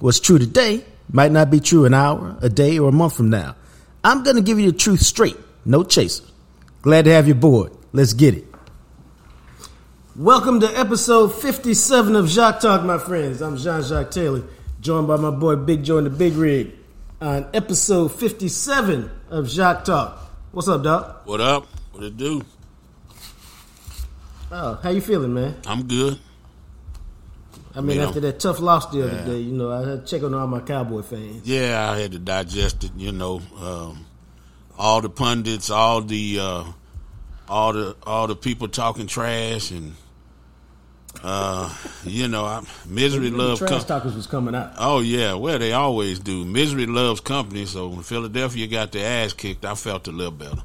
What's 0.00 0.20
true 0.20 0.38
today 0.38 0.84
might 1.10 1.32
not 1.32 1.50
be 1.50 1.58
true 1.58 1.84
an 1.84 1.92
hour, 1.92 2.36
a 2.40 2.48
day, 2.48 2.78
or 2.78 2.90
a 2.90 2.92
month 2.92 3.16
from 3.16 3.30
now. 3.30 3.56
I'm 4.04 4.22
going 4.22 4.36
to 4.36 4.42
give 4.42 4.60
you 4.60 4.70
the 4.70 4.78
truth 4.78 5.00
straight, 5.00 5.36
no 5.64 5.82
chaser. 5.82 6.22
Glad 6.82 7.06
to 7.06 7.10
have 7.10 7.26
you 7.26 7.34
aboard. 7.34 7.72
Let's 7.92 8.12
get 8.12 8.34
it. 8.34 8.44
Welcome 10.14 10.60
to 10.60 10.68
episode 10.78 11.34
57 11.34 12.14
of 12.14 12.26
JacquesTalk, 12.26 12.84
my 12.84 12.98
friends. 12.98 13.42
I'm 13.42 13.56
Jean 13.56 13.82
Jacques 13.82 14.12
Taylor, 14.12 14.44
joined 14.80 15.08
by 15.08 15.16
my 15.16 15.30
boy 15.30 15.56
Big 15.56 15.82
Joe 15.82 15.98
in 15.98 16.04
the 16.04 16.10
Big 16.10 16.34
Rig 16.34 16.70
on 17.20 17.48
episode 17.52 18.12
57 18.12 19.10
of 19.30 19.46
JacquesTalk. 19.46 20.16
What's 20.52 20.68
up, 20.68 20.84
Doc? 20.84 21.26
What 21.26 21.40
up? 21.40 21.66
What 21.90 22.04
it 22.04 22.16
do? 22.16 22.44
Oh, 24.52 24.78
how 24.80 24.90
you 24.90 25.00
feeling, 25.00 25.34
man? 25.34 25.56
I'm 25.66 25.88
good. 25.88 26.20
I 27.78 27.80
mean, 27.80 27.96
You 27.96 28.02
know. 28.02 28.08
after 28.08 28.20
that 28.20 28.40
tough 28.40 28.58
loss 28.60 28.86
the 28.86 29.04
other 29.04 29.14
Yeah. 29.18 29.24
day, 29.24 29.38
you 29.38 29.52
know, 29.52 29.70
I 29.70 29.88
had 29.88 30.04
to 30.04 30.10
check 30.10 30.24
on 30.24 30.34
all 30.34 30.46
my 30.48 30.58
Cowboy 30.60 31.02
fans. 31.02 31.46
Yeah, 31.46 31.90
I 31.90 31.98
had 31.98 32.10
to 32.12 32.18
digest 32.18 32.82
it. 32.84 32.90
You 32.96 33.12
know, 33.12 33.40
um, 33.62 34.04
all 34.76 35.00
the 35.00 35.08
pundits, 35.08 35.70
all 35.70 36.02
the 36.02 36.40
uh, 36.40 36.64
all 37.48 37.72
the 37.72 37.94
all 38.04 38.26
the 38.26 38.34
people 38.36 38.66
talking 38.68 39.06
trash, 39.06 39.70
and 39.70 39.94
uh, 41.22 41.72
you 42.04 42.28
know, 42.28 42.44
I, 42.44 42.62
misery 42.86 43.30
loves 43.30 43.58
trash 43.60 43.70
com- 43.70 43.84
talkers 43.84 44.14
was 44.14 44.26
coming 44.26 44.54
out. 44.54 44.72
Oh 44.78 45.00
yeah, 45.00 45.34
well 45.34 45.58
they 45.58 45.72
always 45.72 46.18
do. 46.18 46.44
Misery 46.44 46.86
loves 46.86 47.20
company. 47.20 47.64
So 47.66 47.88
when 47.88 48.02
Philadelphia 48.02 48.66
got 48.66 48.92
their 48.92 49.24
ass 49.24 49.32
kicked, 49.32 49.64
I 49.64 49.74
felt 49.74 50.06
a 50.08 50.12
little 50.12 50.32
better. 50.32 50.62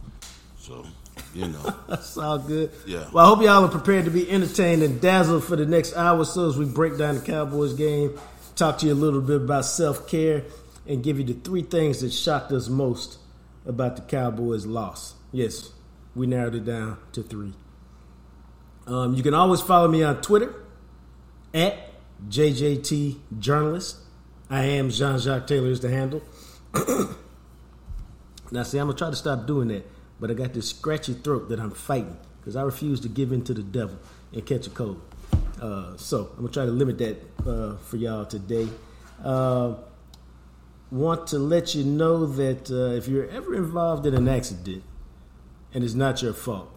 So 0.60 0.86
you 1.34 1.48
know, 1.48 1.76
That's 1.88 2.18
all 2.18 2.38
good. 2.38 2.72
Yeah. 2.86 3.08
Well, 3.12 3.26
I 3.26 3.30
hope 3.30 3.42
y'all 3.42 3.66
are 3.66 3.70
prepared 3.70 4.06
to 4.06 4.12
be 4.12 4.30
entertained 4.30 4.84
and 4.84 5.02
dazzled 5.02 5.44
for 5.44 5.56
the 5.56 5.66
next 5.66 5.96
hour 5.96 6.20
or 6.20 6.26
so 6.26 6.48
as 6.48 6.58
we 6.58 6.66
break 6.66 6.98
down 6.98 7.16
the 7.16 7.22
Cowboys 7.22 7.74
game, 7.74 8.20
talk 8.56 8.78
to 8.80 8.86
you 8.86 8.94
a 8.94 8.96
little 8.96 9.22
bit 9.22 9.38
about 9.38 9.66
self 9.66 10.08
care, 10.08 10.44
and 10.88 11.04
give 11.04 11.18
you 11.18 11.26
the 11.26 11.34
three 11.34 11.64
things 11.64 12.02
that 12.02 12.12
shocked 12.12 12.52
us 12.52 12.68
most 12.70 13.18
about 13.66 13.96
the 13.96 14.02
Cowboys' 14.04 14.66
loss. 14.66 15.16
Yes, 15.32 15.72
we 16.16 16.28
narrowed 16.28 16.56
it 16.56 16.66
down 16.66 16.98
to 17.14 17.24
three. 17.24 17.54
Um, 18.86 19.16
you 19.16 19.24
can 19.24 19.34
always 19.34 19.62
follow 19.62 19.88
me 19.88 20.04
on 20.04 20.22
Twitter 20.22 20.54
at 21.54 21.90
JJT 22.28 23.40
Journalist. 23.40 23.98
I 24.50 24.64
am 24.66 24.90
Jean 24.90 25.18
Jacques 25.20 25.48
Taylor 25.48 25.70
is 25.70 25.80
the 25.80 25.90
handle. 25.90 26.22
Now, 28.54 28.62
see, 28.62 28.78
I'm 28.78 28.86
gonna 28.86 28.98
try 28.98 29.10
to 29.10 29.16
stop 29.16 29.48
doing 29.48 29.70
that, 29.70 29.84
but 30.24 30.32
I 30.32 30.36
got 30.36 30.54
this 30.54 30.70
scratchy 30.70 31.16
throat 31.16 31.50
that 31.50 31.60
I'm 31.60 31.72
fighting 31.72 32.16
because 32.40 32.56
I 32.56 32.62
refuse 32.62 33.02
to 33.02 33.10
give 33.10 33.34
in 33.34 33.44
to 33.44 33.54
the 33.54 33.62
devil 33.62 34.00
and 34.32 34.46
catch 34.46 34.68
a 34.68 34.70
cold. 34.70 35.02
Uh, 35.62 35.98
so 35.98 36.30
I'm 36.38 36.44
gonna 36.44 36.48
try 36.48 36.66
to 36.66 36.72
limit 36.72 36.98
that 37.00 37.18
uh, 37.46 37.76
for 37.76 37.98
y'all 37.98 38.24
today. 38.24 38.70
Uh, 39.22 39.74
want 40.92 41.28
to 41.28 41.40
let 41.40 41.76
you 41.76 41.84
know 41.84 42.26
that 42.26 42.72
uh, 42.72 42.96
if 42.96 43.10
you're 43.10 43.28
ever 43.32 43.54
involved 43.54 44.06
in 44.06 44.14
an 44.14 44.30
accident 44.30 44.86
and 45.74 45.84
it's 45.84 45.94
not 45.94 46.22
your 46.22 46.32
fault, 46.32 46.72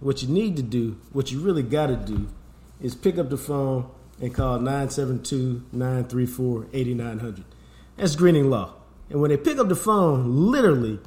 what 0.00 0.20
you 0.20 0.28
need 0.28 0.56
to 0.56 0.62
do, 0.64 0.98
what 1.12 1.30
you 1.30 1.38
really 1.38 1.62
got 1.62 1.86
to 1.86 1.96
do, 1.96 2.26
is 2.80 2.96
pick 2.96 3.18
up 3.18 3.30
the 3.30 3.38
phone 3.38 3.88
and 4.20 4.34
call 4.34 4.58
972 4.58 5.62
934 5.70 6.66
8900. 6.72 7.44
That's 7.96 8.16
Greening 8.16 8.50
Law. 8.50 8.74
And 9.08 9.20
when 9.20 9.30
they 9.30 9.36
pick 9.36 9.58
up 9.58 9.68
the 9.68 9.76
phone, 9.76 10.50
literally, 10.50 10.98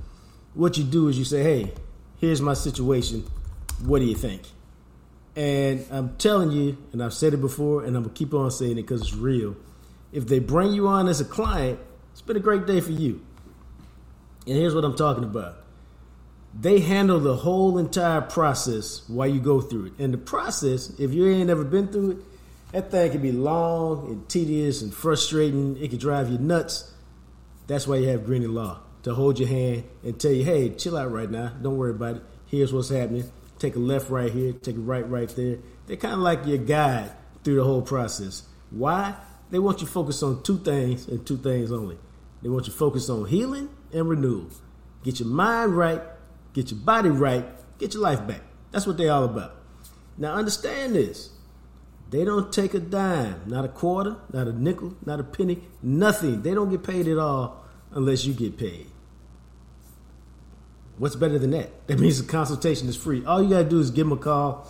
what 0.53 0.77
you 0.77 0.83
do 0.83 1.07
is 1.07 1.17
you 1.17 1.25
say, 1.25 1.43
hey, 1.43 1.73
here's 2.19 2.41
my 2.41 2.53
situation. 2.53 3.25
What 3.85 3.99
do 3.99 4.05
you 4.05 4.15
think? 4.15 4.41
And 5.35 5.85
I'm 5.89 6.15
telling 6.17 6.51
you, 6.51 6.77
and 6.91 7.03
I've 7.03 7.13
said 7.13 7.33
it 7.33 7.41
before, 7.41 7.83
and 7.83 7.97
I'm 7.97 8.03
to 8.03 8.09
keep 8.09 8.33
on 8.33 8.51
saying 8.51 8.73
it 8.73 8.83
because 8.83 9.01
it's 9.01 9.13
real. 9.13 9.55
If 10.11 10.27
they 10.27 10.39
bring 10.39 10.73
you 10.73 10.87
on 10.87 11.07
as 11.07 11.21
a 11.21 11.25
client, 11.25 11.79
it's 12.11 12.21
been 12.21 12.37
a 12.37 12.41
great 12.41 12.67
day 12.67 12.81
for 12.81 12.91
you. 12.91 13.21
And 14.45 14.55
here's 14.55 14.75
what 14.75 14.85
I'm 14.85 14.95
talking 14.95 15.23
about 15.23 15.57
they 16.53 16.81
handle 16.81 17.19
the 17.19 17.35
whole 17.35 17.79
entire 17.79 18.21
process 18.21 19.01
while 19.07 19.27
you 19.27 19.39
go 19.39 19.59
through 19.59 19.87
it. 19.87 19.93
And 19.97 20.13
the 20.13 20.19
process, 20.19 20.91
if 20.99 21.11
you 21.11 21.27
ain't 21.27 21.49
ever 21.49 21.63
been 21.63 21.87
through 21.87 22.11
it, 22.11 22.17
that 22.73 22.91
thing 22.91 23.11
can 23.11 23.21
be 23.21 23.31
long 23.31 24.07
and 24.07 24.29
tedious 24.29 24.83
and 24.83 24.93
frustrating. 24.93 25.77
It 25.77 25.89
can 25.89 25.97
drive 25.97 26.29
you 26.29 26.37
nuts. 26.37 26.93
That's 27.65 27.87
why 27.87 27.95
you 27.95 28.09
have 28.09 28.25
Greening 28.25 28.53
Law 28.53 28.81
to 29.03 29.13
hold 29.13 29.39
your 29.39 29.49
hand 29.49 29.83
and 30.03 30.19
tell 30.19 30.31
you, 30.31 30.43
hey, 30.43 30.69
chill 30.69 30.97
out 30.97 31.11
right 31.11 31.29
now. 31.29 31.49
Don't 31.61 31.77
worry 31.77 31.91
about 31.91 32.17
it. 32.17 32.23
Here's 32.47 32.73
what's 32.73 32.89
happening. 32.89 33.29
Take 33.59 33.75
a 33.75 33.79
left 33.79 34.09
right 34.09 34.31
here, 34.31 34.53
take 34.53 34.75
a 34.75 34.79
right 34.79 35.07
right 35.09 35.29
there. 35.29 35.59
They're 35.85 35.97
kind 35.97 36.15
of 36.15 36.19
like 36.19 36.45
your 36.45 36.57
guide 36.57 37.11
through 37.43 37.55
the 37.55 37.63
whole 37.63 37.81
process. 37.81 38.43
Why? 38.71 39.15
They 39.51 39.59
want 39.59 39.81
you 39.81 39.87
focused 39.87 40.23
on 40.23 40.43
two 40.43 40.57
things 40.57 41.07
and 41.07 41.25
two 41.25 41.37
things 41.37 41.71
only. 41.71 41.97
They 42.41 42.49
want 42.49 42.67
you 42.67 42.73
focused 42.73 43.09
on 43.09 43.25
healing 43.25 43.69
and 43.93 44.09
renewal. 44.09 44.47
Get 45.03 45.19
your 45.19 45.29
mind 45.29 45.77
right, 45.77 46.01
get 46.53 46.71
your 46.71 46.79
body 46.79 47.09
right, 47.09 47.45
get 47.77 47.93
your 47.93 48.03
life 48.03 48.25
back. 48.25 48.41
That's 48.71 48.87
what 48.87 48.97
they're 48.97 49.11
all 49.11 49.25
about. 49.25 49.55
Now 50.17 50.33
understand 50.33 50.95
this. 50.95 51.29
They 52.09 52.25
don't 52.25 52.51
take 52.53 52.73
a 52.73 52.79
dime, 52.79 53.41
not 53.47 53.65
a 53.65 53.69
quarter, 53.69 54.17
not 54.31 54.47
a 54.47 54.53
nickel, 54.53 54.95
not 55.05 55.19
a 55.19 55.23
penny, 55.23 55.63
nothing. 55.81 56.41
They 56.41 56.53
don't 56.53 56.69
get 56.69 56.83
paid 56.83 57.07
at 57.07 57.17
all 57.17 57.65
unless 57.91 58.25
you 58.25 58.33
get 58.33 58.57
paid. 58.57 58.87
What's 61.03 61.17
better 61.17 61.37
than 61.37 61.51
that? 61.51 61.85
That 61.87 61.99
means 61.99 62.21
the 62.21 62.31
consultation 62.31 62.87
is 62.87 62.95
free. 62.95 63.25
All 63.25 63.43
you 63.43 63.49
gotta 63.49 63.65
do 63.65 63.77
is 63.77 63.91
give 63.91 64.07
them 64.07 64.17
a 64.17 64.21
call, 64.21 64.65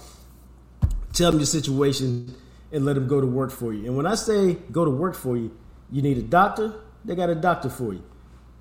tell 1.14 1.30
them 1.30 1.40
your 1.40 1.46
situation, 1.46 2.34
and 2.72 2.86
let 2.86 2.96
them 2.96 3.08
go 3.08 3.22
to 3.22 3.28
work 3.28 3.52
for 3.52 3.72
you. 3.72 3.86
And 3.86 3.96
when 3.96 4.08
I 4.08 4.16
say 4.16 4.56
go 4.72 4.84
to 4.84 4.90
work 4.90 5.14
for 5.14 5.38
you, 5.38 5.56
you 5.92 6.02
need 6.02 6.18
a 6.18 6.24
doctor, 6.24 6.74
they 7.06 7.14
got 7.14 7.30
a 7.30 7.36
doctor 7.36 7.70
for 7.70 7.94
you. 7.94 8.02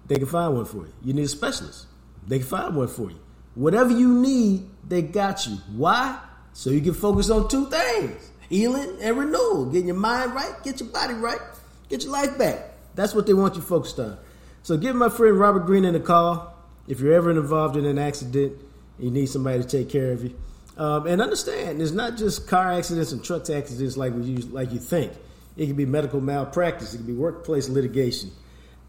They 0.06 0.16
can 0.16 0.26
find 0.26 0.54
one 0.54 0.66
for 0.66 0.84
you. 0.84 0.92
You 1.02 1.14
need 1.14 1.22
a 1.22 1.28
specialist, 1.28 1.86
they 2.28 2.40
can 2.40 2.46
find 2.46 2.76
one 2.76 2.88
for 2.88 3.10
you. 3.10 3.18
Whatever 3.54 3.92
you 3.92 4.20
need, 4.20 4.68
they 4.86 5.00
got 5.00 5.46
you. 5.46 5.56
Why? 5.74 6.18
So 6.52 6.68
you 6.68 6.82
can 6.82 6.92
focus 6.92 7.30
on 7.30 7.48
two 7.48 7.70
things 7.70 8.32
healing 8.50 8.98
and 9.00 9.16
renewal. 9.16 9.64
Getting 9.64 9.86
your 9.86 9.96
mind 9.96 10.34
right, 10.34 10.52
get 10.62 10.78
your 10.78 10.90
body 10.90 11.14
right, 11.14 11.40
get 11.88 12.04
your 12.04 12.12
life 12.12 12.36
back. 12.36 12.74
That's 12.96 13.14
what 13.14 13.26
they 13.26 13.32
want 13.32 13.54
you 13.54 13.62
focused 13.62 13.98
on. 13.98 14.18
So 14.62 14.76
give 14.76 14.94
my 14.94 15.08
friend 15.08 15.40
Robert 15.40 15.64
Greening 15.64 15.94
a 15.94 16.00
call 16.00 16.51
if 16.88 17.00
you're 17.00 17.12
ever 17.12 17.30
involved 17.30 17.76
in 17.76 17.84
an 17.84 17.98
accident 17.98 18.58
you 18.98 19.10
need 19.10 19.26
somebody 19.26 19.62
to 19.62 19.68
take 19.68 19.88
care 19.88 20.12
of 20.12 20.22
you. 20.22 20.38
Um, 20.76 21.06
and 21.06 21.20
understand, 21.20 21.82
it's 21.82 21.90
not 21.90 22.16
just 22.16 22.48
car 22.48 22.72
accidents 22.72 23.12
and 23.12 23.22
truck 23.22 23.50
accidents 23.50 23.96
like 23.96 24.14
we 24.14 24.22
use, 24.22 24.48
like 24.50 24.72
you 24.72 24.78
think. 24.78 25.12
It 25.56 25.66
can 25.66 25.76
be 25.76 25.84
medical 25.84 26.20
malpractice. 26.20 26.94
It 26.94 26.98
can 26.98 27.06
be 27.06 27.12
workplace 27.12 27.68
litigation. 27.68 28.30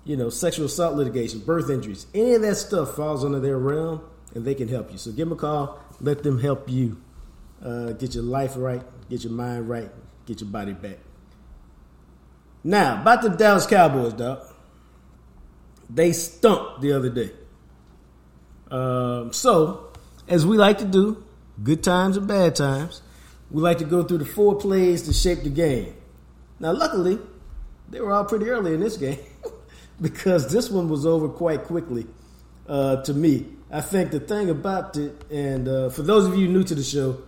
You 0.05 0.15
know, 0.15 0.29
sexual 0.29 0.67
assault 0.67 0.95
litigation, 0.95 1.39
birth 1.39 1.69
injuries. 1.69 2.05
Any 2.13 2.35
of 2.35 2.41
that 2.43 2.55
stuff 2.55 2.95
falls 2.95 3.25
under 3.25 3.39
their 3.39 3.57
realm, 3.57 4.01
and 4.33 4.45
they 4.45 4.55
can 4.55 4.67
help 4.67 4.91
you. 4.91 4.97
So 4.97 5.11
give 5.11 5.27
them 5.27 5.37
a 5.37 5.41
call. 5.41 5.79
Let 5.99 6.23
them 6.23 6.39
help 6.39 6.69
you 6.69 7.01
uh, 7.63 7.93
get 7.93 8.13
your 8.13 8.23
life 8.23 8.53
right, 8.55 8.81
get 9.09 9.23
your 9.23 9.33
mind 9.33 9.67
right, 9.67 9.89
get 10.25 10.41
your 10.41 10.49
body 10.49 10.73
back. 10.73 10.99
Now, 12.63 13.01
about 13.01 13.23
the 13.23 13.29
Dallas 13.29 13.65
Cowboys, 13.65 14.13
dog. 14.13 14.45
They 15.89 16.13
stumped 16.13 16.81
the 16.81 16.93
other 16.93 17.09
day. 17.09 17.31
Um, 18.73 19.31
so, 19.31 19.91
as 20.27 20.47
we 20.47 20.57
like 20.57 20.79
to 20.79 20.85
do, 20.85 21.23
good 21.61 21.83
times 21.83 22.17
and 22.17 22.27
bad 22.27 22.55
times, 22.55 23.03
we 23.51 23.61
like 23.61 23.77
to 23.77 23.85
go 23.85 24.03
through 24.03 24.17
the 24.17 24.25
four 24.25 24.55
plays 24.55 25.03
to 25.03 25.13
shape 25.13 25.43
the 25.43 25.51
game. 25.51 25.93
Now, 26.59 26.73
luckily, 26.73 27.19
they 27.91 28.01
were 28.01 28.11
all 28.11 28.25
pretty 28.25 28.49
early 28.49 28.73
in 28.73 28.79
this 28.79 28.97
game 28.97 29.19
because 30.01 30.51
this 30.51 30.71
one 30.71 30.89
was 30.89 31.05
over 31.05 31.29
quite 31.29 31.65
quickly 31.65 32.07
uh, 32.67 33.03
to 33.03 33.13
me. 33.13 33.45
I 33.71 33.81
think 33.81 34.09
the 34.09 34.19
thing 34.19 34.49
about 34.49 34.97
it, 34.97 35.23
and 35.31 35.67
uh, 35.67 35.89
for 35.89 36.01
those 36.01 36.25
of 36.25 36.35
you 36.35 36.47
new 36.47 36.63
to 36.63 36.73
the 36.73 36.83
show, 36.83 37.21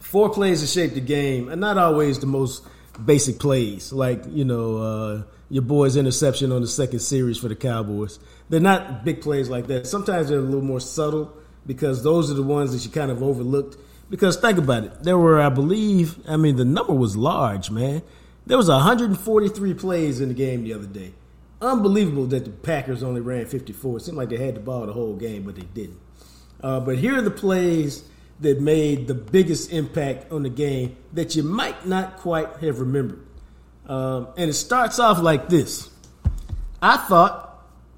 four 0.00 0.28
plays 0.30 0.60
to 0.60 0.66
shape 0.66 0.94
the 0.94 1.00
game 1.00 1.48
are 1.48 1.56
not 1.56 1.78
always 1.78 2.18
the 2.18 2.26
most 2.26 2.66
basic 3.04 3.38
plays, 3.38 3.92
like, 3.92 4.24
you 4.28 4.44
know, 4.44 4.76
uh, 4.78 5.22
your 5.50 5.62
boy's 5.62 5.96
interception 5.96 6.50
on 6.50 6.62
the 6.62 6.66
second 6.66 6.98
series 6.98 7.38
for 7.38 7.46
the 7.46 7.54
Cowboys. 7.54 8.18
They're 8.48 8.60
not 8.60 9.04
big 9.04 9.20
plays 9.22 9.48
like 9.48 9.66
that. 9.68 9.86
Sometimes 9.86 10.28
they're 10.28 10.38
a 10.38 10.42
little 10.42 10.60
more 10.60 10.80
subtle 10.80 11.32
because 11.66 12.02
those 12.02 12.30
are 12.30 12.34
the 12.34 12.42
ones 12.42 12.72
that 12.72 12.84
you 12.84 12.90
kind 12.90 13.10
of 13.10 13.22
overlooked. 13.22 13.76
Because 14.10 14.36
think 14.36 14.58
about 14.58 14.84
it, 14.84 15.02
there 15.02 15.18
were, 15.18 15.40
I 15.40 15.48
believe, 15.48 16.18
I 16.28 16.36
mean, 16.36 16.56
the 16.56 16.64
number 16.64 16.92
was 16.92 17.16
large, 17.16 17.70
man. 17.70 18.02
There 18.46 18.58
was 18.58 18.68
143 18.68 19.74
plays 19.74 20.20
in 20.20 20.28
the 20.28 20.34
game 20.34 20.64
the 20.64 20.74
other 20.74 20.86
day. 20.86 21.14
Unbelievable 21.62 22.26
that 22.26 22.44
the 22.44 22.50
Packers 22.50 23.02
only 23.02 23.22
ran 23.22 23.46
54. 23.46 23.96
It 23.96 24.00
seemed 24.00 24.18
like 24.18 24.28
they 24.28 24.36
had 24.36 24.56
the 24.56 24.60
ball 24.60 24.86
the 24.86 24.92
whole 24.92 25.16
game, 25.16 25.44
but 25.44 25.56
they 25.56 25.62
didn't. 25.62 25.98
Uh, 26.62 26.80
but 26.80 26.98
here 26.98 27.16
are 27.16 27.22
the 27.22 27.30
plays 27.30 28.04
that 28.40 28.60
made 28.60 29.06
the 29.06 29.14
biggest 29.14 29.72
impact 29.72 30.30
on 30.30 30.42
the 30.42 30.50
game 30.50 30.96
that 31.12 31.34
you 31.36 31.42
might 31.42 31.86
not 31.86 32.18
quite 32.18 32.56
have 32.58 32.80
remembered. 32.80 33.24
Um, 33.86 34.28
and 34.36 34.50
it 34.50 34.54
starts 34.54 34.98
off 34.98 35.20
like 35.20 35.48
this. 35.48 35.90
I 36.82 36.96
thought, 36.96 37.53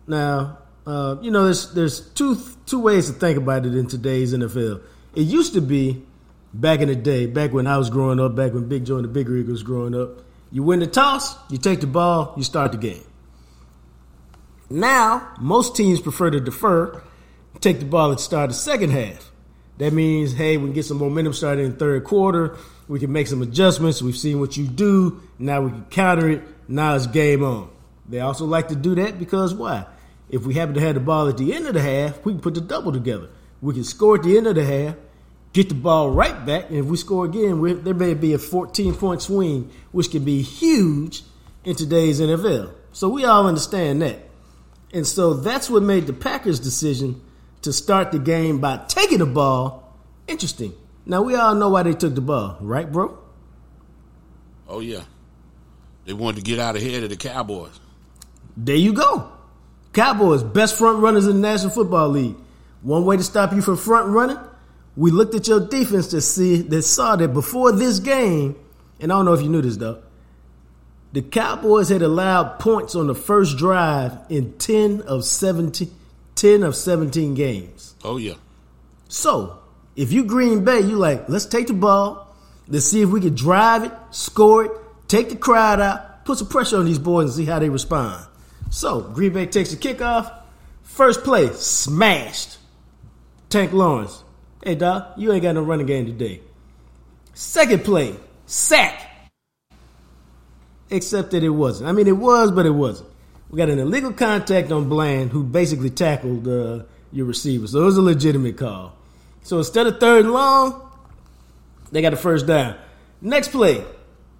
now, 0.06 0.58
uh, 0.86 1.16
you 1.20 1.30
know, 1.30 1.44
there's 1.44 1.72
there's 1.72 2.00
two 2.10 2.38
two 2.66 2.80
ways 2.80 3.06
to 3.08 3.12
think 3.12 3.38
about 3.38 3.66
it 3.66 3.74
in 3.74 3.86
today's 3.86 4.32
NFL. 4.32 4.82
It 5.14 5.22
used 5.22 5.54
to 5.54 5.60
be 5.60 6.02
back 6.52 6.80
in 6.80 6.88
the 6.88 6.94
day, 6.94 7.26
back 7.26 7.52
when 7.52 7.66
I 7.66 7.78
was 7.78 7.90
growing 7.90 8.20
up, 8.20 8.36
back 8.36 8.52
when 8.52 8.68
Big 8.68 8.84
Joe 8.84 8.96
and 8.96 9.04
the 9.04 9.08
Big 9.08 9.28
Rig 9.28 9.48
was 9.48 9.62
growing 9.62 9.94
up. 9.94 10.22
You 10.52 10.62
win 10.62 10.80
the 10.80 10.86
toss, 10.86 11.36
you 11.50 11.58
take 11.58 11.80
the 11.80 11.86
ball, 11.86 12.34
you 12.36 12.44
start 12.44 12.72
the 12.72 12.78
game. 12.78 13.04
Now, 14.70 15.34
most 15.40 15.76
teams 15.76 16.00
prefer 16.00 16.30
to 16.30 16.40
defer, 16.40 17.02
take 17.60 17.78
the 17.78 17.84
ball 17.84 18.10
the 18.10 18.18
start 18.18 18.50
the 18.50 18.54
second 18.54 18.90
half. 18.90 19.30
That 19.78 19.92
means, 19.92 20.32
hey, 20.32 20.56
we 20.56 20.66
can 20.66 20.72
get 20.72 20.86
some 20.86 20.98
momentum 20.98 21.34
started 21.34 21.64
in 21.64 21.72
the 21.72 21.76
third 21.76 22.04
quarter. 22.04 22.56
We 22.88 22.98
can 22.98 23.12
make 23.12 23.26
some 23.26 23.42
adjustments. 23.42 24.00
We've 24.00 24.16
seen 24.16 24.40
what 24.40 24.56
you 24.56 24.66
do. 24.66 25.20
Now 25.38 25.62
we 25.62 25.70
can 25.70 25.84
counter 25.86 26.30
it. 26.30 26.42
Now 26.68 26.94
it's 26.94 27.06
game 27.06 27.42
on. 27.44 27.70
They 28.08 28.20
also 28.20 28.46
like 28.46 28.68
to 28.68 28.76
do 28.76 28.94
that 28.94 29.18
because 29.18 29.52
why? 29.52 29.86
If 30.28 30.44
we 30.44 30.54
happen 30.54 30.74
to 30.74 30.80
have 30.80 30.94
the 30.94 31.00
ball 31.00 31.28
at 31.28 31.36
the 31.36 31.54
end 31.54 31.66
of 31.66 31.74
the 31.74 31.82
half, 31.82 32.24
we 32.24 32.32
can 32.32 32.40
put 32.40 32.54
the 32.54 32.60
double 32.60 32.92
together. 32.92 33.30
We 33.60 33.74
can 33.74 33.84
score 33.84 34.16
at 34.16 34.22
the 34.22 34.36
end 34.36 34.46
of 34.46 34.56
the 34.56 34.64
half, 34.64 34.96
get 35.52 35.68
the 35.68 35.74
ball 35.74 36.10
right 36.10 36.44
back, 36.44 36.68
and 36.68 36.78
if 36.78 36.86
we 36.86 36.96
score 36.96 37.24
again, 37.24 37.84
there 37.84 37.94
may 37.94 38.14
be 38.14 38.32
a 38.32 38.38
14 38.38 38.94
point 38.94 39.22
swing, 39.22 39.70
which 39.92 40.10
can 40.10 40.24
be 40.24 40.42
huge 40.42 41.22
in 41.64 41.76
today's 41.76 42.20
NFL. 42.20 42.74
So 42.92 43.08
we 43.08 43.24
all 43.24 43.46
understand 43.46 44.02
that. 44.02 44.18
And 44.92 45.06
so 45.06 45.34
that's 45.34 45.68
what 45.68 45.82
made 45.82 46.06
the 46.06 46.12
Packers' 46.12 46.60
decision 46.60 47.20
to 47.62 47.72
start 47.72 48.12
the 48.12 48.18
game 48.18 48.60
by 48.60 48.78
taking 48.88 49.18
the 49.18 49.26
ball 49.26 49.94
interesting. 50.26 50.72
Now 51.04 51.22
we 51.22 51.34
all 51.34 51.54
know 51.54 51.70
why 51.70 51.82
they 51.82 51.94
took 51.94 52.14
the 52.14 52.20
ball, 52.20 52.56
right, 52.60 52.90
bro? 52.90 53.18
Oh 54.68 54.80
yeah, 54.80 55.02
they 56.04 56.12
wanted 56.12 56.36
to 56.36 56.42
get 56.42 56.58
out 56.58 56.76
ahead 56.76 57.04
of 57.04 57.10
the 57.10 57.16
Cowboys. 57.16 57.78
There 58.56 58.76
you 58.76 58.92
go. 58.92 59.32
Cowboys, 59.96 60.42
best 60.42 60.76
front 60.76 60.98
runners 60.98 61.26
in 61.26 61.40
the 61.40 61.48
National 61.48 61.70
Football 61.70 62.10
League. 62.10 62.36
One 62.82 63.06
way 63.06 63.16
to 63.16 63.22
stop 63.22 63.54
you 63.54 63.62
from 63.62 63.78
front 63.78 64.08
running, 64.08 64.36
we 64.94 65.10
looked 65.10 65.34
at 65.34 65.48
your 65.48 65.66
defense 65.66 66.08
to 66.08 66.20
see 66.20 66.60
that 66.60 66.82
saw 66.82 67.16
that 67.16 67.28
before 67.28 67.72
this 67.72 67.98
game, 67.98 68.56
and 69.00 69.10
I 69.10 69.16
don't 69.16 69.24
know 69.24 69.32
if 69.32 69.40
you 69.40 69.48
knew 69.48 69.62
this 69.62 69.78
though, 69.78 70.02
the 71.14 71.22
Cowboys 71.22 71.88
had 71.88 72.02
allowed 72.02 72.58
points 72.58 72.94
on 72.94 73.06
the 73.06 73.14
first 73.14 73.56
drive 73.56 74.18
in 74.28 74.58
10 74.58 75.00
of 75.00 75.24
17 75.24 75.90
10 76.34 76.62
of 76.62 76.76
17 76.76 77.32
games. 77.32 77.94
Oh, 78.04 78.18
yeah. 78.18 78.34
So, 79.08 79.60
if 79.96 80.12
you 80.12 80.24
Green 80.24 80.62
Bay, 80.62 80.80
you 80.80 80.96
like, 80.96 81.26
let's 81.30 81.46
take 81.46 81.68
the 81.68 81.72
ball, 81.72 82.36
let's 82.68 82.84
see 82.84 83.00
if 83.00 83.08
we 83.08 83.22
can 83.22 83.34
drive 83.34 83.84
it, 83.84 83.92
score 84.10 84.66
it, 84.66 84.72
take 85.08 85.30
the 85.30 85.36
crowd 85.36 85.80
out, 85.80 86.26
put 86.26 86.36
some 86.36 86.48
pressure 86.48 86.76
on 86.76 86.84
these 86.84 86.98
boys 86.98 87.24
and 87.24 87.32
see 87.32 87.50
how 87.50 87.58
they 87.58 87.70
respond. 87.70 88.26
So, 88.70 89.00
Green 89.00 89.32
Bay 89.32 89.46
takes 89.46 89.70
the 89.70 89.76
kickoff. 89.76 90.32
First 90.82 91.24
play, 91.24 91.48
smashed. 91.52 92.58
Tank 93.48 93.72
Lawrence. 93.72 94.22
Hey, 94.64 94.74
Doc, 94.74 95.14
you 95.16 95.32
ain't 95.32 95.42
got 95.42 95.54
no 95.54 95.62
running 95.62 95.86
game 95.86 96.06
today. 96.06 96.40
Second 97.34 97.84
play, 97.84 98.16
sack. 98.46 99.30
Except 100.90 101.30
that 101.32 101.42
it 101.44 101.50
wasn't. 101.50 101.88
I 101.88 101.92
mean, 101.92 102.06
it 102.06 102.16
was, 102.16 102.50
but 102.50 102.66
it 102.66 102.70
wasn't. 102.70 103.10
We 103.50 103.58
got 103.58 103.68
an 103.68 103.78
illegal 103.78 104.12
contact 104.12 104.72
on 104.72 104.88
Bland, 104.88 105.30
who 105.30 105.44
basically 105.44 105.90
tackled 105.90 106.48
uh, 106.48 106.84
your 107.12 107.26
receiver. 107.26 107.66
So 107.66 107.82
it 107.82 107.84
was 107.84 107.96
a 107.96 108.02
legitimate 108.02 108.56
call. 108.56 108.94
So 109.42 109.58
instead 109.58 109.86
of 109.86 110.00
third 110.00 110.24
and 110.24 110.32
long, 110.32 110.90
they 111.92 112.02
got 112.02 112.12
a 112.12 112.16
first 112.16 112.46
down. 112.46 112.76
Next 113.20 113.48
play, 113.48 113.84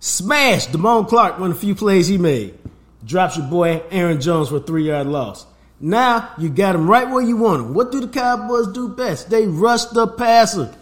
smash 0.00 0.67
Damone 0.67 1.08
Clark, 1.08 1.38
one 1.38 1.50
of 1.52 1.56
the 1.56 1.61
few 1.61 1.75
plays 1.75 2.08
he 2.08 2.19
made. 2.19 2.58
Drops 3.04 3.37
your 3.37 3.46
boy 3.46 3.82
Aaron 3.90 4.20
Jones 4.20 4.48
for 4.48 4.56
a 4.56 4.60
three 4.60 4.87
yard 4.87 5.06
loss. 5.06 5.46
Now 5.81 6.32
you 6.38 6.48
got 6.48 6.75
him 6.75 6.88
right 6.88 7.08
where 7.08 7.22
you 7.22 7.37
want 7.37 7.62
him. 7.62 7.75
What 7.75 7.93
do 7.93 8.00
the 8.00 8.08
Cowboys 8.08 8.69
do 8.69 8.88
best? 8.88 9.28
They 9.31 9.46
rush 9.46 9.84
the 9.87 10.06
passer. 10.06 10.75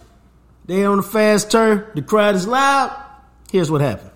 They 0.65 0.85
on 0.85 0.99
a 0.99 1.03
fast 1.03 1.51
turn. 1.51 1.85
The 1.93 2.01
crowd 2.01 2.35
is 2.35 2.47
loud. 2.47 2.95
Here's 3.51 3.69
what 3.69 3.81
happened. 3.81 4.11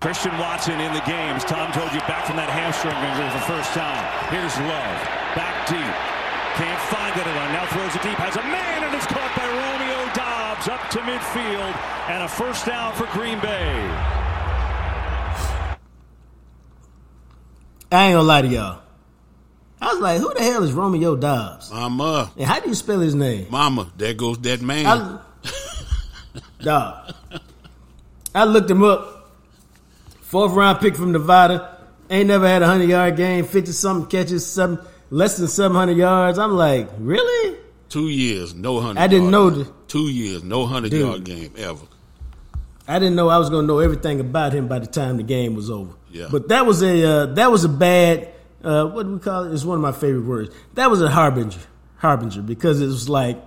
Christian 0.00 0.32
Watson 0.38 0.80
in 0.80 0.92
the 0.94 1.04
games. 1.04 1.44
Tom 1.44 1.72
told 1.72 1.92
you 1.92 2.00
back 2.08 2.24
from 2.24 2.36
that 2.36 2.48
hamstring 2.48 2.96
injury 2.96 3.28
for 3.28 3.36
the 3.36 3.48
first 3.52 3.72
time. 3.76 4.00
Here's 4.32 4.56
Love. 4.64 4.98
Back 5.36 5.68
deep. 5.68 5.94
Can't 6.56 6.82
find 6.88 7.12
it. 7.20 7.26
And 7.26 7.52
now 7.52 7.66
throws 7.68 7.92
it 7.96 8.02
deep. 8.02 8.16
Has 8.16 8.36
a 8.36 8.44
man 8.48 8.84
and 8.84 8.94
it's 8.96 9.04
caught 9.04 9.32
by 9.36 9.44
Romeo 9.44 10.00
Doubs 10.16 10.68
up 10.68 10.80
to 10.96 10.98
midfield. 11.04 11.74
And 12.08 12.22
a 12.24 12.28
first 12.28 12.64
down 12.64 12.94
for 12.94 13.06
Green 13.12 13.40
Bay. 13.40 14.19
I 17.92 18.06
ain't 18.08 18.14
gonna 18.14 18.22
lie 18.22 18.42
to 18.42 18.48
y'all. 18.48 18.82
I 19.82 19.92
was 19.92 20.00
like, 20.00 20.20
who 20.20 20.32
the 20.34 20.42
hell 20.42 20.62
is 20.62 20.72
Romeo 20.72 21.16
Doubs? 21.16 21.70
Mama. 21.72 22.30
And 22.36 22.44
how 22.46 22.60
do 22.60 22.68
you 22.68 22.74
spell 22.74 23.00
his 23.00 23.14
name? 23.14 23.46
Mama. 23.50 23.90
There 23.96 24.12
goes 24.14 24.38
that 24.40 24.60
man. 24.60 24.86
I, 24.86 25.18
dog. 26.62 27.14
I 28.34 28.44
looked 28.44 28.70
him 28.70 28.84
up. 28.84 29.32
Fourth 30.22 30.52
round 30.52 30.80
pick 30.80 30.94
from 30.94 31.12
Nevada. 31.12 31.78
Ain't 32.10 32.28
never 32.28 32.46
had 32.46 32.62
a 32.62 32.66
hundred 32.66 32.88
yard 32.88 33.16
game, 33.16 33.44
fifty 33.44 33.72
something 33.72 34.08
catches, 34.08 34.44
some 34.46 34.80
less 35.10 35.36
than 35.38 35.48
seven 35.48 35.76
hundred 35.76 35.96
yards. 35.96 36.38
I'm 36.38 36.52
like, 36.56 36.88
really? 36.98 37.56
Two 37.88 38.08
years, 38.08 38.54
no 38.54 38.80
hundred. 38.80 39.00
I 39.00 39.06
didn't 39.08 39.30
know 39.30 39.50
the, 39.50 39.72
Two 39.88 40.08
years, 40.08 40.44
no 40.44 40.66
hundred 40.66 40.92
yard 40.92 41.24
game 41.24 41.52
ever. 41.56 41.86
I 42.90 42.98
didn't 42.98 43.14
know 43.14 43.28
I 43.28 43.38
was 43.38 43.50
going 43.50 43.62
to 43.62 43.66
know 43.68 43.78
everything 43.78 44.18
about 44.18 44.52
him 44.52 44.66
by 44.66 44.80
the 44.80 44.86
time 44.86 45.16
the 45.16 45.22
game 45.22 45.54
was 45.54 45.70
over. 45.70 45.92
Yeah. 46.10 46.26
But 46.28 46.48
that 46.48 46.66
was 46.66 46.82
a 46.82 47.04
uh, 47.04 47.26
that 47.34 47.50
was 47.50 47.62
a 47.62 47.68
bad. 47.68 48.32
Uh, 48.64 48.86
what 48.86 49.04
do 49.04 49.12
we 49.12 49.20
call 49.20 49.44
it? 49.44 49.54
It's 49.54 49.64
one 49.64 49.76
of 49.76 49.82
my 49.82 49.92
favorite 49.92 50.24
words. 50.24 50.54
That 50.74 50.90
was 50.90 51.00
a 51.00 51.08
harbinger, 51.08 51.60
harbinger, 51.98 52.42
because 52.42 52.80
it 52.80 52.86
was 52.86 53.08
like, 53.08 53.38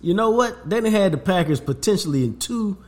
you 0.00 0.14
know 0.14 0.30
what? 0.30 0.70
They 0.70 0.88
had 0.88 1.12
the 1.12 1.18
Packers 1.18 1.60
potentially 1.60 2.24
in 2.24 2.38
two 2.38 2.78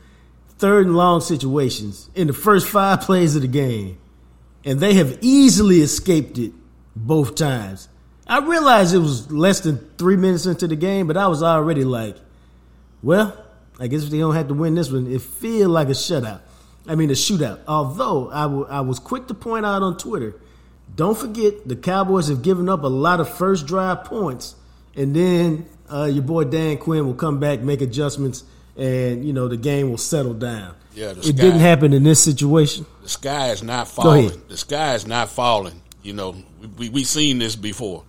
third 0.50 0.86
and 0.86 0.96
long 0.96 1.20
situations 1.20 2.08
in 2.14 2.28
the 2.28 2.32
first 2.32 2.68
five 2.68 3.00
plays 3.02 3.34
of 3.34 3.42
the 3.42 3.48
game, 3.48 3.98
and 4.64 4.78
they 4.78 4.94
have 4.94 5.18
easily 5.20 5.80
escaped 5.80 6.38
it 6.38 6.52
both 6.94 7.34
times. 7.34 7.88
I 8.28 8.38
realized 8.38 8.94
it 8.94 8.98
was 8.98 9.32
less 9.32 9.60
than 9.60 9.78
three 9.98 10.16
minutes 10.16 10.46
into 10.46 10.68
the 10.68 10.76
game, 10.76 11.08
but 11.08 11.16
I 11.16 11.26
was 11.26 11.42
already 11.42 11.82
like, 11.82 12.16
well, 13.02 13.36
I 13.78 13.86
guess 13.86 14.02
if 14.04 14.10
they 14.10 14.18
don't 14.18 14.34
have 14.34 14.48
to 14.48 14.54
win 14.54 14.74
this 14.74 14.90
one, 14.90 15.06
it 15.10 15.22
feel 15.22 15.68
like 15.68 15.88
a 15.88 15.92
shutout. 15.92 16.40
I 16.86 16.94
mean, 16.94 17.10
a 17.10 17.14
shootout. 17.14 17.60
Although 17.68 18.30
I, 18.30 18.42
w- 18.42 18.66
I 18.68 18.80
was 18.80 18.98
quick 18.98 19.28
to 19.28 19.34
point 19.34 19.64
out 19.66 19.82
on 19.82 19.96
Twitter, 19.98 20.34
don't 20.96 21.16
forget 21.16 21.68
the 21.68 21.76
Cowboys 21.76 22.28
have 22.28 22.42
given 22.42 22.68
up 22.68 22.82
a 22.82 22.88
lot 22.88 23.20
of 23.20 23.28
first 23.28 23.66
drive 23.66 24.04
points, 24.04 24.54
and 24.96 25.14
then 25.14 25.66
uh, 25.92 26.04
your 26.04 26.22
boy 26.22 26.44
Dan 26.44 26.78
Quinn 26.78 27.06
will 27.06 27.14
come 27.14 27.38
back, 27.40 27.60
make 27.60 27.80
adjustments, 27.82 28.42
and 28.76 29.24
you 29.24 29.32
know 29.32 29.48
the 29.48 29.56
game 29.56 29.90
will 29.90 29.98
settle 29.98 30.34
down. 30.34 30.74
Yeah, 30.94 31.10
it 31.10 31.36
didn't 31.36 31.60
happen 31.60 31.92
in 31.92 32.02
this 32.02 32.22
situation. 32.24 32.86
The 33.02 33.08
sky 33.08 33.50
is 33.50 33.62
not 33.62 33.86
falling. 33.86 34.42
The 34.48 34.56
sky 34.56 34.94
is 34.94 35.06
not 35.06 35.28
falling. 35.28 35.82
You 36.02 36.14
know, 36.14 36.34
we 36.76 36.88
we 36.88 37.04
seen 37.04 37.38
this 37.38 37.54
before. 37.54 38.02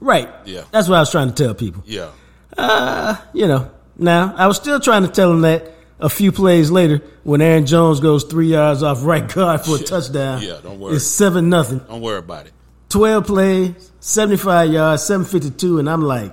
Right. 0.00 0.28
Yeah. 0.46 0.62
That's 0.70 0.88
what 0.88 0.96
I 0.96 1.00
was 1.00 1.10
trying 1.10 1.32
to 1.32 1.34
tell 1.44 1.54
people. 1.54 1.82
Yeah. 1.86 2.10
Uh, 2.56 3.16
you 3.34 3.46
know. 3.46 3.70
Now 3.98 4.34
I 4.36 4.46
was 4.46 4.56
still 4.56 4.80
trying 4.80 5.02
to 5.02 5.08
tell 5.08 5.30
him 5.32 5.42
that 5.42 5.74
a 6.00 6.08
few 6.08 6.30
plays 6.32 6.70
later 6.70 7.02
when 7.24 7.40
Aaron 7.40 7.66
Jones 7.66 8.00
goes 8.00 8.24
three 8.24 8.48
yards 8.48 8.82
off 8.82 9.04
right 9.04 9.26
guard 9.34 9.62
for 9.62 9.76
a 9.76 9.78
touchdown. 9.80 10.42
Yeah, 10.42 10.60
don't 10.62 10.78
worry. 10.78 10.96
It's 10.96 11.06
seven 11.06 11.48
nothing. 11.48 11.78
Don't 11.80 12.00
worry 12.00 12.18
about 12.18 12.46
it. 12.46 12.52
Twelve 12.88 13.26
plays, 13.26 13.92
seventy 14.00 14.36
five 14.36 14.70
yards, 14.70 15.02
seven 15.02 15.26
fifty 15.26 15.50
two, 15.50 15.78
and 15.78 15.90
I'm 15.90 16.02
like, 16.02 16.32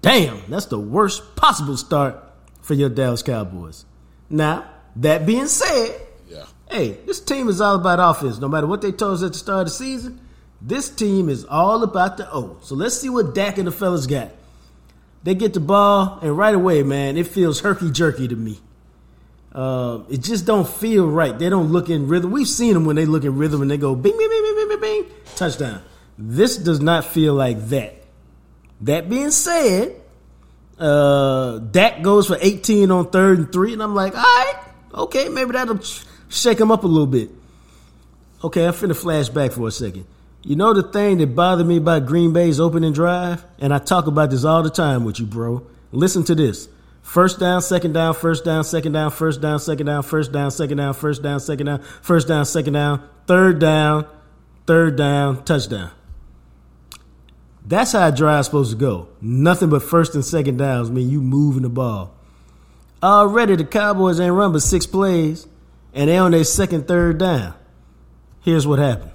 damn, 0.00 0.40
that's 0.48 0.66
the 0.66 0.78
worst 0.78 1.36
possible 1.36 1.76
start 1.76 2.22
for 2.62 2.74
your 2.74 2.88
Dallas 2.88 3.22
Cowboys. 3.22 3.84
Now, 4.30 4.70
that 4.96 5.26
being 5.26 5.46
said, 5.46 6.00
yeah. 6.28 6.46
hey, 6.70 6.92
this 7.06 7.20
team 7.20 7.48
is 7.48 7.60
all 7.60 7.74
about 7.74 7.98
offense. 8.00 8.38
No 8.38 8.48
matter 8.48 8.66
what 8.66 8.80
they 8.80 8.92
told 8.92 9.14
us 9.14 9.22
at 9.22 9.32
the 9.32 9.38
start 9.38 9.62
of 9.62 9.66
the 9.66 9.74
season, 9.74 10.20
this 10.62 10.88
team 10.88 11.28
is 11.28 11.44
all 11.44 11.82
about 11.82 12.16
the 12.16 12.32
O. 12.32 12.56
So 12.62 12.74
let's 12.74 12.98
see 12.98 13.10
what 13.10 13.34
Dak 13.34 13.58
and 13.58 13.66
the 13.66 13.72
fellas 13.72 14.06
got. 14.06 14.30
They 15.24 15.34
get 15.34 15.54
the 15.54 15.60
ball, 15.60 16.18
and 16.22 16.36
right 16.36 16.54
away, 16.54 16.82
man, 16.82 17.16
it 17.16 17.26
feels 17.26 17.60
herky 17.60 17.90
jerky 17.90 18.28
to 18.28 18.36
me. 18.36 18.60
Uh, 19.52 20.00
it 20.10 20.20
just 20.20 20.44
don't 20.46 20.68
feel 20.68 21.08
right. 21.08 21.38
They 21.38 21.48
don't 21.48 21.68
look 21.72 21.88
in 21.88 22.08
rhythm. 22.08 22.30
We've 22.30 22.46
seen 22.48 22.74
them 22.74 22.84
when 22.84 22.96
they 22.96 23.06
look 23.06 23.24
in 23.24 23.36
rhythm 23.36 23.62
and 23.62 23.70
they 23.70 23.78
go 23.78 23.94
bing, 23.94 24.16
bing, 24.16 24.28
bing, 24.28 24.42
bing, 24.42 24.56
bing, 24.56 24.68
bing, 24.68 24.80
bing, 24.80 25.12
touchdown. 25.36 25.80
This 26.18 26.56
does 26.56 26.80
not 26.80 27.04
feel 27.04 27.34
like 27.34 27.68
that. 27.68 28.04
That 28.82 29.08
being 29.08 29.30
said, 29.30 29.96
Uh, 30.78 31.58
Dak 31.58 32.02
goes 32.02 32.26
for 32.26 32.36
18 32.40 32.90
on 32.90 33.08
third 33.10 33.38
and 33.38 33.52
three, 33.52 33.72
and 33.72 33.82
I'm 33.82 33.94
like, 33.94 34.16
all 34.16 34.22
right, 34.22 34.54
okay, 34.92 35.28
maybe 35.28 35.52
that'll 35.52 35.78
shake 36.28 36.58
him 36.58 36.72
up 36.72 36.82
a 36.82 36.88
little 36.88 37.06
bit. 37.06 37.30
Okay, 38.42 38.66
I'm 38.66 38.72
finna 38.74 38.96
flash 38.96 39.28
back 39.28 39.52
for 39.52 39.68
a 39.68 39.70
second. 39.70 40.04
You 40.46 40.56
know 40.56 40.74
the 40.74 40.82
thing 40.82 41.18
that 41.18 41.34
bothered 41.34 41.66
me 41.66 41.78
about 41.78 42.04
Green 42.04 42.34
Bay's 42.34 42.60
opening 42.60 42.92
drive? 42.92 43.46
And 43.58 43.72
I 43.72 43.78
talk 43.78 44.06
about 44.06 44.30
this 44.30 44.44
all 44.44 44.62
the 44.62 44.68
time 44.68 45.04
with 45.04 45.18
you, 45.18 45.24
bro. 45.24 45.66
Listen 45.90 46.22
to 46.24 46.34
this. 46.34 46.68
First 47.00 47.40
down, 47.40 47.62
second 47.62 47.94
down, 47.94 48.12
first 48.12 48.44
down, 48.44 48.62
second 48.62 48.92
down, 48.92 49.10
first 49.10 49.40
down, 49.40 49.58
second 49.58 49.86
down, 49.86 50.02
first 50.02 50.32
down, 50.32 50.50
second 50.50 50.76
down, 50.76 50.92
first 50.92 51.22
down, 51.22 51.40
second 51.40 51.66
down, 51.66 51.80
first 52.02 52.28
down, 52.28 52.44
second 52.44 52.74
down, 52.74 53.08
third 53.26 53.58
down, 53.58 54.06
third 54.66 54.96
down, 54.96 55.44
touchdown. 55.44 55.90
That's 57.64 57.92
how 57.92 58.08
a 58.08 58.12
drive's 58.12 58.46
supposed 58.46 58.70
to 58.72 58.76
go. 58.76 59.08
Nothing 59.22 59.70
but 59.70 59.82
first 59.82 60.14
and 60.14 60.24
second 60.24 60.58
downs 60.58 60.90
mean 60.90 61.08
you 61.08 61.22
moving 61.22 61.62
the 61.62 61.70
ball. 61.70 62.14
Already 63.02 63.56
the 63.56 63.64
Cowboys 63.64 64.20
ain't 64.20 64.34
run 64.34 64.52
but 64.52 64.60
six 64.60 64.86
plays, 64.86 65.46
and 65.94 66.10
they 66.10 66.18
on 66.18 66.32
their 66.32 66.44
second, 66.44 66.86
third 66.86 67.16
down. 67.16 67.54
Here's 68.42 68.66
what 68.66 68.78
happened. 68.78 69.12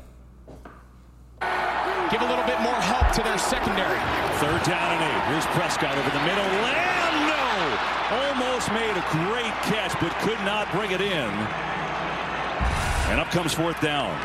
Give 2.11 2.21
a 2.21 2.25
little 2.25 2.45
bit 2.45 2.59
more 2.61 2.73
help 2.73 3.08
to 3.19 3.23
their 3.27 3.37
secondary. 3.37 3.99
Third 4.39 4.63
down 4.63 4.91
and 4.95 5.03
eight. 5.03 5.23
Here's 5.31 5.45
Prescott 5.47 5.97
over 5.97 6.09
the 6.09 6.23
middle. 6.23 6.45
Lamb, 6.63 7.27
no! 7.27 7.45
Almost 8.15 8.71
made 8.71 8.95
a 8.95 9.03
great 9.11 9.53
catch, 9.67 9.93
but 9.99 10.11
could 10.23 10.39
not 10.45 10.71
bring 10.71 10.91
it 10.91 11.01
in. 11.01 11.29
And 13.11 13.19
up 13.19 13.27
comes 13.31 13.53
fourth 13.53 13.79
down. 13.81 14.15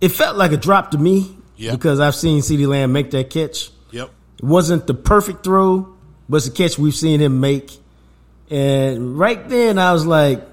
It 0.00 0.10
felt 0.10 0.36
like 0.36 0.52
a 0.52 0.56
drop 0.56 0.90
to 0.90 0.98
me 0.98 1.34
Yeah. 1.56 1.72
because 1.72 2.00
I've 2.00 2.14
seen 2.14 2.42
CeeDee 2.42 2.66
Lamb 2.68 2.92
make 2.92 3.12
that 3.12 3.30
catch. 3.30 3.70
Yep. 3.92 4.10
It 4.38 4.44
wasn't 4.44 4.86
the 4.86 4.94
perfect 4.94 5.44
throw, 5.44 5.88
but 6.28 6.38
it's 6.38 6.46
a 6.48 6.50
catch 6.50 6.78
we've 6.78 6.94
seen 6.94 7.20
him 7.20 7.40
make. 7.40 7.70
And 8.50 9.18
right 9.18 9.48
then, 9.48 9.78
I 9.78 9.92
was 9.92 10.04
like, 10.04 10.46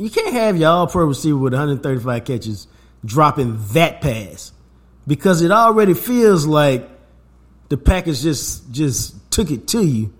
you 0.00 0.10
can't 0.10 0.32
have 0.32 0.56
your 0.56 0.70
all 0.70 0.86
pro 0.86 1.04
receiver 1.04 1.36
with 1.36 1.52
135 1.52 2.24
catches 2.24 2.66
dropping 3.04 3.58
that 3.72 4.00
pass 4.00 4.52
because 5.06 5.42
it 5.42 5.50
already 5.50 5.94
feels 5.94 6.46
like 6.46 6.88
the 7.68 7.76
Packers 7.76 8.22
just 8.22 8.70
just 8.72 9.30
took 9.30 9.50
it 9.50 9.68
to 9.68 9.84
you. 9.84 10.12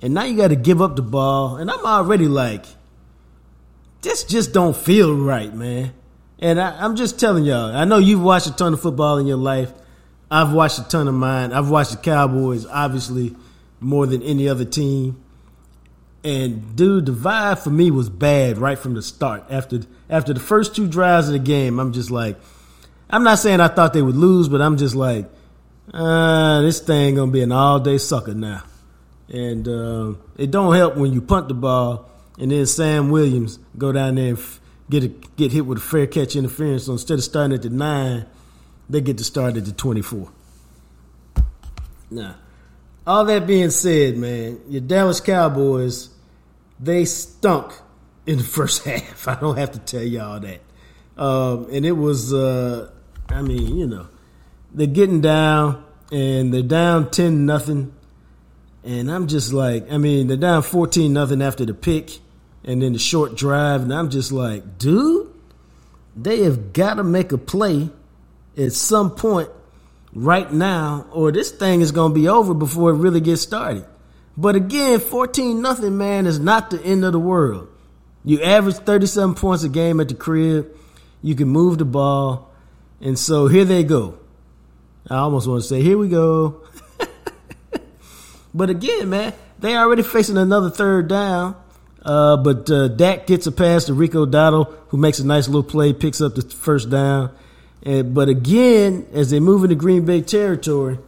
And 0.00 0.14
now 0.14 0.24
you 0.24 0.36
got 0.36 0.48
to 0.48 0.56
give 0.56 0.82
up 0.82 0.96
the 0.96 1.02
ball. 1.02 1.56
And 1.56 1.70
I'm 1.70 1.86
already 1.86 2.26
like, 2.26 2.64
this 4.00 4.24
just 4.24 4.52
don't 4.52 4.76
feel 4.76 5.14
right, 5.14 5.54
man. 5.54 5.92
And 6.40 6.60
I, 6.60 6.84
I'm 6.84 6.96
just 6.96 7.20
telling 7.20 7.44
y'all, 7.44 7.74
I 7.74 7.84
know 7.84 7.98
you've 7.98 8.22
watched 8.22 8.48
a 8.48 8.56
ton 8.56 8.72
of 8.72 8.80
football 8.80 9.18
in 9.18 9.28
your 9.28 9.36
life. 9.36 9.72
I've 10.28 10.52
watched 10.52 10.80
a 10.80 10.88
ton 10.88 11.06
of 11.06 11.14
mine. 11.14 11.52
I've 11.52 11.70
watched 11.70 11.92
the 11.92 11.98
Cowboys, 11.98 12.66
obviously, 12.66 13.36
more 13.78 14.06
than 14.06 14.22
any 14.22 14.48
other 14.48 14.64
team. 14.64 15.21
And 16.24 16.76
dude, 16.76 17.06
the 17.06 17.12
vibe 17.12 17.58
for 17.58 17.70
me 17.70 17.90
was 17.90 18.08
bad 18.08 18.58
right 18.58 18.78
from 18.78 18.94
the 18.94 19.02
start. 19.02 19.44
After 19.50 19.80
after 20.08 20.32
the 20.32 20.40
first 20.40 20.76
two 20.76 20.86
drives 20.86 21.28
of 21.28 21.32
the 21.32 21.40
game, 21.40 21.80
I'm 21.80 21.92
just 21.92 22.10
like, 22.10 22.38
I'm 23.10 23.24
not 23.24 23.38
saying 23.38 23.60
I 23.60 23.68
thought 23.68 23.92
they 23.92 24.02
would 24.02 24.16
lose, 24.16 24.48
but 24.48 24.60
I'm 24.60 24.76
just 24.76 24.94
like, 24.94 25.28
uh, 25.92 26.60
this 26.62 26.80
thing 26.80 27.16
gonna 27.16 27.32
be 27.32 27.42
an 27.42 27.50
all 27.50 27.80
day 27.80 27.98
sucker 27.98 28.34
now. 28.34 28.62
And 29.28 29.66
uh, 29.66 30.14
it 30.36 30.50
don't 30.50 30.74
help 30.74 30.96
when 30.96 31.12
you 31.12 31.22
punt 31.22 31.48
the 31.48 31.54
ball 31.54 32.08
and 32.38 32.50
then 32.50 32.66
Sam 32.66 33.10
Williams 33.10 33.58
go 33.76 33.92
down 33.92 34.16
there 34.16 34.30
and 34.30 34.38
f- 34.38 34.60
get 34.90 35.04
a, 35.04 35.08
get 35.08 35.52
hit 35.52 35.66
with 35.66 35.78
a 35.78 35.80
fair 35.80 36.06
catch 36.06 36.36
interference. 36.36 36.86
So 36.86 36.92
instead 36.92 37.18
of 37.18 37.24
starting 37.24 37.54
at 37.54 37.62
the 37.62 37.70
nine, 37.70 38.26
they 38.88 39.00
get 39.00 39.18
to 39.18 39.24
start 39.24 39.56
at 39.56 39.64
the 39.64 39.72
24. 39.72 40.30
Now, 42.10 42.36
all 43.06 43.24
that 43.24 43.46
being 43.46 43.70
said, 43.70 44.16
man, 44.16 44.60
your 44.68 44.80
Dallas 44.80 45.20
Cowboys, 45.20 46.08
they 46.82 47.04
stunk 47.04 47.72
in 48.26 48.38
the 48.38 48.44
first 48.58 48.84
half. 48.84 49.28
I 49.28 49.36
don't 49.36 49.56
have 49.56 49.72
to 49.72 49.78
tell 49.78 50.02
y'all 50.02 50.40
that. 50.40 50.60
Um, 51.16 51.68
and 51.70 51.86
it 51.86 51.92
was, 51.92 52.32
uh, 52.32 52.90
I 53.28 53.42
mean, 53.42 53.76
you 53.76 53.86
know, 53.86 54.08
they're 54.72 54.86
getting 54.86 55.20
down 55.20 55.84
and 56.10 56.52
they're 56.52 56.62
down 56.62 57.10
10 57.10 57.46
nothing. 57.46 57.92
And 58.84 59.10
I'm 59.10 59.28
just 59.28 59.52
like, 59.52 59.90
I 59.92 59.98
mean, 59.98 60.26
they're 60.26 60.36
down 60.36 60.62
14 60.62 61.12
nothing 61.12 61.42
after 61.42 61.64
the 61.64 61.74
pick 61.74 62.18
and 62.64 62.82
then 62.82 62.94
the 62.94 62.98
short 62.98 63.36
drive. 63.36 63.82
And 63.82 63.92
I'm 63.92 64.10
just 64.10 64.32
like, 64.32 64.78
dude, 64.78 65.28
they 66.16 66.42
have 66.42 66.72
got 66.72 66.94
to 66.94 67.04
make 67.04 67.32
a 67.32 67.38
play 67.38 67.90
at 68.56 68.72
some 68.72 69.14
point 69.14 69.50
right 70.14 70.52
now, 70.52 71.06
or 71.12 71.32
this 71.32 71.50
thing 71.50 71.80
is 71.80 71.92
going 71.92 72.12
to 72.12 72.14
be 72.14 72.28
over 72.28 72.54
before 72.54 72.90
it 72.90 72.96
really 72.96 73.20
gets 73.20 73.42
started. 73.42 73.86
But 74.36 74.56
again, 74.56 75.00
14 75.00 75.60
nothing, 75.60 75.98
man, 75.98 76.26
is 76.26 76.38
not 76.38 76.70
the 76.70 76.82
end 76.82 77.04
of 77.04 77.12
the 77.12 77.18
world. 77.18 77.68
You 78.24 78.40
average 78.42 78.76
37 78.76 79.34
points 79.34 79.64
a 79.64 79.68
game 79.68 80.00
at 80.00 80.08
the 80.08 80.14
crib. 80.14 80.74
You 81.22 81.34
can 81.34 81.48
move 81.48 81.78
the 81.78 81.84
ball. 81.84 82.50
And 83.00 83.18
so 83.18 83.48
here 83.48 83.64
they 83.64 83.84
go. 83.84 84.18
I 85.10 85.16
almost 85.16 85.48
want 85.48 85.62
to 85.62 85.68
say, 85.68 85.82
here 85.82 85.98
we 85.98 86.08
go. 86.08 86.62
but 88.54 88.70
again, 88.70 89.10
man, 89.10 89.34
they 89.58 89.76
already 89.76 90.02
facing 90.02 90.38
another 90.38 90.70
third 90.70 91.08
down. 91.08 91.56
Uh, 92.04 92.36
but 92.36 92.70
uh, 92.70 92.88
Dak 92.88 93.26
gets 93.26 93.46
a 93.46 93.52
pass 93.52 93.84
to 93.84 93.94
Rico 93.94 94.26
Dowdle, 94.26 94.72
who 94.88 94.96
makes 94.96 95.18
a 95.18 95.26
nice 95.26 95.46
little 95.46 95.62
play, 95.62 95.92
picks 95.92 96.20
up 96.20 96.34
the 96.34 96.42
first 96.42 96.90
down. 96.90 97.34
And, 97.82 98.14
but 98.14 98.28
again, 98.28 99.06
as 99.12 99.30
they 99.30 99.40
move 99.40 99.64
into 99.64 99.76
Green 99.76 100.04
Bay 100.04 100.20
territory, 100.20 100.98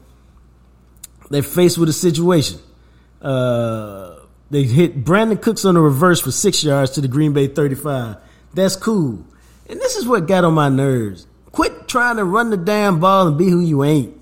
they're 1.30 1.42
faced 1.42 1.78
with 1.78 1.88
a 1.88 1.92
situation. 1.92 2.58
Uh, 3.24 4.20
they 4.50 4.64
hit 4.64 5.04
Brandin 5.04 5.40
Cooks 5.40 5.64
on 5.64 5.74
the 5.74 5.80
reverse 5.80 6.20
for 6.20 6.30
six 6.30 6.62
yards 6.62 6.92
to 6.92 7.00
the 7.00 7.08
Green 7.08 7.32
Bay 7.32 7.48
35. 7.48 8.16
That's 8.52 8.76
cool. 8.76 9.24
And 9.68 9.80
this 9.80 9.96
is 9.96 10.06
what 10.06 10.28
got 10.28 10.44
on 10.44 10.54
my 10.54 10.68
nerves. 10.68 11.26
Quit 11.50 11.88
trying 11.88 12.16
to 12.16 12.24
run 12.24 12.50
the 12.50 12.56
damn 12.56 13.00
ball 13.00 13.26
and 13.26 13.38
be 13.38 13.48
who 13.48 13.60
you 13.60 13.82
ain't. 13.82 14.20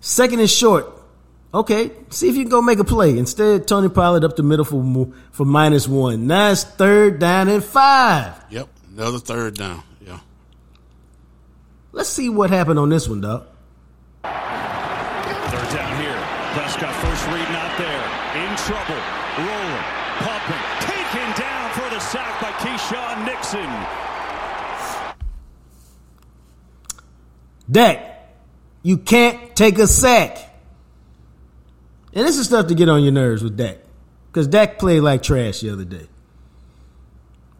Second 0.00 0.40
and 0.40 0.48
short. 0.48 0.92
Okay, 1.52 1.90
see 2.10 2.28
if 2.28 2.36
you 2.36 2.42
can 2.42 2.50
go 2.50 2.60
make 2.60 2.78
a 2.78 2.84
play. 2.84 3.16
Instead, 3.18 3.66
Tony 3.66 3.88
Pollard 3.88 4.24
up 4.24 4.36
the 4.36 4.42
middle 4.42 4.64
for 4.64 5.10
for 5.32 5.44
minus 5.44 5.88
one. 5.88 6.26
Now 6.26 6.50
it's 6.50 6.64
third 6.64 7.18
down 7.18 7.48
and 7.48 7.64
five. 7.64 8.34
Yep. 8.50 8.68
Another 8.92 9.18
third 9.18 9.54
down. 9.54 9.82
Yeah. 10.00 10.20
Let's 11.92 12.10
see 12.10 12.28
what 12.28 12.50
happened 12.50 12.78
on 12.78 12.90
this 12.90 13.08
one, 13.08 13.22
Doc. 13.22 13.46
Third 14.22 14.30
down 15.74 16.00
here. 16.02 16.45
Prescott 16.56 16.94
first 17.04 17.26
read 17.26 17.50
not 17.52 17.76
there. 17.76 18.04
In 18.34 18.56
trouble. 18.56 19.02
Rolling. 19.36 19.84
Pumping. 20.24 20.62
Taken 20.80 21.28
down 21.38 21.70
for 21.72 21.90
the 21.94 22.00
sack 22.00 22.40
by 22.40 22.50
Keisean 22.52 23.26
Nixon. 23.26 23.70
Dak, 27.70 28.30
you 28.82 28.96
can't 28.96 29.54
take 29.54 29.78
a 29.78 29.86
sack. 29.86 30.38
And 32.14 32.26
this 32.26 32.38
is 32.38 32.46
stuff 32.46 32.68
to 32.68 32.74
get 32.74 32.88
on 32.88 33.02
your 33.02 33.12
nerves 33.12 33.42
with 33.42 33.58
Dak. 33.58 33.76
Because 34.28 34.48
Dak 34.48 34.78
played 34.78 35.00
like 35.00 35.22
trash 35.22 35.60
the 35.60 35.68
other 35.68 35.84
day. 35.84 36.08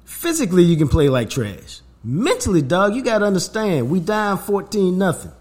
Physically, 0.06 0.62
you 0.62 0.78
can 0.78 0.88
play 0.88 1.10
like 1.10 1.28
trash. 1.28 1.82
Mentally, 2.02 2.62
dog, 2.62 2.94
you 2.94 3.02
got 3.02 3.18
to 3.18 3.26
understand. 3.26 3.90
We 3.90 4.00
down 4.00 4.38
14 4.38 4.96
nothing. 4.96 5.32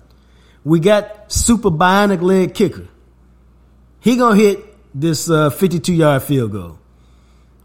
We 0.66 0.82
got 0.82 1.32
super 1.32 1.72
bionic 1.72 2.22
leg 2.22 2.54
kicker. 2.54 2.90
He 4.06 4.18
to 4.18 4.36
hit 4.36 4.64
this 4.94 5.32
uh, 5.32 5.50
52 5.50 5.92
yard 5.92 6.22
field 6.22 6.52
goal. 6.52 6.78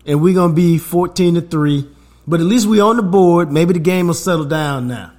And 0.06 0.22
we 0.22 0.32
to 0.52 0.54
be 0.54 0.78
14 0.78 1.34
to 1.34 1.42
3. 1.42 1.86
But 2.26 2.40
at 2.40 2.46
least 2.46 2.66
we 2.66 2.80
on 2.80 2.96
the 2.96 3.02
board. 3.02 3.52
Maybe 3.52 3.74
the 3.74 3.78
game 3.78 4.06
will 4.06 4.14
settle 4.14 4.46
down 4.46 4.88
now. 4.88 5.12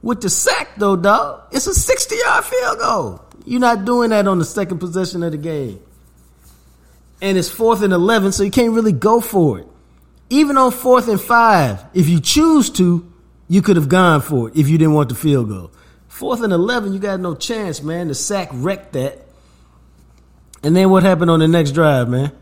With 0.00 0.22
the 0.22 0.30
sack, 0.30 0.70
though, 0.78 0.96
dog, 0.96 1.42
it's 1.52 1.66
a 1.66 1.74
60 1.74 2.16
yard 2.16 2.44
field 2.46 2.78
goal. 2.78 3.20
You're 3.44 3.60
not 3.60 3.84
doing 3.84 4.08
that 4.08 4.26
on 4.26 4.38
the 4.38 4.46
second 4.46 4.78
possession 4.78 5.22
of 5.22 5.32
the 5.32 5.36
game. 5.38 5.80
And 7.20 7.36
it's 7.36 7.50
fourth 7.50 7.82
and 7.82 7.92
11, 7.92 8.32
so 8.32 8.42
you 8.42 8.50
can't 8.50 8.72
really 8.72 8.92
go 8.92 9.20
for 9.20 9.58
it. 9.58 9.66
Even 10.30 10.56
on 10.56 10.72
fourth 10.72 11.08
and 11.08 11.20
five, 11.20 11.84
if 11.92 12.08
you 12.08 12.20
choose 12.20 12.70
to, 12.70 13.06
you 13.48 13.60
could 13.60 13.76
have 13.76 13.90
gone 13.90 14.22
for 14.22 14.48
it 14.48 14.56
if 14.56 14.70
you 14.70 14.78
didn't 14.78 14.94
want 14.94 15.10
the 15.10 15.14
field 15.14 15.50
goal. 15.50 15.72
Fourth 16.08 16.42
and 16.42 16.54
11, 16.54 16.94
you 16.94 17.00
got 17.00 17.20
no 17.20 17.34
chance, 17.34 17.82
man. 17.82 18.08
The 18.08 18.14
sack 18.14 18.48
wrecked 18.50 18.94
that. 18.94 19.26
And 20.62 20.76
then 20.76 20.90
what 20.90 21.02
happened 21.02 21.30
on 21.30 21.40
the 21.40 21.48
next 21.48 21.72
drive, 21.72 22.08
man? 22.08 22.32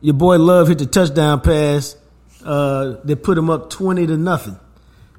Your 0.00 0.14
boy 0.14 0.38
Love 0.38 0.68
hit 0.68 0.78
the 0.78 0.86
touchdown 0.86 1.40
pass 1.40 1.96
uh, 2.44 2.96
that 3.04 3.22
put 3.22 3.38
him 3.38 3.50
up 3.50 3.70
20 3.70 4.06
to 4.08 4.16
nothing. 4.16 4.58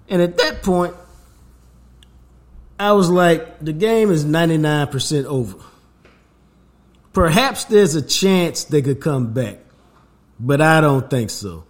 And 0.09 0.21
at 0.21 0.37
that 0.37 0.61
point, 0.61 0.93
I 2.79 2.91
was 2.91 3.09
like, 3.09 3.59
the 3.59 3.73
game 3.73 4.11
is 4.11 4.25
99% 4.25 5.25
over. 5.25 5.57
Perhaps 7.13 7.65
there's 7.65 7.95
a 7.95 8.01
chance 8.01 8.65
they 8.65 8.81
could 8.81 8.99
come 8.99 9.33
back, 9.33 9.59
but 10.39 10.61
I 10.61 10.81
don't 10.81 11.09
think 11.09 11.29
so. 11.29 11.63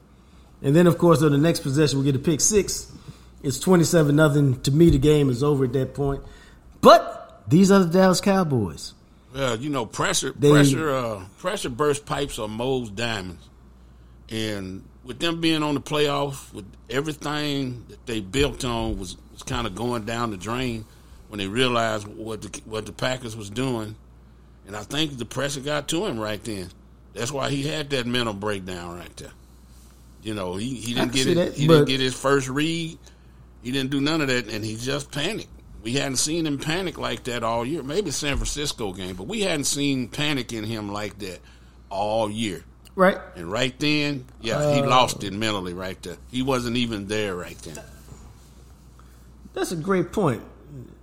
And 0.62 0.74
then, 0.74 0.88
of 0.88 0.98
course, 0.98 1.22
on 1.22 1.34
the 1.34 1.38
next 1.38 1.60
possession, 1.60 2.00
we 2.00 2.06
get 2.06 2.16
a 2.16 2.20
pick 2.20 2.40
six, 2.40 2.90
It's 3.44 3.60
twenty 3.60 3.84
seven 3.84 4.16
nothing. 4.16 4.62
To 4.62 4.72
me, 4.72 4.90
the 4.90 4.98
game 4.98 5.30
is 5.30 5.44
over 5.44 5.66
at 5.66 5.74
that 5.74 5.94
point. 5.94 6.24
But 6.80 7.44
these 7.50 7.70
are 7.70 7.80
the 7.80 7.90
Dallas 7.92 8.22
Cowboys. 8.22 8.94
Well, 9.34 9.58
you 9.58 9.70
know, 9.70 9.86
pressure, 9.86 10.32
they, 10.38 10.52
pressure, 10.52 10.94
uh, 10.94 11.24
pressure 11.40 11.70
burst 11.70 12.06
pipes 12.06 12.38
are 12.38 12.48
Moe's 12.48 12.90
diamonds, 12.92 13.50
and 14.30 14.84
with 15.04 15.20
them 15.20 15.42
being 15.42 15.64
on 15.64 15.74
the 15.74 15.82
playoffs, 15.82 16.54
with 16.54 16.66
everything 16.90 17.86
that 17.90 18.06
they 18.06 18.20
built 18.20 18.64
on 18.64 19.00
was, 19.00 19.18
was 19.32 19.42
kind 19.42 19.66
of 19.66 19.74
going 19.74 20.06
down 20.06 20.32
the 20.32 20.38
drain 20.38 20.86
when 21.30 21.40
they 21.40 21.48
realized 21.48 22.08
what 22.08 22.44
the 22.44 22.62
what 22.66 22.86
the 22.86 22.92
Packers 22.92 23.36
was 23.36 23.50
doing, 23.50 23.96
and 24.68 24.76
I 24.76 24.84
think 24.84 25.18
the 25.18 25.26
pressure 25.26 25.62
got 25.62 25.88
to 25.90 26.06
him 26.06 26.20
right 26.20 26.44
then. 26.44 26.70
That's 27.14 27.32
why 27.32 27.50
he 27.50 27.64
had 27.64 27.90
that 27.90 28.06
mental 28.06 28.34
breakdown 28.34 28.98
right 28.98 29.16
there. 29.18 29.32
You 30.22 30.36
know, 30.36 30.56
he, 30.56 30.76
he 30.76 30.94
didn't 30.94 31.12
get 31.12 31.28
it. 31.28 31.36
That, 31.36 31.54
he 31.54 31.68
didn't 31.68 31.86
get 31.86 32.00
his 32.00 32.14
first 32.14 32.48
read. 32.50 32.98
He 33.62 33.72
didn't 33.72 33.92
do 33.92 34.00
none 34.00 34.22
of 34.22 34.28
that, 34.28 34.48
and 34.48 34.64
he 34.64 34.76
just 34.76 35.12
panicked. 35.12 35.50
We 35.84 35.94
hadn't 35.94 36.16
seen 36.16 36.48
him 36.48 36.58
panic 36.58 36.98
like 36.98 37.26
that 37.26 37.44
all 37.44 37.66
year. 37.66 37.84
Maybe 37.84 38.10
San 38.12 38.38
Francisco 38.38 38.94
game, 38.94 39.16
but 39.16 39.28
we 39.28 39.42
hadn't 39.42 39.66
seen 39.66 40.08
panic 40.08 40.54
in 40.54 40.64
him 40.64 40.92
like 40.92 41.20
that 41.20 41.40
all 41.90 42.32
year. 42.32 42.64
Right. 42.96 43.18
And 43.36 43.52
right 43.52 43.78
then, 43.80 44.26
yeah, 44.40 44.58
uh, 44.58 44.76
he 44.76 44.82
lost 44.82 45.24
it 45.24 45.34
mentally 45.34 45.74
right 45.74 46.02
there. 46.02 46.18
He 46.32 46.42
wasn't 46.42 46.78
even 46.78 47.08
there 47.08 47.36
right 47.36 47.58
then. 47.60 47.84
That's 49.54 49.72
a 49.72 49.76
great 49.76 50.12
point. 50.14 50.42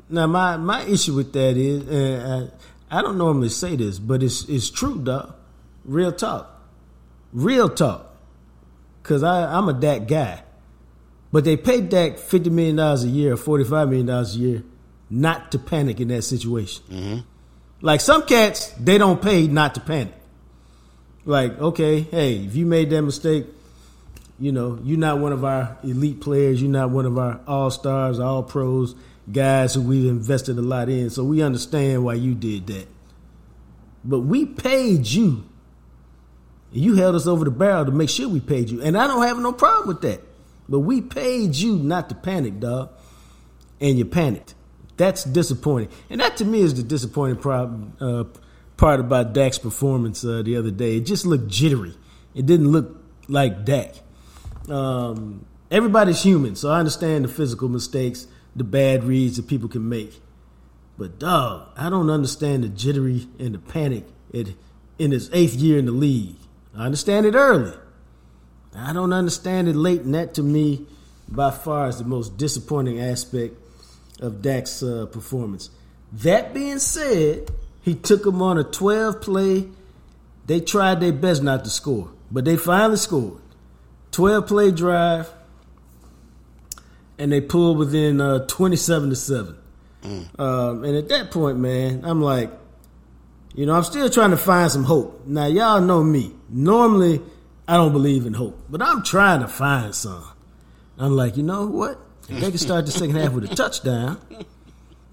Now, 0.08 0.26
my, 0.26 0.56
my 0.56 0.82
issue 0.82 1.14
with 1.14 1.32
that 1.34 1.56
is, 1.56 1.86
uh, 1.86 2.48
I, 2.90 2.98
I 2.98 3.02
don't 3.02 3.18
normally 3.18 3.50
say 3.50 3.76
this, 3.76 3.98
but 3.98 4.22
it's 4.22 4.48
it's 4.48 4.70
true, 4.70 4.98
dog. 4.98 5.34
Real 5.84 6.10
talk. 6.10 6.60
Real 7.32 7.68
talk. 7.68 8.16
Because 9.02 9.22
I'm 9.22 9.68
a 9.68 9.72
that 9.74 10.08
guy. 10.08 10.42
But 11.32 11.44
they 11.44 11.56
paid 11.56 11.88
Dak 11.88 12.12
$50 12.16 12.50
million 12.50 12.78
a 12.78 12.96
year 13.04 13.34
or 13.34 13.36
$45 13.36 13.88
million 13.88 14.08
a 14.08 14.22
year 14.24 14.62
not 15.08 15.52
to 15.52 15.58
panic 15.58 16.00
in 16.00 16.08
that 16.08 16.22
situation. 16.22 16.82
Mm-hmm. 16.90 17.18
Like 17.80 18.00
some 18.00 18.26
cats, 18.26 18.70
they 18.72 18.98
don't 18.98 19.20
pay 19.20 19.46
not 19.46 19.74
to 19.74 19.80
panic. 19.80 20.14
Like, 21.24 21.58
okay, 21.58 22.00
hey, 22.00 22.36
if 22.44 22.56
you 22.56 22.66
made 22.66 22.90
that 22.90 23.02
mistake, 23.02 23.46
you 24.38 24.52
know, 24.52 24.78
you're 24.82 24.98
not 24.98 25.18
one 25.18 25.32
of 25.32 25.44
our 25.44 25.76
elite 25.82 26.20
players. 26.20 26.62
You're 26.62 26.70
not 26.70 26.90
one 26.90 27.06
of 27.06 27.18
our 27.18 27.40
all 27.46 27.70
stars, 27.70 28.18
all 28.18 28.42
pros, 28.42 28.94
guys 29.30 29.74
who 29.74 29.82
we've 29.82 30.08
invested 30.08 30.58
a 30.58 30.62
lot 30.62 30.88
in. 30.88 31.10
So 31.10 31.24
we 31.24 31.42
understand 31.42 32.04
why 32.04 32.14
you 32.14 32.34
did 32.34 32.66
that. 32.68 32.88
But 34.02 34.20
we 34.20 34.46
paid 34.46 35.06
you. 35.06 35.44
And 36.72 36.82
you 36.82 36.94
held 36.94 37.16
us 37.16 37.26
over 37.26 37.44
the 37.44 37.50
barrel 37.50 37.84
to 37.84 37.92
make 37.92 38.08
sure 38.08 38.28
we 38.28 38.40
paid 38.40 38.70
you. 38.70 38.80
And 38.80 38.96
I 38.96 39.06
don't 39.06 39.26
have 39.26 39.38
no 39.38 39.52
problem 39.52 39.88
with 39.88 40.00
that. 40.02 40.22
But 40.70 40.80
we 40.80 41.00
paid 41.00 41.56
you 41.56 41.76
not 41.76 42.08
to 42.08 42.14
panic, 42.14 42.60
dog. 42.60 42.90
And 43.80 43.98
you 43.98 44.04
panicked. 44.04 44.54
That's 44.96 45.24
disappointing. 45.24 45.88
And 46.08 46.20
that 46.20 46.36
to 46.36 46.44
me 46.44 46.60
is 46.60 46.74
the 46.74 46.82
disappointing 46.82 47.38
problem, 47.38 47.96
uh, 48.00 48.24
part 48.76 49.00
about 49.00 49.32
Dak's 49.32 49.58
performance 49.58 50.24
uh, 50.24 50.42
the 50.42 50.56
other 50.56 50.70
day. 50.70 50.96
It 50.96 51.06
just 51.06 51.26
looked 51.26 51.48
jittery. 51.48 51.94
It 52.34 52.46
didn't 52.46 52.68
look 52.68 53.02
like 53.26 53.64
Dak. 53.64 53.94
Um, 54.68 55.46
everybody's 55.70 56.22
human, 56.22 56.54
so 56.54 56.70
I 56.70 56.78
understand 56.78 57.24
the 57.24 57.28
physical 57.28 57.68
mistakes, 57.68 58.26
the 58.54 58.64
bad 58.64 59.02
reads 59.04 59.38
that 59.38 59.48
people 59.48 59.68
can 59.68 59.88
make. 59.88 60.20
But 60.98 61.18
dog, 61.18 61.68
I 61.76 61.88
don't 61.88 62.10
understand 62.10 62.62
the 62.62 62.68
jittery 62.68 63.26
and 63.38 63.54
the 63.54 63.58
panic 63.58 64.04
in 64.32 65.10
his 65.10 65.30
eighth 65.32 65.54
year 65.54 65.78
in 65.78 65.86
the 65.86 65.92
league. 65.92 66.36
I 66.76 66.84
understand 66.84 67.26
it 67.26 67.34
early. 67.34 67.76
I 68.74 68.92
don't 68.92 69.12
understand 69.12 69.68
it 69.68 69.76
late, 69.76 70.02
and 70.02 70.14
that 70.14 70.34
to 70.34 70.42
me, 70.42 70.86
by 71.28 71.50
far, 71.50 71.88
is 71.88 71.98
the 71.98 72.04
most 72.04 72.36
disappointing 72.36 73.00
aspect 73.00 73.56
of 74.20 74.42
Dak's 74.42 74.82
uh, 74.82 75.06
performance. 75.06 75.70
That 76.12 76.54
being 76.54 76.78
said, 76.78 77.50
he 77.82 77.94
took 77.94 78.24
them 78.24 78.42
on 78.42 78.58
a 78.58 78.64
12 78.64 79.20
play. 79.20 79.68
They 80.46 80.60
tried 80.60 81.00
their 81.00 81.12
best 81.12 81.42
not 81.42 81.64
to 81.64 81.70
score, 81.70 82.10
but 82.30 82.44
they 82.44 82.56
finally 82.56 82.96
scored. 82.96 83.40
12 84.12 84.46
play 84.46 84.70
drive, 84.70 85.30
and 87.18 87.30
they 87.30 87.40
pulled 87.40 87.78
within 87.78 88.20
uh, 88.20 88.46
27 88.46 89.10
to 89.10 89.16
7. 89.16 89.56
Mm. 90.02 90.40
Um, 90.40 90.84
and 90.84 90.96
at 90.96 91.08
that 91.08 91.30
point, 91.30 91.58
man, 91.58 92.02
I'm 92.04 92.22
like, 92.22 92.50
you 93.54 93.66
know, 93.66 93.74
I'm 93.74 93.84
still 93.84 94.08
trying 94.08 94.30
to 94.30 94.36
find 94.36 94.70
some 94.70 94.84
hope. 94.84 95.26
Now, 95.26 95.46
y'all 95.46 95.80
know 95.80 96.02
me. 96.02 96.32
Normally, 96.48 97.20
I 97.70 97.74
don't 97.74 97.92
believe 97.92 98.26
in 98.26 98.34
hope, 98.34 98.58
but 98.68 98.82
I'm 98.82 99.04
trying 99.04 99.42
to 99.42 99.46
find 99.46 99.94
some. 99.94 100.24
I'm 100.98 101.14
like, 101.14 101.36
you 101.36 101.44
know 101.44 101.66
what? 101.66 102.00
If 102.28 102.40
they 102.40 102.48
can 102.50 102.58
start 102.58 102.84
the 102.84 102.90
second 102.90 103.14
half 103.14 103.32
with 103.32 103.48
a 103.48 103.54
touchdown, 103.54 104.20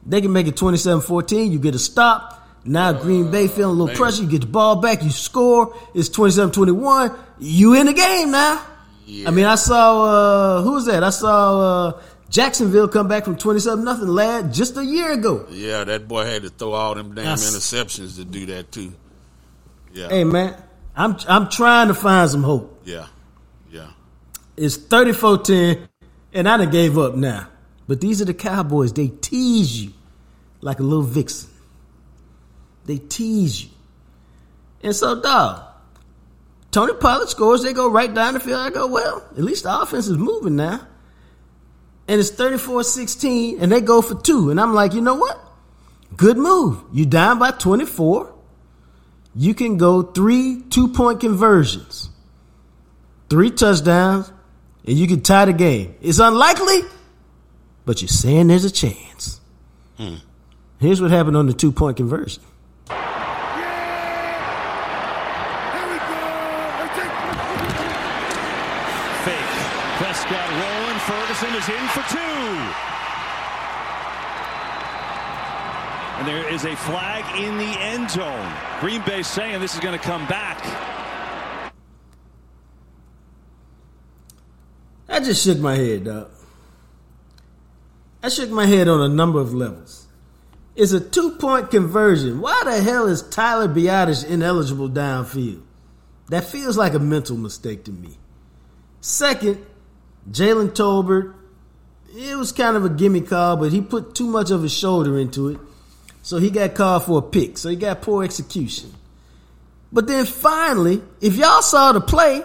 they 0.03 0.21
can 0.21 0.33
make 0.33 0.47
it 0.47 0.57
27 0.57 1.01
14. 1.01 1.51
You 1.51 1.59
get 1.59 1.75
a 1.75 1.79
stop. 1.79 2.49
Now 2.65 2.93
Green 2.93 3.29
Bay 3.29 3.47
feeling 3.47 3.77
a 3.77 3.83
little 3.83 3.95
pressure. 3.95 4.23
You 4.23 4.29
get 4.29 4.41
the 4.41 4.47
ball 4.47 4.77
back. 4.77 5.03
You 5.03 5.11
score. 5.11 5.77
It's 5.93 6.09
27 6.09 6.51
21. 6.51 7.15
You 7.37 7.75
in 7.75 7.85
the 7.85 7.93
game 7.93 8.31
now. 8.31 8.65
Yeah. 9.05 9.27
I 9.27 9.31
mean, 9.31 9.45
I 9.45 9.53
saw, 9.53 10.03
uh, 10.03 10.61
who 10.63 10.73
was 10.73 10.87
that? 10.87 11.03
I 11.03 11.11
saw 11.11 11.59
uh, 11.59 12.01
Jacksonville 12.31 12.87
come 12.87 13.07
back 13.07 13.23
from 13.23 13.37
27 13.37 13.85
nothing 13.85 14.07
lad 14.07 14.51
just 14.51 14.75
a 14.77 14.83
year 14.83 15.11
ago. 15.11 15.45
Yeah, 15.51 15.83
that 15.83 16.07
boy 16.07 16.25
had 16.25 16.41
to 16.41 16.49
throw 16.49 16.73
all 16.73 16.95
them 16.95 17.13
damn 17.13 17.25
That's, 17.25 17.55
interceptions 17.55 18.15
to 18.15 18.25
do 18.25 18.47
that 18.47 18.71
too. 18.71 18.93
Yeah. 19.93 20.09
Hey 20.09 20.23
man, 20.23 20.55
I'm 20.97 21.15
I'm 21.27 21.47
trying 21.47 21.89
to 21.89 21.93
find 21.93 22.29
some 22.29 22.43
hope. 22.43 22.81
Yeah. 22.83 23.07
Yeah. 23.71 23.91
It's 24.57 24.77
34-10 24.77 25.87
and 26.33 26.49
I 26.49 26.57
done 26.57 26.71
gave 26.71 26.97
up 26.97 27.15
now. 27.15 27.47
But 27.87 28.01
these 28.01 28.21
are 28.21 28.25
the 28.25 28.33
Cowboys. 28.33 28.91
They 28.91 29.07
tease 29.07 29.83
you 29.83 29.93
like 30.59 30.79
a 30.79 30.83
little 30.83 31.03
vixen. 31.03 31.49
They 32.85 32.97
tease 32.97 33.63
you. 33.63 33.69
And 34.81 34.95
so, 34.95 35.21
dog, 35.21 35.61
Tony 36.71 36.93
Pollard 36.93 37.29
scores. 37.29 37.63
They 37.63 37.73
go 37.73 37.89
right 37.89 38.13
down 38.13 38.33
the 38.33 38.39
field. 38.39 38.59
I 38.59 38.69
go, 38.69 38.87
well, 38.87 39.25
at 39.31 39.43
least 39.43 39.63
the 39.63 39.81
offense 39.81 40.07
is 40.07 40.17
moving 40.17 40.55
now. 40.55 40.85
And 42.07 42.19
it's 42.19 42.29
34 42.29 42.83
16, 42.83 43.59
and 43.59 43.71
they 43.71 43.81
go 43.81 44.01
for 44.01 44.15
two. 44.15 44.49
And 44.49 44.59
I'm 44.59 44.73
like, 44.73 44.93
you 44.93 45.01
know 45.01 45.15
what? 45.15 45.39
Good 46.15 46.37
move. 46.37 46.81
You 46.91 47.05
down 47.05 47.39
by 47.39 47.51
24 47.51 48.33
you 49.37 49.53
can 49.53 49.77
go 49.77 50.01
three 50.01 50.63
two 50.71 50.87
point 50.87 51.19
conversions, 51.19 52.09
three 53.29 53.51
touchdowns, 53.51 54.31
and 54.85 54.97
you 54.97 55.07
can 55.07 55.21
tie 55.21 55.45
the 55.45 55.53
game. 55.53 55.95
It's 56.01 56.17
unlikely, 56.17 56.81
but 57.85 58.01
you're 58.01 58.09
saying 58.09 58.47
there's 58.47 58.65
a 58.65 58.71
chance. 58.71 59.39
Hmm. 59.97 60.15
Here's 60.79 60.99
what 61.01 61.11
happened 61.11 61.37
on 61.37 61.45
the 61.45 61.53
two 61.53 61.71
point 61.71 61.97
conversion. 61.97 62.41
Fake. 62.87 62.97
Prescott 69.97 70.49
rolling. 70.49 70.99
Ferguson 71.05 71.53
is 71.53 71.69
in 71.69 71.87
for 71.89 72.01
two. 72.09 72.96
There 76.27 76.53
is 76.53 76.65
a 76.65 76.75
flag 76.75 77.41
in 77.41 77.57
the 77.57 77.63
end 77.63 78.11
zone. 78.11 78.53
Green 78.81 79.01
Bay 79.03 79.23
saying 79.23 79.61
this 79.61 79.75
is 79.75 79.79
going 79.79 79.97
to 79.97 80.05
come 80.05 80.27
back. 80.27 80.61
I 85.07 85.21
just 85.21 85.41
shook 85.41 85.57
my 85.59 85.77
head, 85.77 86.03
dog. 86.03 86.29
I 88.21 88.27
shook 88.27 88.49
my 88.49 88.65
head 88.65 88.89
on 88.89 88.99
a 88.99 89.07
number 89.07 89.39
of 89.39 89.53
levels. 89.53 90.05
It's 90.75 90.91
a 90.91 90.99
two 90.99 91.37
point 91.37 91.71
conversion. 91.71 92.41
Why 92.41 92.61
the 92.65 92.81
hell 92.81 93.07
is 93.07 93.21
Tyler 93.21 93.69
Biadasz 93.69 94.29
ineligible 94.29 94.89
downfield? 94.89 95.61
That 96.27 96.43
feels 96.43 96.75
like 96.75 96.93
a 96.93 96.99
mental 96.99 97.37
mistake 97.37 97.85
to 97.85 97.93
me. 97.93 98.17
Second, 98.99 99.65
Jalen 100.29 100.71
Tolbert, 100.71 101.35
it 102.13 102.35
was 102.35 102.51
kind 102.51 102.75
of 102.75 102.83
a 102.83 102.89
gimme 102.89 103.21
call, 103.21 103.55
but 103.55 103.71
he 103.71 103.79
put 103.79 104.13
too 104.13 104.27
much 104.27 104.51
of 104.51 104.61
his 104.61 104.73
shoulder 104.73 105.17
into 105.17 105.47
it. 105.47 105.59
So 106.27 106.39
he 106.39 106.49
got 106.49 106.75
called 106.75 107.05
for 107.05 107.19
a 107.19 107.21
pick. 107.21 107.57
So 107.57 107.69
he 107.69 107.77
got 107.77 108.01
poor 108.01 108.21
execution. 108.21 108.93
But 109.93 110.07
then 110.07 110.25
finally, 110.25 111.01
if 111.21 111.37
y'all 111.37 111.61
saw 111.61 111.93
the 111.93 112.01
play, 112.01 112.43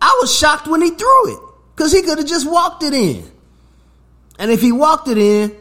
I 0.00 0.18
was 0.22 0.34
shocked 0.34 0.66
when 0.66 0.80
he 0.80 0.88
threw 0.88 1.34
it 1.34 1.38
because 1.74 1.92
he 1.92 2.00
could 2.00 2.16
have 2.16 2.26
just 2.26 2.50
walked 2.50 2.82
it 2.82 2.94
in. 2.94 3.30
And 4.38 4.50
if 4.50 4.62
he 4.62 4.72
walked 4.72 5.06
it 5.08 5.18
in, 5.18 5.54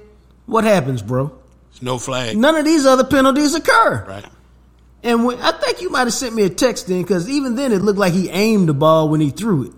what 0.46 0.64
happens, 0.64 1.02
bro? 1.02 1.38
It's 1.72 1.82
No 1.82 1.98
flag. 1.98 2.38
None 2.38 2.56
of 2.56 2.64
these 2.64 2.86
other 2.86 3.04
penalties 3.04 3.56
occur. 3.56 4.06
Right. 4.08 4.26
And 5.04 5.26
when, 5.26 5.38
I 5.42 5.52
think 5.52 5.82
you 5.82 5.90
might 5.90 6.08
have 6.08 6.14
sent 6.14 6.34
me 6.34 6.44
a 6.44 6.50
text 6.50 6.90
in 6.90 7.02
because 7.02 7.30
even 7.30 7.56
then 7.56 7.74
it 7.74 7.82
looked 7.82 8.00
like 8.00 8.14
he 8.14 8.30
aimed 8.30 8.70
the 8.70 8.74
ball 8.74 9.10
when 9.10 9.20
he 9.20 9.32
threw 9.32 9.66
it. 9.66 9.74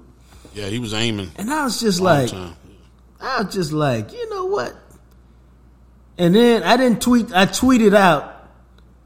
Yeah, 0.53 0.67
he 0.67 0.77
was 0.77 0.93
aiming. 0.93 1.31
And 1.37 1.49
I 1.49 1.63
was 1.63 1.79
just 1.79 1.99
like, 1.99 2.31
I 3.19 3.41
was 3.41 3.51
just 3.51 3.71
like, 3.71 4.13
you 4.13 4.29
know 4.29 4.45
what? 4.45 4.75
And 6.17 6.35
then 6.35 6.63
I 6.63 6.77
didn't 6.77 7.01
tweet, 7.01 7.33
I 7.33 7.45
tweeted 7.45 7.95
out 7.95 8.49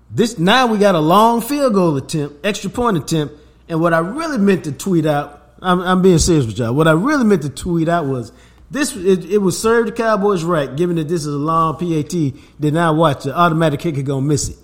this. 0.10 0.38
Now 0.39 0.67
we 0.67 0.78
got 0.78 0.95
a 0.95 1.00
long 1.00 1.41
field 1.41 1.74
goal 1.74 1.97
attempt, 1.97 2.45
extra 2.45 2.69
point 2.69 2.97
attempt. 2.97 3.36
And 3.67 3.82
what 3.82 3.93
I 3.93 4.00
really 4.00 4.38
meant 4.38 4.63
to 4.65 4.71
tweet 4.71 5.06
out, 5.06 5.41
I'm, 5.62 5.82
I'm 5.82 6.02
being 6.02 6.19
serious 6.19 6.45
with 6.45 6.58
y'all. 6.58 6.74
What 6.74 6.88
I 6.88 6.91
really 6.91 7.26
meant 7.26 7.41
to 7.43 7.50
tweet 7.50 7.89
out 7.89 8.06
was 8.06 8.32
This 8.71 8.95
it, 8.95 9.26
it 9.26 9.38
would 9.38 9.54
serve 9.54 9.88
the 9.88 9.91
Cowboys 9.91 10.45
right, 10.45 10.74
given 10.74 10.95
that 10.95 11.10
this 11.10 11.21
is 11.21 11.34
a 11.34 11.38
long 11.38 11.78
PAT. 11.78 12.10
Did 12.60 12.74
not 12.74 12.95
watch 12.95 13.26
the 13.26 13.38
automatic 13.38 13.82
kicker 13.82 14.02
gonna 14.02 14.26
miss 14.26 14.47
it. 14.47 14.58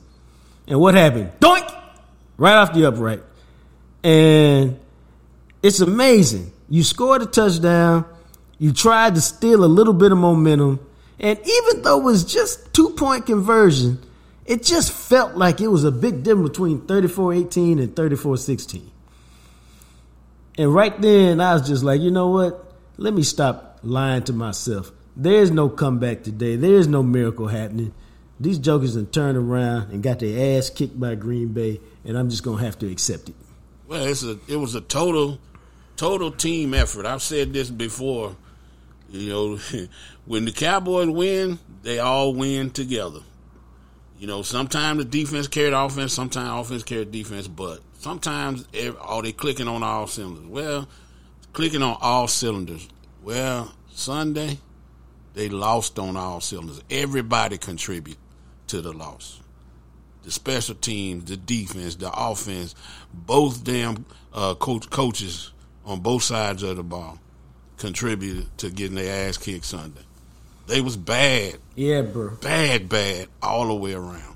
And 0.68 0.80
what 0.80 0.96
happened? 0.96 1.32
Doink! 1.42 1.70
Right 2.38 2.56
off 2.56 2.74
the 2.74 2.88
upright. 2.88 3.22
And 4.04 4.80
it's 5.62 5.82
amazing. 5.82 6.54
You 6.70 6.84
scored 6.84 7.22
a 7.22 7.26
touchdown. 7.26 8.06
You 8.60 8.72
tried 8.72 9.16
to 9.16 9.22
steal 9.22 9.66
a 9.66 9.68
little 9.68 9.94
bit 9.94 10.12
of 10.14 10.18
momentum. 10.18 10.80
And 11.20 11.40
even 11.40 11.82
though 11.82 12.00
it 12.00 12.04
was 12.04 12.24
just 12.24 12.74
two 12.74 12.90
point 12.92 13.26
conversion, 13.26 14.00
it 14.46 14.64
just 14.64 14.92
felt 14.92 15.36
like 15.36 15.62
it 15.62 15.68
was 15.68 15.84
a 15.84 15.92
big 15.92 16.24
difference 16.24 16.50
between 16.50 16.82
34 16.82 17.34
18 17.34 17.80
and 17.80 17.96
34 17.96 18.38
16. 18.38 18.92
And 20.60 20.74
right 20.74 21.00
then, 21.02 21.40
I 21.40 21.54
was 21.54 21.68
just 21.68 21.84
like, 21.84 22.02
you 22.02 22.12
know 22.12 22.30
what? 22.30 22.74
Let 22.98 23.14
me 23.14 23.24
stop 23.24 23.80
lying 23.84 24.24
to 24.24 24.34
myself. 24.34 24.92
There's 25.16 25.52
no 25.52 25.70
comeback 25.70 26.24
today. 26.24 26.56
There's 26.56 26.88
no 26.88 27.04
miracle 27.04 27.48
happening. 27.48 27.94
These 28.40 28.60
jokers 28.60 28.96
have 28.96 29.12
turned 29.12 29.38
around 29.38 29.92
and 29.92 30.04
got 30.04 30.20
their 30.20 30.58
ass 30.58 30.70
kicked 30.70 31.00
by 31.00 31.16
Green 31.16 31.50
Bay, 31.50 31.80
and 32.06 32.18
I'm 32.18 32.30
just 32.30 32.44
gonna 32.44 32.64
have 32.64 32.78
to 32.80 32.92
accept 32.92 33.30
it. 33.30 33.36
Well, 33.88 34.06
it's 34.06 34.24
a 34.24 34.38
it 34.48 34.58
was 34.58 34.76
a 34.76 34.82
total 34.82 35.40
total 35.96 36.32
team 36.32 36.74
effort. 36.74 37.06
I've 37.06 37.24
said 37.24 37.54
this 37.54 37.70
before. 37.70 38.36
You 39.10 39.30
know, 39.30 39.60
when 40.28 40.46
the 40.46 40.52
Cowboys 40.52 41.10
win, 41.10 41.58
they 41.84 42.00
all 42.00 42.34
win 42.34 42.70
together. 42.70 43.22
You 44.20 44.28
know, 44.28 44.42
sometimes 44.42 45.00
the 45.00 45.06
defense 45.06 45.48
carried 45.48 45.74
offense, 45.74 46.14
sometimes 46.14 46.68
offense 46.68 46.84
carried 46.84 47.12
defense, 47.12 47.48
but 47.48 47.80
sometimes 47.94 48.68
are 49.00 49.22
they 49.22 49.32
clicking 49.32 49.68
on 49.68 49.84
all 49.84 50.08
cylinders? 50.08 50.48
Well, 50.48 50.90
clicking 51.54 51.82
on 51.82 51.98
all 52.02 52.28
cylinders. 52.28 52.88
Well, 53.24 53.74
Sunday 53.92 54.60
they 55.34 55.50
lost 55.50 55.98
on 55.98 56.18
all 56.18 56.42
cylinders. 56.42 56.82
Everybody 56.90 57.58
contribute 57.58 58.18
to 58.68 58.82
the 58.82 58.92
loss. 58.92 59.40
The 60.24 60.32
special 60.32 60.76
teams, 60.76 61.26
the 61.26 61.38
defense, 61.38 61.96
the 61.96 62.12
offense, 62.12 62.76
both 63.14 63.64
damn 63.64 64.06
uh, 64.34 64.56
coach 64.56 64.90
coaches 64.90 65.54
on 65.86 66.02
both 66.02 66.24
sides 66.24 66.64
of 66.64 66.76
the 66.76 66.84
ball 66.84 67.20
contributed 67.78 68.58
to 68.58 68.72
getting 68.72 68.96
their 68.96 69.30
ass 69.30 69.38
kicked 69.38 69.64
Sunday. 69.64 70.02
They 70.68 70.82
was 70.82 70.98
bad. 70.98 71.58
Yeah, 71.76 72.02
bro. 72.02 72.36
Bad, 72.42 72.90
bad 72.90 73.30
all 73.42 73.68
the 73.68 73.76
way 73.76 73.94
around. 73.94 74.36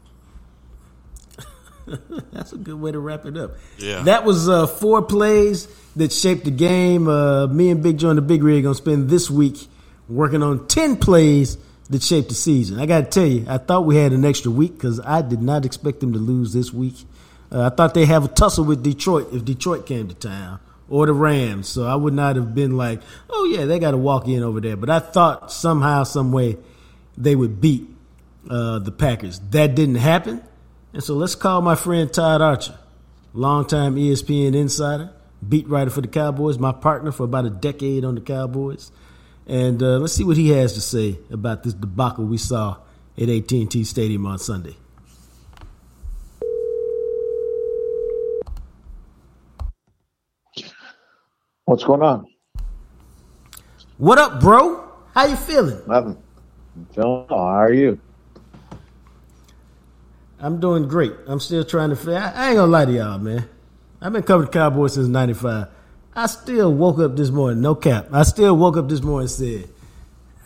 That's 2.32 2.54
a 2.54 2.58
good 2.58 2.80
way 2.80 2.92
to 2.94 3.00
wrap 3.00 3.26
it 3.26 3.36
up. 3.38 3.58
Yeah. 3.78 4.04
That 4.04 4.24
was 4.24 4.48
uh, 4.48 4.66
four 4.66 5.02
plays 5.02 5.68
that 5.98 6.14
shaped 6.14 6.46
the 6.46 6.52
game. 6.52 7.08
Uh, 7.08 7.48
me 7.48 7.70
and 7.70 7.84
Big 7.84 7.98
Joe 7.98 8.10
and 8.10 8.18
the 8.18 8.22
Big 8.22 8.44
Rig 8.44 8.64
going 8.64 8.76
to 8.76 8.82
spend 8.82 9.10
this 9.10 9.30
week 9.30 9.68
working 10.08 10.42
on 10.42 10.68
10 10.68 10.98
plays 10.98 11.58
that 11.90 12.02
shaped 12.02 12.30
the 12.30 12.36
season. 12.36 12.80
I 12.80 12.86
got 12.86 13.00
to 13.00 13.06
tell 13.08 13.28
you, 13.28 13.46
I 13.50 13.58
thought 13.58 13.86
we 13.86 13.98
had 13.98 14.14
an 14.14 14.24
extra 14.24 14.52
week 14.52 14.74
because 14.74 15.02
I 15.02 15.22
did 15.22 15.42
not 15.42 15.66
expect 15.66 16.00
them 16.00 16.14
to 16.14 16.20
lose 16.20 16.54
this 16.54 16.72
week. 16.72 16.96
Uh, 17.52 17.70
I 17.72 17.76
thought 17.76 17.94
they'd 17.94 18.06
have 18.06 18.24
a 18.24 18.30
tussle 18.30 18.64
with 18.64 18.82
Detroit 18.82 19.34
if 19.34 19.44
Detroit 19.44 19.86
came 19.86 20.08
to 20.08 20.16
town 20.16 20.62
or 20.92 21.06
the 21.06 21.14
Rams. 21.14 21.70
So 21.70 21.88
I 21.88 21.96
would 21.96 22.14
not 22.14 22.36
have 22.36 22.54
been 22.54 22.76
like, 22.78 23.02
oh 23.30 23.46
yeah, 23.46 23.66
they 23.66 23.80
got 23.80 23.92
to 23.92 23.98
walk 23.98 24.28
in 24.28 24.44
over 24.44 24.60
there. 24.60 24.76
But 24.76 24.90
I 24.90 25.00
thought 25.00 25.52
somehow, 25.52 26.04
some 26.04 26.32
way, 26.32 26.58
they 27.18 27.36
would 27.36 27.62
beat 27.62 27.88
uh, 28.50 28.80
the 28.80 28.92
Packers. 28.92 29.40
That 29.52 29.74
didn't 29.74 29.96
happen, 29.96 30.44
and 30.94 31.04
so 31.04 31.16
let's 31.16 31.34
call 31.34 31.62
my 31.62 31.76
friend 31.76 32.12
Todd 32.12 32.42
Archer, 32.42 32.78
longtime 33.34 33.96
ESPN 33.96 34.54
insider, 34.54 35.12
beat 35.48 35.68
writer 35.70 35.90
for 35.90 36.02
the 36.02 36.08
Cowboys, 36.08 36.60
my 36.60 36.74
partner 36.74 37.12
for 37.12 37.24
about 37.24 37.46
a 37.46 37.50
decade 37.50 38.04
on 38.04 38.16
the 38.16 38.22
Cowboys, 38.22 38.92
and 39.48 39.82
uh, 39.82 39.98
let's 39.98 40.14
see 40.14 40.26
what 40.26 40.38
he 40.38 40.50
has 40.50 40.74
to 40.74 40.82
say 40.82 41.18
about 41.32 41.64
this 41.64 41.74
debacle 41.74 42.26
we 42.26 42.38
saw 42.38 42.78
at 43.18 43.30
AT&T 43.30 43.84
Stadium 43.86 44.26
on 44.26 44.40
Sunday. 44.40 44.76
What's 51.66 51.84
going 51.84 52.02
on? 52.02 52.26
What 53.98 54.18
up, 54.18 54.42
bro? 54.42 54.84
How 55.14 55.26
you 55.26 55.36
feeling? 55.36 55.82
Nothing. 55.88 56.18
I'm 56.76 56.86
feeling 56.88 57.26
well. 57.28 57.28
How 57.30 57.36
are 57.36 57.74
you? 57.74 58.00
I'm 60.40 60.60
doing 60.60 60.88
great. 60.88 61.14
I'm 61.28 61.40
still 61.40 61.64
trying 61.64 61.92
to. 61.92 61.96
feel. 61.96 62.18
I, 62.18 62.32
I 62.32 62.48
ain't 62.48 62.56
gonna 62.58 62.72
lie 62.72 62.86
to 62.86 62.92
y'all, 62.92 63.20
man. 63.20 63.48
I've 64.02 64.12
been 64.12 64.24
covering 64.24 64.48
the 64.48 64.54
Cowboys 64.54 64.96
since 64.96 65.08
'95. 65.08 65.68
I 66.16 66.26
still 66.26 66.74
woke 66.74 67.00
up 67.00 67.16
this 67.16 67.30
morning, 67.30 67.62
no 67.62 67.76
cap. 67.76 68.08
I 68.12 68.24
still 68.24 68.58
woke 68.58 68.76
up 68.76 68.90
this 68.90 69.02
morning 69.02 69.26
and 69.26 69.32
said, 69.32 69.70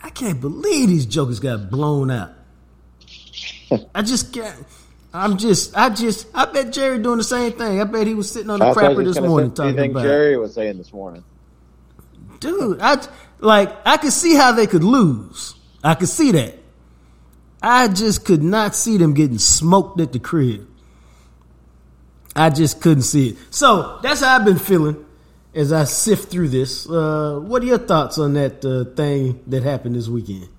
I 0.02 0.10
can't 0.10 0.40
believe 0.40 0.90
these 0.90 1.06
jokers 1.06 1.40
got 1.40 1.70
blown 1.70 2.10
out. 2.10 2.30
I 3.94 4.02
just 4.02 4.32
can't. 4.32 4.54
I'm 5.16 5.38
just, 5.38 5.74
I 5.74 5.88
just, 5.88 6.26
I 6.34 6.44
bet 6.44 6.72
Jerry 6.72 6.98
doing 6.98 7.16
the 7.16 7.24
same 7.24 7.52
thing. 7.52 7.80
I 7.80 7.84
bet 7.84 8.06
he 8.06 8.12
was 8.12 8.30
sitting 8.30 8.50
on 8.50 8.58
the 8.58 8.66
That's 8.66 8.76
what 8.76 8.84
I 8.84 8.88
crapper 8.88 9.04
this 9.04 9.18
morning 9.18 9.54
talking 9.54 9.90
about. 9.90 10.02
Jerry 10.02 10.36
was 10.36 10.52
saying 10.52 10.76
this 10.76 10.92
morning? 10.92 11.24
Dude, 12.38 12.80
I 12.82 13.02
like, 13.38 13.74
I 13.86 13.96
could 13.96 14.12
see 14.12 14.34
how 14.34 14.52
they 14.52 14.66
could 14.66 14.84
lose. 14.84 15.54
I 15.82 15.94
could 15.94 16.10
see 16.10 16.32
that. 16.32 16.58
I 17.62 17.88
just 17.88 18.26
could 18.26 18.42
not 18.42 18.74
see 18.74 18.98
them 18.98 19.14
getting 19.14 19.38
smoked 19.38 20.00
at 20.02 20.12
the 20.12 20.18
crib. 20.18 20.68
I 22.34 22.50
just 22.50 22.82
couldn't 22.82 23.04
see 23.04 23.30
it. 23.30 23.38
So 23.50 23.98
that's 24.02 24.20
how 24.20 24.36
I've 24.36 24.44
been 24.44 24.58
feeling 24.58 25.02
as 25.54 25.72
I 25.72 25.84
sift 25.84 26.30
through 26.30 26.48
this. 26.50 26.86
Uh, 26.86 27.40
what 27.42 27.62
are 27.62 27.66
your 27.66 27.78
thoughts 27.78 28.18
on 28.18 28.34
that 28.34 28.62
uh, 28.62 28.94
thing 28.94 29.42
that 29.46 29.62
happened 29.62 29.94
this 29.94 30.08
weekend? 30.08 30.50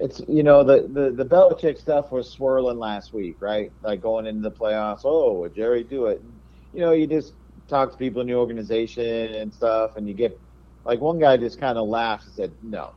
It's 0.00 0.20
you 0.28 0.42
know 0.42 0.62
the, 0.62 0.88
the 0.88 1.10
the 1.10 1.24
Belichick 1.24 1.78
stuff 1.78 2.12
was 2.12 2.30
swirling 2.30 2.78
last 2.78 3.12
week, 3.12 3.36
right? 3.40 3.72
Like 3.82 4.00
going 4.00 4.26
into 4.26 4.42
the 4.42 4.50
playoffs. 4.54 5.00
Oh, 5.04 5.40
would 5.40 5.54
Jerry 5.54 5.82
do 5.82 6.06
it? 6.06 6.22
You 6.72 6.80
know, 6.80 6.92
you 6.92 7.06
just 7.06 7.32
talk 7.66 7.90
to 7.92 7.98
people 7.98 8.20
in 8.20 8.28
the 8.28 8.34
organization 8.34 9.34
and 9.34 9.52
stuff, 9.52 9.96
and 9.96 10.06
you 10.06 10.14
get 10.14 10.38
like 10.84 11.00
one 11.00 11.18
guy 11.18 11.36
just 11.36 11.58
kind 11.58 11.78
of 11.78 11.88
laughed 11.88 12.26
and 12.26 12.34
said 12.34 12.52
no, 12.62 12.92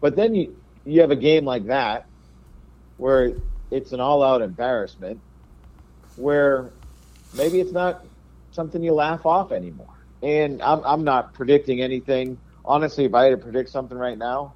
but 0.00 0.14
then 0.14 0.34
you 0.34 0.56
you 0.84 1.00
have 1.00 1.10
a 1.10 1.16
game 1.16 1.44
like 1.44 1.66
that 1.66 2.06
where 2.96 3.32
it's 3.70 3.92
an 3.92 4.00
all 4.00 4.22
out 4.22 4.42
embarrassment, 4.42 5.20
where 6.16 6.70
maybe 7.34 7.60
it's 7.60 7.72
not 7.72 8.04
something 8.52 8.82
you 8.82 8.92
laugh 8.92 9.26
off 9.26 9.52
anymore. 9.52 9.94
And 10.22 10.62
I'm 10.62 10.82
I'm 10.84 11.04
not 11.04 11.34
predicting 11.34 11.80
anything. 11.80 12.38
Honestly, 12.64 13.04
if 13.04 13.14
I 13.14 13.24
had 13.24 13.30
to 13.30 13.36
predict 13.38 13.70
something 13.70 13.96
right 13.96 14.18
now, 14.18 14.52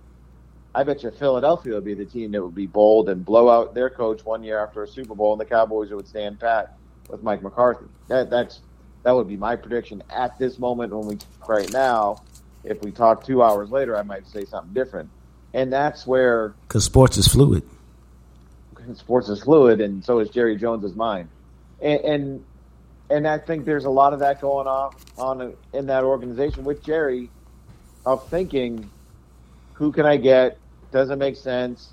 I 0.75 0.83
bet 0.83 1.03
you 1.03 1.11
Philadelphia 1.13 1.75
would 1.75 1.85
be 1.85 1.95
the 1.95 2.05
team 2.05 2.33
that 2.33 2.43
would 2.43 2.55
be 2.55 2.67
bold 2.67 3.09
and 3.09 3.25
blow 3.25 3.49
out 3.49 3.75
their 3.75 3.89
coach 3.89 4.25
one 4.25 4.43
year 4.43 4.59
after 4.59 4.83
a 4.83 4.89
Super 4.89 5.15
Bowl, 5.15 5.33
and 5.33 5.41
the 5.41 5.45
Cowboys 5.45 5.91
would 5.91 6.09
stand 6.09 6.41
pat 6.41 6.77
with 7.09 7.23
Mike 7.23 7.43
McCarthy. 7.43 7.87
That 8.09 8.29
that's 8.29 8.61
that 9.05 9.13
would 9.13 9.29
be 9.29 9.37
my 9.37 9.55
prediction 9.55 10.03
at 10.11 10.37
this 10.39 10.59
moment. 10.59 10.93
When 10.93 11.07
we 11.07 11.19
right 11.47 11.73
now, 11.73 12.23
if 12.65 12.83
we 12.83 12.91
talk 12.91 13.25
two 13.25 13.43
hours 13.43 13.71
later, 13.71 13.97
I 13.97 14.03
might 14.03 14.27
say 14.27 14.45
something 14.45 14.75
different. 14.75 15.11
And 15.53 15.73
that's 15.73 16.07
where 16.07 16.55
Because 16.67 16.85
sports 16.85 17.17
is 17.17 17.29
fluid. 17.29 17.63
sports 18.95 19.29
is 19.29 19.43
fluid, 19.43 19.81
and 19.81 20.05
so 20.05 20.19
is 20.19 20.29
Jerry 20.31 20.57
Jones's 20.57 20.97
mind. 20.97 21.29
And, 21.81 22.01
and 22.01 22.45
and 23.11 23.29
I 23.29 23.39
think 23.39 23.65
there's 23.65 23.85
a 23.85 23.91
lot 23.91 24.13
of 24.13 24.21
that 24.21 24.41
going 24.41 24.67
on 24.67 24.95
on 25.17 25.55
in 25.73 25.87
that 25.87 26.03
organization 26.03 26.65
with 26.65 26.83
Jerry, 26.83 27.31
of 28.05 28.29
thinking, 28.29 28.91
who 29.75 29.93
can 29.93 30.07
I 30.07 30.17
get? 30.17 30.59
Doesn't 30.95 31.19
make 31.19 31.35
sense. 31.35 31.89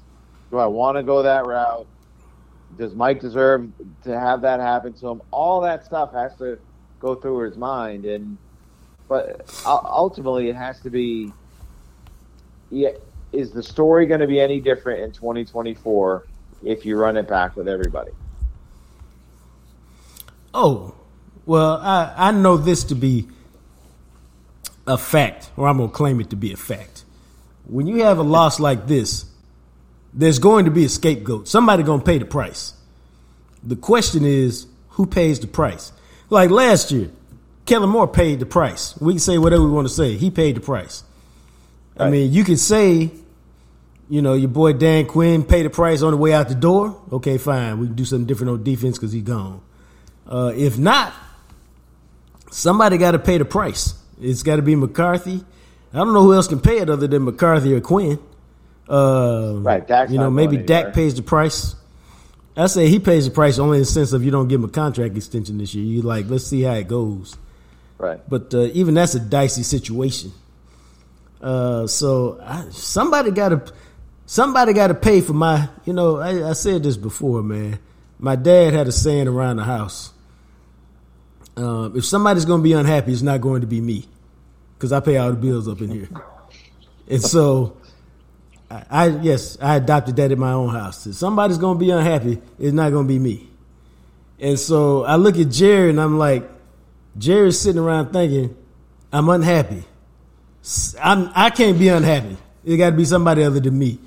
Do 0.51 0.59
I 0.59 0.67
want 0.67 0.95
to 0.95 1.01
go 1.01 1.23
that 1.23 1.47
route? 1.47 1.87
Does 2.77 2.93
Mike 2.93 3.19
deserve 3.19 3.67
to 4.03 4.17
have 4.17 4.41
that 4.41 4.59
happen 4.59 4.93
to 4.93 5.07
him? 5.07 5.23
All 5.31 5.59
that 5.61 5.83
stuff 5.83 6.13
has 6.13 6.35
to 6.37 6.59
go 6.99 7.15
through 7.15 7.49
his 7.49 7.57
mind, 7.57 8.05
and 8.05 8.37
but 9.07 9.51
ultimately 9.65 10.49
it 10.49 10.55
has 10.55 10.79
to 10.81 10.91
be. 10.91 11.33
Yeah, 12.69 12.91
is 13.33 13.51
the 13.51 13.63
story 13.63 14.05
going 14.05 14.19
to 14.19 14.27
be 14.27 14.39
any 14.39 14.59
different 14.61 15.01
in 15.01 15.11
2024 15.13 16.27
if 16.63 16.85
you 16.85 16.95
run 16.95 17.17
it 17.17 17.27
back 17.27 17.55
with 17.55 17.67
everybody? 17.67 18.11
Oh, 20.53 20.93
well, 21.47 21.77
I, 21.77 22.13
I 22.15 22.31
know 22.31 22.55
this 22.55 22.83
to 22.83 22.95
be 22.95 23.27
a 24.85 24.99
fact, 24.99 25.49
or 25.57 25.67
I'm 25.67 25.77
going 25.77 25.89
to 25.89 25.95
claim 25.95 26.21
it 26.21 26.29
to 26.29 26.35
be 26.35 26.53
a 26.53 26.57
fact. 26.57 27.03
When 27.71 27.87
you 27.87 28.03
have 28.03 28.17
a 28.17 28.23
loss 28.23 28.59
like 28.59 28.85
this, 28.85 29.23
there's 30.13 30.39
going 30.39 30.65
to 30.65 30.71
be 30.71 30.83
a 30.83 30.89
scapegoat. 30.89 31.47
Somebody 31.47 31.83
going 31.83 32.01
to 32.01 32.05
pay 32.05 32.17
the 32.17 32.25
price. 32.25 32.73
The 33.63 33.77
question 33.77 34.25
is, 34.25 34.67
who 34.89 35.05
pays 35.05 35.39
the 35.39 35.47
price? 35.47 35.93
Like 36.29 36.49
last 36.49 36.91
year, 36.91 37.09
Kellen 37.65 37.89
Moore 37.89 38.09
paid 38.09 38.41
the 38.41 38.45
price. 38.45 38.99
We 38.99 39.13
can 39.13 39.19
say 39.19 39.37
whatever 39.37 39.63
we 39.63 39.71
want 39.71 39.87
to 39.87 39.93
say. 39.93 40.17
He 40.17 40.29
paid 40.29 40.57
the 40.57 40.59
price. 40.59 41.05
I 41.95 42.09
mean, 42.09 42.33
you 42.33 42.43
can 42.43 42.57
say, 42.57 43.09
you 44.09 44.21
know, 44.21 44.33
your 44.33 44.49
boy 44.49 44.73
Dan 44.73 45.05
Quinn 45.05 45.45
paid 45.45 45.65
the 45.65 45.69
price 45.69 46.01
on 46.01 46.11
the 46.11 46.17
way 46.17 46.33
out 46.33 46.49
the 46.49 46.55
door. 46.55 47.01
Okay, 47.09 47.37
fine. 47.37 47.79
We 47.79 47.87
can 47.87 47.95
do 47.95 48.03
something 48.03 48.25
different 48.25 48.51
on 48.51 48.63
defense 48.63 48.97
because 48.97 49.13
he's 49.13 49.23
gone. 49.23 49.61
Uh, 50.27 50.51
if 50.57 50.77
not, 50.77 51.13
somebody 52.49 52.97
got 52.97 53.11
to 53.11 53.19
pay 53.19 53.37
the 53.37 53.45
price. 53.45 53.93
It's 54.19 54.43
got 54.43 54.57
to 54.57 54.61
be 54.61 54.75
McCarthy. 54.75 55.45
I 55.93 55.97
don't 55.97 56.13
know 56.13 56.23
who 56.23 56.33
else 56.33 56.47
can 56.47 56.59
pay 56.59 56.79
it 56.79 56.89
other 56.89 57.07
than 57.07 57.25
McCarthy 57.25 57.73
or 57.73 57.81
Quinn. 57.81 58.19
Uh, 58.87 59.55
right, 59.57 59.85
Dak's 59.85 60.11
you 60.11 60.17
know, 60.17 60.29
maybe 60.29 60.57
Dak 60.57 60.93
pays 60.93 61.15
the 61.15 61.21
price. 61.21 61.75
I 62.55 62.67
say 62.67 62.89
he 62.89 62.99
pays 62.99 63.25
the 63.25 63.31
price 63.31 63.59
only 63.59 63.77
in 63.77 63.83
the 63.83 63.85
sense 63.85 64.11
of 64.11 64.23
you 64.23 64.31
don't 64.31 64.47
give 64.47 64.59
him 64.59 64.65
a 64.65 64.71
contract 64.71 65.15
extension 65.15 65.57
this 65.57 65.73
year. 65.73 65.85
You 65.85 66.01
like, 66.01 66.29
let's 66.29 66.45
see 66.45 66.61
how 66.63 66.73
it 66.73 66.87
goes. 66.87 67.37
Right. 67.97 68.19
But 68.27 68.53
uh, 68.53 68.63
even 68.73 68.93
that's 68.93 69.15
a 69.15 69.19
dicey 69.19 69.63
situation. 69.63 70.33
Uh, 71.41 71.87
so 71.87 72.39
I, 72.43 72.65
somebody 72.71 73.31
got 73.31 73.49
to 73.49 73.73
somebody 74.25 74.73
got 74.73 74.87
to 74.87 74.95
pay 74.95 75.21
for 75.21 75.33
my. 75.33 75.69
You 75.85 75.93
know, 75.93 76.17
I, 76.17 76.49
I 76.49 76.53
said 76.53 76.83
this 76.83 76.97
before, 76.97 77.41
man. 77.41 77.79
My 78.19 78.35
dad 78.35 78.73
had 78.73 78.87
a 78.87 78.91
saying 78.91 79.27
around 79.27 79.57
the 79.57 79.63
house: 79.63 80.11
um, 81.57 81.95
if 81.95 82.05
somebody's 82.05 82.45
going 82.45 82.59
to 82.59 82.63
be 82.63 82.73
unhappy, 82.73 83.11
it's 83.11 83.21
not 83.21 83.41
going 83.41 83.61
to 83.61 83.67
be 83.67 83.81
me, 83.81 84.05
because 84.81 84.91
I 84.91 84.99
pay 84.99 85.17
all 85.17 85.29
the 85.29 85.37
bills 85.37 85.67
up 85.67 85.79
in 85.81 85.91
here. 85.91 86.09
And 87.07 87.21
so, 87.21 87.77
I, 88.67 88.83
I 88.89 89.07
yes, 89.09 89.55
I 89.61 89.75
adopted 89.75 90.15
that 90.15 90.31
in 90.31 90.39
my 90.39 90.53
own 90.53 90.69
house. 90.69 91.05
If 91.05 91.13
somebody's 91.13 91.59
going 91.59 91.77
to 91.77 91.79
be 91.79 91.91
unhappy, 91.91 92.41
it's 92.57 92.73
not 92.73 92.91
going 92.91 93.07
to 93.07 93.13
be 93.13 93.19
me. 93.19 93.47
And 94.39 94.57
so 94.57 95.03
I 95.03 95.17
look 95.17 95.37
at 95.37 95.49
Jerry 95.49 95.91
and 95.91 96.01
I'm 96.01 96.17
like, 96.17 96.49
Jerry's 97.15 97.59
sitting 97.59 97.79
around 97.79 98.11
thinking, 98.11 98.57
I'm 99.13 99.29
unhappy. 99.29 99.83
I'm, 100.99 101.29
I 101.35 101.51
can't 101.51 101.77
be 101.77 101.89
unhappy. 101.89 102.37
It 102.65 102.77
got 102.77 102.89
to 102.89 102.95
be 102.95 103.05
somebody 103.05 103.43
other 103.43 103.59
than 103.59 103.77
me. 103.77 103.99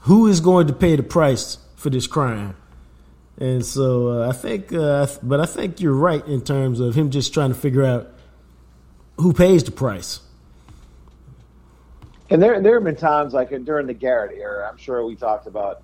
Who 0.00 0.28
is 0.28 0.40
going 0.40 0.68
to 0.68 0.72
pay 0.72 0.96
the 0.96 1.02
price 1.02 1.58
for 1.74 1.90
this 1.90 2.06
crime? 2.06 2.56
And 3.36 3.62
so 3.62 4.22
uh, 4.22 4.30
I 4.30 4.32
think, 4.32 4.72
uh, 4.72 5.08
but 5.22 5.40
I 5.40 5.46
think 5.46 5.82
you're 5.82 5.92
right 5.92 6.26
in 6.26 6.40
terms 6.40 6.80
of 6.80 6.94
him 6.94 7.10
just 7.10 7.34
trying 7.34 7.50
to 7.50 7.54
figure 7.54 7.84
out 7.84 8.15
who 9.18 9.32
pays 9.32 9.64
the 9.64 9.70
price. 9.70 10.20
And 12.28 12.42
there, 12.42 12.60
there 12.60 12.74
have 12.74 12.84
been 12.84 12.96
times 12.96 13.32
like 13.32 13.50
during 13.64 13.86
the 13.86 13.94
Garrett 13.94 14.36
era. 14.36 14.68
I'm 14.70 14.78
sure 14.78 15.04
we 15.04 15.14
talked 15.14 15.46
about. 15.46 15.82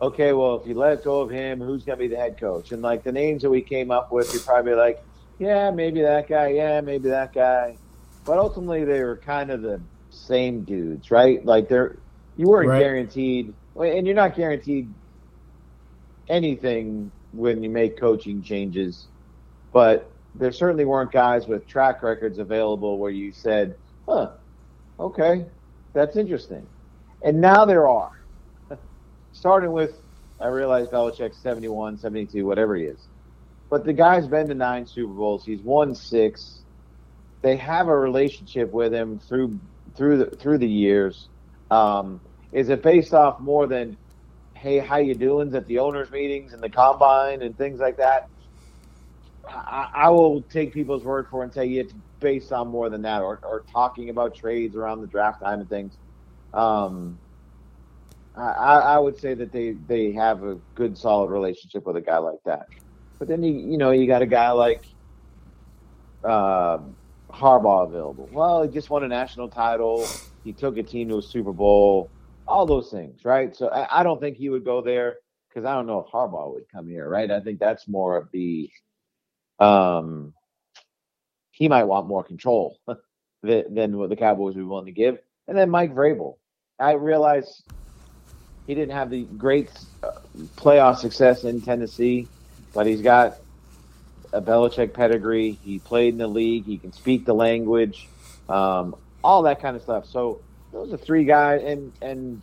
Okay, 0.00 0.32
well, 0.32 0.60
if 0.60 0.66
you 0.66 0.74
let 0.74 1.04
go 1.04 1.20
of 1.20 1.30
him, 1.30 1.60
who's 1.60 1.84
going 1.84 1.98
to 1.98 2.04
be 2.04 2.08
the 2.08 2.16
head 2.20 2.38
coach? 2.38 2.72
And 2.72 2.82
like 2.82 3.02
the 3.02 3.12
names 3.12 3.42
that 3.42 3.50
we 3.50 3.62
came 3.62 3.90
up 3.90 4.12
with, 4.12 4.30
you're 4.32 4.42
probably 4.42 4.74
like, 4.74 5.02
yeah, 5.38 5.70
maybe 5.70 6.02
that 6.02 6.28
guy. 6.28 6.48
Yeah, 6.48 6.80
maybe 6.80 7.08
that 7.10 7.32
guy. 7.32 7.78
But 8.24 8.38
ultimately, 8.38 8.84
they 8.84 9.02
were 9.02 9.16
kind 9.16 9.50
of 9.50 9.62
the 9.62 9.80
same 10.10 10.64
dudes, 10.64 11.10
right? 11.10 11.44
Like 11.44 11.68
they're 11.68 11.96
you 12.36 12.48
weren't 12.48 12.68
Right. 12.68 12.80
guaranteed, 12.80 13.54
and 13.76 14.06
you're 14.06 14.16
not 14.16 14.34
guaranteed 14.34 14.88
anything 16.28 17.10
when 17.32 17.62
you 17.62 17.70
make 17.70 17.98
coaching 17.98 18.42
changes. 18.42 19.06
But 19.72 20.10
there 20.38 20.52
certainly 20.52 20.84
weren't 20.84 21.12
guys 21.12 21.46
with 21.46 21.66
track 21.66 22.02
records 22.02 22.38
available 22.38 22.98
where 22.98 23.10
you 23.10 23.32
said, 23.32 23.76
"Huh, 24.08 24.32
okay, 24.98 25.46
that's 25.94 26.16
interesting." 26.16 26.66
And 27.22 27.40
now 27.40 27.64
there 27.64 27.88
are. 27.88 28.10
Starting 29.32 29.72
with, 29.72 30.00
I 30.40 30.48
realize 30.48 30.88
Belichick's 30.88 31.42
71, 31.42 31.98
72, 31.98 32.46
whatever 32.46 32.74
he 32.76 32.84
is. 32.84 33.08
But 33.70 33.84
the 33.84 33.92
guy's 33.92 34.26
been 34.28 34.48
to 34.48 34.54
nine 34.54 34.86
Super 34.86 35.12
Bowls. 35.12 35.44
He's 35.44 35.62
won 35.62 35.94
six. 35.94 36.62
They 37.42 37.56
have 37.56 37.88
a 37.88 37.98
relationship 37.98 38.72
with 38.72 38.92
him 38.94 39.18
through 39.18 39.60
through 39.96 40.18
the 40.18 40.36
through 40.36 40.58
the 40.58 40.68
years. 40.68 41.28
Um, 41.70 42.20
is 42.52 42.68
it 42.68 42.82
based 42.82 43.12
off 43.12 43.40
more 43.40 43.66
than, 43.66 43.98
hey, 44.54 44.78
how 44.78 44.98
you 44.98 45.14
doing 45.14 45.54
at 45.54 45.66
the 45.66 45.78
owners' 45.80 46.10
meetings 46.10 46.52
and 46.52 46.62
the 46.62 46.70
combine 46.70 47.42
and 47.42 47.56
things 47.56 47.80
like 47.80 47.96
that? 47.98 48.28
I, 49.48 49.88
I 49.94 50.10
will 50.10 50.42
take 50.42 50.72
people's 50.72 51.04
word 51.04 51.26
for 51.30 51.42
it 51.42 51.46
and 51.46 51.54
say 51.54 51.68
it's 51.68 51.94
based 52.20 52.52
on 52.52 52.68
more 52.68 52.90
than 52.90 53.02
that, 53.02 53.22
or, 53.22 53.40
or 53.42 53.64
talking 53.72 54.10
about 54.10 54.34
trades 54.34 54.74
around 54.74 55.00
the 55.00 55.06
draft 55.06 55.42
time 55.42 55.60
and 55.60 55.68
things. 55.68 55.96
Um, 56.52 57.18
I, 58.36 58.78
I 58.78 58.98
would 58.98 59.18
say 59.18 59.34
that 59.34 59.52
they, 59.52 59.76
they 59.86 60.12
have 60.12 60.42
a 60.42 60.58
good, 60.74 60.98
solid 60.98 61.30
relationship 61.30 61.86
with 61.86 61.96
a 61.96 62.00
guy 62.00 62.18
like 62.18 62.42
that. 62.44 62.66
But 63.18 63.28
then 63.28 63.42
you 63.42 63.54
you 63.54 63.78
know 63.78 63.92
you 63.92 64.06
got 64.06 64.20
a 64.20 64.26
guy 64.26 64.50
like 64.50 64.84
uh, 66.22 66.78
Harbaugh 67.32 67.88
available. 67.88 68.28
Well, 68.30 68.62
he 68.62 68.68
just 68.68 68.90
won 68.90 69.04
a 69.04 69.08
national 69.08 69.48
title. 69.48 70.06
He 70.44 70.52
took 70.52 70.76
a 70.76 70.82
team 70.82 71.08
to 71.08 71.18
a 71.18 71.22
Super 71.22 71.52
Bowl. 71.52 72.10
All 72.46 72.66
those 72.66 72.90
things, 72.90 73.24
right? 73.24 73.56
So 73.56 73.68
I, 73.68 74.00
I 74.00 74.02
don't 74.02 74.20
think 74.20 74.36
he 74.36 74.50
would 74.50 74.64
go 74.64 74.82
there 74.82 75.16
because 75.48 75.66
I 75.66 75.74
don't 75.74 75.86
know 75.86 76.00
if 76.00 76.12
Harbaugh 76.12 76.52
would 76.52 76.68
come 76.70 76.86
here, 76.86 77.08
right? 77.08 77.30
I 77.30 77.40
think 77.40 77.58
that's 77.58 77.88
more 77.88 78.16
of 78.16 78.28
the 78.32 78.70
um, 79.58 80.34
he 81.50 81.68
might 81.68 81.84
want 81.84 82.06
more 82.06 82.22
control 82.22 82.78
than, 83.42 83.74
than 83.74 83.96
what 83.96 84.10
the 84.10 84.16
Cowboys 84.16 84.54
would 84.54 84.62
be 84.62 84.66
willing 84.66 84.86
to 84.86 84.92
give. 84.92 85.18
And 85.48 85.56
then 85.56 85.70
Mike 85.70 85.94
Vrabel. 85.94 86.36
I 86.78 86.92
realize 86.92 87.62
he 88.66 88.74
didn't 88.74 88.94
have 88.94 89.10
the 89.10 89.24
great 89.24 89.70
uh, 90.02 90.10
playoff 90.56 90.98
success 90.98 91.44
in 91.44 91.62
Tennessee, 91.62 92.28
but 92.74 92.86
he's 92.86 93.00
got 93.00 93.38
a 94.32 94.42
Belichick 94.42 94.92
pedigree. 94.92 95.58
He 95.62 95.78
played 95.78 96.14
in 96.14 96.18
the 96.18 96.26
league. 96.26 96.64
He 96.64 96.76
can 96.76 96.92
speak 96.92 97.24
the 97.24 97.34
language, 97.34 98.10
um, 98.48 98.94
all 99.22 99.42
that 99.42 99.62
kind 99.62 99.76
of 99.76 99.82
stuff. 99.82 100.06
So 100.06 100.42
those 100.72 100.92
are 100.92 100.98
three 100.98 101.24
guys, 101.24 101.62
and 101.64 101.92
and 102.02 102.42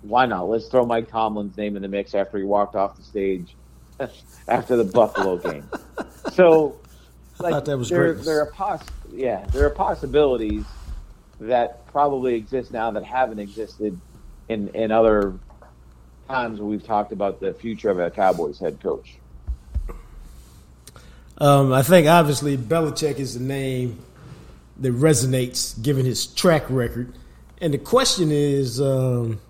why 0.00 0.26
not? 0.26 0.48
Let's 0.48 0.68
throw 0.68 0.86
Mike 0.86 1.08
Tomlin's 1.08 1.56
name 1.56 1.76
in 1.76 1.82
the 1.82 1.88
mix 1.88 2.14
after 2.14 2.38
he 2.38 2.44
walked 2.44 2.76
off 2.76 2.96
the 2.96 3.02
stage 3.02 3.56
after 4.48 4.76
the 4.76 4.84
Buffalo 4.84 5.38
game. 5.38 5.68
So, 6.34 6.78
like, 7.38 7.52
thought 7.52 7.64
that 7.64 7.78
was 7.78 7.88
there, 7.88 8.14
great. 8.14 8.24
there 8.24 8.40
are 8.40 8.50
poss- 8.50 8.86
yeah, 9.12 9.46
there 9.52 9.66
are 9.66 9.70
possibilities 9.70 10.64
that 11.40 11.86
probably 11.86 12.34
exist 12.34 12.72
now 12.72 12.90
that 12.90 13.04
haven't 13.04 13.38
existed 13.38 13.98
in 14.48 14.68
in 14.68 14.90
other 14.90 15.34
times 16.28 16.58
when 16.58 16.68
we've 16.68 16.84
talked 16.84 17.12
about 17.12 17.40
the 17.40 17.54
future 17.54 17.90
of 17.90 17.98
a 17.98 18.10
Cowboys 18.10 18.58
head 18.58 18.80
coach. 18.80 19.16
Um, 21.38 21.72
I 21.72 21.82
think 21.82 22.06
obviously 22.06 22.56
Belichick 22.56 23.18
is 23.18 23.34
the 23.34 23.44
name 23.44 23.98
that 24.78 24.92
resonates 24.92 25.80
given 25.80 26.04
his 26.04 26.26
track 26.26 26.64
record. 26.68 27.12
And 27.60 27.72
the 27.74 27.78
question 27.78 28.30
is, 28.30 28.80
um, 28.80 29.40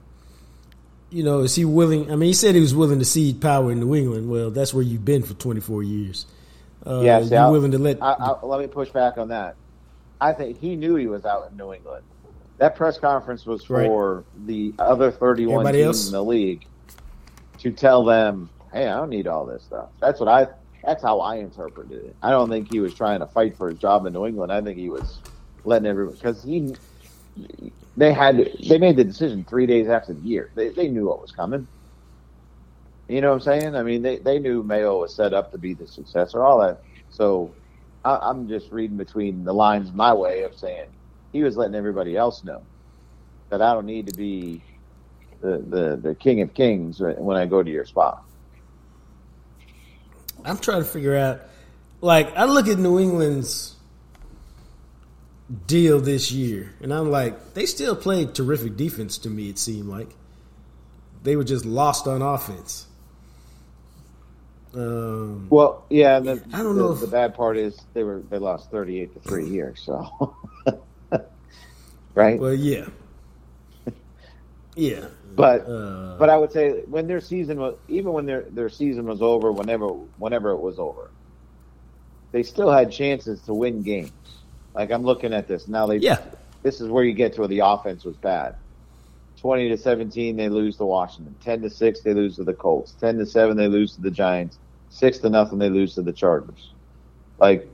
you 1.10 1.22
know, 1.22 1.40
is 1.40 1.54
he 1.54 1.64
willing? 1.64 2.10
I 2.10 2.16
mean, 2.16 2.28
he 2.28 2.32
said 2.32 2.54
he 2.54 2.60
was 2.60 2.74
willing 2.74 2.98
to 2.98 3.04
cede 3.04 3.40
power 3.40 3.70
in 3.70 3.80
New 3.80 3.94
England. 3.94 4.28
Well, 4.28 4.50
that's 4.50 4.72
where 4.74 4.82
you've 4.82 5.04
been 5.04 5.22
for 5.22 5.34
24 5.34 5.82
years. 5.82 6.26
Uh, 6.86 7.00
Yeah, 7.00 7.22
see, 7.22 7.30
you 7.30 7.36
I'll- 7.36 7.52
willing 7.52 7.70
to 7.72 7.78
let? 7.78 8.02
I, 8.02 8.12
I, 8.12 8.44
let 8.44 8.60
me 8.60 8.66
push 8.66 8.90
back 8.90 9.18
on 9.18 9.28
that. 9.28 9.56
I 10.20 10.32
think 10.32 10.58
he 10.58 10.76
knew 10.76 10.94
he 10.96 11.06
was 11.06 11.24
out 11.24 11.50
in 11.50 11.56
New 11.56 11.72
England. 11.72 12.04
That 12.58 12.76
press 12.76 12.98
conference 12.98 13.44
was 13.46 13.68
Right. 13.68 13.86
for 13.86 14.24
the 14.46 14.72
other 14.78 15.10
31 15.10 15.54
Everybody 15.66 15.78
teams 15.78 15.86
else? 15.86 16.06
in 16.06 16.12
the 16.12 16.24
league 16.24 16.66
to 17.58 17.72
tell 17.72 18.04
them, 18.04 18.48
"Hey, 18.72 18.86
I 18.88 18.96
don't 18.96 19.10
need 19.10 19.26
all 19.26 19.44
this 19.44 19.62
stuff." 19.64 19.88
That's 20.00 20.20
what 20.20 20.28
I. 20.28 20.46
That's 20.84 21.02
how 21.02 21.20
I 21.20 21.36
interpreted 21.36 22.04
it. 22.04 22.16
I 22.22 22.30
don't 22.30 22.48
think 22.50 22.70
he 22.70 22.78
was 22.78 22.94
trying 22.94 23.20
to 23.20 23.26
fight 23.26 23.56
for 23.56 23.70
his 23.70 23.78
job 23.78 24.04
in 24.06 24.12
New 24.12 24.26
England. 24.26 24.52
I 24.52 24.60
think 24.60 24.78
he 24.78 24.88
was 24.90 25.18
letting 25.64 25.86
everyone 25.86 26.14
because 26.14 26.42
he. 26.44 26.74
They 27.96 28.12
had 28.12 28.50
they 28.68 28.78
made 28.78 28.96
the 28.96 29.04
decision 29.04 29.44
three 29.48 29.66
days 29.66 29.88
after 29.88 30.12
the 30.12 30.20
year. 30.20 30.50
They 30.54 30.68
they 30.68 30.88
knew 30.88 31.06
what 31.08 31.20
was 31.20 31.32
coming. 31.32 31.66
You 33.08 33.20
know 33.20 33.28
what 33.28 33.46
I'm 33.46 33.60
saying? 33.60 33.76
I 33.76 33.82
mean, 33.82 34.02
they, 34.02 34.18
they 34.18 34.38
knew 34.38 34.62
Mayo 34.62 35.00
was 35.00 35.14
set 35.14 35.34
up 35.34 35.52
to 35.52 35.58
be 35.58 35.74
the 35.74 35.86
successor, 35.86 36.42
all 36.42 36.60
that. 36.60 36.82
So 37.10 37.52
I, 38.04 38.16
I'm 38.16 38.48
just 38.48 38.72
reading 38.72 38.96
between 38.96 39.44
the 39.44 39.52
lines 39.52 39.92
my 39.92 40.14
way 40.14 40.42
of 40.42 40.56
saying 40.56 40.88
he 41.32 41.42
was 41.42 41.56
letting 41.56 41.74
everybody 41.74 42.16
else 42.16 42.44
know 42.44 42.62
that 43.50 43.60
I 43.60 43.74
don't 43.74 43.86
need 43.86 44.06
to 44.08 44.16
be 44.16 44.62
the, 45.40 45.58
the, 45.58 46.00
the 46.02 46.14
king 46.14 46.40
of 46.40 46.54
kings 46.54 47.00
when 47.00 47.36
I 47.36 47.44
go 47.46 47.62
to 47.62 47.70
your 47.70 47.84
spot. 47.84 48.24
I'm 50.44 50.58
trying 50.58 50.82
to 50.82 50.88
figure 50.88 51.16
out. 51.16 51.42
Like, 52.00 52.36
I 52.36 52.44
look 52.44 52.68
at 52.68 52.78
New 52.78 52.98
England's 52.98 53.74
deal 55.66 56.00
this 56.00 56.32
year, 56.32 56.74
and 56.80 56.92
I'm 56.92 57.10
like, 57.10 57.54
they 57.54 57.66
still 57.66 57.96
played 57.96 58.34
terrific 58.34 58.76
defense 58.76 59.18
to 59.18 59.30
me. 59.30 59.48
It 59.48 59.58
seemed 59.58 59.88
like 59.88 60.08
they 61.22 61.36
were 61.36 61.44
just 61.44 61.64
lost 61.64 62.06
on 62.06 62.22
offense. 62.22 62.86
Um, 64.74 65.50
Well, 65.50 65.86
yeah, 65.90 66.16
and 66.18 66.26
the, 66.28 66.44
I 66.52 66.62
don't 66.62 66.76
the, 66.76 66.78
know 66.78 66.92
if- 66.92 67.00
the 67.00 67.08
bad 67.08 67.34
part 67.34 67.56
is 67.58 67.86
they 67.94 68.04
were 68.04 68.24
they 68.30 68.38
lost 68.38 68.70
38 68.70 69.14
to 69.14 69.20
3 69.20 69.48
here, 69.50 69.74
so 69.76 70.08
right? 72.14 72.40
well, 72.40 72.54
yeah, 72.54 72.86
yeah, 74.76 75.08
But 75.36 75.66
uh, 75.68 76.18
but 76.18 76.30
I 76.30 76.36
would 76.38 76.52
say 76.52 76.82
when 76.86 77.06
their 77.08 77.20
season 77.20 77.58
was 77.58 77.76
even 77.88 78.12
when 78.12 78.26
their 78.26 78.46
their 78.50 78.68
season 78.70 79.06
was 79.06 79.22
over, 79.22 79.52
whenever 79.52 79.88
whenever 80.16 80.50
it 80.50 80.60
was 80.60 80.78
over, 80.78 81.12
they 82.32 82.42
still 82.44 82.70
had 82.70 82.92
chances 82.92 83.42
to 83.44 83.54
win 83.54 83.82
games. 83.82 84.44
Like 84.74 84.90
I'm 84.92 85.04
looking 85.04 85.34
at 85.34 85.48
this 85.48 85.68
now. 85.68 85.86
They 85.86 86.02
yeah, 86.02 86.18
this 86.64 86.80
is 86.80 86.88
where 86.90 87.04
you 87.04 87.14
get 87.14 87.34
to 87.34 87.42
where 87.42 87.48
the 87.48 87.60
offense 87.60 88.04
was 88.04 88.18
bad. 88.18 88.56
Twenty 89.40 89.68
to 89.70 89.78
seventeen, 89.78 90.36
they 90.36 90.48
lose 90.50 90.76
to 90.78 90.86
Washington. 90.86 91.36
Ten 91.42 91.62
to 91.62 91.70
six, 91.70 92.02
they 92.02 92.14
lose 92.14 92.36
to 92.36 92.44
the 92.44 92.54
Colts. 92.54 92.94
Ten 93.00 93.18
to 93.18 93.26
seven, 93.26 93.56
they 93.56 93.68
lose 93.68 93.94
to 93.96 94.02
the 94.02 94.10
Giants. 94.12 94.58
Six 94.94 95.18
to 95.18 95.28
nothing, 95.28 95.58
they 95.58 95.70
lose 95.70 95.96
to 95.96 96.02
the 96.02 96.12
Chargers. 96.12 96.72
Like 97.36 97.68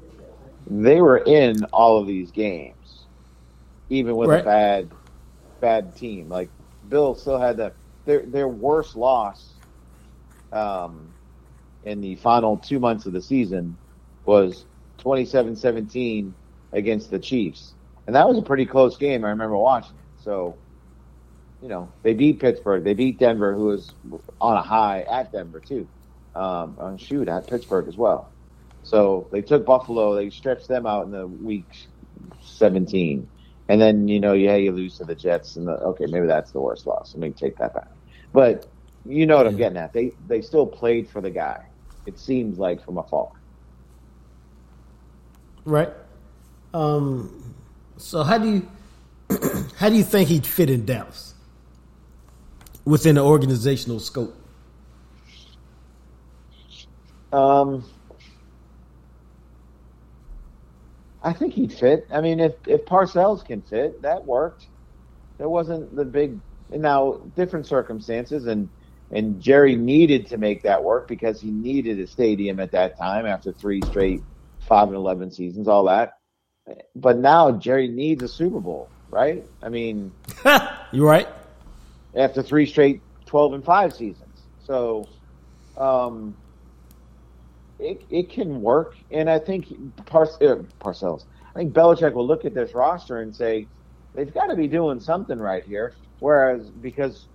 they 0.66 1.02
were 1.02 1.18
in 1.18 1.64
all 1.64 1.98
of 1.98 2.06
these 2.06 2.30
games, 2.30 3.09
even 3.90 4.16
with 4.16 4.30
Right. 4.30 4.40
a 4.40 4.44
bad 4.44 4.90
bad 5.61 5.94
team. 5.96 6.30
Like 6.30 6.50
Bill 6.88 7.14
still 7.14 7.38
had 7.38 7.59
the 7.59 7.74
their 8.06 8.24
their 8.24 8.48
worst 8.48 8.96
loss 8.96 9.61
um, 10.50 11.14
in 11.83 12.00
the 12.00 12.16
final 12.16 12.56
two 12.56 12.80
months 12.80 13.04
of 13.04 13.12
the 13.12 13.20
season 13.20 13.76
was 14.24 14.64
27-17 15.02 16.33
against 16.72 17.11
the 17.11 17.18
Chiefs, 17.18 17.74
and 18.06 18.16
that 18.16 18.26
was 18.26 18.38
a 18.38 18.42
pretty 18.42 18.64
close 18.64 18.96
game. 18.96 19.26
I 19.26 19.28
remember 19.28 19.59
watching 19.59 19.98
it. 19.98 20.04
So, 20.16 20.56
you 21.61 21.68
know, 21.68 21.92
they 22.02 22.14
beat 22.14 22.40
Pittsburgh, 22.40 22.83
they 22.83 22.94
beat 22.94 23.18
Denver, 23.18 23.54
who 23.54 23.66
was 23.66 23.94
on 24.40 24.56
a 24.56 24.62
high 24.62 25.02
at 25.02 25.33
Denver 25.33 25.61
too. 25.61 25.87
Um, 26.35 26.77
oh, 26.79 26.97
shoot, 26.97 27.29
at 27.29 27.47
Pittsburgh 27.47 27.88
as 27.88 27.97
well. 27.97 28.31
So 28.83 29.29
they 29.31 29.43
took 29.43 29.66
Buffalo, 29.66 30.14
they 30.14 30.31
stretched 30.31 30.69
them 30.69 30.87
out 30.87 31.07
in 31.07 31.12
the 31.12 31.27
week 31.27 31.69
17. 32.43 33.29
And 33.69 33.81
then, 33.81 34.09
you 34.09 34.21
know, 34.21 34.33
yeah, 34.33 34.57
you 34.57 34.73
lose 34.73 34.99
to 34.99 35.05
the 35.05 35.14
Jets 35.14 35.57
and 35.57 35.66
the, 35.66 35.73
okay, 35.73 36.07
maybe 36.07 36.27
that's 36.27 36.51
the 36.51 36.61
worst 36.61 36.87
loss. 36.87 37.14
Let 37.14 37.21
me 37.21 37.31
take 37.31 37.57
that 37.59 37.75
back. 37.75 37.90
But 38.33 38.66
you 39.05 39.27
know 39.27 39.37
what 39.37 39.47
I'm 39.47 39.57
getting 39.57 39.79
at. 39.79 39.93
They, 39.93 40.12
they 40.27 40.40
still 40.40 40.66
played 40.66 41.09
for 41.09 41.21
the 41.21 41.31
guy. 41.31 41.66
It 42.07 42.19
seems 42.19 42.59
like 42.59 42.85
from 42.85 42.99
afar. 42.99 43.31
Right. 45.64 45.90
Um, 46.73 47.55
so 47.97 48.23
how 48.23 48.38
do 48.38 48.49
you 48.49 48.69
how 49.77 49.88
do 49.88 49.97
you 49.97 50.05
think 50.05 50.29
he'd 50.29 50.47
fit 50.47 50.71
in 50.71 50.85
Dallas 50.85 51.35
within 52.85 53.16
the 53.16 53.23
organizational 53.23 54.01
scope? 54.01 54.39
Um, 57.33 57.85
I 61.23 61.33
think 61.33 61.55
he'd 61.55 61.73
fit. 61.73 62.07
I 62.11 62.21
mean, 62.21 62.40
if 62.40 62.55
if 62.66 62.85
Parcells 62.87 63.45
can 63.45 63.62
fit, 63.62 64.03
that 64.03 64.25
worked. 64.25 64.66
There 65.38 65.49
wasn't 65.49 65.95
the 65.95 66.05
big 66.05 66.38
now 66.71 67.21
different 67.37 67.66
circumstances, 67.66 68.47
and 68.47 68.69
and 69.11 69.40
Jerry 69.40 69.77
needed 69.77 70.27
to 70.29 70.38
make 70.38 70.62
that 70.62 70.83
work 70.83 71.09
because 71.09 71.40
he 71.40 71.51
needed 71.51 71.99
a 72.01 72.07
stadium 72.07 72.61
at 72.61 72.73
that 72.73 72.99
time 72.99 73.27
after 73.27 73.53
three 73.53 73.81
straight 73.83 74.23
five 74.61 74.88
and 74.88 74.97
eleven 74.97 75.31
seasons, 75.31 75.69
all 75.69 75.85
that. 75.85 76.14
But 76.95 77.19
now 77.19 77.53
Jerry 77.53 77.88
needs 77.88 78.23
a 78.23 78.29
Super 78.29 78.61
Bowl, 78.61 78.88
right? 79.11 79.45
I 79.62 79.69
mean, 79.69 80.12
You 80.93 81.07
right? 81.07 81.29
after 82.14 82.43
three 82.43 82.66
straight 82.66 83.03
12 83.27 83.53
and 83.55 83.64
5 83.64 83.93
seasons. 83.93 84.43
So 84.64 85.09
um, 85.77 86.37
it, 87.81 88.03
it 88.11 88.31
can 88.31 88.62
work. 88.62 88.97
And 89.11 89.29
I 89.31 89.38
think 89.38 89.66
Par- 90.07 90.29
uh, 90.40 90.57
Parcells, 90.81 91.25
I 91.55 91.59
think 91.59 91.73
Belichick 91.73 92.12
will 92.12 92.27
look 92.27 92.45
at 92.45 92.55
this 92.55 92.75
roster 92.75 93.21
and 93.21 93.35
say, 93.35 93.66
they've 94.14 94.33
got 94.33 94.47
to 94.47 94.57
be 94.57 94.69
doing 94.69 95.01
something 95.01 95.38
right 95.38 95.64
here. 95.64 95.95
Whereas, 96.21 96.69
because 96.69 97.27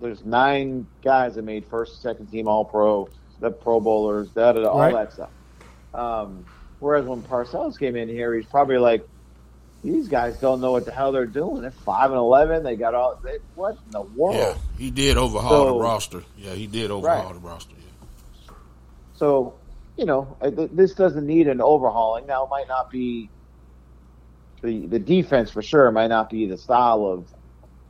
there's 0.00 0.24
nine 0.24 0.86
guys 1.02 1.34
that 1.36 1.42
made 1.42 1.66
first, 1.66 2.00
second 2.02 2.26
team 2.28 2.48
All 2.48 2.64
Pro, 2.64 3.08
the 3.40 3.50
Pro 3.50 3.80
Bowlers, 3.80 4.28
da, 4.30 4.52
da, 4.52 4.62
da, 4.62 4.68
all 4.68 4.80
Right. 4.80 4.92
that 4.94 5.12
stuff. 5.12 5.30
Um, 5.94 6.44
whereas 6.80 7.04
when 7.04 7.22
Parcells 7.22 7.78
came 7.78 7.94
in 7.96 8.08
here, 8.08 8.34
he's 8.34 8.46
probably 8.46 8.78
like, 8.78 9.06
these 9.84 10.06
guys 10.06 10.38
don't 10.38 10.60
know 10.60 10.70
what 10.70 10.84
the 10.84 10.92
hell 10.92 11.10
they're 11.10 11.26
doing. 11.26 11.60
They're 11.62 11.72
five 11.72 12.10
and 12.12 12.18
eleven. 12.18 12.62
They 12.62 12.76
got 12.76 12.94
all. 12.94 13.18
They, 13.22 13.38
what 13.56 13.72
in 13.84 13.90
the 13.90 14.02
world? 14.02 14.36
Yeah, 14.36 14.54
he 14.78 14.92
did 14.92 15.16
overhaul 15.16 15.50
So- 15.50 15.74
the 15.74 15.80
roster. 15.80 16.22
Yeah, 16.38 16.52
he 16.54 16.68
did 16.68 16.92
overhaul 16.92 17.24
Right. 17.24 17.34
the 17.34 17.40
roster. 17.40 17.74
Yeah. 17.76 18.54
So, 19.16 19.54
you 19.96 20.04
know, 20.04 20.36
I- 20.40 20.50
th- 20.50 20.70
this 20.72 20.94
doesn't 20.94 21.26
need 21.26 21.48
an 21.48 21.60
overhauling. 21.60 22.26
Now, 22.26 22.44
it 22.44 22.50
might 22.50 22.68
not 22.68 22.90
be 22.90 23.28
the 24.62 24.86
the 24.86 24.98
defense 24.98 25.50
for 25.50 25.62
sure. 25.62 25.90
Might 25.90 26.08
not 26.08 26.30
be 26.30 26.46
the 26.46 26.56
style 26.56 27.06
of 27.06 27.26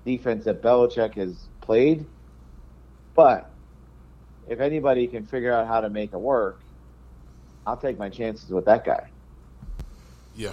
defense 0.05 0.45
that 0.45 0.63
Belichick 0.63 1.15
has 1.15 1.37
played, 1.61 2.07
but 3.15 3.51
if 4.49 4.61
anybody 4.61 5.07
can 5.07 5.25
figure 5.25 5.53
out 5.53 5.67
how 5.67 5.81
to 5.81 5.89
make 5.89 6.13
it 6.13 6.21
work, 6.21 6.61
I'll 7.67 7.77
take 7.77 7.99
my 7.99 8.09
chances 8.09 8.51
with 8.51 8.65
that 8.65 8.85
guy. 8.85 9.09
Yeah. 10.35 10.53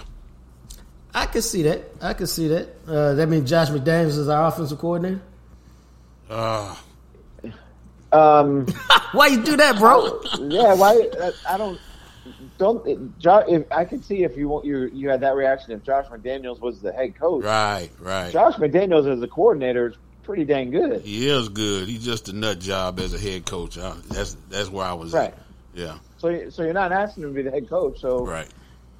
I 1.12 1.26
could 1.26 1.42
see 1.42 1.62
that. 1.62 1.82
I 2.00 2.14
could 2.14 2.28
see 2.28 2.48
that. 2.48 2.68
Uh, 2.86 3.14
that 3.14 3.28
means 3.28 3.50
Josh 3.50 3.68
McDaniels 3.68 4.16
is 4.16 4.28
our 4.28 4.46
offensive 4.46 4.78
coordinator. 4.78 5.20
Uh, 6.28 6.76
Um, 8.12 8.66
Why 9.12 9.28
you 9.28 9.42
do 9.42 9.56
that, 9.56 9.78
bro? 9.78 10.20
yeah, 10.40 10.74
why? 10.74 11.08
I- 11.20 11.54
I 11.54 11.58
don't. 11.58 11.80
Don't 12.58 12.86
it, 12.86 12.98
Jo- 13.18 13.44
if 13.48 13.64
I 13.72 13.84
could 13.86 14.04
see 14.04 14.24
if 14.24 14.36
you 14.36 14.46
want 14.48 14.64
you 14.66 14.90
you 14.92 15.08
had 15.08 15.20
that 15.22 15.34
reaction 15.34 15.72
if 15.72 15.82
Josh 15.82 16.04
McDaniels 16.06 16.60
was 16.60 16.80
the 16.80 16.92
head 16.92 17.18
coach. 17.18 17.42
right, 17.44 17.90
right. 17.98 18.30
Josh 18.30 18.54
McDaniels 18.56 19.10
as 19.10 19.22
a 19.22 19.26
coordinator 19.26 19.88
is 19.88 19.96
pretty 20.22 20.44
dang 20.44 20.70
good. 20.70 21.00
He 21.00 21.28
is 21.28 21.48
good. 21.48 21.88
He's 21.88 22.04
just 22.04 22.28
a 22.28 22.34
nut 22.34 22.58
job 22.58 23.00
as 23.00 23.14
a 23.14 23.18
head 23.18 23.46
coach. 23.46 23.78
Uh, 23.78 23.94
that's 24.10 24.34
that's 24.50 24.68
where 24.68 24.84
I 24.86 24.92
was. 24.92 25.12
Right. 25.14 25.28
At. 25.32 25.38
Yeah. 25.72 25.98
So 26.18 26.50
so 26.50 26.62
you're 26.62 26.74
not 26.74 26.92
asking 26.92 27.24
him 27.24 27.30
to 27.30 27.34
be 27.34 27.42
the 27.42 27.50
head 27.50 27.68
coach. 27.70 27.98
So 28.00 28.26
Right. 28.26 28.48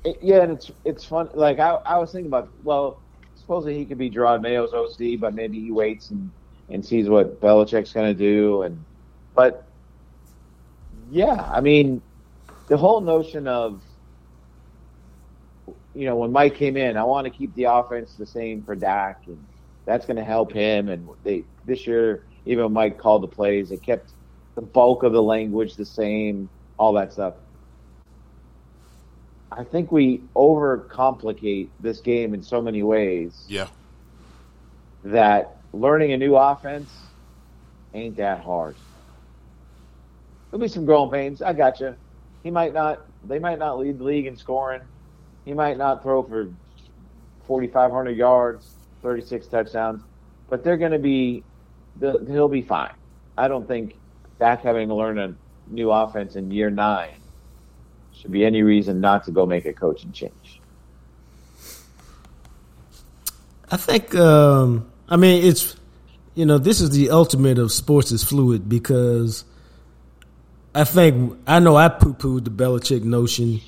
it, 0.04 0.16
yeah, 0.22 0.42
and 0.42 0.52
it's 0.52 0.70
it's 0.84 1.04
fun. 1.04 1.28
Like 1.34 1.58
I 1.58 1.72
I 1.84 1.98
was 1.98 2.10
thinking 2.12 2.28
about 2.28 2.48
well, 2.64 3.02
supposedly 3.34 3.76
he 3.76 3.84
could 3.84 3.98
be 3.98 4.10
Jerod 4.10 4.40
Mayo's 4.40 4.72
OC, 4.72 5.20
but 5.20 5.34
maybe 5.34 5.60
he 5.60 5.70
waits 5.70 6.10
and 6.10 6.30
and 6.70 6.84
sees 6.84 7.08
what 7.08 7.40
Belichick's 7.40 7.92
going 7.92 8.06
to 8.16 8.18
do. 8.18 8.62
And 8.62 8.82
but 9.34 9.62
yeah, 11.08 11.48
I 11.52 11.60
mean 11.60 12.02
the 12.68 12.76
whole 12.76 13.00
notion 13.00 13.46
of 13.48 13.82
you 15.94 16.06
know 16.06 16.16
when 16.16 16.32
Mike 16.32 16.54
came 16.56 16.76
in, 16.76 16.96
I 16.96 17.04
want 17.04 17.26
to 17.26 17.30
keep 17.30 17.54
the 17.54 17.64
offense 17.64 18.14
the 18.16 18.26
same 18.26 18.62
for 18.64 18.74
Dak, 18.76 19.18
and 19.26 19.46
that's 19.86 20.06
going 20.06 20.16
to 20.16 20.24
help 20.24 20.52
him. 20.52 20.88
And 20.88 21.08
they 21.24 21.46
this 21.64 21.86
year, 21.86 22.24
even 22.46 22.64
when 22.64 22.72
Mike 22.72 22.98
called 22.98 23.22
the 23.22 23.28
plays, 23.28 23.70
they 23.70 23.78
kept 23.78 24.14
the 24.56 24.62
bulk 24.62 25.02
of 25.04 25.12
the 25.12 25.22
language 25.22 25.76
the 25.76 25.86
same, 25.86 26.50
all 26.78 26.94
that 26.94 27.12
stuff. 27.12 27.34
I 29.50 29.64
think 29.64 29.92
we 29.92 30.28
overcomplicate 30.36 31.72
this 31.80 32.00
game 32.00 32.34
in 32.34 32.42
so 32.42 32.62
many 32.62 32.82
ways 32.82 33.48
Yeah. 33.48 33.68
that 35.04 35.46
learning 35.72 36.12
a 36.12 36.18
new 36.18 36.36
offense 36.36 37.14
ain't 37.94 38.16
that 38.18 38.40
hard. 38.42 38.78
There'll 40.50 40.60
be 40.60 40.68
some 40.68 40.84
growing 40.84 41.10
pains. 41.10 41.42
I 41.42 41.52
got 41.52 41.80
you. 41.80 41.94
He 42.42 42.50
might 42.50 42.72
not. 42.72 43.06
They 43.24 43.38
might 43.38 43.58
not 43.58 43.78
lead 43.78 43.98
the 43.98 44.04
league 44.04 44.26
in 44.26 44.36
scoring. 44.36 44.80
He 45.44 45.52
might 45.52 45.78
not 45.78 46.02
throw 46.02 46.22
for 46.22 46.50
4,500 47.46 48.16
yards, 48.16 48.70
36 49.02 49.46
touchdowns, 49.46 50.02
but 50.48 50.64
they're 50.64 50.76
going 50.76 50.92
to 50.92 50.98
be. 50.98 51.44
He'll 52.00 52.48
be 52.48 52.62
fine. 52.62 52.92
I 53.36 53.48
don't 53.48 53.66
think 53.66 53.96
Dak 54.38 54.62
having 54.62 54.88
to 54.88 54.94
learn 54.94 55.18
a 55.18 55.34
new 55.68 55.90
offense 55.90 56.36
in 56.36 56.50
year 56.50 56.70
nine 56.70 57.14
should 58.12 58.32
be 58.32 58.44
any 58.44 58.62
reason 58.62 59.00
not 59.00 59.24
to 59.24 59.30
go 59.30 59.46
make 59.46 59.66
a 59.66 59.72
coaching 59.72 60.12
change. 60.12 60.60
I 63.70 63.76
think. 63.76 64.14
Um, 64.14 64.90
I 65.08 65.16
mean, 65.16 65.44
it's 65.44 65.76
you 66.34 66.44
know 66.46 66.58
this 66.58 66.80
is 66.80 66.90
the 66.90 67.10
ultimate 67.10 67.58
of 67.58 67.70
sports 67.70 68.10
is 68.12 68.24
fluid 68.24 68.68
because 68.68 69.44
I 70.74 70.84
think 70.84 71.38
I 71.46 71.58
know 71.58 71.76
I 71.76 71.88
poo 71.88 72.14
pooed 72.14 72.44
the 72.44 72.50
Belichick 72.50 73.02
notion 73.02 73.60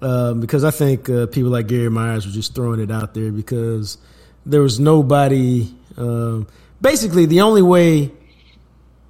um, 0.00 0.40
because 0.40 0.64
I 0.64 0.70
think 0.70 1.08
uh, 1.10 1.26
people 1.26 1.50
like 1.50 1.66
Gary 1.66 1.90
Myers 1.90 2.26
were 2.26 2.32
just 2.32 2.54
throwing 2.54 2.80
it 2.80 2.90
out 2.90 3.14
there 3.14 3.30
because 3.30 3.98
there 4.46 4.62
was 4.62 4.80
nobody. 4.80 5.72
Um, 5.96 6.46
basically, 6.80 7.26
the 7.26 7.42
only 7.42 7.62
way 7.62 8.10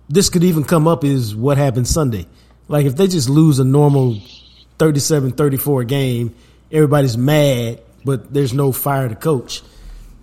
this 0.09 0.31
could 0.31 0.45
even 0.45 0.65
come 0.65 0.89
up 0.89 1.05
is 1.05 1.35
what 1.35 1.59
happened 1.59 1.87
Sunday. 1.87 2.27
Like 2.69 2.87
if 2.87 2.97
they 2.97 3.07
just 3.07 3.29
lose 3.29 3.59
a 3.59 3.65
normal 3.65 4.19
37-34 4.79 5.87
game, 5.87 6.35
everybody's 6.71 7.17
mad, 7.17 7.81
but 8.05 8.33
there's 8.33 8.53
no 8.53 8.73
fire 8.73 9.09
to 9.09 9.15
coach. 9.15 9.63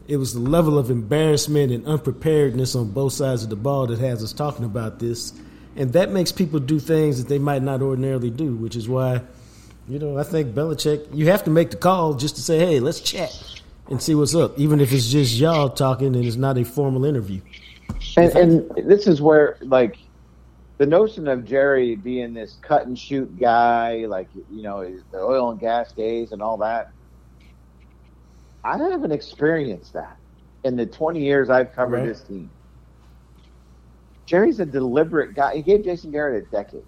It 0.07 0.17
was 0.17 0.33
the 0.33 0.39
level 0.39 0.77
of 0.77 0.91
embarrassment 0.91 1.71
and 1.71 1.85
unpreparedness 1.85 2.75
on 2.75 2.91
both 2.91 3.13
sides 3.13 3.43
of 3.43 3.49
the 3.49 3.55
ball 3.55 3.87
that 3.87 3.99
has 3.99 4.23
us 4.23 4.33
talking 4.33 4.65
about 4.65 4.99
this. 4.99 5.33
And 5.75 5.93
that 5.93 6.11
makes 6.11 6.31
people 6.31 6.59
do 6.59 6.79
things 6.79 7.23
that 7.23 7.29
they 7.29 7.39
might 7.39 7.61
not 7.63 7.81
ordinarily 7.81 8.29
do, 8.29 8.55
which 8.55 8.75
is 8.75 8.89
why, 8.89 9.21
you 9.87 9.99
know, 9.99 10.17
I 10.17 10.23
think 10.23 10.53
Belichick, 10.53 11.15
you 11.15 11.27
have 11.27 11.43
to 11.45 11.51
make 11.51 11.71
the 11.71 11.77
call 11.77 12.15
just 12.15 12.35
to 12.37 12.41
say, 12.41 12.59
hey, 12.59 12.79
let's 12.79 13.01
chat 13.01 13.31
and 13.89 14.01
see 14.01 14.15
what's 14.15 14.35
up, 14.35 14.57
even 14.59 14.79
if 14.81 14.91
it's 14.93 15.09
just 15.09 15.35
y'all 15.35 15.69
talking 15.69 16.15
and 16.15 16.25
it's 16.25 16.35
not 16.35 16.57
a 16.57 16.65
formal 16.65 17.05
interview. 17.05 17.41
And, 18.17 18.31
and 18.35 18.89
this 18.89 19.07
is 19.07 19.21
where, 19.21 19.57
like, 19.61 19.97
the 20.79 20.85
notion 20.85 21.27
of 21.27 21.45
Jerry 21.45 21.95
being 21.95 22.33
this 22.33 22.57
cut 22.61 22.87
and 22.87 22.97
shoot 22.97 23.37
guy, 23.39 24.05
like, 24.07 24.29
you 24.33 24.63
know, 24.63 24.81
the 25.11 25.19
oil 25.19 25.51
and 25.51 25.59
gas 25.59 25.93
days 25.93 26.31
and 26.31 26.41
all 26.41 26.57
that, 26.59 26.87
I 28.63 28.77
haven't 28.77 29.11
experienced 29.11 29.93
that 29.93 30.17
in 30.63 30.75
the 30.75 30.85
20 30.85 31.21
years 31.21 31.49
I've 31.49 31.73
covered 31.73 32.03
Right. 32.03 32.09
this 32.09 32.23
team. 32.23 32.51
Jerry's 34.29 34.59
a 34.59 34.65
deliberate 34.65 35.33
guy. 35.35 35.55
He 35.55 35.63
gave 35.63 35.83
Jason 35.83 36.11
Garrett 36.11 36.43
a 36.43 36.55
decade. 36.55 36.83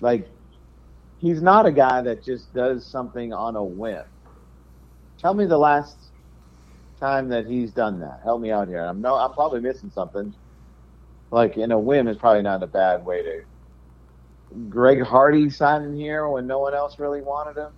Like, 0.00 0.26
he's 1.18 1.42
not 1.42 1.66
a 1.66 1.72
guy 1.72 2.00
that 2.00 2.24
just 2.24 2.54
does 2.54 2.90
something 2.90 3.34
on 3.34 3.56
a 3.56 3.62
whim. 3.64 4.02
Tell 5.20 5.34
me 5.34 5.44
the 5.44 5.58
last 5.58 6.12
time 6.98 7.28
that 7.28 7.46
he's 7.46 7.72
done 7.72 8.00
that? 8.00 8.20
Help 8.24 8.40
me 8.40 8.50
out 8.50 8.68
here. 8.68 8.80
I'm 8.80 9.02
no, 9.02 9.16
I'm 9.16 9.34
probably 9.34 9.60
missing 9.60 9.90
something. 9.90 10.34
Like 11.30 11.58
in 11.58 11.72
a 11.72 11.78
whim 11.78 12.08
is 12.08 12.16
probably 12.16 12.42
not 12.42 12.62
a 12.62 12.66
bad 12.66 13.04
way 13.04 13.22
to. 13.22 13.40
Greg 14.70 15.02
Hardy 15.02 15.50
signing 15.50 15.94
here 15.94 16.26
when 16.30 16.46
no 16.46 16.60
one 16.60 16.74
else 16.74 16.98
really 16.98 17.20
wanted 17.20 17.60
him. 17.60 17.72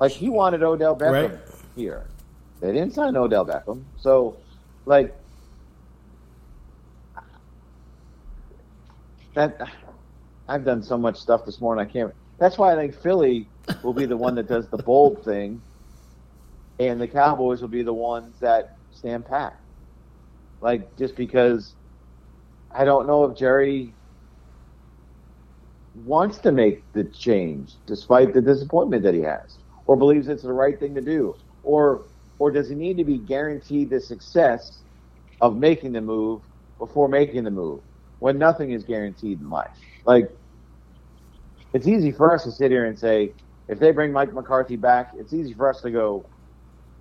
Like 0.00 0.12
he 0.12 0.30
wanted 0.30 0.62
Odell 0.62 0.96
Beckham 0.96 1.32
Right. 1.32 1.38
here. 1.74 2.06
They 2.62 2.72
didn't 2.72 2.94
sign 2.94 3.16
Odell 3.16 3.44
Beckham. 3.44 3.84
So, 3.96 4.38
like 4.86 5.14
that. 9.36 9.56
I've 10.48 10.64
done 10.64 10.82
so 10.82 10.98
much 10.98 11.18
stuff 11.18 11.42
this 11.46 11.60
morning. 11.60 11.86
I 11.86 11.90
can't. 11.90 12.12
That's 12.38 12.58
why 12.58 12.72
I 12.72 12.76
think 12.76 12.94
Philly 12.94 13.50
will 13.82 13.94
be 13.94 14.06
the 14.06 14.16
one 14.16 14.34
that 14.36 14.48
does 14.48 14.68
the 14.70 14.78
bold 14.78 15.24
thing, 15.24 15.62
and 16.78 17.00
the 17.00 17.08
Cowboys 17.08 17.62
will 17.62 17.68
be 17.68 17.82
the 17.82 17.94
ones 17.94 18.36
that 18.40 18.66
stand 18.90 19.26
pat. 19.26 19.54
Like 20.60 20.96
just 20.98 21.16
because 21.16 21.76
I 22.74 22.84
don't 22.84 23.06
know 23.06 23.24
if 23.24 23.38
Jerry 23.38 23.96
wants 25.94 26.38
to 26.38 26.52
make 26.52 26.84
the 26.92 27.04
change 27.04 27.76
despite 27.86 28.34
the 28.34 28.42
disappointment 28.42 29.02
that 29.04 29.14
he 29.14 29.22
has, 29.22 29.58
or 29.86 29.96
believes 29.96 30.28
it's 30.28 30.42
the 30.42 30.52
right 30.52 30.78
thing 30.78 30.94
to 30.94 31.00
do, 31.00 31.34
or 31.62 32.04
or 32.38 32.50
does 32.50 32.68
he 32.68 32.74
need 32.74 32.98
to 32.98 33.04
be 33.04 33.18
guaranteed 33.18 33.90
the 33.90 34.00
success 34.00 34.82
of 35.40 35.56
making 35.56 35.92
the 35.92 36.00
move 36.00 36.42
before 36.78 37.08
making 37.08 37.44
the 37.44 37.50
move 37.50 37.80
when 38.18 38.38
nothing 38.38 38.72
is 38.72 38.84
guaranteed 38.84 39.40
in 39.40 39.50
life? 39.50 39.76
Like 40.04 40.30
it's 41.72 41.86
easy 41.86 42.12
for 42.12 42.32
us 42.34 42.44
to 42.44 42.50
sit 42.50 42.70
here 42.70 42.86
and 42.86 42.98
say, 42.98 43.34
if 43.68 43.78
they 43.78 43.90
bring 43.90 44.12
Mike 44.12 44.32
McCarthy 44.32 44.76
back, 44.76 45.10
it's 45.16 45.32
easy 45.32 45.52
for 45.52 45.68
us 45.68 45.80
to 45.82 45.90
go, 45.90 46.28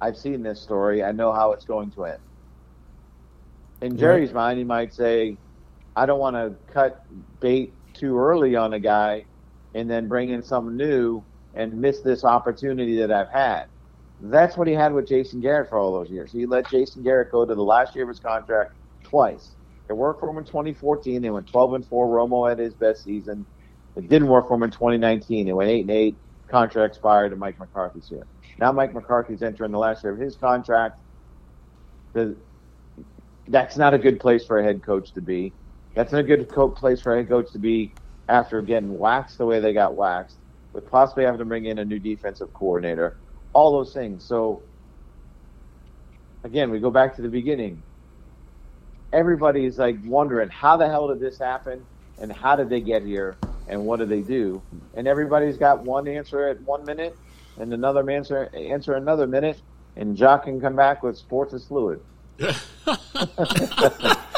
I've 0.01 0.18
seen 0.18 0.43
this 0.43 0.61
story. 0.61 1.03
I 1.03 1.11
know 1.11 1.32
how 1.32 1.51
it's 1.51 1.66
going 1.66 1.91
to 1.91 2.05
end. 2.05 2.20
In 3.82 3.97
Jerry's 3.97 4.34
mind, 4.34 4.57
he 4.57 4.63
might 4.63 4.93
say, 4.93 5.38
I 5.95 6.05
don't 6.05 6.20
want 6.20 6.36
to 6.36 6.55
cut 6.74 6.99
bait 7.39 7.74
too 7.93 8.18
early 8.18 8.55
on 8.55 8.74
a 8.74 8.80
guy 8.80 9.26
and 9.74 9.89
then 9.89 10.07
bring 10.07 10.30
in 10.30 10.41
something 10.43 10.76
new 10.76 11.24
and 11.53 11.74
miss 11.80 12.01
this 12.01 12.24
opportunity 12.24 12.97
that 12.97 13.11
I've 13.11 13.30
had. 13.32 13.66
That's 14.20 14.57
what 14.57 14.68
he 14.68 14.74
had 14.74 14.93
with 14.93 15.07
Jason 15.07 15.41
Garrett 15.41 15.70
for 15.70 15.78
all 15.78 15.93
those 15.93 16.09
years. 16.09 16.32
He 16.32 16.45
let 16.45 16.70
Jason 16.70 17.03
Garrett 17.03 17.32
go 17.32 17.45
to 17.45 17.53
the 17.53 17.63
last 17.63 17.95
year 17.95 18.03
of 18.05 18.09
his 18.09 18.20
contract 18.20 18.74
twice. 19.03 19.55
It 19.89 19.93
worked 19.93 20.19
for 20.19 20.29
him 20.29 20.38
in 20.38 20.45
2014. 20.45 21.21
They 21.21 21.29
went 21.29 21.47
12 21.47 21.73
and 21.73 21.88
4. 21.88 22.07
Romo 22.07 22.49
had 22.49 22.59
his 22.59 22.73
best 22.75 23.03
season. 23.03 23.45
It 23.95 24.09
didn't 24.09 24.27
work 24.27 24.47
for 24.47 24.55
him 24.55 24.63
in 24.63 24.71
2019. 24.71 25.45
They 25.45 25.53
went 25.53 25.69
8 25.69 25.81
and 25.81 25.91
8. 25.91 26.17
Contract 26.49 26.95
expired, 26.95 27.31
and 27.31 27.39
Mike 27.39 27.59
McCarthy's 27.59 28.07
here. 28.07 28.27
Now 28.59 28.71
Mike 28.71 28.93
McCarthy's 28.93 29.41
entering 29.41 29.71
the 29.71 29.79
last 29.79 30.03
year 30.03 30.13
of 30.13 30.19
his 30.19 30.38
contract. 30.38 30.95
The, 32.13 32.38
that's 33.47 33.77
not 33.77 33.93
a 33.93 33.97
good 33.97 34.19
place 34.19 34.45
for 34.45 34.59
a 34.59 34.63
head 34.63 34.83
coach 34.83 35.13
to 35.13 35.21
be. 35.21 35.55
That's 35.95 36.11
not 36.11 36.19
a 36.19 36.23
good 36.23 36.51
co- 36.51 36.69
place 36.69 37.01
for 37.01 37.13
a 37.13 37.17
head 37.17 37.29
coach 37.29 37.51
to 37.53 37.59
be 37.59 37.95
after 38.27 38.61
getting 38.61 38.97
waxed 38.97 39.38
the 39.38 39.45
way 39.45 39.59
they 39.59 39.73
got 39.73 39.95
waxed, 39.95 40.38
with 40.73 40.89
possibly 40.89 41.25
having 41.25 41.39
to 41.39 41.45
bring 41.45 41.65
in 41.65 41.79
a 41.79 41.86
new 41.86 41.99
defensive 41.99 42.53
coordinator. 42.53 43.17
All 43.53 43.71
those 43.71 43.93
things. 43.93 44.27
So, 44.27 44.63
again, 46.43 46.69
we 46.71 46.79
go 46.79 46.91
back 46.91 47.15
to 47.15 47.21
the 47.21 47.29
beginning. 47.29 47.83
Everybody's 49.16 49.80
like 49.80 49.95
wondering 50.03 50.49
how 50.49 50.76
the 50.76 50.88
hell 50.89 51.07
did 51.07 51.22
this 51.22 51.38
happen, 51.39 51.86
and 52.20 52.32
how 52.32 52.57
did 52.57 52.70
they 52.70 52.82
get 52.82 53.01
here, 53.01 53.38
and 53.70 53.86
what 53.86 53.99
do 53.99 54.05
they 54.05 54.22
do? 54.22 54.61
And 54.93 55.07
everybody's 55.07 55.55
got 55.55 55.84
one 55.84 56.05
answer 56.07 56.49
at 56.49 56.59
one 56.63 56.84
minute, 56.84 57.16
and 57.57 57.74
another 57.74 58.07
answer 58.09 58.49
answer 58.53 58.93
another 58.95 59.26
minute, 59.26 59.61
and 59.95 60.18
Jacques 60.18 60.43
can 60.43 60.59
come 60.59 60.76
back 60.76 61.01
with 61.01 61.18
sports 61.18 61.53
is 61.53 61.66
fluid. 61.66 62.01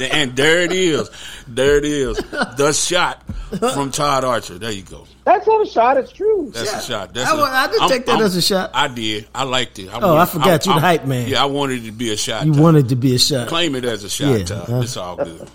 And 0.00 0.36
there 0.36 0.60
it 0.62 0.72
is. 0.72 1.10
There 1.48 1.76
it 1.78 1.84
is. 1.84 2.16
The 2.18 2.72
shot 2.72 3.22
from 3.58 3.90
Todd 3.90 4.24
Archer. 4.24 4.58
There 4.58 4.70
you 4.70 4.82
go. 4.82 5.06
That's 5.24 5.46
not 5.46 5.66
a 5.66 5.70
shot. 5.70 5.96
It's 5.96 6.12
true. 6.12 6.50
That's 6.54 6.72
a 6.72 6.80
shot. 6.82 7.14
That's 7.14 7.30
I 7.30 7.34
a- 7.34 7.38
wa- 7.38 7.48
I 7.50 7.66
did 7.68 7.80
I'm- 7.80 7.88
take 7.90 8.06
that 8.06 8.16
I'm- 8.16 8.22
as 8.24 8.36
a 8.36 8.42
shot. 8.42 8.70
I 8.74 8.88
did. 8.88 9.28
I 9.34 9.44
liked 9.44 9.78
it. 9.78 9.88
Oh, 9.92 10.16
I 10.16 10.24
forgot 10.26 10.66
you 10.66 10.74
the 10.74 10.80
hype 10.80 11.04
man. 11.06 11.28
Yeah, 11.28 11.42
I 11.42 11.46
wanted 11.46 11.82
it 11.82 11.86
to 11.86 11.92
be 11.92 12.10
a 12.12 12.16
shot. 12.16 12.46
You 12.46 12.52
Todd. 12.52 12.62
wanted 12.62 12.88
to 12.90 12.96
be 12.96 13.14
a 13.14 13.18
shot. 13.18 13.48
claim 13.48 13.74
it 13.74 13.84
as 13.84 14.02
a 14.04 14.10
shot. 14.10 14.38
Yeah, 14.38 14.44
Todd. 14.44 14.70
uh. 14.70 14.80
It's 14.80 14.96
all 14.96 15.16
good. 15.16 15.48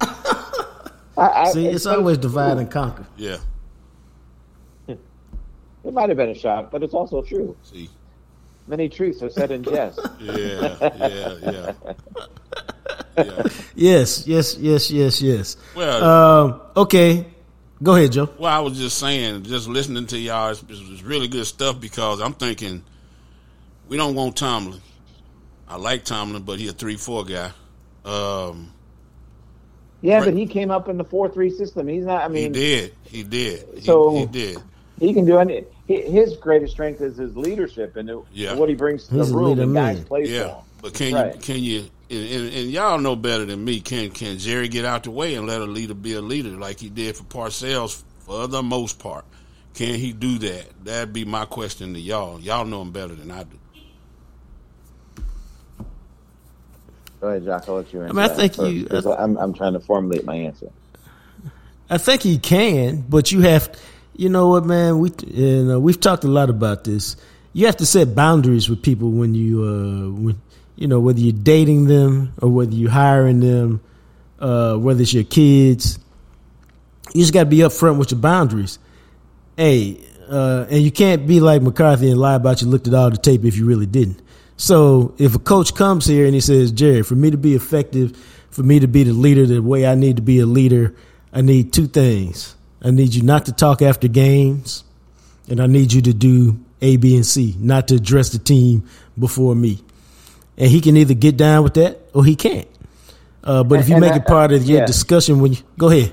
I, 0.00 0.06
I, 1.16 1.50
See, 1.50 1.66
it's 1.66 1.84
always 1.86 2.16
divide 2.18 2.58
and 2.58 2.70
conquer. 2.70 3.06
Yeah. 3.16 3.38
It 5.84 5.94
might 5.94 6.08
have 6.10 6.18
been 6.18 6.28
a 6.30 6.34
shot, 6.34 6.70
but 6.70 6.82
it's 6.82 6.92
also 6.92 7.22
true. 7.22 7.56
See. 7.62 7.88
Many 8.66 8.88
truths 8.90 9.22
are 9.22 9.30
said 9.30 9.50
in 9.50 9.62
jest. 9.64 9.98
Yeah. 10.20 10.76
Yeah. 10.82 11.34
Yeah. 11.42 11.72
Yeah. 13.16 13.42
Yes, 13.74 14.26
yes, 14.26 14.56
yes, 14.56 14.90
yes, 14.90 15.20
yes. 15.22 15.56
Well, 15.74 16.04
Um, 16.04 16.60
okay, 16.76 17.26
go 17.82 17.96
ahead, 17.96 18.12
Joe. 18.12 18.28
Well, 18.38 18.52
I 18.52 18.60
was 18.60 18.78
just 18.78 18.98
saying, 18.98 19.42
just 19.44 19.68
listening 19.68 20.06
to 20.08 20.18
y'all 20.18 20.50
is, 20.50 20.62
is 20.70 21.02
really 21.02 21.28
good 21.28 21.46
stuff 21.46 21.80
because 21.80 22.20
I'm 22.20 22.32
thinking 22.34 22.82
we 23.88 23.96
don't 23.96 24.14
want 24.14 24.36
Tomlin. 24.36 24.80
I 25.68 25.76
like 25.76 26.04
Tomlin, 26.04 26.42
but 26.42 26.58
he 26.58 26.68
a 26.68 26.72
three 26.72 26.96
four 26.96 27.24
guy. 27.24 27.50
Um, 28.04 28.72
Yeah, 30.00 30.18
Right. 30.18 30.26
but 30.26 30.34
he 30.34 30.46
came 30.46 30.70
up 30.70 30.88
in 30.88 30.96
the 30.96 31.04
four 31.04 31.28
three 31.28 31.50
system. 31.50 31.88
He's 31.88 32.04
not. 32.04 32.22
I 32.24 32.28
mean, 32.28 32.54
he, 32.54 32.60
did, 32.60 32.94
he 33.04 33.22
did, 33.24 33.66
he, 33.74 33.80
So- 33.82 34.10
he 34.16 34.26
did. 34.26 34.58
He 35.00 35.12
can 35.14 35.24
do 35.26 35.38
any. 35.38 35.64
His 35.86 36.36
greatest 36.36 36.72
strength 36.72 37.00
is 37.00 37.16
his 37.16 37.36
leadership 37.36 37.94
and 37.96 38.10
Yeah. 38.32 38.54
what 38.54 38.68
he 38.68 38.74
brings 38.74 39.06
to 39.08 39.14
He's 39.14 39.30
the 39.30 39.36
room 39.36 39.50
leader 39.50 39.62
and 39.62 39.74
guys 39.74 39.96
man. 39.98 40.04
play 40.06 40.24
for 40.24 40.30
Yeah, 40.30 40.46
him. 40.48 40.56
but 40.82 40.94
can 40.94 41.14
Right. 41.14 41.34
you 41.36 41.40
can 41.40 41.56
you 41.62 41.84
and, 42.10 42.24
and, 42.24 42.54
and 42.54 42.70
y'all 42.70 42.98
know 42.98 43.16
better 43.16 43.44
than 43.44 43.64
me? 43.64 43.80
Can 43.80 44.10
can 44.10 44.38
Jerry 44.38 44.68
get 44.68 44.84
out 44.84 45.04
the 45.04 45.10
way 45.10 45.34
and 45.34 45.46
let 45.46 45.60
a 45.60 45.64
leader 45.66 45.94
be 45.94 46.14
a 46.14 46.20
leader 46.20 46.50
like 46.50 46.80
he 46.80 46.88
did 46.88 47.16
for 47.16 47.24
Parcells 47.24 48.02
for 48.20 48.46
the 48.46 48.62
most 48.62 48.98
part? 48.98 49.24
Can 49.74 49.94
he 49.94 50.12
do 50.12 50.38
that? 50.38 50.64
That'd 50.84 51.12
be 51.12 51.24
my 51.24 51.44
question 51.44 51.94
to 51.94 52.00
y'all. 52.00 52.40
Y'all 52.40 52.64
know 52.64 52.82
him 52.82 52.90
better 52.90 53.14
than 53.14 53.30
I 53.30 53.44
do. 53.44 53.58
Go 57.20 57.28
ahead, 57.28 57.44
Jacques. 57.44 57.68
I'll 57.68 57.76
let 57.76 57.92
you 57.92 58.02
answer. 58.02 58.14
mean, 58.14 58.24
I 58.24 58.28
think 58.28 58.54
first, 58.54 58.72
you- 58.72 58.86
'cause 58.86 59.06
I'm, 59.06 59.36
I'm 59.38 59.52
trying 59.52 59.72
to 59.72 59.80
formulate 59.80 60.24
my 60.24 60.36
answer. 60.36 60.70
I 61.90 61.98
think 61.98 62.22
he 62.22 62.38
can, 62.38 63.04
but 63.08 63.32
you 63.32 63.40
have, 63.40 63.70
you 64.14 64.28
know 64.28 64.48
what, 64.48 64.64
man? 64.66 64.98
We 64.98 65.10
you 65.26 65.64
know 65.64 65.80
we've 65.80 65.98
talked 65.98 66.24
a 66.24 66.28
lot 66.28 66.50
about 66.50 66.84
this. 66.84 67.16
You 67.54 67.66
have 67.66 67.76
to 67.78 67.86
set 67.86 68.14
boundaries 68.14 68.68
with 68.68 68.82
people 68.82 69.10
when 69.10 69.34
you, 69.34 69.62
uh, 69.64 70.20
when 70.20 70.40
you 70.78 70.86
know 70.86 71.00
whether 71.00 71.18
you're 71.18 71.32
dating 71.32 71.86
them 71.86 72.32
or 72.40 72.48
whether 72.48 72.72
you're 72.72 72.90
hiring 72.90 73.40
them, 73.40 73.80
uh, 74.38 74.76
whether 74.76 75.02
it's 75.02 75.12
your 75.12 75.24
kids. 75.24 75.98
You 77.12 77.22
just 77.22 77.34
got 77.34 77.40
to 77.40 77.46
be 77.46 77.58
upfront 77.58 77.98
with 77.98 78.12
your 78.12 78.20
boundaries. 78.20 78.78
Hey, 79.56 80.00
uh, 80.30 80.66
and 80.70 80.80
you 80.80 80.92
can't 80.92 81.26
be 81.26 81.40
like 81.40 81.62
McCarthy 81.62 82.08
and 82.10 82.20
lie 82.20 82.34
about 82.34 82.62
you 82.62 82.68
looked 82.68 82.86
at 82.86 82.94
all 82.94 83.10
the 83.10 83.16
tape 83.16 83.44
if 83.44 83.56
you 83.56 83.66
really 83.66 83.86
didn't. 83.86 84.22
So 84.56 85.14
if 85.18 85.34
a 85.34 85.40
coach 85.40 85.74
comes 85.74 86.06
here 86.06 86.26
and 86.26 86.34
he 86.34 86.40
says, 86.40 86.70
Jerry, 86.70 87.02
for 87.02 87.16
me 87.16 87.32
to 87.32 87.36
be 87.36 87.56
effective, 87.56 88.16
for 88.50 88.62
me 88.62 88.78
to 88.78 88.86
be 88.86 89.02
the 89.02 89.12
leader 89.12 89.46
the 89.46 89.60
way 89.60 89.84
I 89.84 89.96
need 89.96 90.16
to 90.16 90.22
be 90.22 90.38
a 90.38 90.46
leader, 90.46 90.94
I 91.32 91.40
need 91.40 91.72
two 91.72 91.88
things. 91.88 92.54
I 92.82 92.92
need 92.92 93.14
you 93.14 93.22
not 93.22 93.46
to 93.46 93.52
talk 93.52 93.82
after 93.82 94.06
games, 94.06 94.84
and 95.48 95.60
I 95.60 95.66
need 95.66 95.92
you 95.92 96.02
to 96.02 96.12
do 96.12 96.60
A, 96.80 96.98
B, 96.98 97.16
and 97.16 97.26
C, 97.26 97.56
not 97.58 97.88
to 97.88 97.96
address 97.96 98.30
the 98.30 98.38
team 98.38 98.88
before 99.18 99.56
me. 99.56 99.82
And 100.58 100.68
he 100.70 100.80
can 100.80 100.96
either 100.96 101.14
get 101.14 101.36
down 101.36 101.62
with 101.62 101.74
that 101.74 101.98
or 102.12 102.24
he 102.24 102.34
can't. 102.36 102.68
Uh, 103.44 103.62
but 103.64 103.78
if 103.80 103.88
you 103.88 103.96
make 103.98 104.12
I- 104.12 104.16
it 104.16 104.26
part 104.26 104.52
of 104.52 104.64
your 104.64 104.80
yeah. 104.80 104.86
discussion, 104.86 105.40
when 105.40 105.52
you 105.52 105.58
go 105.78 105.88
ahead, 105.88 106.12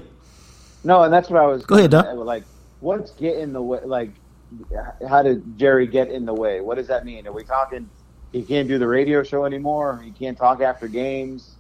No, 0.84 1.02
and 1.04 1.12
that's 1.12 1.30
what 1.30 1.42
I 1.42 1.48
was. 1.48 1.66
Go 1.66 1.76
ahead, 1.78 1.92
Doc. 1.92 2.06
Like, 2.14 2.44
what's 2.80 3.12
get 3.12 3.38
in 3.40 3.52
the 3.54 3.62
way? 3.62 3.80
Like, 3.84 4.12
how 5.10 5.24
did 5.24 5.58
Jerry 5.58 5.88
get 5.88 6.10
in 6.12 6.26
the 6.26 6.34
way? 6.34 6.62
What 6.62 6.76
does 6.78 6.88
that 6.88 7.04
mean? 7.06 7.26
Are 7.28 7.32
we 7.34 7.44
talking? 7.44 7.90
He 8.32 8.44
can't 8.44 8.68
do 8.68 8.78
the 8.78 8.88
radio 8.88 9.24
show 9.24 9.46
anymore. 9.46 10.00
He 10.06 10.12
can't 10.12 10.38
talk 10.38 10.62
after 10.62 10.88
games. 10.88 11.56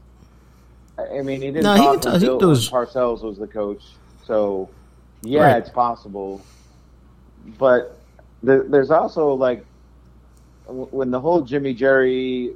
I 0.97 1.21
mean, 1.23 1.41
he 1.41 1.47
didn't 1.47 1.63
No, 1.63 1.73
he 1.73 1.79
talk 1.81 1.91
can 1.93 2.01
talk- 2.01 2.13
he 2.21 2.27
Bill- 2.27 2.39
can 2.39 2.47
do 2.47 2.53
when 2.53 2.57
Parcells 2.57 3.21
was 3.23 3.38
the 3.39 3.47
coach. 3.47 3.81
So, 4.27 4.69
yeah, 5.23 5.41
Right. 5.43 5.57
it's 5.57 5.69
possible. 5.71 6.41
But 7.57 7.97
there, 8.43 8.63
there's 8.63 8.91
also 8.91 9.33
like 9.33 9.65
when 10.67 11.11
the 11.11 11.19
whole 11.19 11.41
Jimmy 11.41 11.73
Jerry 11.73 12.51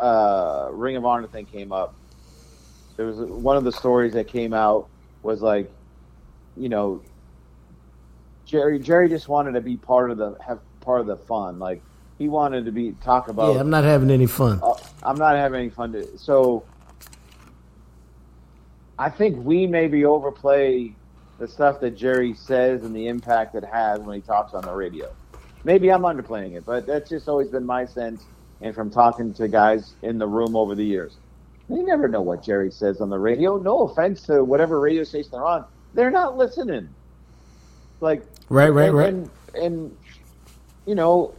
uh, 0.00 0.70
Ring 0.72 0.96
of 0.96 1.04
Honor 1.04 1.26
thing 1.26 1.46
came 1.46 1.72
up. 1.72 1.94
There 2.96 3.06
was 3.06 3.18
one 3.18 3.56
of 3.56 3.64
the 3.64 3.72
stories 3.72 4.14
that 4.14 4.28
came 4.28 4.52
out 4.52 4.88
was 5.22 5.42
like, 5.42 5.70
you 6.56 6.68
know, 6.68 7.02
Jerry 8.44 8.78
Jerry 8.78 9.08
just 9.08 9.28
wanted 9.28 9.52
to 9.52 9.60
be 9.60 9.76
part 9.76 10.10
of 10.10 10.18
the 10.18 10.36
have 10.44 10.60
part 10.80 11.00
of 11.00 11.06
the 11.06 11.16
fun. 11.16 11.58
Like 11.58 11.82
he 12.18 12.28
wanted 12.28 12.64
to 12.64 12.72
be 12.72 12.92
talk 13.02 13.28
about. 13.28 13.54
yeah, 13.54 13.60
I'm 13.60 13.70
not 13.70 13.84
having 13.84 14.10
any 14.10 14.26
fun. 14.26 14.60
Uh, 14.62 14.74
I'm 15.02 15.16
not 15.16 15.36
having 15.36 15.60
any 15.60 15.70
fun. 15.70 15.92
To, 15.92 16.18
so 16.18 16.64
I 18.98 19.08
think 19.08 19.44
we 19.44 19.66
maybe 19.66 20.04
overplay 20.04 20.94
the 21.38 21.48
stuff 21.48 21.80
that 21.80 21.96
Jerry 21.96 22.34
says 22.34 22.82
and 22.84 22.94
the 22.94 23.08
impact 23.08 23.54
it 23.54 23.64
has 23.64 24.00
when 24.00 24.16
he 24.16 24.20
talks 24.20 24.52
on 24.52 24.62
the 24.62 24.72
radio. 24.72 25.10
Maybe 25.64 25.90
I'm 25.90 26.02
underplaying 26.02 26.56
it, 26.56 26.66
but 26.66 26.86
that's 26.86 27.08
just 27.08 27.28
always 27.28 27.48
been 27.48 27.64
my 27.64 27.86
sense 27.86 28.24
and 28.60 28.74
from 28.74 28.90
talking 28.90 29.32
to 29.34 29.48
guys 29.48 29.94
in 30.02 30.18
the 30.18 30.26
room 30.26 30.56
over 30.56 30.74
the 30.74 30.84
years. 30.84 31.16
They 31.68 31.82
never 31.82 32.08
know 32.08 32.20
what 32.20 32.42
Jerry 32.42 32.70
says 32.70 33.00
on 33.00 33.10
the 33.10 33.18
radio. 33.18 33.56
No 33.56 33.82
offense 33.82 34.22
to 34.22 34.42
whatever 34.42 34.80
radio 34.80 35.04
station 35.04 35.30
they're 35.32 35.46
on. 35.46 35.64
They're 35.94 36.10
not 36.10 36.36
listening. 36.36 36.88
Like 38.00 38.22
right, 38.48 38.70
right, 38.70 38.88
and, 38.88 38.96
right. 38.96 39.08
And, 39.08 39.30
and 39.54 39.96
you 40.86 40.94
know, 40.94 41.34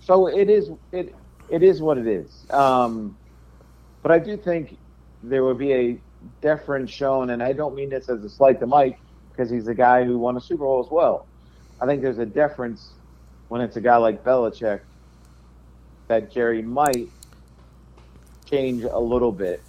so 0.00 0.26
it 0.26 0.50
is 0.50 0.70
it 0.92 1.14
it 1.48 1.62
is 1.62 1.80
what 1.80 1.98
it 1.98 2.06
is. 2.06 2.50
Um, 2.50 3.16
but 4.02 4.10
I 4.10 4.18
do 4.18 4.36
think 4.36 4.76
there 5.22 5.44
would 5.44 5.58
be 5.58 5.72
a 5.72 5.98
deference 6.40 6.90
shown, 6.90 7.30
and 7.30 7.42
I 7.42 7.52
don't 7.52 7.74
mean 7.74 7.90
this 7.90 8.08
as 8.08 8.24
a 8.24 8.28
slight 8.28 8.58
to 8.60 8.66
Mike 8.66 8.98
because 9.30 9.50
he's 9.50 9.68
a 9.68 9.74
guy 9.74 10.04
who 10.04 10.18
won 10.18 10.36
a 10.36 10.40
Super 10.40 10.64
Bowl 10.64 10.82
as 10.84 10.90
well. 10.90 11.26
I 11.80 11.86
think 11.86 12.02
there's 12.02 12.18
a 12.18 12.26
deference 12.26 12.90
when 13.48 13.60
it's 13.60 13.76
a 13.76 13.80
guy 13.80 13.96
like 13.96 14.24
Belichick 14.24 14.80
that 16.08 16.32
Jerry 16.32 16.62
might 16.62 17.08
change 18.46 18.84
a 18.84 18.98
little 18.98 19.32
bit 19.32 19.62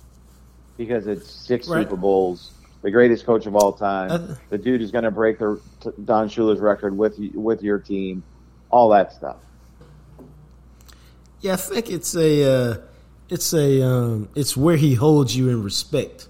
because 0.77 1.07
it's 1.07 1.29
six 1.29 1.67
Right. 1.67 1.83
Super 1.83 1.97
Bowls, 1.97 2.51
the 2.81 2.91
greatest 2.91 3.25
coach 3.25 3.45
of 3.45 3.55
all 3.55 3.73
time. 3.73 4.11
Uh, 4.11 4.35
the 4.49 4.57
dude 4.57 4.81
is 4.81 4.91
going 4.91 5.03
to 5.03 5.11
break 5.11 5.37
the, 5.39 5.61
Don 6.03 6.29
Shula's 6.29 6.59
record 6.59 6.97
with 6.97 7.19
with 7.33 7.61
your 7.61 7.77
team, 7.77 8.23
all 8.71 8.89
that 8.89 9.13
stuff. 9.13 9.37
Yeah, 11.41 11.53
I 11.53 11.57
think 11.57 11.89
it's 11.89 12.15
a 12.15 12.43
uh, 12.43 12.77
it's 13.29 13.53
a 13.53 13.81
um, 13.85 14.29
it's 14.35 14.57
where 14.57 14.77
he 14.77 14.95
holds 14.95 15.35
you 15.35 15.49
in 15.49 15.63
respect. 15.63 16.27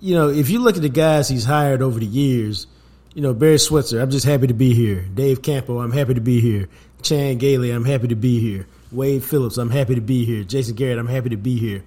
You 0.00 0.16
know, 0.16 0.28
if 0.28 0.50
you 0.50 0.58
look 0.58 0.76
at 0.76 0.82
the 0.82 0.88
guys 0.88 1.28
he's 1.28 1.44
hired 1.44 1.80
over 1.80 2.00
the 2.00 2.06
years, 2.06 2.66
you 3.14 3.22
know 3.22 3.32
Barry 3.32 3.58
Switzer, 3.58 4.00
I'm 4.00 4.10
just 4.10 4.26
happy 4.26 4.48
to 4.48 4.54
be 4.54 4.74
here. 4.74 5.06
Dave 5.14 5.42
Campo, 5.42 5.80
I'm 5.80 5.92
happy 5.92 6.14
to 6.14 6.20
be 6.20 6.40
here. 6.40 6.68
Chan 7.02 7.38
Gailey, 7.38 7.70
I'm 7.70 7.84
happy 7.84 8.08
to 8.08 8.16
be 8.16 8.40
here. 8.40 8.66
Wade 8.92 9.24
Phillips, 9.24 9.56
I'm 9.58 9.70
happy 9.70 9.94
to 9.94 10.00
be 10.00 10.24
here. 10.24 10.44
Jason 10.44 10.74
Garrett, 10.74 10.98
I'm 10.98 11.06
happy 11.08 11.30
to 11.30 11.36
be 11.36 11.56
here. 11.58 11.82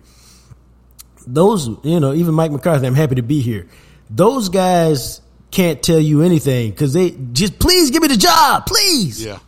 Those, 1.27 1.67
you 1.83 1.99
know, 1.99 2.13
even 2.13 2.33
Mike 2.35 2.51
McCarthy, 2.51 2.85
I'm 2.85 2.95
happy 2.95 3.15
to 3.15 3.21
be 3.23 3.41
here. 3.41 3.67
Those 4.09 4.49
guys 4.49 5.21
can't 5.51 5.81
tell 5.81 5.99
you 5.99 6.21
anything 6.21 6.71
because 6.71 6.93
they 6.93 7.11
just 7.31 7.57
please 7.59 7.91
give 7.91 8.01
me 8.01 8.07
the 8.09 8.17
job, 8.17 8.65
please. 8.67 9.23
Yeah, 9.23 9.39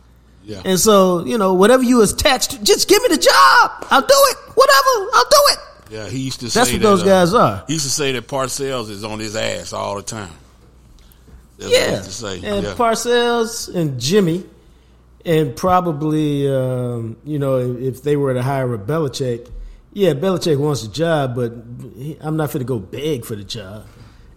yeah. 0.44 0.62
And 0.64 0.80
so, 0.80 1.24
you 1.24 1.38
know, 1.38 1.54
whatever 1.54 1.82
you 1.84 2.02
attached 2.02 2.52
to, 2.52 2.64
just 2.64 2.88
give 2.88 3.00
me 3.02 3.08
the 3.08 3.18
job. 3.22 3.86
I'll 3.90 4.00
do 4.00 4.06
it. 4.10 4.36
Whatever. 4.54 5.10
I'll 5.14 5.24
do 5.30 5.38
it. 5.50 5.58
Yeah, 5.90 6.08
he 6.08 6.18
used 6.18 6.40
to 6.40 6.46
That's 6.48 6.68
say 6.70 6.74
what 6.76 6.82
those 6.82 7.00
that, 7.04 7.06
guys 7.08 7.34
uh, 7.34 7.38
are. 7.40 7.64
He 7.66 7.74
used 7.74 7.86
to 7.86 7.90
say 7.92 8.12
that 8.12 8.26
Parcells 8.26 8.90
is 8.90 9.04
on 9.04 9.18
his 9.20 9.36
ass 9.36 9.72
all 9.72 9.96
the 9.96 10.02
time. 10.02 10.30
That's 11.58 11.72
Yeah. 11.72 11.96
to 12.02 12.10
say. 12.10 12.34
And 12.42 12.64
yeah. 12.64 12.74
Parcells 12.74 13.74
and 13.74 14.00
Jimmy, 14.00 14.44
and 15.24 15.56
probably, 15.56 16.48
um, 16.48 17.16
you 17.24 17.38
know, 17.38 17.58
if, 17.58 18.02
they 18.02 18.16
were 18.16 18.34
to 18.34 18.42
hire 18.42 18.72
a 18.74 18.78
Belichick, 18.78 19.50
yeah, 19.92 20.12
Belichick 20.12 20.58
wants 20.58 20.84
a 20.84 20.90
job, 20.90 21.34
but 21.34 21.52
he, 21.96 22.16
I'm 22.20 22.36
not 22.36 22.52
going 22.52 22.60
to 22.60 22.64
go 22.64 22.78
beg 22.78 23.24
for 23.24 23.34
the 23.34 23.44
job. 23.44 23.86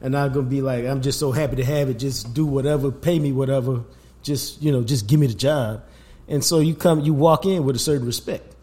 And 0.01 0.17
I'm 0.17 0.33
going 0.33 0.45
to 0.45 0.49
be 0.49 0.61
like, 0.61 0.85
I'm 0.85 1.01
just 1.01 1.19
so 1.19 1.31
happy 1.31 1.57
to 1.57 1.65
have 1.65 1.89
it. 1.89 1.95
Just 1.95 2.33
do 2.33 2.45
whatever, 2.45 2.91
pay 2.91 3.19
me 3.19 3.31
whatever. 3.31 3.83
Just, 4.23 4.61
you 4.61 4.71
know, 4.71 4.83
just 4.83 5.07
give 5.07 5.19
me 5.19 5.27
the 5.27 5.35
job. 5.35 5.83
And 6.27 6.43
so 6.43 6.59
you 6.59 6.73
come, 6.73 7.01
you 7.01 7.13
walk 7.13 7.45
in 7.45 7.63
with 7.63 7.75
a 7.75 7.79
certain 7.79 8.07
respect, 8.07 8.55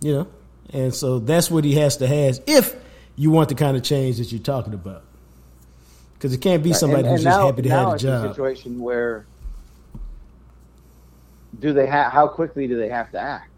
you 0.00 0.14
know? 0.14 0.28
And 0.70 0.94
so 0.94 1.18
that's 1.18 1.50
what 1.50 1.64
he 1.64 1.74
has 1.74 1.98
to 1.98 2.06
have 2.06 2.40
if 2.46 2.74
you 3.16 3.30
want 3.30 3.50
the 3.50 3.54
kind 3.54 3.76
of 3.76 3.82
change 3.82 4.16
that 4.16 4.32
you're 4.32 4.40
talking 4.40 4.72
about. 4.72 5.02
Because 6.14 6.32
it 6.32 6.38
can't 6.38 6.62
be 6.62 6.72
somebody 6.72 7.02
and, 7.02 7.10
who's 7.10 7.26
and 7.26 7.32
just 7.32 7.40
happy 7.40 7.62
to 7.62 7.68
have 7.68 7.92
a 7.94 7.98
job. 7.98 8.28
situation 8.28 8.80
where 8.80 9.26
do 11.58 11.72
they 11.72 11.86
ha- 11.86 12.10
how 12.10 12.28
quickly 12.28 12.66
do 12.66 12.78
they 12.78 12.88
have 12.88 13.10
to 13.12 13.20
act? 13.20 13.48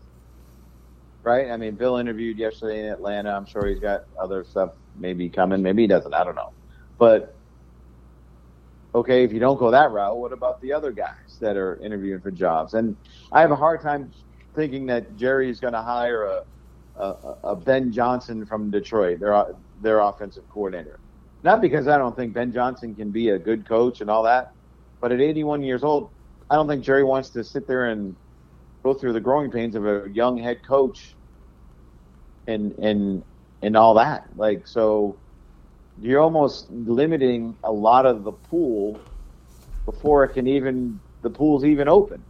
Right? 1.24 1.50
I 1.50 1.56
mean, 1.56 1.76
Bill 1.76 1.96
interviewed 1.96 2.38
yesterday 2.38 2.80
in 2.80 2.86
Atlanta. 2.86 3.30
I'm 3.30 3.46
sure 3.46 3.66
he's 3.66 3.80
got 3.80 4.02
other 4.22 4.44
stuff 4.44 4.70
maybe 4.94 5.30
coming. 5.30 5.62
Maybe 5.62 5.82
he 5.82 5.88
doesn't. 5.88 6.12
I 6.12 6.24
don't 6.24 6.34
know. 6.34 6.52
But 6.98 7.30
okay, 8.94 9.24
if 9.24 9.32
you 9.32 9.40
don't 9.40 9.58
go 9.58 9.70
that 9.70 9.90
route, 9.90 10.18
what 10.18 10.32
about 10.32 10.60
the 10.60 10.72
other 10.72 10.92
guys 10.92 11.38
that 11.40 11.56
are 11.56 11.80
interviewing 11.82 12.20
for 12.20 12.30
jobs? 12.30 12.74
And 12.74 12.96
I 13.32 13.40
have 13.40 13.50
a 13.50 13.56
hard 13.56 13.80
time 13.80 14.10
thinking 14.54 14.86
that 14.86 15.16
Jerry 15.16 15.48
is 15.50 15.60
going 15.60 15.72
to 15.72 15.82
hire 15.82 16.24
a, 16.24 16.40
a 16.96 17.34
a 17.44 17.56
Ben 17.56 17.90
Johnson 17.90 18.44
from 18.46 18.70
Detroit, 18.70 19.20
their 19.20 19.46
their 19.80 20.00
offensive 20.00 20.44
coordinator. 20.48 21.00
Not 21.42 21.60
because 21.60 21.88
I 21.88 21.98
don't 21.98 22.16
think 22.16 22.34
Ben 22.34 22.52
Johnson 22.52 22.94
can 22.94 23.10
be 23.10 23.30
a 23.30 23.38
good 23.38 23.66
coach 23.66 24.00
and 24.00 24.10
all 24.10 24.22
that, 24.24 24.48
but 25.00 25.12
at 25.12 25.20
81 25.20 25.62
years 25.62 25.82
old, 25.82 26.10
I 26.50 26.56
don't 26.56 26.68
think 26.68 26.84
Jerry 26.84 27.04
wants 27.04 27.30
to 27.30 27.44
sit 27.44 27.66
there 27.68 27.86
and 27.86 28.16
go 28.84 28.94
through 28.94 29.14
the 29.14 29.20
growing 29.20 29.50
pains 29.50 29.76
of 29.76 29.86
a 29.86 30.04
young 30.12 30.38
head 30.38 30.58
coach 30.66 31.16
and 32.46 32.72
and 32.74 33.24
and 33.62 33.76
all 33.76 33.94
that. 33.94 34.24
Like 34.36 34.66
so 34.66 35.20
you're 35.98 36.20
almost 36.20 36.70
limiting 36.70 37.58
a 37.64 37.72
lot 37.72 38.06
of 38.06 38.24
the 38.24 38.32
pool 38.32 39.04
before 39.86 40.24
it 40.24 40.30
can 40.34 40.46
even 40.48 41.00
the 41.22 41.30
pool's 41.30 41.64
even 41.64 41.88
open 41.88 42.26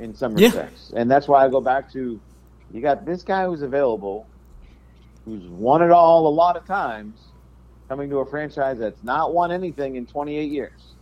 in 0.00 0.14
some 0.14 0.34
Yeah. 0.36 0.52
respects. 0.52 0.92
And 0.96 1.10
that's 1.10 1.28
why 1.28 1.44
I 1.44 1.50
go 1.50 1.62
back 1.62 1.92
to 1.94 2.22
you 2.70 2.82
got 2.82 3.06
this 3.06 3.24
guy 3.24 3.46
who's 3.46 3.62
available, 3.62 4.30
who's 5.24 5.44
won 5.48 5.82
it 5.82 5.92
all 5.92 6.28
a 6.28 6.30
lot 6.34 6.56
of 6.56 6.66
times, 6.66 7.32
coming 7.88 8.10
to 8.10 8.18
a 8.18 8.26
franchise 8.26 8.78
that's 8.78 9.02
not 9.04 9.34
won 9.34 9.52
anything 9.52 9.96
in 9.96 10.06
28 10.06 10.50
years. 10.50 10.93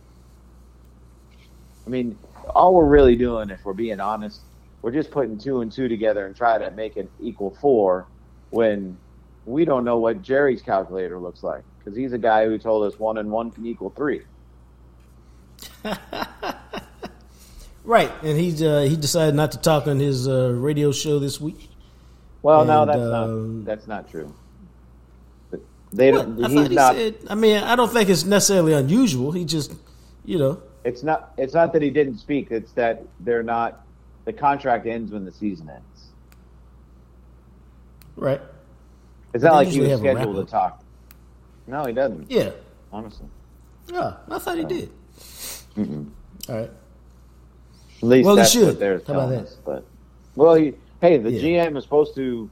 I 1.85 1.89
mean, 1.89 2.17
all 2.49 2.73
we're 2.73 2.85
really 2.85 3.15
doing, 3.15 3.49
if 3.49 3.63
we're 3.65 3.73
being 3.73 3.99
honest, 3.99 4.41
we're 4.81 4.91
just 4.91 5.11
putting 5.11 5.37
two 5.37 5.61
and 5.61 5.71
two 5.71 5.87
together 5.87 6.25
and 6.25 6.35
try 6.35 6.57
to 6.57 6.71
make 6.71 6.97
it 6.97 7.09
equal 7.19 7.51
four 7.61 8.05
when 8.49 8.97
we 9.45 9.65
don't 9.65 9.83
know 9.83 9.97
what 9.97 10.21
Jerry's 10.21 10.61
calculator 10.61 11.19
looks 11.19 11.43
like 11.43 11.63
because 11.79 11.97
he's 11.97 12.13
a 12.13 12.17
guy 12.17 12.45
who 12.45 12.57
told 12.57 12.91
us 12.91 12.99
one 12.99 13.17
and 13.17 13.29
one 13.31 13.51
can 13.51 13.65
equal 13.65 13.89
three. 13.89 14.21
Right, 17.83 18.11
and 18.23 18.39
he 18.39 18.65
uh, 18.65 18.83
he 18.83 18.95
decided 18.95 19.35
not 19.35 19.51
to 19.51 19.57
talk 19.57 19.87
on 19.87 19.99
his 19.99 20.27
uh, 20.27 20.51
radio 20.51 20.93
show 20.93 21.19
this 21.19 21.41
week. 21.41 21.69
Well, 22.41 22.63
no, 22.63 22.85
that's 22.85 22.97
um, 22.97 23.57
not 23.57 23.65
that's 23.65 23.87
not 23.87 24.09
true. 24.09 24.33
But 25.51 25.59
They 25.91 26.11
don't. 26.11 26.43
I 26.43 26.47
he's 26.47 26.69
he 26.69 26.75
not. 26.75 26.95
said. 26.95 27.15
I 27.29 27.35
mean, 27.35 27.57
I 27.57 27.75
don't 27.75 27.91
think 27.91 28.09
it's 28.09 28.23
necessarily 28.23 28.71
unusual. 28.71 29.33
He 29.33 29.43
just, 29.43 29.73
you 30.23 30.37
know, 30.39 30.61
It's 30.85 31.03
not. 31.03 31.33
It's 31.37 31.53
not 31.53 31.71
that 31.73 31.81
he 31.81 31.89
didn't 31.89 32.17
speak. 32.17 32.51
It's 32.51 32.71
that 32.73 33.03
they're 33.21 33.43
not. 33.43 33.85
The 34.25 34.33
contract 34.33 34.85
ends 34.85 35.11
when 35.11 35.25
the 35.25 35.31
season 35.31 35.69
ends. 35.69 36.09
right? 38.15 38.41
It's 39.33 39.43
not 39.43 39.53
like 39.55 39.67
he 39.67 39.79
was 39.81 39.99
scheduled 39.99 40.35
to 40.45 40.49
talk. 40.51 40.83
No, 41.67 41.83
he 41.85 41.93
doesn't. 41.93 42.29
Yeah, 42.29 42.51
Honestly, 42.91 43.25
yeah. 43.91 44.17
I 44.29 44.37
thought 44.39 44.57
he 44.57 44.63
did. 44.65 44.91
All 45.77 45.85
right. 46.55 46.69
at 46.69 46.71
least 48.03 48.25
Well, 48.25 48.35
he 48.35 48.41
that's 48.41 48.51
should. 48.51 48.65
what 48.67 48.79
they're 48.79 48.97
How 48.99 49.13
about 49.13 49.19
telling 49.29 49.39
us. 49.39 49.57
But 49.65 49.85
well, 50.35 50.53
he, 50.55 50.73
hey, 51.01 51.17
the 51.17 51.31
Yeah. 51.31 51.65
GM 51.67 51.77
is 51.77 51.83
supposed 51.83 52.15
to. 52.15 52.49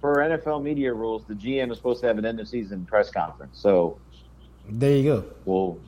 For 0.00 0.16
NFL 0.16 0.62
media 0.62 0.92
rules, 0.92 1.24
the 1.24 1.32
GM 1.34 1.70
is 1.70 1.78
supposed 1.78 2.00
to 2.02 2.06
have 2.08 2.18
an 2.18 2.26
end 2.26 2.38
of 2.38 2.46
season 2.46 2.84
press 2.84 3.10
conference. 3.10 3.58
So 3.58 3.96
There 4.68 4.94
you 4.96 5.02
go. 5.04 5.24
we'll 5.46 5.78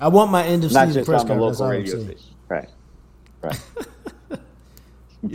I 0.00 0.08
want 0.08 0.30
my 0.30 0.44
end 0.44 0.64
of 0.64 0.72
not 0.72 0.88
season 0.88 1.04
press 1.04 1.22
the 1.22 1.28
conference. 1.28 1.40
local 1.40 1.48
That's 1.50 1.60
all 1.60 1.66
I'm 1.66 1.72
radio 1.72 2.14
station. 2.16 2.34
Right. 2.48 2.68
Right. 3.42 3.60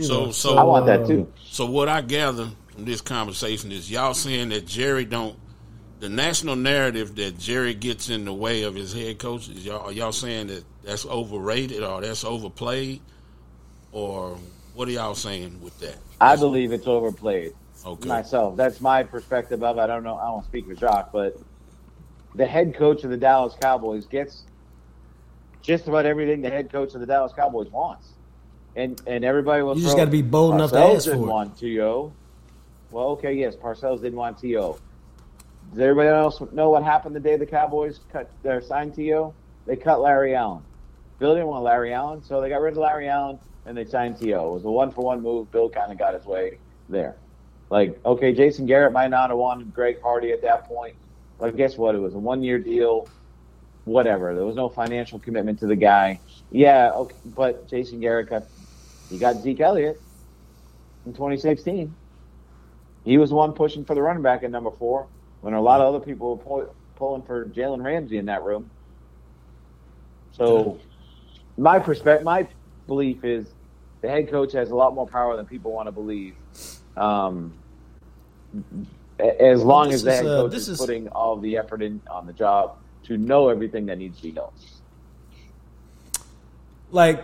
So- 0.00 0.24
know, 0.24 0.30
so- 0.32 0.56
I 0.56 0.64
want 0.64 0.86
that 0.86 1.06
too. 1.06 1.28
Uh, 1.32 1.38
so 1.44 1.66
what 1.66 1.88
I 1.88 2.00
gather 2.00 2.48
from 2.72 2.84
this 2.84 3.00
conversation 3.00 3.70
is 3.70 3.88
y'all 3.90 4.14
saying 4.14 4.48
that 4.48 4.66
Jerry 4.66 5.04
don't 5.04 5.38
the 6.00 6.08
national 6.08 6.56
narrative 6.56 7.14
that 7.16 7.38
Jerry 7.38 7.72
gets 7.72 8.10
in 8.10 8.24
the 8.26 8.32
way 8.34 8.64
of 8.64 8.74
his 8.74 8.92
head 8.92 9.18
coach 9.18 9.48
is 9.48 9.64
y'all 9.64 9.86
are 9.86 9.92
y'all 9.92 10.12
saying 10.12 10.48
that 10.48 10.64
that's 10.82 11.06
overrated 11.06 11.82
or 11.84 12.00
that's 12.00 12.24
overplayed 12.24 13.00
or 13.92 14.36
what 14.74 14.88
are 14.88 14.90
y'all 14.90 15.14
saying 15.14 15.60
with 15.62 15.78
that? 15.80 15.96
I 16.20 16.34
believe 16.36 16.72
it's 16.72 16.86
overplayed. 16.86 17.54
Okay. 17.86 18.08
myself. 18.08 18.56
That's 18.56 18.80
my 18.80 19.04
perspective 19.04 19.62
of 19.62 19.78
it. 19.78 19.80
I 19.80 19.86
don't 19.86 20.02
know. 20.02 20.16
I 20.16 20.26
don't 20.26 20.44
speak 20.44 20.66
for 20.66 20.74
Jacques, 20.74 21.12
but 21.12 21.38
the 22.34 22.44
head 22.44 22.74
coach 22.74 23.04
of 23.04 23.10
the 23.10 23.16
Dallas 23.16 23.54
Cowboys 23.60 24.04
gets 24.06 24.42
just 25.66 25.88
about 25.88 26.06
everything 26.06 26.40
the 26.40 26.50
head 26.50 26.70
coach 26.70 26.94
of 26.94 27.00
the 27.00 27.06
Dallas 27.06 27.32
Cowboys 27.34 27.68
wants, 27.70 28.10
and 28.76 29.00
and 29.06 29.24
everybody 29.24 29.62
will. 29.62 29.76
You 29.76 29.82
just 29.82 29.96
gotta 29.96 30.10
be 30.10 30.22
bold 30.22 30.54
enough 30.54 30.70
to 30.70 30.76
Parcells 30.76 30.96
ask 30.96 31.04
didn't 31.06 31.20
for 31.20 31.26
it. 31.26 31.32
want 31.32 31.58
To. 31.58 32.12
Well, 32.92 33.06
okay, 33.08 33.34
yes, 33.34 33.56
Parcells 33.56 34.00
didn't 34.00 34.16
want 34.16 34.38
To. 34.38 34.76
Does 35.70 35.80
everybody 35.80 36.08
else 36.08 36.40
know 36.52 36.70
what 36.70 36.84
happened 36.84 37.16
the 37.16 37.20
day 37.20 37.36
the 37.36 37.44
Cowboys 37.44 37.98
cut 38.12 38.30
their 38.44 38.60
signed 38.60 38.94
T.O.? 38.94 39.34
They 39.66 39.74
cut 39.74 40.00
Larry 40.00 40.36
Allen. 40.36 40.62
Bill 41.18 41.34
didn't 41.34 41.48
want 41.48 41.64
Larry 41.64 41.92
Allen, 41.92 42.22
so 42.22 42.40
they 42.40 42.48
got 42.48 42.60
rid 42.60 42.72
of 42.72 42.78
Larry 42.78 43.08
Allen 43.08 43.40
and 43.64 43.76
they 43.76 43.84
signed 43.84 44.16
To. 44.18 44.28
It 44.28 44.52
was 44.52 44.64
a 44.64 44.70
one 44.70 44.92
for 44.92 45.02
one 45.04 45.20
move. 45.22 45.50
Bill 45.50 45.68
kind 45.68 45.90
of 45.90 45.98
got 45.98 46.14
his 46.14 46.24
way 46.24 46.58
there. 46.88 47.16
Like, 47.68 47.98
okay, 48.06 48.32
Jason 48.32 48.66
Garrett 48.66 48.92
might 48.92 49.08
not 49.08 49.30
have 49.30 49.38
wanted 49.38 49.74
Greg 49.74 50.00
Hardy 50.00 50.30
at 50.30 50.40
that 50.42 50.68
point, 50.68 50.94
but 51.38 51.56
guess 51.56 51.76
what? 51.76 51.96
It 51.96 51.98
was 51.98 52.14
a 52.14 52.18
one 52.18 52.44
year 52.44 52.60
deal. 52.60 53.08
Whatever. 53.86 54.34
There 54.34 54.44
was 54.44 54.56
no 54.56 54.68
financial 54.68 55.20
commitment 55.20 55.60
to 55.60 55.66
the 55.66 55.76
guy. 55.76 56.18
Yeah, 56.50 56.90
okay, 56.90 57.14
but 57.24 57.68
Jason 57.68 58.00
Garrett 58.00 58.28
got 58.28 58.42
he 59.08 59.16
got 59.16 59.36
Zeke 59.36 59.60
Elliott. 59.60 60.00
in 61.06 61.12
2016. 61.12 61.94
He 63.04 63.18
was 63.18 63.30
the 63.30 63.36
one 63.36 63.52
pushing 63.52 63.84
for 63.84 63.94
the 63.94 64.02
running 64.02 64.24
back 64.24 64.42
at 64.42 64.50
number 64.50 64.72
four 64.72 65.06
when 65.40 65.54
a 65.54 65.60
lot 65.60 65.80
of 65.80 65.94
other 65.94 66.04
people 66.04 66.34
were 66.34 66.42
pull, 66.42 66.74
pulling 66.96 67.22
for 67.22 67.44
Jalen 67.44 67.84
Ramsey 67.84 68.18
in 68.18 68.26
that 68.26 68.42
room. 68.42 68.68
So, 70.32 70.80
my 71.56 71.78
perspective, 71.78 72.24
my 72.24 72.48
belief 72.88 73.24
is 73.24 73.46
the 74.00 74.08
head 74.08 74.28
coach 74.28 74.52
has 74.52 74.70
a 74.70 74.74
lot 74.74 74.96
more 74.96 75.06
power 75.06 75.36
than 75.36 75.46
people 75.46 75.70
want 75.70 75.86
to 75.86 75.92
believe. 75.92 76.34
Um, 76.96 77.54
as 79.20 79.62
long 79.62 79.92
as 79.92 80.02
the 80.02 80.12
head 80.12 80.26
uh, 80.26 80.42
coach 80.42 80.54
is, 80.54 80.68
is, 80.68 80.78
putting 80.78 81.06
all 81.08 81.36
the 81.36 81.56
effort 81.56 81.82
in 81.82 82.02
on 82.10 82.26
the 82.26 82.32
job 82.32 82.78
to 83.06 83.16
know 83.16 83.48
everything 83.48 83.86
that 83.86 83.98
needs 83.98 84.16
to 84.18 84.22
be 84.24 84.32
known. 84.32 84.50
Like 86.90 87.22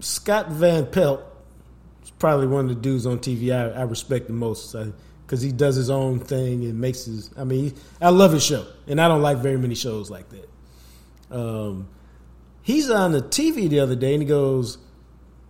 Scott 0.00 0.50
Van 0.50 0.86
Pelt 0.86 1.22
is 2.02 2.10
probably 2.12 2.46
one 2.46 2.68
of 2.68 2.68
the 2.68 2.80
dudes 2.80 3.06
on 3.06 3.18
TV 3.18 3.52
I, 3.52 3.80
I 3.80 3.82
respect 3.82 4.26
the 4.26 4.32
most 4.32 4.74
because 5.28 5.42
he 5.42 5.52
does 5.52 5.76
his 5.76 5.90
own 5.90 6.20
thing 6.20 6.64
and 6.64 6.80
makes 6.80 7.04
his. 7.04 7.30
I 7.36 7.44
mean, 7.44 7.74
I 8.00 8.10
love 8.10 8.32
his 8.32 8.44
show, 8.44 8.66
and 8.86 9.00
I 9.00 9.08
don't 9.08 9.22
like 9.22 9.38
very 9.38 9.58
many 9.58 9.74
shows 9.74 10.10
like 10.10 10.26
that. 10.30 10.48
Um, 11.30 11.88
he's 12.62 12.90
on 12.90 13.12
the 13.12 13.20
TV 13.20 13.68
the 13.68 13.80
other 13.80 13.94
day, 13.94 14.14
and 14.14 14.22
he 14.22 14.28
goes, 14.28 14.78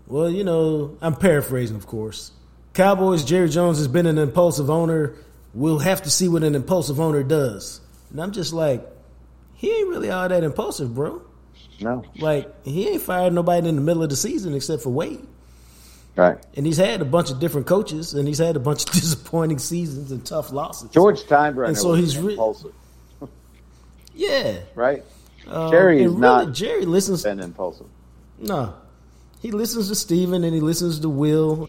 "Well, 0.06 0.30
you 0.30 0.44
know, 0.44 0.96
I'm 1.00 1.14
paraphrasing, 1.14 1.76
of 1.76 1.86
course. 1.86 2.32
Cowboys. 2.74 3.24
Jerry 3.24 3.48
Jones 3.48 3.78
has 3.78 3.88
been 3.88 4.06
an 4.06 4.18
impulsive 4.18 4.70
owner. 4.70 5.14
We'll 5.54 5.78
have 5.78 6.02
to 6.02 6.10
see 6.10 6.28
what 6.28 6.42
an 6.42 6.54
impulsive 6.54 6.98
owner 6.98 7.22
does." 7.22 7.80
And 8.10 8.20
I'm 8.20 8.32
just 8.32 8.52
like, 8.52 8.84
he 9.58 9.72
ain't 9.72 9.88
really 9.88 10.08
all 10.08 10.28
that 10.28 10.44
impulsive, 10.44 10.94
bro. 10.94 11.20
No. 11.80 12.04
Like 12.18 12.64
he 12.64 12.88
ain't 12.88 13.02
fired 13.02 13.32
nobody 13.32 13.68
in 13.68 13.74
the 13.74 13.82
middle 13.82 14.04
of 14.04 14.08
the 14.08 14.16
season 14.16 14.54
except 14.54 14.82
for 14.82 14.90
Wade. 14.90 15.26
Right. 16.14 16.38
And 16.56 16.64
he's 16.64 16.76
had 16.76 17.00
a 17.00 17.04
bunch 17.04 17.30
of 17.30 17.40
different 17.40 17.66
coaches, 17.66 18.14
and 18.14 18.26
he's 18.26 18.38
had 18.38 18.54
a 18.54 18.60
bunch 18.60 18.84
of 18.84 18.90
disappointing 18.92 19.58
seasons 19.58 20.12
and 20.12 20.24
tough 20.24 20.52
losses. 20.52 20.90
George 20.90 21.20
Steinbrenner, 21.24 21.68
and 21.68 21.76
so 21.76 21.94
he's 21.94 22.16
re- 22.16 22.32
impulsive. 22.32 22.72
yeah. 24.14 24.60
Right. 24.76 25.04
Um, 25.48 25.70
Jerry 25.72 26.02
is 26.02 26.06
really, 26.08 26.20
not. 26.20 26.52
Jerry 26.52 26.84
listens. 26.84 27.24
Been 27.24 27.40
impulsive. 27.40 27.86
No, 28.38 28.74
he 29.40 29.50
listens 29.50 29.88
to 29.88 29.96
Steven 29.96 30.44
and 30.44 30.54
he 30.54 30.60
listens 30.60 31.00
to 31.00 31.08
Will. 31.08 31.68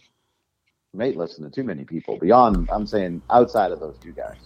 Mate, 0.94 1.18
listen 1.18 1.44
to 1.44 1.50
too 1.50 1.64
many 1.64 1.86
people 1.86 2.18
beyond. 2.18 2.70
I'm 2.72 2.86
saying 2.86 3.24
outside 3.32 3.72
of 3.72 3.80
those 3.80 3.98
two 4.00 4.12
guys. 4.12 4.38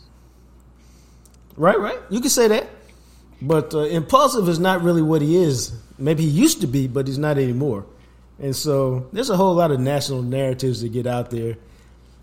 Right, 1.57 1.79
right. 1.79 1.99
You 2.09 2.21
can 2.21 2.29
say 2.29 2.47
that. 2.47 2.67
But 3.43 3.73
uh, 3.73 3.79
impulsive 3.79 4.47
is 4.47 4.57
not 4.57 4.83
really 4.83 5.01
what 5.01 5.21
he 5.21 5.35
is. 5.35 5.73
Maybe 5.97 6.23
he 6.23 6.29
used 6.29 6.61
to 6.61 6.67
be, 6.67 6.87
but 6.87 7.07
he's 7.07 7.17
not 7.17 7.37
anymore. 7.37 7.85
And 8.39 8.55
so 8.55 9.09
there's 9.11 9.29
a 9.29 9.35
whole 9.35 9.53
lot 9.53 9.69
of 9.69 9.81
national 9.81 10.21
narratives 10.21 10.81
that 10.81 10.93
get 10.93 11.05
out 11.05 11.29
there 11.29 11.57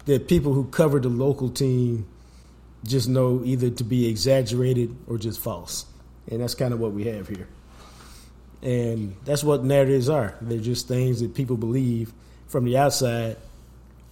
that 0.07 0.29
people 0.29 0.55
who 0.55 0.65
cover 0.65 0.99
the 0.99 1.11
local 1.11 1.51
team 1.51 2.07
just 2.85 3.07
know 3.07 3.43
either 3.45 3.69
to 3.69 3.85
be 3.85 4.09
exaggerated 4.09 4.97
or 5.07 5.19
just 5.19 5.41
false. 5.41 5.85
And 6.31 6.41
that's 6.41 6.55
kind 6.55 6.73
of 6.73 6.81
what 6.81 6.93
we 6.93 7.05
have 7.05 7.29
here. 7.29 7.49
And 8.63 9.15
that's 9.27 9.45
what 9.45 9.63
narratives 9.63 10.09
are. 10.09 10.35
They're 10.41 10.59
just 10.59 10.89
things 10.89 11.21
that 11.21 11.35
people 11.35 11.59
believe 11.59 12.15
from 12.49 12.65
the 12.65 12.79
outside 12.79 13.37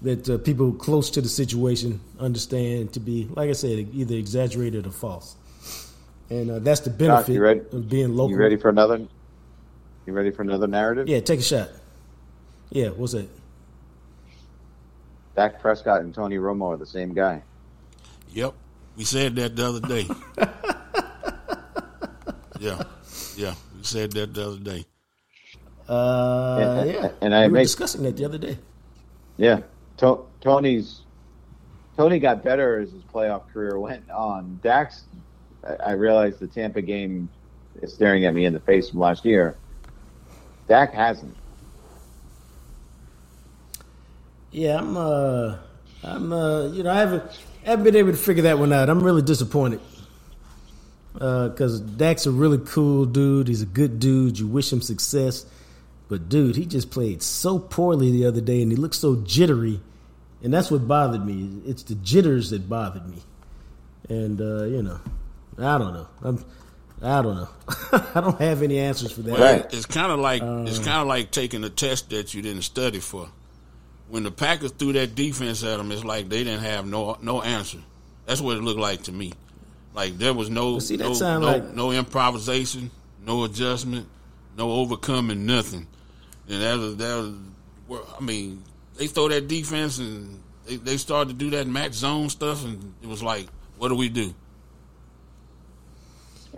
that 0.02 0.28
uh, 0.28 0.36
people 0.38 0.72
close 0.74 1.08
to 1.10 1.22
the 1.22 1.28
situation 1.28 2.00
understand 2.20 2.92
to 2.92 3.00
be, 3.00 3.28
like 3.34 3.48
I 3.48 3.54
said, 3.54 3.88
either 3.94 4.14
exaggerated 4.14 4.86
or 4.86 4.90
false 4.90 5.34
and 6.30 6.50
uh, 6.50 6.58
that's 6.58 6.80
the 6.80 6.90
benefit 6.90 7.34
Doc, 7.34 7.72
of 7.72 7.88
being 7.88 8.14
local. 8.14 8.30
You 8.30 8.36
ready 8.36 8.56
for 8.56 8.68
another? 8.68 9.06
You 10.06 10.12
ready 10.12 10.30
for 10.30 10.42
another 10.42 10.66
narrative? 10.66 11.08
Yeah, 11.08 11.20
take 11.20 11.40
a 11.40 11.42
shot. 11.42 11.68
Yeah, 12.70 12.88
what's 12.88 13.14
it? 13.14 13.28
Dak 15.36 15.60
Prescott 15.60 16.00
and 16.00 16.14
Tony 16.14 16.36
Romo 16.36 16.74
are 16.74 16.76
the 16.76 16.86
same 16.86 17.14
guy. 17.14 17.42
Yep, 18.30 18.54
we 18.96 19.04
said 19.04 19.36
that 19.36 19.56
the 19.56 19.66
other 19.66 19.80
day. 19.80 20.06
yeah, 22.58 22.82
yeah, 23.36 23.54
we 23.76 23.84
said 23.84 24.12
that 24.12 24.34
the 24.34 24.46
other 24.46 24.58
day. 24.58 24.84
Uh, 25.88 26.80
and, 26.80 26.90
yeah, 26.90 27.10
and 27.22 27.34
I 27.34 27.46
we 27.46 27.52
were 27.52 27.58
discussing 27.60 28.02
that 28.02 28.16
the 28.16 28.24
other 28.24 28.38
day. 28.38 28.58
Yeah, 29.36 29.60
to- 29.98 30.26
Tony's 30.40 31.02
Tony 31.96 32.18
got 32.18 32.44
better 32.44 32.78
as 32.80 32.92
his 32.92 33.02
playoff 33.02 33.48
career 33.52 33.78
went 33.78 34.08
on. 34.10 34.60
Dak's 34.62 35.04
I, 35.64 35.92
realized 35.92 36.38
the 36.38 36.46
Tampa 36.46 36.82
game 36.82 37.28
is 37.82 37.92
staring 37.92 38.24
at 38.24 38.34
me 38.34 38.44
in 38.44 38.52
the 38.52 38.60
face 38.60 38.90
from 38.90 39.00
last 39.00 39.24
year. 39.24 39.56
Dak 40.68 40.92
hasn't. 40.92 41.36
Yeah, 44.50 44.78
I'm. 44.78 44.96
Uh, 44.96 45.56
I'm. 46.02 46.32
Uh, 46.32 46.66
you 46.68 46.82
know, 46.82 46.90
I 46.90 46.98
haven't. 46.98 47.22
haven't 47.64 47.84
been 47.84 47.96
able 47.96 48.12
to 48.12 48.16
figure 48.16 48.44
that 48.44 48.58
one 48.58 48.72
out. 48.72 48.88
I'm 48.88 49.02
really 49.02 49.22
disappointed 49.22 49.80
because 51.18 51.80
uh, 51.80 51.84
Dak's 51.96 52.26
a 52.26 52.30
really 52.30 52.58
cool 52.58 53.04
dude. 53.04 53.48
He's 53.48 53.62
a 53.62 53.66
good 53.66 53.98
dude. 53.98 54.38
You 54.38 54.46
wish 54.46 54.72
him 54.72 54.80
success, 54.80 55.44
but 56.08 56.28
dude, 56.28 56.56
he 56.56 56.64
just 56.64 56.90
played 56.90 57.22
so 57.22 57.58
poorly 57.58 58.12
the 58.12 58.24
other 58.24 58.40
day, 58.40 58.62
and 58.62 58.70
he 58.70 58.76
looked 58.76 58.94
so 58.94 59.16
jittery, 59.16 59.80
and 60.42 60.54
that's 60.54 60.70
what 60.70 60.86
bothered 60.86 61.26
me. 61.26 61.60
It's 61.66 61.82
the 61.82 61.96
jitters 61.96 62.50
that 62.50 62.68
bothered 62.68 63.08
me, 63.08 63.22
and 64.08 64.40
uh, 64.40 64.64
you 64.64 64.82
know, 64.82 65.00
I 65.58 65.78
don't 65.78 65.92
know. 65.92 66.08
I'm, 66.22 66.44
I 67.02 67.22
don't 67.22 67.36
know. 67.36 67.48
I 68.14 68.20
don't 68.20 68.40
have 68.40 68.62
any 68.62 68.78
answers 68.78 69.12
for 69.12 69.22
that. 69.22 69.38
Well, 69.38 69.66
it's 69.70 69.86
kind 69.86 70.12
of 70.12 70.18
like 70.18 70.42
uh, 70.42 70.64
it's 70.66 70.78
kind 70.78 71.00
of 71.00 71.06
like 71.06 71.30
taking 71.30 71.64
a 71.64 71.70
test 71.70 72.10
that 72.10 72.34
you 72.34 72.42
didn't 72.42 72.62
study 72.62 73.00
for. 73.00 73.28
When 74.08 74.22
the 74.22 74.30
Packers 74.30 74.72
threw 74.72 74.92
that 74.94 75.14
defense 75.14 75.62
at 75.62 75.76
them, 75.76 75.92
it's 75.92 76.04
like 76.04 76.28
they 76.28 76.44
didn't 76.44 76.62
have 76.62 76.86
no 76.86 77.18
no 77.20 77.42
answer. 77.42 77.78
That's 78.26 78.40
what 78.40 78.56
it 78.56 78.62
looked 78.62 78.80
like 78.80 79.04
to 79.04 79.12
me. 79.12 79.32
Like 79.94 80.18
there 80.18 80.34
was 80.34 80.50
no 80.50 80.78
see, 80.78 80.96
no, 80.96 81.12
no, 81.12 81.38
like... 81.38 81.64
no 81.74 81.92
improvisation, 81.92 82.90
no 83.24 83.44
adjustment, 83.44 84.06
no 84.56 84.70
overcoming, 84.70 85.46
nothing. 85.46 85.86
And 86.48 86.62
that 86.62 86.78
was 86.78 86.96
that 86.96 87.34
was. 87.86 88.00
I 88.18 88.22
mean, 88.22 88.62
they 88.96 89.06
throw 89.06 89.28
that 89.28 89.48
defense 89.48 89.98
and 89.98 90.40
they, 90.66 90.76
they 90.76 90.96
started 90.98 91.30
to 91.30 91.34
do 91.34 91.50
that 91.50 91.66
match 91.66 91.94
zone 91.94 92.28
stuff, 92.28 92.64
and 92.64 92.94
it 93.02 93.08
was 93.08 93.22
like, 93.22 93.46
what 93.78 93.88
do 93.88 93.94
we 93.94 94.08
do? 94.08 94.34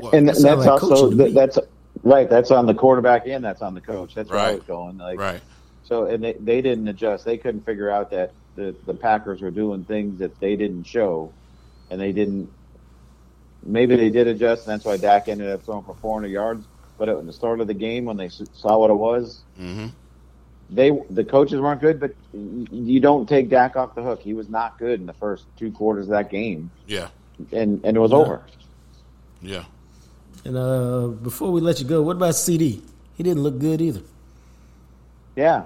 Well, 0.02 0.12
and 0.14 0.28
that's 0.28 0.42
like 0.42 0.66
also 0.66 1.10
that's 1.10 1.58
right. 2.02 2.28
That's 2.28 2.50
on 2.50 2.66
the 2.66 2.74
quarterback 2.74 3.26
and 3.26 3.44
that's 3.44 3.62
on 3.62 3.74
the 3.74 3.80
coach. 3.80 4.14
That's 4.14 4.30
where 4.30 4.38
right. 4.38 4.48
I 4.50 4.54
was 4.54 4.64
going. 4.64 4.98
Like, 4.98 5.18
right. 5.18 5.40
So 5.84 6.04
and 6.04 6.22
they, 6.22 6.34
they 6.34 6.62
didn't 6.62 6.88
adjust. 6.88 7.24
They 7.24 7.36
couldn't 7.36 7.64
figure 7.66 7.90
out 7.90 8.10
that 8.10 8.32
the 8.54 8.74
the 8.86 8.94
Packers 8.94 9.40
were 9.40 9.50
doing 9.50 9.84
things 9.84 10.18
that 10.18 10.38
they 10.40 10.56
didn't 10.56 10.84
show, 10.84 11.32
and 11.90 12.00
they 12.00 12.12
didn't. 12.12 12.50
Maybe 13.62 13.96
they 13.96 14.10
did 14.10 14.26
adjust, 14.26 14.66
and 14.66 14.72
that's 14.72 14.84
why 14.84 14.96
Dak 14.96 15.28
ended 15.28 15.50
up 15.50 15.64
throwing 15.64 15.84
for 15.84 15.94
400 15.94 16.28
yards. 16.28 16.66
But 16.96 17.08
at 17.08 17.26
the 17.26 17.32
start 17.32 17.60
of 17.60 17.66
the 17.66 17.74
game, 17.74 18.04
when 18.04 18.16
they 18.16 18.28
saw 18.28 18.78
what 18.78 18.90
it 18.90 18.94
was, 18.94 19.40
mm-hmm. 19.58 19.88
they 20.70 20.90
the 21.10 21.24
coaches 21.24 21.60
weren't 21.60 21.80
good. 21.80 21.98
But 21.98 22.14
you 22.32 23.00
don't 23.00 23.28
take 23.28 23.48
Dak 23.48 23.76
off 23.76 23.94
the 23.94 24.02
hook. 24.02 24.20
He 24.20 24.34
was 24.34 24.48
not 24.48 24.78
good 24.78 25.00
in 25.00 25.06
the 25.06 25.14
first 25.14 25.44
two 25.56 25.72
quarters 25.72 26.06
of 26.06 26.10
that 26.10 26.30
game. 26.30 26.70
Yeah, 26.86 27.08
and 27.52 27.84
and 27.84 27.96
it 27.96 28.00
was 28.00 28.12
yeah. 28.12 28.16
over. 28.16 28.42
Yeah. 29.42 29.64
And 30.44 30.56
uh, 30.56 31.08
before 31.08 31.50
we 31.50 31.60
let 31.60 31.80
you 31.80 31.86
go, 31.86 32.02
what 32.02 32.16
about 32.16 32.34
CD? 32.34 32.82
He 33.14 33.22
didn't 33.22 33.42
look 33.42 33.58
good 33.58 33.80
either. 33.80 34.00
Yeah, 35.36 35.64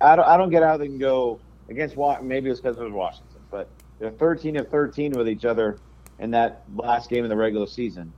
I 0.00 0.16
don't. 0.16 0.26
I 0.26 0.36
don't 0.36 0.50
get 0.50 0.62
how 0.62 0.76
they 0.76 0.86
can 0.86 0.98
go 0.98 1.40
against. 1.68 1.96
Maybe 2.22 2.50
it's 2.50 2.60
because 2.60 2.78
it 2.78 2.84
was 2.84 2.92
Washington, 2.92 3.40
but 3.50 3.68
they're 3.98 4.10
13 4.10 4.56
of 4.56 4.68
13 4.68 5.12
with 5.12 5.28
each 5.28 5.44
other 5.44 5.78
in 6.18 6.30
that 6.32 6.62
last 6.74 7.08
game 7.08 7.24
in 7.24 7.30
the 7.30 7.36
regular 7.36 7.66
season, 7.66 8.12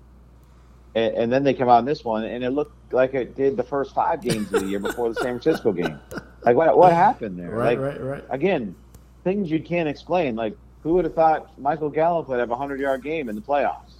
and, 0.94 1.14
and 1.14 1.32
then 1.32 1.44
they 1.44 1.54
come 1.54 1.68
out 1.68 1.78
in 1.78 1.84
this 1.84 2.04
one, 2.04 2.24
and 2.24 2.42
it 2.42 2.50
looked 2.50 2.92
like 2.92 3.14
it 3.14 3.36
did 3.36 3.56
the 3.56 3.62
first 3.62 3.94
five 3.94 4.20
games 4.20 4.52
of 4.52 4.62
the 4.62 4.66
year 4.66 4.80
before 4.80 5.08
the 5.08 5.14
San 5.14 5.40
Francisco 5.40 5.72
game. 5.72 5.98
Like 6.44 6.56
what? 6.56 6.76
What 6.76 6.92
happened 6.92 7.38
there? 7.38 7.50
Right, 7.50 7.78
like, 7.78 7.92
right, 7.92 8.02
right. 8.02 8.24
Again, 8.30 8.74
things 9.22 9.50
you 9.50 9.60
can't 9.60 9.88
explain. 9.88 10.34
Like 10.34 10.56
who 10.82 10.94
would 10.94 11.04
have 11.04 11.14
thought 11.14 11.56
Michael 11.58 11.90
Gallup 11.90 12.28
would 12.28 12.40
have 12.40 12.50
a 12.50 12.56
100 12.56 12.80
yard 12.80 13.02
game 13.02 13.28
in 13.28 13.36
the 13.36 13.40
playoffs? 13.40 13.91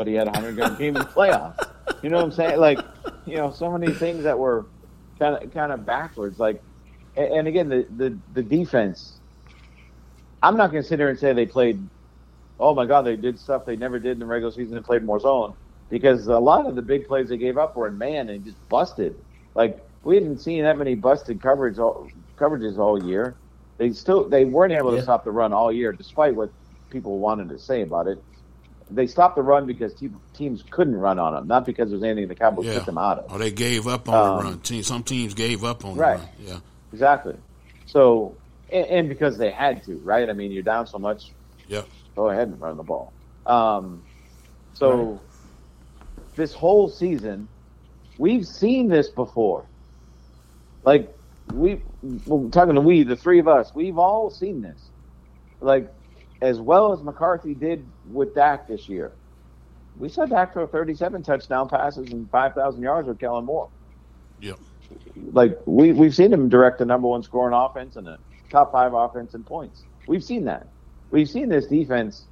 But 0.00 0.06
he 0.06 0.14
had 0.14 0.28
a 0.28 0.30
hundred 0.30 0.56
gun 0.56 0.78
game 0.78 0.96
in 0.96 1.02
the 1.02 1.08
playoffs. 1.08 1.68
You 2.02 2.08
know 2.08 2.16
what 2.16 2.24
I'm 2.24 2.32
saying? 2.32 2.58
Like, 2.58 2.78
you 3.26 3.36
know, 3.36 3.52
so 3.52 3.70
many 3.70 3.92
things 3.92 4.24
that 4.24 4.38
were 4.38 4.64
kind 5.18 5.36
of 5.36 5.52
kind 5.52 5.72
of 5.72 5.84
backwards. 5.84 6.38
Like, 6.38 6.62
and 7.18 7.46
again, 7.46 7.68
the 7.68 7.86
the 7.98 8.16
the 8.32 8.42
defense. 8.42 9.18
I'm 10.42 10.56
not 10.56 10.70
going 10.70 10.82
to 10.82 10.88
sit 10.88 10.98
here 10.98 11.10
and 11.10 11.18
say 11.18 11.34
they 11.34 11.44
played. 11.44 11.86
Oh 12.58 12.74
my 12.74 12.86
God, 12.86 13.02
they 13.02 13.16
did 13.16 13.38
stuff 13.38 13.66
they 13.66 13.76
never 13.76 13.98
did 13.98 14.12
in 14.12 14.20
the 14.20 14.24
regular 14.24 14.50
season 14.50 14.74
and 14.78 14.86
played 14.86 15.02
more 15.02 15.20
zone 15.20 15.52
because 15.90 16.28
a 16.28 16.38
lot 16.38 16.64
of 16.64 16.76
the 16.76 16.82
big 16.82 17.06
plays 17.06 17.28
they 17.28 17.36
gave 17.36 17.58
up 17.58 17.76
were 17.76 17.88
in 17.88 17.98
man 17.98 18.30
and 18.30 18.42
just 18.42 18.56
busted. 18.70 19.14
Like 19.54 19.86
we 20.02 20.14
hadn't 20.14 20.38
seen 20.38 20.62
that 20.62 20.78
many 20.78 20.94
busted 20.94 21.42
coverage 21.42 21.78
all, 21.78 22.08
coverages 22.38 22.78
all 22.78 23.04
year. 23.04 23.34
They 23.76 23.92
still 23.92 24.26
they 24.26 24.46
weren't 24.46 24.72
able 24.72 24.92
to 24.92 24.96
yeah. 24.96 25.02
stop 25.02 25.24
the 25.24 25.30
run 25.30 25.52
all 25.52 25.70
year, 25.70 25.92
despite 25.92 26.34
what 26.34 26.50
people 26.88 27.18
wanted 27.18 27.50
to 27.50 27.58
say 27.58 27.82
about 27.82 28.06
it 28.06 28.18
they 28.90 29.06
stopped 29.06 29.36
the 29.36 29.42
run 29.42 29.66
because 29.66 29.94
te- 29.94 30.10
teams 30.34 30.64
couldn't 30.70 30.96
run 30.96 31.18
on 31.18 31.34
them, 31.34 31.46
not 31.46 31.64
because 31.64 31.90
there's 31.90 32.02
anything 32.02 32.28
the 32.28 32.34
Cowboys 32.34 32.66
yeah. 32.66 32.74
took 32.74 32.86
them 32.86 32.98
out 32.98 33.18
of. 33.18 33.32
Or 33.32 33.38
they 33.38 33.50
gave 33.50 33.86
up 33.86 34.08
on 34.08 34.14
um, 34.14 34.60
the 34.62 34.74
run. 34.74 34.82
some 34.82 35.02
teams 35.02 35.34
gave 35.34 35.64
up 35.64 35.84
on 35.84 35.96
right. 35.96 36.18
the 36.18 36.22
run. 36.22 36.28
Yeah, 36.40 36.60
exactly. 36.92 37.36
So 37.86 38.36
and, 38.72 38.86
and 38.86 39.08
because 39.08 39.38
they 39.38 39.50
had 39.50 39.84
to, 39.84 39.96
right? 39.98 40.28
I 40.28 40.32
mean, 40.32 40.52
you're 40.52 40.62
down 40.62 40.86
so 40.86 40.98
much. 40.98 41.32
Yeah. 41.68 41.82
Go 42.16 42.30
ahead 42.30 42.48
and 42.48 42.60
run 42.60 42.76
the 42.76 42.82
ball. 42.82 43.12
Um, 43.46 44.02
so 44.74 45.12
Right. 45.12 45.20
this 46.36 46.52
whole 46.52 46.88
season, 46.88 47.48
we've 48.18 48.46
seen 48.46 48.88
this 48.88 49.08
before. 49.08 49.66
Like 50.84 51.14
we, 51.52 51.82
well, 52.02 52.48
talking 52.50 52.74
to 52.74 52.80
we, 52.80 53.02
the 53.02 53.16
three 53.16 53.38
of 53.38 53.48
us, 53.48 53.74
we've 53.74 53.98
all 53.98 54.30
seen 54.30 54.62
this. 54.62 54.90
Like 55.60 55.92
as 56.42 56.60
well 56.60 56.92
as 56.92 57.02
McCarthy 57.02 57.54
did 57.54 57.84
with 58.10 58.34
Dak 58.34 58.66
this 58.68 58.88
year. 58.88 59.12
We 59.98 60.08
saw 60.08 60.24
Dak 60.24 60.52
throw 60.52 60.66
37 60.66 61.22
touchdown 61.22 61.68
passes 61.68 62.10
and 62.12 62.30
5,000 62.30 62.82
yards 62.82 63.08
with 63.08 63.18
Kellen 63.18 63.44
Moore. 63.44 63.68
Yep. 64.40 64.58
Like 65.32 65.58
we 65.66 65.92
we've 65.92 66.14
seen 66.14 66.32
him 66.32 66.48
direct 66.48 66.78
the 66.78 66.84
number 66.84 67.06
one 67.06 67.22
scoring 67.22 67.54
offense 67.54 67.96
and 67.96 68.08
a 68.08 68.18
top 68.50 68.72
five 68.72 68.92
offense 68.94 69.34
in 69.34 69.44
points. 69.44 69.84
We've 70.08 70.24
seen 70.24 70.44
that. 70.46 70.68
We've 71.10 71.28
seen 71.28 71.48
this 71.48 71.66
defense 71.66 72.26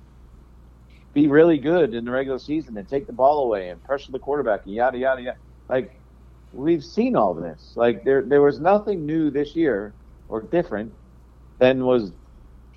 be 1.13 1.29
really 1.29 1.59
good 1.59 1.95
in 1.95 2.05
the 2.05 2.11
regular 2.11 2.39
season 2.39 2.77
and 2.77 2.89
take 2.89 3.07
the 3.07 3.13
ball 3.13 3.45
away 3.45 3.69
and 3.69 3.83
pressure 3.85 4.13
the 4.13 4.19
quarterback 4.19 4.65
and 4.65 4.75
yada 4.75 4.99
yada 4.99 5.23
yada. 5.23 5.39
Like 5.69 6.01
we've 6.53 6.85
seen 6.85 7.15
all 7.15 7.35
this. 7.35 7.73
Like 7.77 8.05
there 8.05 8.23
there 8.23 8.43
was 8.43 8.59
nothing 8.59 9.07
new 9.07 9.31
this 9.31 9.55
year 9.55 9.95
or 10.29 10.43
different 10.43 10.93
than 11.59 11.85
was 11.85 12.13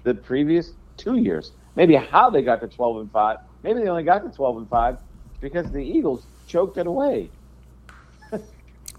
the 0.03 0.13
previous 0.13 0.73
two 0.97 1.17
years. 1.17 1.51
Maybe 1.75 1.95
how 1.95 2.29
they 2.29 2.41
got 2.41 2.61
to 2.61 2.67
twelve 2.67 2.97
and 2.97 3.11
five. 3.11 3.37
Maybe 3.63 3.81
they 3.81 3.87
only 3.87 4.03
got 4.03 4.23
to 4.23 4.29
twelve 4.35 4.57
and 4.57 4.67
five 4.69 4.97
because 5.39 5.71
the 5.71 5.79
Eagles 5.83 6.23
choked 6.47 6.77
it 6.77 6.87
away. 6.87 7.29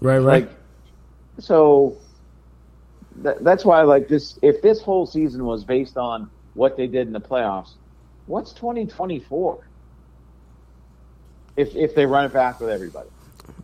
Right, 0.01 0.17
right. 0.17 0.43
Like, 0.43 0.49
so 1.39 1.95
that, 3.17 3.41
that's 3.43 3.63
why, 3.63 3.83
like 3.83 4.09
this, 4.09 4.37
if 4.41 4.61
this 4.61 4.81
whole 4.81 5.05
season 5.05 5.45
was 5.45 5.63
based 5.63 5.95
on 5.97 6.29
what 6.55 6.75
they 6.75 6.87
did 6.87 7.07
in 7.07 7.13
the 7.13 7.21
playoffs, 7.21 7.69
what's 8.25 8.51
2024? 8.53 9.63
If 11.55 11.75
if 11.75 11.95
they 11.95 12.05
run 12.05 12.25
it 12.25 12.33
back 12.33 12.59
with 12.59 12.69
everybody, 12.69 13.07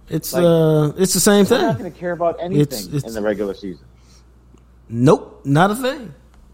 it's 0.07 0.31
like- 0.31 0.43
uh, 0.45 0.93
it's 0.97 1.13
the 1.13 1.19
same 1.19 1.45
we're 1.45 1.57
not 1.59 1.77
going 1.77 1.91
to 1.91 1.97
care 1.97 2.11
about 2.13 2.37
anything 2.39 2.61
It's- 2.61 2.85
it's- 2.87 3.03
in 3.03 3.13
the 3.13 3.21
regular 3.21 3.53
season. 3.53 3.85
Nope, 4.87 5.41
not 5.43 5.71
a 5.71 5.75
thing. 5.75 6.13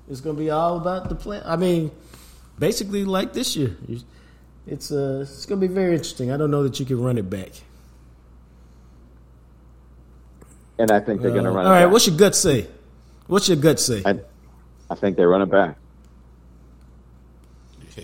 It's 0.10 0.22
gonna 0.22 0.38
be 0.38 0.50
all 0.52 0.78
about 0.78 1.10
the 1.10 1.16
play. 1.16 1.42
I 1.44 1.56
mean, 1.56 1.92
basically 2.60 3.06
like 3.06 3.34
this 3.34 3.56
year. 3.56 3.76
It's 4.68 4.92
uh, 4.92 5.20
it's 5.22 5.46
gonna 5.46 5.62
be 5.62 5.68
very 5.68 5.94
interesting. 5.94 6.32
I 6.32 6.38
don't 6.38 6.52
know 6.52 6.64
that 6.64 6.80
you 6.80 6.86
can 6.86 7.02
run 7.02 7.18
it 7.18 7.30
back. 7.30 7.52
And 10.78 10.92
I 10.92 11.00
think 11.00 11.22
they're 11.22 11.32
going 11.32 11.46
to 11.46 11.52
Uh, 11.52 11.54
run 11.54 11.66
all 11.66 11.72
it 11.72 11.76
right, 11.76 11.84
back. 11.86 11.94
what's 11.94 12.06
your 12.08 12.18
gut 12.18 12.36
say? 12.36 12.68
What's 13.28 13.48
your 13.48 13.56
gut 13.58 13.80
say? 13.80 14.02
I, 14.06 14.20
I 14.90 14.96
think 14.96 15.16
they 15.16 15.24
run 15.24 15.42
it 15.42 15.46
back. 15.50 15.78
Yeah. 17.96 18.04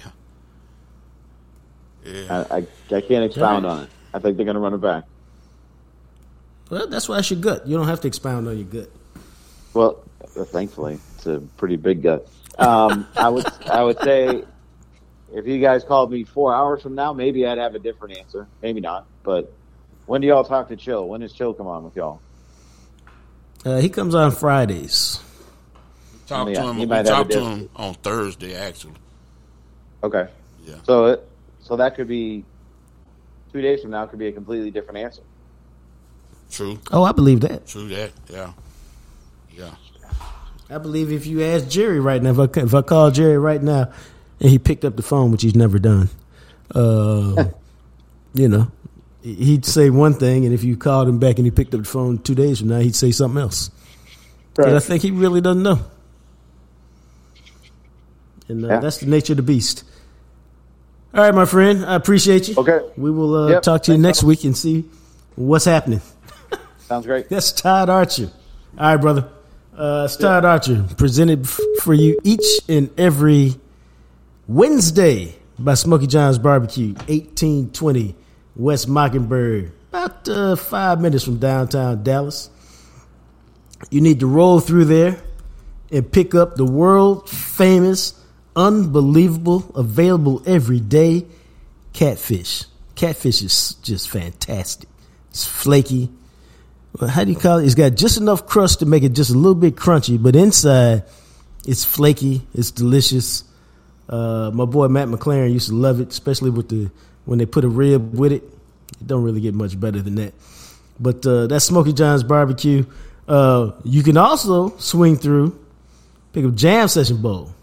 Yeah. 2.06 2.46
I, 2.50 2.58
I, 2.60 2.68
I 2.96 3.02
can't 3.02 3.26
expound 3.26 3.66
All 3.66 3.72
right. 3.74 3.78
on 3.80 3.84
it. 3.84 3.90
I 4.14 4.20
think 4.20 4.38
they're 4.38 4.46
going 4.46 4.56
to 4.56 4.62
run 4.62 4.74
it 4.74 4.78
back. 4.80 5.04
Well, 6.70 6.88
that's 6.88 7.10
why 7.10 7.20
it's 7.20 7.30
your 7.30 7.42
gut. 7.42 7.68
You 7.68 7.76
don't 7.76 7.88
have 7.88 8.00
to 8.02 8.08
expound 8.08 8.48
on 8.48 8.56
your 8.58 8.68
gut. 8.68 8.90
Well, 9.74 10.02
thankfully, 10.26 10.98
it's 11.22 11.28
a 11.28 11.40
pretty 11.58 11.76
big 11.76 12.02
gut. 12.02 12.28
Um, 12.58 13.08
I 13.16 13.30
would 13.30 13.46
I 13.68 13.84
would 13.84 14.00
say 14.00 14.44
if 15.34 15.46
you 15.46 15.60
guys 15.62 15.84
called 15.84 16.12
me 16.12 16.24
four 16.24 16.54
hours 16.54 16.82
from 16.82 16.96
now, 16.96 17.14
maybe 17.14 17.46
I'd 17.46 17.58
have 17.60 17.76
a 17.76 17.80
different 17.80 18.18
answer. 18.18 18.48
Maybe 18.62 18.82
not. 18.82 19.06
But 19.24 19.54
when 20.08 20.22
do 20.22 20.28
y'all 20.28 20.44
talk 20.44 20.68
to 20.70 20.76
Chill? 20.76 21.08
When 21.08 21.22
does 21.22 21.32
Chill 21.34 21.54
come 21.54 21.68
on 21.68 21.84
with 21.84 21.96
y'all? 21.96 22.20
Uh, 23.64 23.78
he 23.78 23.90
comes 23.90 24.16
on 24.16 24.32
Fridays. 24.32 25.20
Talk 26.28 26.50
Yeah, 26.50 26.62
to 26.64 26.68
him. 26.70 26.76
he 26.78 26.82
We 26.82 26.86
might 26.88 26.98
have 26.98 27.06
a 27.06 27.10
talked 27.10 27.32
to 27.32 27.42
him 27.42 27.70
on 27.76 27.94
Thursday, 27.96 28.56
actually. 28.56 28.94
Okay. 30.04 30.28
Yeah. 30.66 30.76
So 30.84 31.06
it 31.06 31.28
so 31.62 31.76
that 31.78 31.96
could 31.96 32.08
be 32.08 32.44
two 33.54 33.62
days 33.62 33.82
from 33.82 33.92
now. 33.92 34.06
Could 34.08 34.20
be 34.20 34.28
a 34.28 34.32
completely 34.32 34.72
different 34.72 34.98
answer. 34.98 35.22
True. 36.50 36.80
Oh, 36.92 37.04
I 37.04 37.12
believe 37.12 37.42
that. 37.42 37.68
True 37.68 37.88
that. 37.90 38.12
Yeah. 38.28 38.54
Yeah. 39.52 39.70
I 40.72 40.78
believe 40.78 41.12
if 41.12 41.26
you 41.28 41.44
ask 41.44 41.68
Jerry 41.68 42.00
right 42.00 42.22
now, 42.24 42.32
if 42.32 42.40
I, 42.58 42.62
if 42.62 42.74
I 42.74 42.82
call 42.82 43.12
Jerry 43.12 43.38
right 43.38 43.62
now 43.62 43.92
and 44.40 44.50
he 44.50 44.58
picked 44.58 44.86
up 44.86 44.96
the 44.96 45.02
phone, 45.04 45.32
which 45.32 45.42
he's 45.42 45.56
never 45.56 45.80
done, 45.80 46.10
uh, 46.74 47.46
you 48.34 48.48
know, 48.48 48.72
he'd 49.22 49.66
say 49.66 49.90
one 49.90 50.14
thing, 50.14 50.46
and 50.46 50.54
if 50.54 50.64
you 50.64 50.78
called 50.78 51.10
him 51.10 51.20
back 51.20 51.38
and 51.38 51.46
he 51.46 51.52
picked 51.52 51.74
up 51.74 51.82
the 51.82 51.88
phone 51.88 52.20
two 52.20 52.36
days 52.36 52.60
from 52.60 52.70
now, 52.70 52.80
he'd 52.80 52.96
say 52.96 53.12
something 53.12 53.42
else. 53.42 53.70
But 54.54 54.74
I 54.74 54.80
think 54.80 55.02
he 55.04 55.12
really 55.12 55.42
doesn't 55.42 55.64
know. 55.64 55.80
And 58.48 58.64
uh, 58.64 58.68
Yeah. 58.70 58.80
that's 58.80 58.98
the 59.00 59.08
nature 59.08 59.34
of 59.34 59.38
the 59.38 59.44
beast. 59.44 59.84
All 61.14 61.22
right, 61.22 61.36
my 61.36 61.46
friend, 61.46 61.86
I 61.86 61.96
appreciate 61.96 62.48
you. 62.48 62.56
Okay. 62.58 62.80
We 62.96 63.12
will 63.12 63.36
uh, 63.36 63.50
Yep, 63.50 63.64
talk 63.64 63.84
to 63.84 63.92
you 63.92 63.96
thanks, 64.02 64.20
next 64.20 64.24
week 64.24 64.46
and 64.46 64.56
see 64.56 64.86
what's 65.36 65.66
happening. 65.66 66.02
Sounds 66.88 67.06
great. 67.06 67.28
That's 67.30 67.52
Todd 67.52 67.90
Archer. 67.90 68.32
All 68.78 68.86
right, 68.88 68.98
brother. 68.98 69.30
Uh, 69.76 70.08
Archer, 70.22 70.86
presented 70.98 71.48
for 71.48 71.94
you 71.94 72.20
each 72.24 72.60
and 72.68 72.90
every 73.00 73.56
Wednesday 74.48 75.36
by 75.58 75.76
Smokey 75.76 76.08
John's 76.08 76.38
Barbecue, 76.38 76.94
1820 76.94 78.16
West 78.56 78.88
Mockingbird, 78.90 79.72
about 79.90 80.28
uh, 80.28 80.56
five 80.58 81.00
minutes 81.00 81.24
from 81.24 81.38
downtown 81.38 82.04
Dallas. 82.04 82.50
You 83.90 84.02
need 84.02 84.20
to 84.20 84.28
roll 84.28 84.60
through 84.60 84.86
there 84.86 85.22
and 85.90 86.12
pick 86.12 86.36
up 86.36 86.56
the 86.56 86.66
world 86.66 87.30
famous, 87.30 88.14
unbelievable, 88.56 89.72
available 89.76 90.44
every 90.46 90.80
day 90.82 91.26
catfish. 91.94 92.66
Catfish 92.96 93.42
is 93.42 93.76
just 93.76 94.10
fantastic. 94.10 94.90
It's 95.30 95.46
flaky. 95.46 96.10
How 97.00 97.24
do 97.24 97.32
you 97.32 97.38
call 97.38 97.60
it? 97.60 97.66
It's 97.66 97.76
got 97.76 97.96
just 97.96 98.18
enough 98.18 98.46
crust 98.46 98.80
to 98.80 98.86
make 98.86 99.04
it 99.04 99.14
just 99.14 99.32
a 99.32 99.36
little 99.36 99.56
bit 99.56 99.76
crunchy, 99.76 100.22
but 100.22 100.36
inside 100.36 101.04
it's 101.66 101.86
flaky. 101.86 102.46
It's 102.54 102.72
delicious. 102.72 103.44
Uh, 104.10 104.52
my 104.54 104.66
boy 104.66 104.88
Matt 104.88 105.08
McLaren 105.08 105.54
used 105.54 105.70
to 105.70 105.76
love 105.76 106.02
it, 106.02 106.10
especially 106.10 106.50
with 106.50 106.70
the 106.70 106.92
when 107.26 107.40
they 107.40 107.46
put 107.46 107.64
a 107.64 107.70
rib 107.70 108.14
with 108.14 108.32
it. 108.32 108.44
It 109.00 109.08
don't 109.08 109.24
really 109.24 109.42
get 109.42 109.54
much 109.54 109.80
better 109.80 110.02
than 110.02 110.16
that. 110.16 110.34
But 111.00 111.26
uh, 111.26 111.48
that's 111.48 111.66
Smokey 111.66 111.94
John's 111.94 112.24
barbecue. 112.24 112.86
Uh, 113.28 113.72
you 113.84 114.04
can 114.04 114.18
also 114.18 114.78
swing 114.78 115.16
through, 115.16 115.58
pick 116.34 116.44
up 116.46 116.56
Jam 116.56 116.88
Session 116.88 117.22
Bowl. 117.22 117.54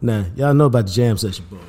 Now 0.00 0.26
y'all 0.34 0.54
know 0.54 0.66
about 0.66 0.86
the 0.86 0.92
Jam 0.92 1.16
Session 1.16 1.44
Bowl. 1.48 1.60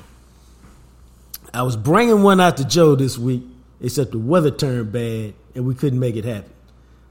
I 1.53 1.61
was 1.61 1.77
bringing 1.77 2.23
one 2.23 2.41
out 2.41 2.57
to 2.57 2.65
Joe 2.65 2.95
this 2.95 3.17
week, 3.17 3.43
except 3.79 4.11
the 4.11 4.19
weather 4.19 4.51
turned 4.51 4.91
bad 4.91 5.33
and 5.53 5.65
we 5.65 5.75
couldn't 5.75 5.99
make 5.99 6.15
it 6.15 6.25
happen. 6.25 6.51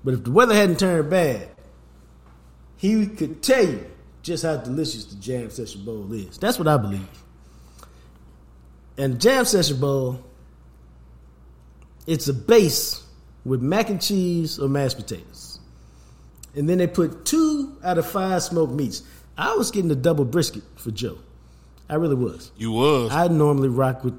But 0.04 0.14
if 0.14 0.24
the 0.24 0.30
weather 0.30 0.54
hadn't 0.54 0.78
turned 0.78 1.10
bad, 1.10 1.48
he 2.76 3.06
could 3.06 3.42
tell 3.42 3.64
you 3.64 3.86
just 4.22 4.44
how 4.44 4.56
delicious 4.56 5.06
the 5.06 5.16
Jam 5.16 5.50
Session 5.50 5.84
Bowl 5.84 6.12
is. 6.12 6.38
That's 6.38 6.58
what 6.58 6.68
I 6.68 6.76
believe. 6.76 7.08
And 8.98 9.14
the 9.14 9.18
Jam 9.18 9.44
Session 9.44 9.80
Bowl, 9.80 10.22
it's 12.06 12.28
a 12.28 12.34
base 12.34 13.02
with 13.44 13.60
mac 13.60 13.90
and 13.90 14.00
cheese 14.00 14.58
or 14.58 14.68
mashed 14.68 14.96
potatoes. 14.96 15.58
And 16.54 16.68
then 16.68 16.78
they 16.78 16.86
put 16.86 17.24
two 17.24 17.76
out 17.82 17.98
of 17.98 18.06
five 18.06 18.42
smoked 18.42 18.72
meats. 18.72 19.02
I 19.36 19.54
was 19.56 19.70
getting 19.70 19.88
the 19.88 19.96
double 19.96 20.24
brisket 20.24 20.62
for 20.76 20.90
Joe. 20.90 21.18
I 21.88 21.96
really 21.96 22.14
was. 22.14 22.52
You 22.56 22.72
was. 22.72 23.12
I 23.12 23.28
normally 23.28 23.68
rock 23.68 24.04
with. 24.04 24.18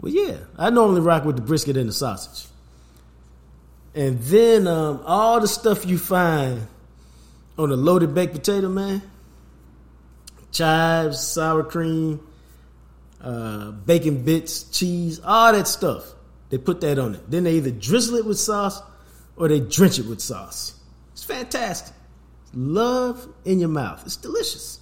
Well, 0.00 0.12
yeah, 0.12 0.38
I 0.56 0.70
normally 0.70 1.00
rock 1.00 1.24
with 1.24 1.36
the 1.36 1.42
brisket 1.42 1.76
and 1.76 1.88
the 1.88 1.92
sausage, 1.92 2.48
and 3.94 4.18
then 4.20 4.66
um, 4.66 5.02
all 5.04 5.40
the 5.40 5.48
stuff 5.48 5.84
you 5.86 5.98
find 5.98 6.66
on 7.58 7.70
a 7.70 7.76
loaded 7.76 8.14
baked 8.14 8.32
potato, 8.32 8.68
man. 8.68 9.02
Chives, 10.50 11.20
sour 11.20 11.62
cream, 11.62 12.20
uh, 13.20 13.70
bacon 13.70 14.22
bits, 14.24 14.64
cheese, 14.64 15.20
all 15.24 15.52
that 15.52 15.68
stuff. 15.68 16.04
They 16.50 16.58
put 16.58 16.80
that 16.82 16.98
on 16.98 17.14
it. 17.14 17.30
Then 17.30 17.44
they 17.44 17.54
either 17.54 17.70
drizzle 17.70 18.16
it 18.16 18.26
with 18.26 18.38
sauce 18.38 18.82
or 19.36 19.48
they 19.48 19.60
drench 19.60 19.98
it 19.98 20.06
with 20.06 20.20
sauce. 20.20 20.78
It's 21.12 21.24
fantastic. 21.24 21.94
Love 22.54 23.26
in 23.44 23.60
your 23.60 23.70
mouth. 23.70 24.02
It's 24.04 24.16
delicious. 24.16 24.80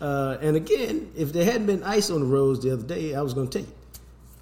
Uh, 0.00 0.36
and 0.40 0.56
again, 0.56 1.12
if 1.16 1.32
there 1.32 1.44
hadn't 1.44 1.66
been 1.66 1.82
ice 1.82 2.10
on 2.10 2.20
the 2.20 2.26
roads 2.26 2.60
the 2.60 2.72
other 2.72 2.82
day, 2.82 3.14
I 3.14 3.22
was 3.22 3.34
going 3.34 3.48
to 3.48 3.58
take 3.58 3.68
it 3.68 3.76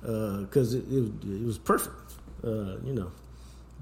because 0.03 0.75
it, 0.75 0.85
it, 0.91 1.13
it 1.23 1.45
was 1.45 1.59
perfect, 1.59 1.95
uh, 2.45 2.79
you 2.85 2.93
know. 2.93 3.11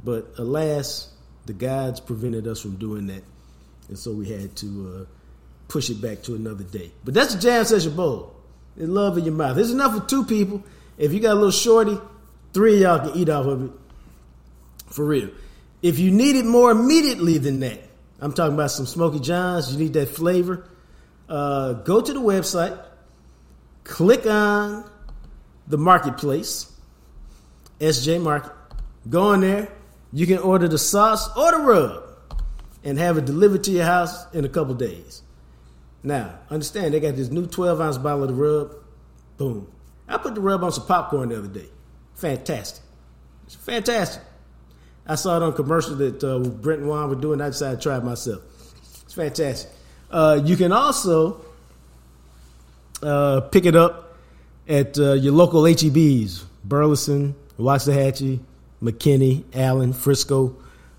But 0.04 0.34
alas, 0.38 1.12
the 1.46 1.52
gods 1.52 2.00
prevented 2.00 2.46
us 2.46 2.61
from 2.61 2.76
doing 2.76 3.06
that, 3.09 3.22
and 3.88 3.98
so 3.98 4.12
we 4.12 4.28
had 4.28 4.56
to 4.56 5.00
uh, 5.00 5.04
push 5.68 5.90
it 5.90 6.00
back 6.00 6.22
to 6.24 6.34
another 6.34 6.64
day. 6.64 6.92
But 7.04 7.14
that's 7.14 7.34
a 7.34 7.40
jam 7.40 7.64
session 7.64 7.94
bowl. 7.94 8.34
It's 8.76 8.88
love 8.88 9.18
in 9.18 9.24
your 9.24 9.34
mouth. 9.34 9.56
There's 9.56 9.72
enough 9.72 9.94
for 9.94 10.09
two 10.09 10.24
people. 10.24 10.62
If 10.96 11.12
you 11.12 11.20
got 11.20 11.32
a 11.32 11.34
little 11.34 11.50
shorty, 11.50 11.98
three 12.52 12.76
of 12.76 12.80
y'all 12.80 13.11
can 13.11 13.18
eat 13.18 13.28
off 13.28 13.46
of 13.46 13.64
it. 13.64 13.70
For 14.86 15.04
real. 15.04 15.30
If 15.82 15.98
you 15.98 16.11
need 16.11 16.36
it 16.36 16.44
more 16.44 16.70
immediately 16.70 17.38
than 17.38 17.61
that, 17.61 17.80
I'm 18.20 18.32
talking 18.32 18.54
about 18.54 18.70
some 18.70 18.86
Smokey 18.86 19.20
Johns. 19.20 19.72
You 19.72 19.78
need 19.78 19.92
that 19.92 20.09
flavor. 20.09 20.64
Uh, 21.28 21.74
go 21.74 22.00
to 22.00 22.12
the 22.12 22.20
website, 22.20 22.78
click 23.84 24.26
on 24.26 24.88
the 25.66 25.76
marketplace, 25.76 26.72
SJ 27.81 28.20
Market. 28.22 28.53
Go 29.09 29.33
in 29.33 29.41
there. 29.41 29.68
You 30.12 30.26
can 30.26 30.39
order 30.39 30.68
the 30.68 30.79
sauce 30.79 31.29
or 31.37 31.53
the 31.53 31.59
rub 31.59 32.09
and 32.85 32.99
have 32.99 33.18
it 33.18 33.24
delivered 33.24 33.64
to 33.64 33.70
your 33.70 33.85
house 33.85 34.33
in 34.33 34.45
a 34.45 34.49
couple 34.49 34.74
days. 34.74 35.22
Now, 36.03 36.39
understand 36.51 36.95
they 36.95 37.01
got 37.01 37.16
this 37.16 37.31
new 37.31 37.47
12 37.47 37.81
ounce 37.81 37.99
bottle 37.99 38.22
of 38.22 38.29
the 38.29 38.35
rub. 38.35 38.74
Boom. 39.37 39.70
I 40.09 40.16
put 40.16 40.35
the 40.35 40.41
rub 40.41 40.64
on 40.64 40.72
some 40.72 40.87
popcorn 40.87 41.29
the 41.29 41.39
other 41.39 41.49
day. 41.49 41.68
Fantastic. 42.14 42.83
It's 43.47 43.55
fantastic. 43.55 44.22
I 45.07 45.14
saw 45.14 45.37
it 45.37 45.43
on 45.43 45.53
commercial 45.55 45.97
that 45.97 46.22
uh, 46.22 46.39
Brent 46.39 46.81
and 46.81 46.89
Juan 46.89 47.09
were 47.09 47.14
doing. 47.14 47.41
I 47.41 47.47
decided 47.47 47.81
to 47.81 47.83
try 47.83 47.97
it 47.97 48.05
myself. 48.05 48.43
It's 49.05 49.14
fantastic. 49.14 49.70
Uh, 50.11 50.41
you 50.45 50.57
can 50.57 50.72
also 50.72 51.45
uh, 53.03 53.41
pick 53.41 53.66
it 53.66 53.76
up 53.76 54.16
at 54.68 54.99
uh, 54.99 55.12
your 55.12 55.33
local 55.33 55.62
HEBs, 55.62 56.45
Burleson, 56.64 57.35
Waxahachie, 57.59 58.40
McKinney, 58.82 59.44
Allen, 59.54 59.92
Frisco. 59.92 60.56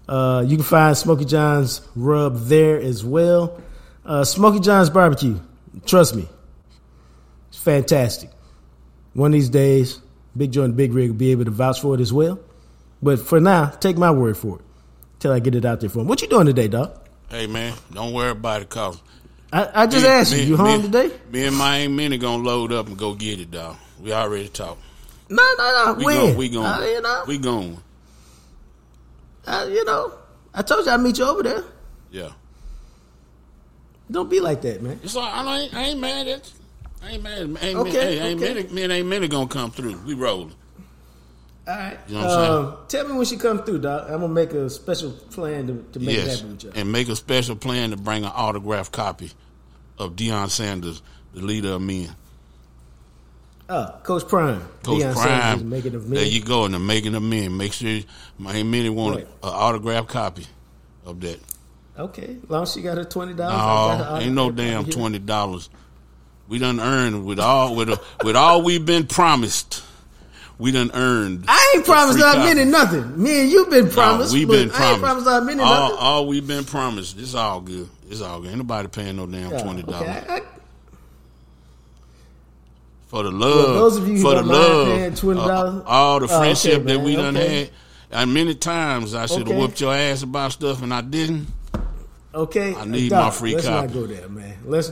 Uh, 0.08 0.44
you 0.48 0.58
can 0.58 0.64
find 0.66 0.98
Smokey 0.98 1.26
John's 1.26 1.82
rub 1.96 2.38
there 2.46 2.80
as 2.80 3.06
well. 3.06 3.60
Uh, 4.06 4.24
Smokey 4.24 4.60
John's 4.60 4.90
barbecue, 4.90 5.40
trust 5.86 6.16
me, 6.16 6.28
it's 7.50 7.60
fantastic. 7.60 8.30
One 9.14 9.32
of 9.32 9.34
these 9.34 9.50
days, 9.50 10.00
Big 10.36 10.52
Joe 10.52 10.64
and 10.64 10.76
Big 10.76 10.94
Rig 10.94 11.10
will 11.12 11.18
be 11.18 11.32
able 11.32 11.46
to 11.46 11.52
vouch 11.52 11.80
for 11.82 11.94
it 11.96 12.02
as 12.02 12.12
well. 12.14 12.40
But 13.02 13.20
for 13.20 13.40
now, 13.40 13.68
take 13.68 13.98
my 13.98 14.12
word 14.12 14.38
for 14.38 14.58
it 14.60 14.66
till 15.20 15.32
I 15.32 15.40
get 15.40 15.56
it 15.56 15.66
out 15.66 15.80
there 15.80 15.90
for 15.90 16.00
him. 16.00 16.08
What 16.08 16.22
you 16.22 16.28
doing 16.28 16.46
today, 16.48 16.68
dog? 16.68 16.98
Hey 17.30 17.46
man, 17.48 17.76
don't 17.94 18.14
worry 18.14 18.32
about 18.32 18.62
it, 18.64 18.70
cause 18.70 19.00
I, 19.54 19.84
I 19.84 19.88
just 19.88 20.04
me- 20.06 20.10
asked 20.12 20.32
you. 20.34 20.38
me- 20.40 20.46
You 20.46 20.58
home 20.58 20.78
me- 20.82 20.88
today? 20.88 21.12
Me 21.32 21.46
and 21.46 21.56
Miami 21.56 21.94
Minnie 21.94 22.18
gonna 22.18 22.42
load 22.44 22.72
up 22.74 22.88
and 22.88 22.98
go 22.98 23.14
get 23.14 23.40
it, 23.40 23.52
dog. 23.52 23.78
We 24.02 24.12
already 24.12 24.48
talked. 24.50 24.82
No, 25.30 25.44
no, 25.58 25.86
no. 25.86 25.94
We 25.94 26.06
when? 26.06 26.16
going. 26.16 26.38
We 26.38 26.50
going. 26.50 26.66
Uh, 26.66 26.82
you 26.82 27.02
know, 27.02 27.24
We 27.28 27.38
going. 27.38 27.78
uh, 29.46 29.68
you 29.70 29.86
know. 29.86 30.14
I 30.54 30.62
told 30.64 30.86
you 30.86 30.92
I'd 30.92 31.00
meet 31.02 31.18
you 31.18 31.26
over 31.26 31.44
there. 31.44 31.64
Yeah. 32.12 32.30
Don't 34.12 34.30
be 34.30 34.40
like 34.40 34.62
that, 34.64 34.82
man. 34.82 35.00
It's 35.04 35.16
I, 35.16 35.58
ain't, 35.62 35.74
I 35.74 35.84
ain't 35.84 36.00
mad 36.00 36.28
at 36.28 36.48
you. 36.48 36.54
I 37.08 37.12
ain't 37.12 37.24
mad. 37.24 37.40
Ain't 37.42 37.78
Okay, 37.78 37.78
okay, 37.78 38.18
hey, 38.18 38.20
ain't 38.32 38.42
okay. 38.42 38.54
Minnie, 38.64 38.88
me 38.88 38.96
ain't 38.96 39.08
Minnie 39.08 39.28
gonna 39.28 39.48
come 39.48 39.70
through. 39.72 39.98
We 40.06 40.16
rolling. 40.16 40.54
All 41.68 41.76
right. 41.76 41.98
You 42.08 42.16
know 42.16 42.22
what 42.22 42.30
I'm 42.40 42.66
um, 42.66 42.78
tell 42.88 43.08
me 43.08 43.16
when 43.16 43.26
she 43.26 43.38
come 43.38 43.64
through, 43.64 43.80
doc. 43.80 44.06
I'm 44.08 44.22
gonna 44.22 44.28
make 44.30 44.54
a 44.54 44.70
special 44.72 45.12
plan 45.12 45.68
to, 45.68 45.86
to 45.94 46.00
make 46.00 46.18
it 46.18 46.26
Yes, 46.26 46.36
happen 46.40 46.54
with 46.54 46.64
you. 46.64 46.72
and 46.74 46.92
make 46.92 47.08
a 47.10 47.16
special 47.16 47.56
plan 47.56 47.92
to 47.92 47.98
bring 47.98 48.24
an 48.26 48.32
autographed 48.32 48.92
copy 48.92 49.32
of 50.00 50.16
Deion 50.16 50.50
Sanders, 50.50 51.04
the 51.36 51.42
leader 51.42 51.74
of 51.74 51.82
men. 51.84 52.10
Oh, 53.70 53.94
Coach 54.04 54.28
Prime. 54.28 54.62
Coach 54.84 55.02
Deion 55.02 55.14
Prime. 55.14 55.70
making 55.70 55.94
of 55.96 56.10
me. 56.10 56.18
There 56.18 56.26
you 56.26 56.42
go, 56.42 56.66
in 56.66 56.72
the 56.72 56.80
making 56.80 57.14
of 57.16 57.22
men. 57.24 57.56
Make 57.56 57.74
sure 57.74 58.00
my 58.40 58.64
Minnie 58.64 58.90
want 58.90 59.18
Right. 59.18 59.28
an 59.44 59.50
autographed 59.50 60.10
copy 60.10 60.48
of 61.06 61.20
that. 61.22 61.40
Okay, 61.98 62.38
as 62.44 62.50
long 62.50 62.64
as 62.64 62.74
she 62.74 62.82
got 62.82 62.98
her 62.98 63.04
twenty 63.04 63.34
dollars. 63.34 64.00
No, 64.08 64.18
ain't 64.18 64.34
no 64.34 64.50
damn 64.52 64.86
twenty 64.86 65.20
dollars. 65.20 65.70
We 66.48 66.58
done 66.58 66.80
earned 66.80 67.26
with 67.26 67.40
all 67.40 67.76
with 67.76 67.90
a, 67.90 68.00
with 68.24 68.36
all 68.36 68.62
we've 68.64 68.86
been 68.86 69.06
promised. 69.06 69.84
We 70.58 70.72
done 70.72 70.92
earned. 70.94 71.46
I 71.48 71.74
ain't 71.76 71.86
promised 71.86 72.22
our 72.22 72.38
minute 72.38 72.68
nothing. 72.68 73.22
Me 73.22 73.42
and 73.42 73.52
you 73.52 73.66
been 73.68 73.86
No, 73.86 73.92
promised. 73.92 74.34
we 74.34 74.46
but 74.46 74.54
been 74.54 74.72
I 74.72 74.74
promised. 74.74 74.92
ain't 74.94 75.02
promised 75.04 75.28
our 75.28 75.42
minute 75.42 75.64
all, 75.64 75.82
nothing. 75.90 75.98
all 76.00 76.28
we've 76.28 76.48
been 76.48 76.64
promised. 76.66 77.20
It's 77.20 77.36
all 77.36 77.62
good. 77.62 77.88
It's 78.10 78.22
all 78.22 78.40
good. 78.42 78.50
Ain't 78.50 78.58
nobody 78.58 78.88
paying 78.88 79.16
no 79.18 79.26
damn 79.28 79.52
twenty 79.62 79.84
dollars 79.84 80.02
okay, 80.10 80.26
I- 80.28 80.36
I- 80.38 80.42
for 83.10 83.24
the 83.24 83.32
love. 83.32 83.76
those 83.76 83.98
of 83.98 84.08
you 84.08 84.16
who 84.16 84.22
for 84.22 84.36
the 84.36 84.44
love. 84.44 84.88
paying 84.88 85.12
$20, 85.12 85.38
uh, 85.38 85.84
all 85.86 86.20
the 86.20 86.26
oh, 86.26 86.30
okay, 86.30 86.38
friendship 86.40 86.84
that 86.86 87.00
we 87.00 87.16
done 87.16 87.36
okay. 87.36 87.60
had. 87.66 87.70
And 88.12 88.34
many 88.34 88.56
times 88.56 89.14
I 89.14 89.26
should 89.28 89.40
have 89.40 89.48
Okay. 89.50 89.58
whooped 89.60 89.82
your 89.82 89.94
ass 89.94 90.24
about 90.24 90.52
stuff 90.54 90.82
and 90.82 90.94
I 90.94 91.02
didn't. 91.02 91.48
Okay, 92.34 92.74
I 92.76 92.86
need 92.86 93.10
Doc, 93.10 93.26
my 93.26 93.30
free 93.32 93.54
let's 93.56 93.68
copy. 93.68 93.88
not 93.88 93.94
go 93.94 94.06
there, 94.08 94.30
man. 94.30 94.58
Let's 94.66 94.92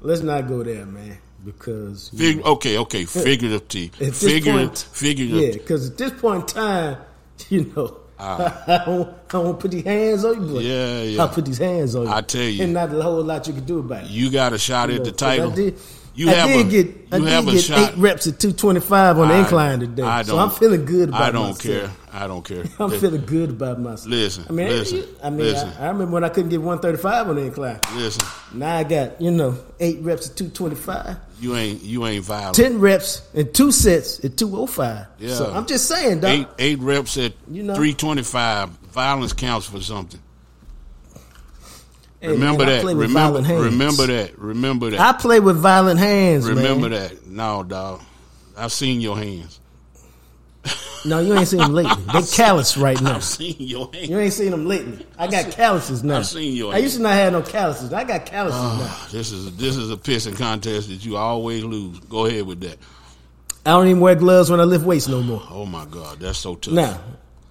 let's 0.00 0.22
not 0.22 0.46
go 0.48 0.62
there, 0.62 0.86
man, 0.86 1.18
because 1.44 2.10
Fig- 2.16 2.42
okay, 2.44 2.78
okay, 2.78 3.04
figurative. 3.04 3.92
at 3.94 3.98
this 3.98 4.22
Figurative. 4.22 4.78
Figurative. 4.92 5.42
yeah, 5.42 5.52
because 5.52 5.90
at 5.90 5.98
this 5.98 6.12
point 6.12 6.42
in 6.42 6.62
time, 6.62 6.96
you 7.50 7.72
know, 7.76 7.98
I 8.18 8.82
don't, 8.86 9.08
I 9.08 9.32
don't 9.32 9.58
put 9.60 9.70
these 9.72 9.84
hands 9.84 10.24
on 10.24 10.46
you. 10.48 10.54
But 10.54 10.58
Ah. 10.58 10.68
Yeah, 10.68 11.02
yeah. 11.02 11.22
I'll 11.22 11.28
put 11.28 11.44
these 11.44 11.58
hands 11.58 11.94
on 11.96 12.06
you. 12.06 12.12
I 12.12 12.20
tell 12.20 12.40
you. 12.42 12.62
and 12.64 12.72
not 12.72 12.94
a 12.94 13.02
whole 13.02 13.22
lot 13.22 13.46
you 13.48 13.52
can 13.52 13.64
do 13.64 13.80
about 13.80 14.04
it. 14.04 14.10
You 14.10 14.30
got 14.30 14.52
a 14.52 14.58
shot 14.58 14.88
You 14.88 14.94
at 14.94 14.98
know, 15.00 15.04
the 15.06 15.12
title. 15.12 15.52
I 15.52 15.54
did, 15.56 15.78
you 16.16 16.28
I 16.30 16.32
have 16.34 16.48
did 16.48 16.66
a, 16.66 16.70
get, 16.70 16.96
I 17.12 17.18
did 17.18 17.28
have 17.28 17.48
a 17.48 17.52
get 17.52 17.60
shot. 17.62 17.92
eight 17.92 17.98
reps 17.98 18.26
at 18.26 18.40
two 18.40 18.52
twenty 18.52 18.80
five 18.80 19.18
on 19.18 19.28
the 19.28 19.34
I- 19.34 19.38
incline 19.38 19.80
today, 19.80 20.02
I 20.02 20.22
so 20.22 20.38
I'm 20.38 20.50
feeling 20.50 20.84
good 20.84 21.10
about 21.10 21.22
I 21.22 21.30
don't 21.30 21.48
myself. 21.50 21.62
care. 21.62 21.90
I 22.12 22.26
don't 22.26 22.42
care. 22.44 22.64
I'm 22.80 22.90
Li- 22.90 22.98
feeling 22.98 23.24
good 23.26 23.50
about 23.50 23.78
myself. 23.80 24.06
Listen, 24.08 24.46
I 24.48 24.52
mean, 24.52 24.68
listen, 24.68 25.04
I 25.22 25.28
mean, 25.30 25.38
listen. 25.40 25.68
I, 25.78 25.84
I 25.84 25.88
remember 25.88 26.14
when 26.14 26.24
I 26.24 26.30
couldn't 26.30 26.48
get 26.50 26.62
135 26.62 27.28
on 27.28 27.36
the 27.36 27.42
incline. 27.42 27.78
Listen, 27.94 28.26
Now 28.54 28.76
I 28.76 28.84
got 28.84 29.20
you 29.20 29.30
know 29.30 29.58
eight 29.78 30.00
reps 30.00 30.30
at 30.30 30.36
225, 30.36 31.16
you 31.40 31.54
ain't 31.54 31.82
you 31.82 32.06
ain't 32.06 32.24
violent. 32.24 32.56
10 32.56 32.80
reps 32.80 33.22
and 33.34 33.52
two 33.54 33.70
sets 33.70 34.24
at 34.24 34.36
205. 34.38 35.06
Yeah. 35.18 35.34
So 35.34 35.52
I'm 35.52 35.66
just 35.66 35.86
saying, 35.86 36.20
dog. 36.20 36.30
eight 36.30 36.46
eight 36.58 36.78
reps 36.78 37.18
at 37.18 37.34
You 37.50 37.62
know. 37.62 37.74
three 37.74 37.92
twenty 37.94 38.22
five. 38.22 38.70
Violence 38.96 39.34
counts 39.34 39.66
for 39.66 39.80
something. 39.82 40.18
Hey, 42.26 42.32
Remember 42.32 42.66
man, 42.66 42.84
that. 42.84 42.94
Remember 42.96 43.42
hands. 43.42 43.64
remember 43.64 44.06
that. 44.08 44.38
Remember 44.38 44.90
that. 44.90 44.98
I 44.98 45.12
play 45.12 45.38
with 45.38 45.58
violent 45.58 46.00
hands. 46.00 46.48
remember 46.48 46.88
man. 46.88 47.02
that. 47.02 47.24
No, 47.24 47.62
dog. 47.62 48.02
I've 48.56 48.72
seen 48.72 49.00
your 49.00 49.16
hands. 49.16 49.60
No, 51.04 51.20
you 51.20 51.36
ain't 51.36 51.46
seen 51.46 51.60
them 51.60 51.72
lately. 51.72 52.02
They 52.12 52.22
callous 52.22 52.76
right 52.76 53.00
now. 53.00 53.16
I've 53.16 53.22
seen 53.22 53.54
your 53.60 53.92
hands. 53.94 54.08
You 54.08 54.18
ain't 54.18 54.32
seen 54.32 54.50
them 54.50 54.66
lately. 54.66 55.06
I 55.16 55.28
got 55.28 55.52
calluses 55.52 56.02
now. 56.02 56.16
I've 56.16 56.26
seen 56.26 56.56
your 56.56 56.74
I 56.74 56.78
used 56.78 56.96
to 56.96 57.02
not 57.02 57.12
have 57.12 57.32
no 57.32 57.42
calluses. 57.42 57.92
I 57.92 58.02
got 58.02 58.26
calluses 58.26 58.58
ah, 58.60 58.78
now. 59.06 59.12
This 59.16 59.30
is 59.30 59.56
this 59.56 59.76
is 59.76 59.92
a 59.92 59.96
pissing 59.96 60.36
contest 60.36 60.88
that 60.88 61.04
you 61.04 61.16
always 61.16 61.62
lose. 61.62 62.00
Go 62.00 62.26
ahead 62.26 62.44
with 62.44 62.60
that. 62.62 62.78
I 63.64 63.70
don't 63.70 63.86
even 63.86 64.00
wear 64.00 64.16
gloves 64.16 64.50
when 64.50 64.58
I 64.58 64.64
lift 64.64 64.84
weights 64.84 65.06
no 65.06 65.22
more. 65.22 65.42
Oh 65.48 65.64
my 65.64 65.84
God, 65.84 66.18
that's 66.18 66.38
so 66.38 66.56
tough. 66.56 66.74
Now, 66.74 67.00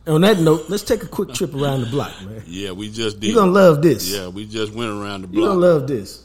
on 0.07 0.21
that 0.21 0.39
note, 0.39 0.69
let's 0.69 0.83
take 0.83 1.03
a 1.03 1.07
quick 1.07 1.33
trip 1.33 1.53
around 1.55 1.81
the 1.81 1.87
block, 1.87 2.11
man. 2.23 2.43
Yeah, 2.45 2.71
we 2.71 2.91
just 2.91 3.19
did. 3.19 3.27
You're 3.31 3.41
gonna 3.41 3.51
love 3.51 3.81
this. 3.81 4.09
Yeah, 4.09 4.27
we 4.27 4.45
just 4.45 4.73
went 4.73 4.91
around 4.91 5.21
the 5.21 5.27
block. 5.27 5.39
You're 5.39 5.47
gonna 5.47 5.59
love 5.59 5.87
this. 5.87 6.23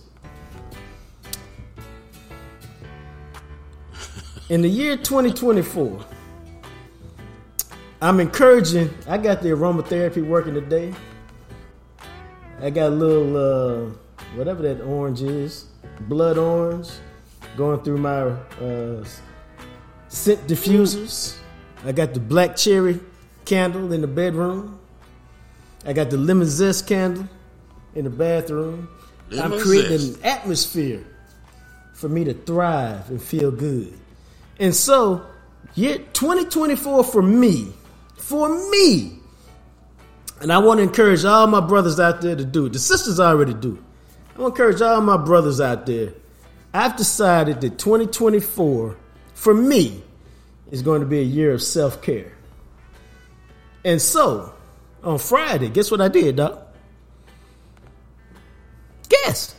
In 4.50 4.62
the 4.62 4.68
year 4.68 4.96
2024, 4.96 6.04
I'm 8.02 8.20
encouraging. 8.20 8.90
I 9.08 9.16
got 9.16 9.42
the 9.42 9.50
aromatherapy 9.50 10.26
working 10.26 10.54
today. 10.54 10.92
I 12.60 12.68
got 12.70 12.88
a 12.88 12.94
little, 12.94 13.36
uh, 13.36 13.90
whatever 14.34 14.62
that 14.62 14.82
orange 14.82 15.22
is, 15.22 15.66
blood 16.00 16.36
orange, 16.36 16.90
going 17.56 17.80
through 17.82 17.98
my 17.98 18.22
uh, 18.62 19.04
scent 20.08 20.46
diffusers. 20.46 21.38
I 21.84 21.92
got 21.92 22.12
the 22.12 22.20
black 22.20 22.56
cherry 22.56 23.00
candle 23.44 23.92
in 23.92 24.00
the 24.00 24.06
bedroom. 24.06 24.78
I 25.84 25.92
got 25.92 26.10
the 26.10 26.16
lemon 26.16 26.46
zest 26.46 26.86
candle 26.86 27.28
in 27.94 28.04
the 28.04 28.10
bathroom. 28.10 28.88
I'm 29.32 29.58
creating 29.60 29.98
zest. 29.98 30.18
an 30.18 30.24
atmosphere 30.24 31.04
for 31.94 32.08
me 32.08 32.24
to 32.24 32.34
thrive 32.34 33.08
and 33.10 33.22
feel 33.22 33.50
good. 33.50 33.98
And 34.58 34.74
so, 34.74 35.24
year 35.74 35.98
2024 35.98 37.04
for 37.04 37.22
me, 37.22 37.72
for 38.16 38.70
me, 38.70 39.20
and 40.40 40.52
I 40.52 40.58
want 40.58 40.78
to 40.78 40.82
encourage 40.82 41.24
all 41.24 41.46
my 41.46 41.60
brothers 41.60 42.00
out 42.00 42.22
there 42.22 42.34
to 42.34 42.44
do 42.44 42.66
it. 42.66 42.72
The 42.72 42.78
sisters 42.78 43.20
already 43.20 43.54
do 43.54 43.74
it. 43.74 43.82
I 44.36 44.42
want 44.42 44.56
to 44.56 44.62
encourage 44.62 44.82
all 44.82 45.00
my 45.02 45.18
brothers 45.18 45.60
out 45.60 45.84
there. 45.86 46.14
I've 46.72 46.96
decided 46.96 47.60
that 47.60 47.78
2024 47.78 48.96
for 49.34 49.54
me 49.54 50.02
is 50.70 50.82
going 50.82 51.00
to 51.00 51.06
be 51.06 51.18
a 51.18 51.24
year 51.24 51.52
of 51.52 51.62
self 51.62 52.00
care. 52.00 52.32
And 53.84 54.00
so, 54.00 54.52
on 55.02 55.18
Friday, 55.18 55.68
guess 55.68 55.90
what 55.90 56.00
I 56.00 56.08
did, 56.08 56.36
Doc? 56.36 56.66
Guess. 59.08 59.54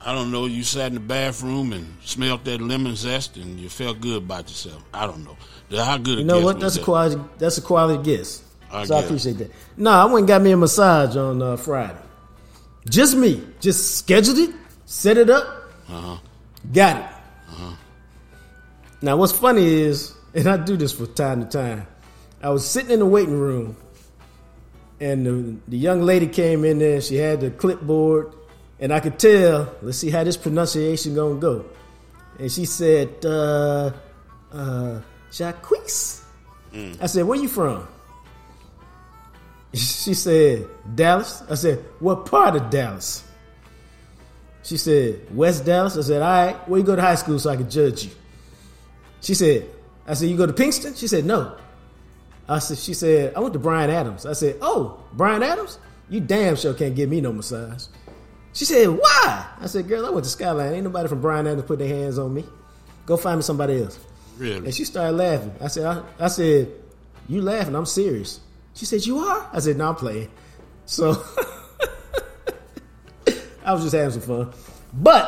I 0.00 0.14
don't 0.14 0.30
know. 0.30 0.46
You 0.46 0.62
sat 0.62 0.88
in 0.88 0.94
the 0.94 1.00
bathroom 1.00 1.72
and 1.72 1.96
smelled 2.04 2.44
that 2.46 2.60
lemon 2.60 2.96
zest, 2.96 3.36
and 3.36 3.58
you 3.60 3.68
felt 3.68 4.00
good 4.00 4.22
about 4.22 4.48
yourself. 4.48 4.82
I 4.94 5.06
don't 5.06 5.24
know. 5.24 5.36
How 5.76 5.98
good 5.98 6.18
a 6.18 6.20
You 6.22 6.26
know 6.26 6.36
guess 6.38 6.44
what? 6.44 6.60
That's 6.60 6.76
a 6.76 6.78
that? 6.78 6.84
quality. 6.84 7.20
That's 7.38 7.58
a 7.58 7.62
quality 7.62 8.02
guess. 8.02 8.42
I 8.72 8.84
so 8.84 8.96
I 8.96 9.00
appreciate 9.02 9.38
that. 9.38 9.50
No, 9.76 9.90
I 9.90 10.04
went 10.06 10.18
and 10.18 10.28
got 10.28 10.42
me 10.42 10.52
a 10.52 10.56
massage 10.56 11.16
on 11.16 11.42
uh, 11.42 11.56
Friday. 11.56 11.98
Just 12.88 13.16
me. 13.16 13.42
Just 13.60 13.98
scheduled 13.98 14.38
it, 14.38 14.54
set 14.86 15.16
it 15.18 15.28
up, 15.28 15.46
Uh-huh. 15.88 16.16
got 16.72 16.96
it. 16.96 17.06
Now, 19.02 19.16
what's 19.16 19.32
funny 19.32 19.64
is, 19.64 20.14
and 20.34 20.46
I 20.48 20.56
do 20.56 20.76
this 20.76 20.92
from 20.92 21.12
time 21.14 21.44
to 21.44 21.48
time. 21.58 21.86
I 22.42 22.48
was 22.50 22.68
sitting 22.68 22.90
in 22.90 23.00
the 23.00 23.06
waiting 23.06 23.38
room, 23.38 23.76
and 24.98 25.26
the, 25.26 25.56
the 25.68 25.76
young 25.76 26.02
lady 26.02 26.26
came 26.26 26.64
in 26.64 26.78
there. 26.78 27.00
She 27.00 27.16
had 27.16 27.40
the 27.40 27.50
clipboard, 27.50 28.32
and 28.78 28.92
I 28.92 29.00
could 29.00 29.18
tell. 29.18 29.74
Let's 29.82 29.98
see 29.98 30.10
how 30.10 30.24
this 30.24 30.38
pronunciation 30.38 31.14
gonna 31.14 31.38
go. 31.38 31.66
And 32.38 32.50
she 32.50 32.64
said, 32.64 33.24
uh, 33.24 33.92
uh, 34.52 35.00
"Jacquees." 35.30 36.22
I 36.72 37.06
said, 37.06 37.26
"Where 37.26 37.38
you 37.38 37.48
from?" 37.48 37.86
She 39.74 40.14
said, 40.14 40.66
"Dallas." 40.94 41.42
I 41.48 41.54
said, 41.54 41.84
"What 41.98 42.24
part 42.26 42.56
of 42.56 42.70
Dallas?" 42.70 43.22
She 44.62 44.78
said, 44.78 45.26
"West 45.36 45.66
Dallas." 45.66 45.96
I 45.98 46.00
said, 46.00 46.22
"All 46.22 46.28
right, 46.28 46.68
where 46.68 46.80
you 46.80 46.86
go 46.86 46.96
to 46.96 47.02
high 47.02 47.16
school 47.16 47.38
so 47.38 47.50
I 47.50 47.56
can 47.56 47.68
judge 47.68 48.04
you?" 48.04 48.10
She 49.20 49.34
said, 49.34 49.68
"I 50.06 50.14
said 50.14 50.30
you 50.30 50.38
go 50.38 50.46
to 50.46 50.54
Pinkston." 50.54 50.98
She 50.98 51.06
said, 51.06 51.26
"No." 51.26 51.54
I 52.50 52.58
said, 52.58 52.78
she 52.78 52.94
said, 52.94 53.34
I 53.34 53.40
went 53.40 53.52
to 53.52 53.60
Bryan 53.60 53.90
Adams. 53.90 54.26
I 54.26 54.32
said, 54.32 54.56
oh, 54.60 55.02
Bryan 55.12 55.42
Adams? 55.44 55.78
You 56.08 56.18
damn 56.18 56.56
sure 56.56 56.74
can't 56.74 56.96
give 56.96 57.08
me 57.08 57.20
no 57.20 57.32
massage. 57.32 57.84
She 58.52 58.64
said, 58.64 58.88
why? 58.88 59.46
I 59.60 59.66
said, 59.66 59.86
girl, 59.86 60.04
I 60.04 60.10
went 60.10 60.24
to 60.24 60.30
Skyline. 60.30 60.74
Ain't 60.74 60.82
nobody 60.82 61.08
from 61.08 61.20
Bryan 61.20 61.46
Adams 61.46 61.62
put 61.62 61.78
their 61.78 61.86
hands 61.86 62.18
on 62.18 62.34
me. 62.34 62.44
Go 63.06 63.16
find 63.16 63.38
me 63.38 63.42
somebody 63.42 63.80
else. 63.82 64.00
Really? 64.36 64.64
And 64.66 64.74
she 64.74 64.84
started 64.84 65.16
laughing. 65.16 65.54
I 65.60 65.68
said, 65.68 65.86
I, 65.86 66.02
I 66.18 66.26
said, 66.26 66.72
you 67.28 67.40
laughing? 67.40 67.76
I'm 67.76 67.86
serious. 67.86 68.40
She 68.74 68.84
said, 68.84 69.06
you 69.06 69.18
are? 69.18 69.48
I 69.52 69.60
said, 69.60 69.76
no, 69.76 69.90
I'm 69.90 69.94
playing. 69.94 70.28
So 70.86 71.10
I 73.64 73.72
was 73.72 73.82
just 73.82 73.94
having 73.94 74.10
some 74.10 74.22
fun. 74.22 74.52
But 74.92 75.24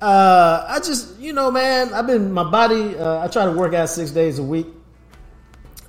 uh, 0.00 0.64
I 0.68 0.80
just, 0.80 1.16
you 1.20 1.32
know, 1.32 1.52
man, 1.52 1.94
I've 1.94 2.08
been, 2.08 2.32
my 2.32 2.42
body, 2.42 2.96
uh, 2.96 3.22
I 3.22 3.28
try 3.28 3.44
to 3.44 3.52
work 3.52 3.72
out 3.74 3.88
six 3.88 4.10
days 4.10 4.40
a 4.40 4.42
week. 4.42 4.66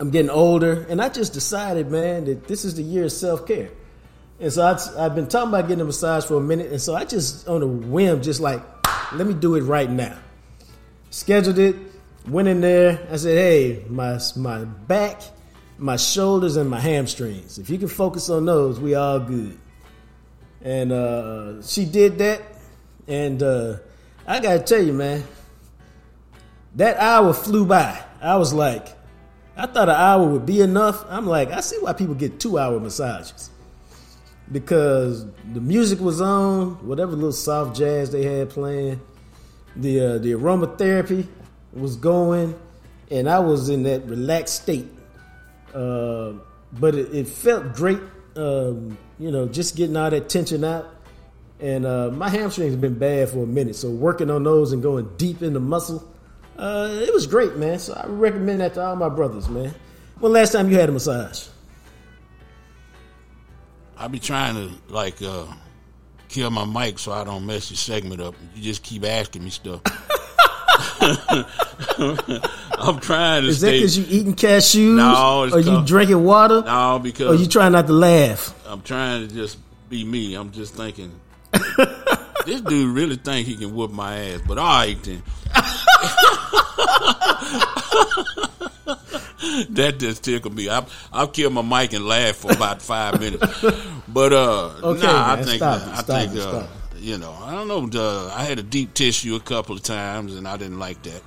I'm 0.01 0.09
getting 0.09 0.31
older, 0.31 0.83
and 0.89 0.99
I 0.99 1.09
just 1.09 1.31
decided, 1.31 1.91
man, 1.91 2.25
that 2.25 2.47
this 2.47 2.65
is 2.65 2.73
the 2.73 2.81
year 2.81 3.03
of 3.03 3.11
self 3.11 3.45
care. 3.45 3.69
And 4.39 4.51
so 4.51 4.63
I, 4.63 5.05
I've 5.05 5.13
been 5.13 5.27
talking 5.27 5.49
about 5.49 5.67
getting 5.67 5.81
a 5.81 5.85
massage 5.85 6.25
for 6.25 6.37
a 6.37 6.41
minute, 6.41 6.71
and 6.71 6.81
so 6.81 6.95
I 6.95 7.05
just, 7.05 7.47
on 7.47 7.61
a 7.61 7.67
whim, 7.67 8.23
just 8.23 8.39
like, 8.39 8.63
let 9.13 9.27
me 9.27 9.35
do 9.35 9.53
it 9.53 9.61
right 9.61 9.87
now. 9.87 10.17
Scheduled 11.11 11.59
it, 11.59 11.75
went 12.27 12.47
in 12.47 12.61
there. 12.61 13.07
I 13.11 13.17
said, 13.17 13.37
hey, 13.37 13.85
my 13.89 14.17
my 14.35 14.65
back, 14.65 15.21
my 15.77 15.97
shoulders, 15.97 16.55
and 16.55 16.67
my 16.67 16.79
hamstrings. 16.79 17.59
If 17.59 17.69
you 17.69 17.77
can 17.77 17.87
focus 17.87 18.27
on 18.31 18.45
those, 18.45 18.79
we 18.79 18.95
all 18.95 19.19
good. 19.19 19.55
And 20.63 20.91
uh, 20.91 21.61
she 21.61 21.85
did 21.85 22.17
that, 22.17 22.41
and 23.07 23.43
uh, 23.43 23.77
I 24.25 24.39
gotta 24.39 24.61
tell 24.63 24.81
you, 24.81 24.93
man, 24.93 25.23
that 26.77 26.97
hour 26.97 27.33
flew 27.33 27.67
by. 27.67 28.03
I 28.19 28.37
was 28.37 28.51
like, 28.51 28.97
I 29.61 29.67
thought 29.67 29.89
an 29.89 29.95
hour 29.95 30.25
would 30.25 30.47
be 30.47 30.59
enough. 30.61 31.05
I'm 31.07 31.27
like, 31.27 31.51
I 31.51 31.59
see 31.59 31.77
why 31.77 31.93
people 31.93 32.15
get 32.15 32.39
two 32.39 32.57
hour 32.57 32.79
massages. 32.79 33.51
Because 34.51 35.23
the 35.53 35.61
music 35.61 35.99
was 35.99 36.19
on, 36.19 36.87
whatever 36.87 37.11
little 37.11 37.31
soft 37.31 37.75
jazz 37.77 38.09
they 38.09 38.23
had 38.23 38.49
playing, 38.49 38.99
the 39.75 39.99
uh, 39.99 40.17
the 40.17 40.31
aromatherapy 40.31 41.27
was 41.73 41.95
going, 41.95 42.59
and 43.11 43.29
I 43.29 43.37
was 43.37 43.69
in 43.69 43.83
that 43.83 44.03
relaxed 44.05 44.63
state. 44.63 44.87
Uh, 45.75 46.33
but 46.73 46.95
it, 46.95 47.13
it 47.13 47.27
felt 47.27 47.75
great, 47.75 47.99
um, 48.35 48.97
you 49.19 49.29
know, 49.29 49.47
just 49.47 49.75
getting 49.75 49.95
all 49.95 50.09
that 50.09 50.27
tension 50.27 50.63
out. 50.63 50.89
And 51.59 51.85
uh, 51.85 52.09
my 52.09 52.29
hamstrings 52.29 52.71
have 52.71 52.81
been 52.81 52.97
bad 52.97 53.29
for 53.29 53.43
a 53.43 53.47
minute, 53.47 53.75
so 53.75 53.91
working 53.91 54.31
on 54.31 54.43
those 54.43 54.71
and 54.71 54.81
going 54.81 55.07
deep 55.17 55.43
in 55.43 55.53
the 55.53 55.59
muscle, 55.59 56.10
uh, 56.57 56.89
it 57.01 57.13
was 57.13 57.27
great, 57.27 57.55
man. 57.57 57.79
So 57.79 57.93
I 57.93 58.07
recommend 58.07 58.61
that 58.61 58.73
to 58.75 58.83
all 58.85 58.95
my 58.95 59.09
brothers, 59.09 59.49
man. 59.49 59.73
When 60.19 60.31
last 60.31 60.51
time 60.53 60.69
you 60.69 60.77
had 60.77 60.89
a 60.89 60.91
massage? 60.91 61.47
I 63.97 64.07
be 64.07 64.19
trying 64.19 64.55
to 64.55 64.71
like 64.93 65.21
uh, 65.21 65.45
kill 66.27 66.49
my 66.49 66.65
mic 66.65 66.97
so 66.99 67.11
I 67.11 67.23
don't 67.23 67.45
mess 67.45 67.69
your 67.69 67.77
segment 67.77 68.21
up. 68.21 68.35
You 68.55 68.63
just 68.63 68.83
keep 68.83 69.05
asking 69.05 69.43
me 69.43 69.49
stuff. 69.49 69.81
I'm 72.79 72.99
trying 72.99 73.43
to 73.43 73.49
Is 73.49 73.61
that 73.61 73.71
because 73.71 73.97
you 73.97 74.05
eating 74.09 74.35
cashews? 74.35 74.95
No, 74.95 75.43
it's 75.43 75.55
or 75.55 75.59
you 75.59 75.85
drinking 75.85 76.23
water? 76.23 76.61
no, 76.61 76.93
Or 76.93 76.99
because 76.99 77.39
you 77.41 77.47
trying 77.47 77.73
not 77.73 77.87
to 77.87 77.93
laugh? 77.93 78.55
I'm 78.67 78.81
trying 78.81 79.27
to 79.27 79.33
just 79.33 79.57
be 79.89 80.03
me. 80.03 80.35
I'm 80.35 80.51
just 80.51 80.73
thinking. 80.73 81.11
this 82.45 82.61
dude 82.61 82.95
really 82.95 83.17
think 83.17 83.47
he 83.47 83.55
can 83.55 83.75
whoop 83.75 83.91
my 83.91 84.17
ass, 84.17 84.41
but 84.47 84.57
all 84.57 84.65
right 84.65 85.01
then. 85.03 85.21
that 89.71 89.95
just 89.99 90.23
tickled 90.23 90.55
me. 90.55 90.69
I 90.69 90.85
I'll 91.11 91.27
kill 91.27 91.49
my 91.49 91.61
mic 91.61 91.93
and 91.93 92.05
laugh 92.05 92.37
for 92.37 92.51
about 92.51 92.81
five 92.81 93.19
minutes. 93.19 93.61
But 94.07 94.33
uh, 94.33 94.71
Okay, 94.83 95.07
nah, 95.07 95.33
I 95.33 95.43
think 95.43 95.57
stop 95.57 95.81
uh, 95.81 95.91
I 95.91 95.95
stop 95.95 96.05
think 96.05 96.35
uh, 96.39 96.67
you 96.97 97.17
know 97.17 97.31
I 97.43 97.51
don't 97.53 97.67
know. 97.67 97.89
Uh, 97.99 98.31
I 98.35 98.43
had 98.43 98.59
a 98.59 98.63
deep 98.63 98.93
tissue 98.93 99.35
a 99.35 99.39
couple 99.39 99.75
of 99.75 99.83
times, 99.83 100.35
and 100.35 100.47
I 100.47 100.57
didn't 100.57 100.79
like 100.79 101.01
that. 101.03 101.21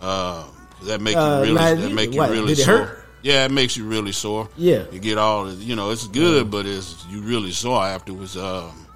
Uh, 0.00 0.44
that 0.84 1.00
make 1.00 1.16
Uh, 1.16 1.42
you 1.44 1.52
really 1.54 1.54
now, 1.54 1.74
that 1.74 1.92
make 1.92 2.12
you 2.12 2.18
what, 2.20 2.30
really 2.30 2.54
did 2.54 2.60
it 2.60 2.64
sore. 2.64 2.78
hurt? 2.78 3.04
Yeah, 3.22 3.44
it 3.46 3.50
makes 3.50 3.76
you 3.76 3.84
really 3.84 4.12
sore. 4.12 4.48
Yeah. 4.56 4.84
you 4.92 5.00
get 5.00 5.18
all 5.18 5.52
you 5.52 5.74
know. 5.74 5.90
It's 5.90 6.06
good, 6.06 6.50
but 6.50 6.66
it's 6.66 7.04
you 7.10 7.20
really 7.20 7.50
sore 7.50 7.84
afterwards. 7.84 8.36
Um, 8.36 8.86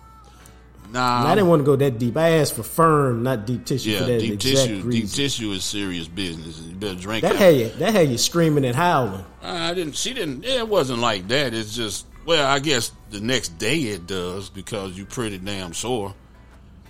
nah, 0.92 1.20
And 1.20 1.28
I 1.28 1.34
didn't 1.34 1.48
want 1.48 1.60
to 1.60 1.64
go 1.64 1.76
that 1.76 1.98
deep. 1.98 2.16
I 2.16 2.30
asked 2.38 2.54
for 2.54 2.62
firm, 2.62 3.22
not 3.22 3.46
deep 3.46 3.64
tissue 3.64 3.90
yeah, 3.90 3.98
for 4.00 4.04
that 4.04 4.18
deep 4.20 4.40
tissue. 4.40 4.90
Deep 4.90 5.08
tissue 5.10 5.50
is 5.52 5.64
serious 5.64 6.06
business. 6.08 6.60
You 6.60 6.74
better 6.74 6.94
drink. 6.98 7.22
that 7.22 7.32
out. 7.32 7.38
had 7.38 7.56
you, 7.56 7.68
that 7.70 7.92
had 7.92 8.08
you 8.10 8.18
screaming 8.18 8.64
and 8.64 8.76
howling. 8.76 9.24
I 9.42 9.74
didn't. 9.74 9.96
She 9.96 10.14
didn't. 10.14 10.44
It 10.44 10.68
wasn't 10.68 11.00
like 11.00 11.28
that. 11.28 11.54
It's 11.54 11.74
just. 11.74 12.06
Well, 12.24 12.46
I 12.46 12.60
guess 12.60 12.92
the 13.10 13.20
next 13.20 13.58
day 13.58 13.78
it 13.78 14.06
does 14.06 14.48
because 14.48 14.96
you're 14.96 15.06
pretty 15.06 15.38
damn 15.38 15.72
sore. 15.74 16.14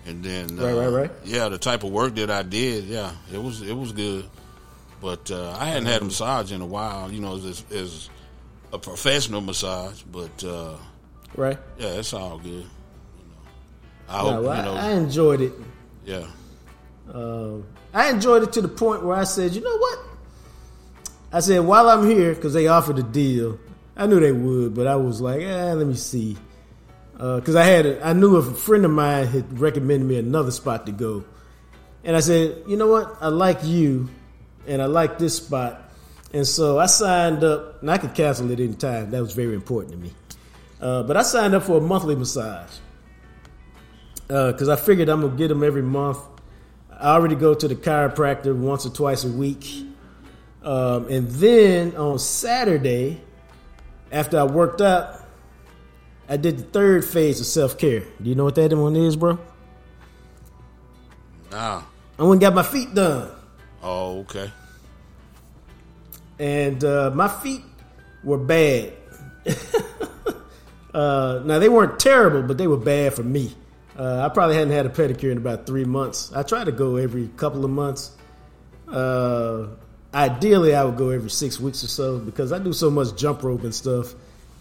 And 0.05 0.23
then, 0.23 0.57
Right, 0.57 0.73
uh, 0.73 0.77
right, 0.77 0.89
right. 0.89 1.11
Yeah, 1.25 1.49
the 1.49 1.59
type 1.59 1.85
of 1.85 1.91
work 1.91 2.17
that 2.17 2.29
I 2.31 2.43
did, 2.43 2.85
yeah, 2.85 3.13
it 3.33 3.39
was 3.43 3.63
it 3.63 3.73
was 3.77 3.93
good. 3.93 4.25
But 5.01 5.31
uh, 5.31 5.57
I 5.59 5.67
hadn't 5.67 5.87
had 5.87 6.03
a 6.03 6.05
massage 6.05 6.53
in 6.53 6.61
a 6.61 6.67
while, 6.67 7.11
you 7.11 7.21
know, 7.21 7.37
as, 7.37 7.65
as 7.73 8.11
a 8.73 8.79
professional 8.79 9.41
massage. 9.41 10.03
But 10.03 10.45
uh, 10.45 10.77
Right? 11.35 11.59
yeah, 11.79 11.95
it's 11.95 12.13
all 12.13 12.39
good. 12.39 12.67
I 14.13 14.23
No, 14.23 14.49
I, 14.49 14.57
you 14.59 14.63
know. 14.63 14.75
I 14.75 14.91
enjoyed 14.91 15.41
it. 15.41 15.53
yeah, 16.05 16.27
Um, 17.13 17.65
I 17.95 18.11
enjoyed 18.11 18.43
it 18.43 18.53
to 18.55 18.61
the 18.61 18.69
point 18.69 19.03
where 19.05 19.17
I 19.17 19.25
said, 19.25 19.55
you 19.55 19.63
know 19.63 19.77
what? 19.79 19.99
I 21.33 21.41
said, 21.41 21.61
while 21.61 21.89
I'm 21.89 22.07
here, 22.07 22.35
because 22.35 22.53
they 22.53 22.67
offered 22.69 22.99
a 22.99 23.03
deal, 23.03 23.59
I 23.97 24.07
knew 24.07 24.21
they 24.21 24.33
would, 24.33 24.75
but 24.75 24.87
I 24.87 24.97
was 24.97 25.21
like, 25.21 25.41
eh, 25.41 25.73
let 25.73 25.87
me 25.87 25.95
see. 25.95 26.37
Because 27.13 27.57
I 27.57 27.65
had, 27.65 27.87
a, 27.87 28.07
I 28.07 28.13
knew 28.13 28.37
a 28.37 28.43
friend 28.43 28.85
of 28.85 28.91
mine 28.91 29.27
had 29.27 29.59
recommended 29.59 30.07
me 30.07 30.19
another 30.19 30.51
spot 30.51 30.87
to 30.87 30.93
go, 30.93 31.25
and 32.05 32.17
I 32.17 32.21
said, 32.21 32.65
you 32.67 32.77
know 32.77 32.89
what? 32.89 33.17
I 33.21 33.29
like 33.29 33.65
you, 33.65 34.11
and 34.67 34.83
I 34.83 34.87
like 34.87 35.19
this 35.19 35.37
spot, 35.37 35.91
and 36.35 36.47
so 36.47 36.79
I 36.79 36.87
signed 36.87 37.45
up, 37.45 37.81
and 37.81 37.91
I 37.91 37.97
could 37.99 38.15
cancel 38.15 38.51
it 38.51 38.59
any 38.61 38.75
time. 38.75 39.11
That 39.11 39.21
was 39.23 39.33
very 39.35 39.55
important 39.55 39.93
to 39.93 39.99
me. 39.99 40.13
Uh, 40.81 41.03
but 41.05 41.17
I 41.17 41.23
signed 41.23 41.55
up 41.55 41.63
for 41.63 41.79
a 41.79 41.81
monthly 41.81 42.17
massage 42.17 42.71
because 44.33 44.69
I 44.69 44.77
figured 44.77 45.09
I'm 45.09 45.21
gonna 45.21 45.37
get 45.37 45.49
them 45.49 45.63
every 45.63 45.83
month. 45.83 46.19
I 46.91 47.11
already 47.11 47.35
go 47.35 47.53
to 47.53 47.69
the 47.69 47.75
chiropractor 47.75 48.57
once 48.57 48.87
or 48.87 48.91
twice 48.91 49.25
a 49.25 49.29
week. 49.29 49.67
Um, 50.63 51.09
and 51.09 51.29
then 51.29 51.97
on 51.97 52.19
Saturday, 52.19 53.21
after 54.11 54.39
I 54.39 54.45
worked 54.45 54.81
out, 54.81 55.21
I 56.29 56.37
did 56.37 56.57
the 56.57 56.63
third 56.63 57.05
phase 57.05 57.41
of 57.41 57.47
self 57.47 57.77
care. 57.77 58.01
Do 58.01 58.31
you 58.31 58.35
know 58.35 58.45
what 58.45 58.55
that 58.55 58.73
one 58.73 58.97
is, 58.97 59.17
bro? 59.17 59.39
nah. 61.51 61.83
I 62.19 62.23
went 62.23 62.35
and 62.35 62.41
got 62.41 62.55
my 62.55 62.63
feet 62.63 62.95
done. 62.95 63.31
Oh, 63.83 64.21
okay. 64.21 64.51
And 66.39 66.83
uh, 66.83 67.11
my 67.15 67.29
feet 67.29 67.63
were 68.25 68.39
bad. 68.39 68.93
uh, 70.95 71.43
now, 71.45 71.59
they 71.59 71.69
weren't 71.69 71.99
terrible, 71.99 72.43
but 72.43 72.57
they 72.57 72.67
were 72.67 72.77
bad 72.77 73.15
for 73.15 73.23
me. 73.23 73.55
Uh, 73.99 74.21
I 74.25 74.29
probably 74.33 74.57
hadn't 74.57 74.73
had 74.73 74.87
a 74.87 74.89
pedicure 74.89 75.31
in 75.31 75.39
about 75.39 75.67
three 75.67 75.85
months. 75.85 76.33
I 76.33 76.43
try 76.43 76.65
to 76.65 76.73
go 76.73 76.97
every 76.97 77.29
couple 77.37 77.65
of 77.65 77.71
months. 77.71 78.13
Uh, 78.89 79.69
ideally, 80.15 80.75
I 80.75 80.85
would 80.85 80.97
go 80.97 81.11
every 81.11 81.31
six 81.31 81.61
weeks 81.61 81.85
or 81.85 81.89
so 81.89 82.19
because 82.19 82.53
I 82.53 82.59
do 82.59 82.73
so 82.73 82.91
much 82.91 83.17
jump 83.17 83.43
rope 83.43 83.65
and 83.65 83.75
stuff 83.75 84.15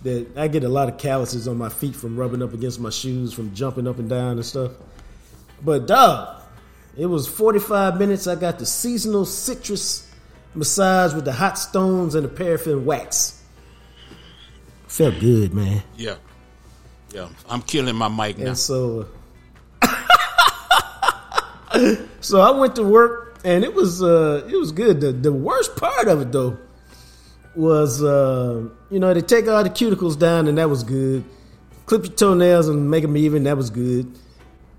that 0.03 0.37
I 0.37 0.47
get 0.47 0.63
a 0.63 0.69
lot 0.69 0.89
of 0.89 0.97
calluses 0.97 1.47
on 1.47 1.57
my 1.57 1.69
feet 1.69 1.95
from 1.95 2.17
rubbing 2.17 2.41
up 2.41 2.53
against 2.53 2.79
my 2.79 2.89
shoes, 2.89 3.33
from 3.33 3.53
jumping 3.53 3.87
up 3.87 3.99
and 3.99 4.09
down 4.09 4.31
and 4.33 4.45
stuff. 4.45 4.71
But 5.63 5.87
dog, 5.87 6.41
it 6.97 7.05
was 7.05 7.27
45 7.27 7.97
minutes. 7.99 8.27
I 8.27 8.35
got 8.35 8.59
the 8.59 8.65
seasonal 8.65 9.25
citrus 9.25 10.09
massage 10.55 11.13
with 11.13 11.25
the 11.25 11.33
hot 11.33 11.57
stones 11.57 12.15
and 12.15 12.25
the 12.25 12.29
paraffin 12.29 12.85
wax. 12.85 13.41
Felt 14.87 15.19
good, 15.19 15.53
man. 15.53 15.83
Yeah, 15.95 16.15
yeah. 17.13 17.29
I'm 17.47 17.61
killing 17.61 17.95
my 17.95 18.09
mic 18.09 18.37
now. 18.37 18.47
And 18.47 18.57
so, 18.57 19.07
so 22.21 22.41
I 22.41 22.51
went 22.51 22.75
to 22.75 22.83
work, 22.83 23.39
and 23.43 23.63
it 23.63 23.73
was 23.73 24.01
uh, 24.03 24.47
it 24.49 24.55
was 24.55 24.71
good. 24.71 25.01
The 25.01 25.11
the 25.11 25.33
worst 25.33 25.75
part 25.75 26.07
of 26.07 26.21
it 26.21 26.31
though 26.31 26.57
was, 27.55 28.03
uh, 28.03 28.67
you 28.89 28.99
know, 28.99 29.13
they 29.13 29.21
take 29.21 29.47
all 29.47 29.63
the 29.63 29.69
cuticles 29.69 30.17
down, 30.17 30.47
and 30.47 30.57
that 30.57 30.69
was 30.69 30.83
good. 30.83 31.23
Clip 31.85 32.05
your 32.05 32.13
toenails 32.13 32.67
and 32.67 32.89
make 32.89 33.01
them 33.01 33.17
even, 33.17 33.43
that 33.43 33.57
was 33.57 33.69
good. 33.69 34.07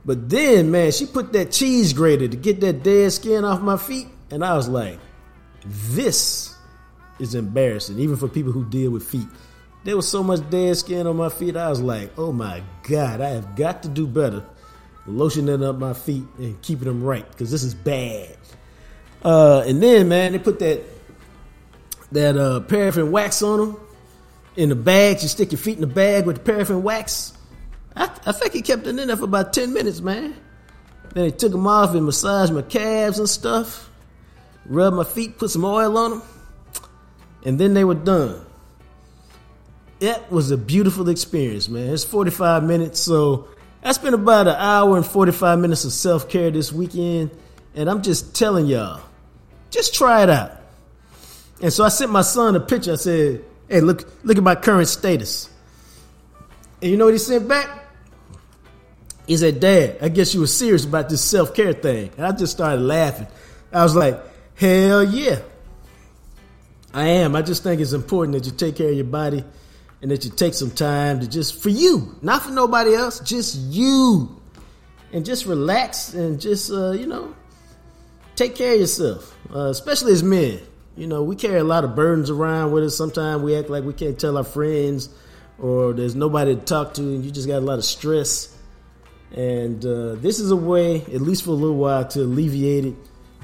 But 0.05 0.28
then, 0.28 0.70
man, 0.70 0.90
she 0.93 1.07
put 1.07 1.32
that 1.34 1.53
cheese 1.53 1.93
grater 1.93 2.28
to 2.28 2.36
get 2.36 2.61
that 2.61 2.82
dead 2.82 3.12
skin 3.12 3.45
off 3.45 3.61
my 3.61 3.76
feet, 3.76 4.09
and 4.30 4.45
I 4.45 4.57
was 4.57 4.68
like, 4.68 4.99
this 5.64 6.57
is 7.20 7.34
embarrassing, 7.34 7.99
even 7.99 8.16
for 8.16 8.28
people 8.28 8.53
who 8.53 8.64
deal 8.64 8.90
with 8.90 9.05
feet. 9.05 9.28
There 9.84 9.97
was 9.97 10.09
so 10.09 10.22
much 10.22 10.49
dead 10.49 10.76
skin 10.76 11.07
on 11.07 11.16
my 11.16 11.28
feet, 11.28 11.57
I 11.57 11.68
was 11.68 11.80
like, 11.80 12.12
oh 12.16 12.32
my 12.32 12.62
God, 12.88 13.20
I 13.20 13.30
have 13.30 13.55
got 13.55 13.82
to 13.82 13.88
do 13.88 14.07
better 14.07 14.45
lotioning 15.07 15.62
up 15.62 15.78
my 15.78 15.92
feet 15.94 16.24
and 16.38 16.61
keeping 16.62 16.86
them 16.86 17.03
right, 17.03 17.28
because 17.30 17.50
this 17.50 17.62
is 17.62 17.74
bad. 17.74 18.36
Uh, 19.24 19.64
and 19.66 19.82
then, 19.82 20.09
man, 20.09 20.32
they 20.32 20.38
put 20.38 20.59
that 20.59 20.82
that 22.12 22.36
uh, 22.36 22.61
paraffin 22.61 23.11
wax 23.11 23.42
on 23.42 23.59
them 23.59 23.76
in 24.57 24.68
the 24.68 24.74
bag. 24.74 25.22
You 25.22 25.28
stick 25.28 25.53
your 25.53 25.59
feet 25.59 25.76
in 25.76 25.80
the 25.80 25.86
bag 25.86 26.26
with 26.26 26.36
the 26.36 26.42
paraffin 26.42 26.82
wax. 26.82 27.32
I, 27.96 28.05
I 28.26 28.32
think 28.32 28.53
he 28.53 28.62
kept 28.62 28.86
it 28.86 28.98
in 28.98 29.09
there 29.09 29.16
for 29.16 29.24
about 29.24 29.53
10 29.53 29.72
minutes, 29.72 30.00
man. 30.00 30.34
Then 31.14 31.26
he 31.26 31.30
took 31.30 31.53
them 31.53 31.66
off 31.66 31.94
and 31.94 32.07
massaged 32.07 32.53
my 32.53 32.62
calves 32.62 33.18
and 33.18 33.28
stuff, 33.28 33.90
rubbed 34.66 34.96
my 34.96 35.05
feet, 35.05 35.38
put 35.38 35.50
some 35.50 35.64
oil 35.64 35.96
on 35.98 36.11
them, 36.11 36.22
and 37.44 37.59
then 37.59 37.74
they 37.74 37.84
were 37.84 37.94
done. 37.94 38.44
It 40.00 40.30
was 40.30 40.50
a 40.50 40.57
beautiful 40.57 41.09
experience, 41.09 41.68
man. 41.68 41.92
It's 41.92 42.05
45 42.05 42.64
minutes, 42.64 42.98
so 42.98 43.48
I 43.85 43.93
spent 43.93 44.14
about 44.14 44.47
an 44.47 44.55
hour 44.57 44.97
and 44.97 45.05
45 45.05 45.59
minutes 45.59 45.85
of 45.85 45.93
self 45.93 46.28
care 46.28 46.51
this 46.51 46.72
weekend, 46.72 47.30
and 47.74 47.91
I'm 47.91 48.03
just 48.03 48.35
telling 48.35 48.66
y'all, 48.66 49.01
just 49.70 49.95
try 49.95 50.22
it 50.22 50.30
out. 50.30 50.53
And 51.61 51.72
so 51.72 51.85
I 51.85 51.89
sent 51.89 52.11
my 52.11 52.22
son 52.22 52.55
a 52.55 52.61
picture. 52.61 52.93
I 52.93 52.97
said, 52.97 53.45
"Hey, 53.68 53.80
look, 53.80 54.05
look 54.22 54.37
at 54.37 54.43
my 54.43 54.55
current 54.55 54.89
status." 54.89 55.49
And 56.80 56.91
you 56.91 56.97
know 56.97 57.07
what 57.07 57.14
he 57.14 57.18
sent 57.18 57.49
back? 57.49 57.68
He 59.26 59.37
said, 59.37 59.59
"Dad, 59.61 59.99
I 60.01 60.09
guess 60.09 60.35
you 60.35 60.41
were 60.41 60.47
serious 60.47 60.85
about 60.85 61.09
this 61.09 61.22
self 61.22 61.55
care 61.55 61.72
thing." 61.72 62.11
And 62.16 62.26
I 62.26 62.33
just 62.33 62.53
started 62.53 62.83
laughing. 62.83 63.26
I 63.72 63.83
was 63.83 63.97
like, 63.97 64.20
"Hell 64.55 65.03
yeah, 65.03 65.39
I 66.95 67.09
am. 67.09 67.35
I 67.35 67.43
just 67.43 67.64
think 67.64 67.80
it's 67.80 67.93
important 67.93 68.35
that 68.35 68.47
you 68.47 68.53
take 68.53 68.76
care 68.76 68.91
of 68.91 68.95
your 68.95 69.05
body." 69.05 69.45
And 70.03 70.11
that 70.11 70.24
you 70.24 70.30
take 70.32 70.55
some 70.55 70.72
time 70.72 71.20
to 71.20 71.28
just 71.28 71.62
for 71.62 71.68
you, 71.68 72.16
not 72.22 72.42
for 72.42 72.50
nobody 72.50 72.92
else, 72.92 73.20
just 73.20 73.57
you, 73.57 74.40
and 75.12 75.24
just 75.24 75.46
relax 75.46 76.12
and 76.12 76.40
just 76.40 76.72
uh, 76.72 76.90
you 76.90 77.07
know 77.07 77.34
take 78.34 78.57
care 78.57 78.74
of 78.74 78.80
yourself, 78.80 79.36
uh, 79.55 79.68
especially 79.68 80.12
as 80.12 80.22
men. 80.22 80.61
You 80.96 81.07
know, 81.07 81.22
we 81.22 81.36
carry 81.36 81.59
a 81.59 81.64
lot 81.64 81.84
of 81.84 81.96
burdens 81.96 82.30
around 82.30 82.72
with 82.72 82.84
us. 82.84 82.96
Sometimes 82.96 83.42
we 83.42 83.57
act 83.57 83.70
like 83.70 83.84
we 83.84 83.92
can't 83.92 84.18
tell 84.18 84.36
our 84.36 84.44
friends, 84.44 85.09
or 85.59 85.92
there's 85.92 86.14
nobody 86.14 86.55
to 86.55 86.61
talk 86.61 86.94
to, 86.94 87.03
and 87.03 87.24
you 87.24 87.30
just 87.30 87.48
got 87.48 87.59
a 87.59 87.64
lot 87.64 87.78
of 87.78 87.84
stress. 87.84 88.57
And 89.34 89.84
uh, 89.84 90.16
this 90.16 90.38
is 90.38 90.50
a 90.50 90.57
way, 90.57 90.96
at 91.00 91.22
least 91.22 91.44
for 91.44 91.50
a 91.50 91.55
little 91.55 91.76
while, 91.76 92.07
to 92.09 92.20
alleviate 92.20 92.84
it. 92.84 92.94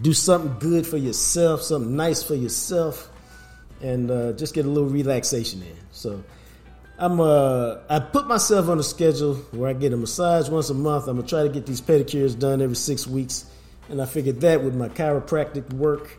Do 0.02 0.12
something 0.12 0.58
good 0.58 0.86
for 0.86 0.96
yourself, 0.96 1.62
something 1.62 1.96
nice 1.96 2.22
for 2.22 2.34
yourself, 2.34 3.10
and 3.80 4.10
uh, 4.10 4.32
just 4.32 4.54
get 4.54 4.66
a 4.66 4.68
little 4.68 4.90
relaxation 4.90 5.62
in. 5.62 5.76
So, 5.90 6.22
I'm 6.98 7.20
uh, 7.20 7.76
I 7.88 8.00
put 8.00 8.26
myself 8.26 8.68
on 8.68 8.78
a 8.78 8.82
schedule 8.82 9.36
where 9.52 9.70
I 9.70 9.72
get 9.72 9.92
a 9.92 9.96
massage 9.96 10.48
once 10.48 10.68
a 10.70 10.74
month. 10.74 11.06
I'm 11.06 11.16
gonna 11.16 11.28
try 11.28 11.44
to 11.44 11.48
get 11.48 11.64
these 11.64 11.80
pedicures 11.80 12.36
done 12.36 12.60
every 12.60 12.76
six 12.76 13.06
weeks, 13.06 13.44
and 13.88 14.02
I 14.02 14.06
figured 14.06 14.40
that 14.40 14.64
with 14.64 14.74
my 14.74 14.88
chiropractic 14.88 15.72
work 15.72 16.18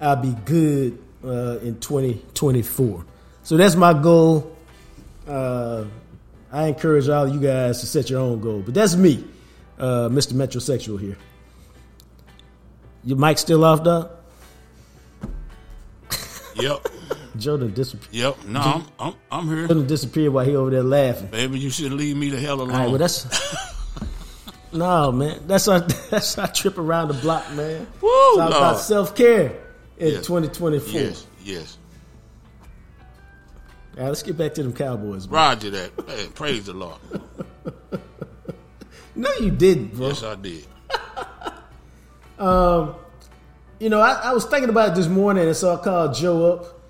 I'll 0.00 0.16
be 0.16 0.34
good 0.44 0.98
uh, 1.22 1.58
in 1.58 1.78
2024. 1.78 3.04
So 3.42 3.56
that's 3.56 3.76
my 3.76 3.92
goal. 3.92 4.56
Uh, 5.28 5.84
I 6.50 6.66
encourage 6.66 7.08
all 7.08 7.26
of 7.26 7.34
you 7.34 7.40
guys 7.40 7.80
to 7.80 7.86
set 7.86 8.10
your 8.10 8.20
own 8.20 8.40
goal, 8.40 8.62
but 8.64 8.74
that's 8.74 8.96
me, 8.96 9.24
uh, 9.78 10.08
Mr. 10.08 10.32
Metrosexual 10.32 10.98
here. 10.98 11.18
Your 13.04 13.18
mic 13.18 13.38
still 13.38 13.64
off, 13.64 13.84
Doc? 13.84 14.10
Yep. 16.62 16.88
Joe 17.36 17.56
done 17.56 17.72
disappeared. 17.74 18.12
Yep. 18.14 18.44
No, 18.46 18.60
I'm, 18.60 18.84
I'm, 18.98 19.14
I'm 19.30 19.48
here. 19.48 19.66
Joe 19.68 19.74
done 19.74 19.86
disappeared 19.86 20.32
while 20.32 20.44
he 20.44 20.54
over 20.56 20.70
there 20.70 20.82
laughing. 20.82 21.28
Baby, 21.28 21.58
you 21.58 21.70
should 21.70 21.92
leave 21.92 22.16
me 22.16 22.28
the 22.30 22.38
hell 22.40 22.56
alone. 22.60 22.70
All 22.72 22.76
right, 22.78 22.88
well 22.88 22.98
that's 22.98 23.26
no 24.72 25.12
man. 25.12 25.40
That's 25.46 25.68
our 25.68 25.80
that's 25.80 26.36
our 26.38 26.48
trip 26.48 26.78
around 26.78 27.08
the 27.08 27.14
block, 27.14 27.50
man. 27.52 27.86
Woo, 28.00 28.08
it's 28.10 28.38
all 28.38 28.48
about 28.48 28.78
self 28.80 29.14
care 29.16 29.52
in 29.98 30.14
Yes. 30.14 30.26
2024. 30.26 31.00
yes, 31.00 31.26
yes. 31.44 31.78
All 33.96 34.02
right, 34.04 34.08
let's 34.08 34.22
get 34.22 34.36
back 34.38 34.54
to 34.54 34.62
them 34.62 34.72
Cowboys. 34.72 35.26
Man. 35.26 35.34
Roger 35.34 35.70
that. 35.70 35.90
Hey, 36.06 36.26
praise 36.34 36.66
the 36.66 36.72
Lord. 36.74 36.98
No, 39.16 39.28
you 39.40 39.50
didn't, 39.50 39.94
bro. 39.96 40.08
Yes, 40.08 40.22
I 40.22 40.34
did. 40.36 40.66
Um, 42.38 42.94
You 43.80 43.88
know, 43.88 44.00
I, 44.00 44.12
I 44.24 44.32
was 44.34 44.44
thinking 44.44 44.68
about 44.68 44.90
it 44.90 44.94
this 44.94 45.08
morning, 45.08 45.46
and 45.46 45.56
so 45.56 45.74
I 45.74 45.82
called 45.82 46.14
Joe 46.14 46.52
up, 46.52 46.80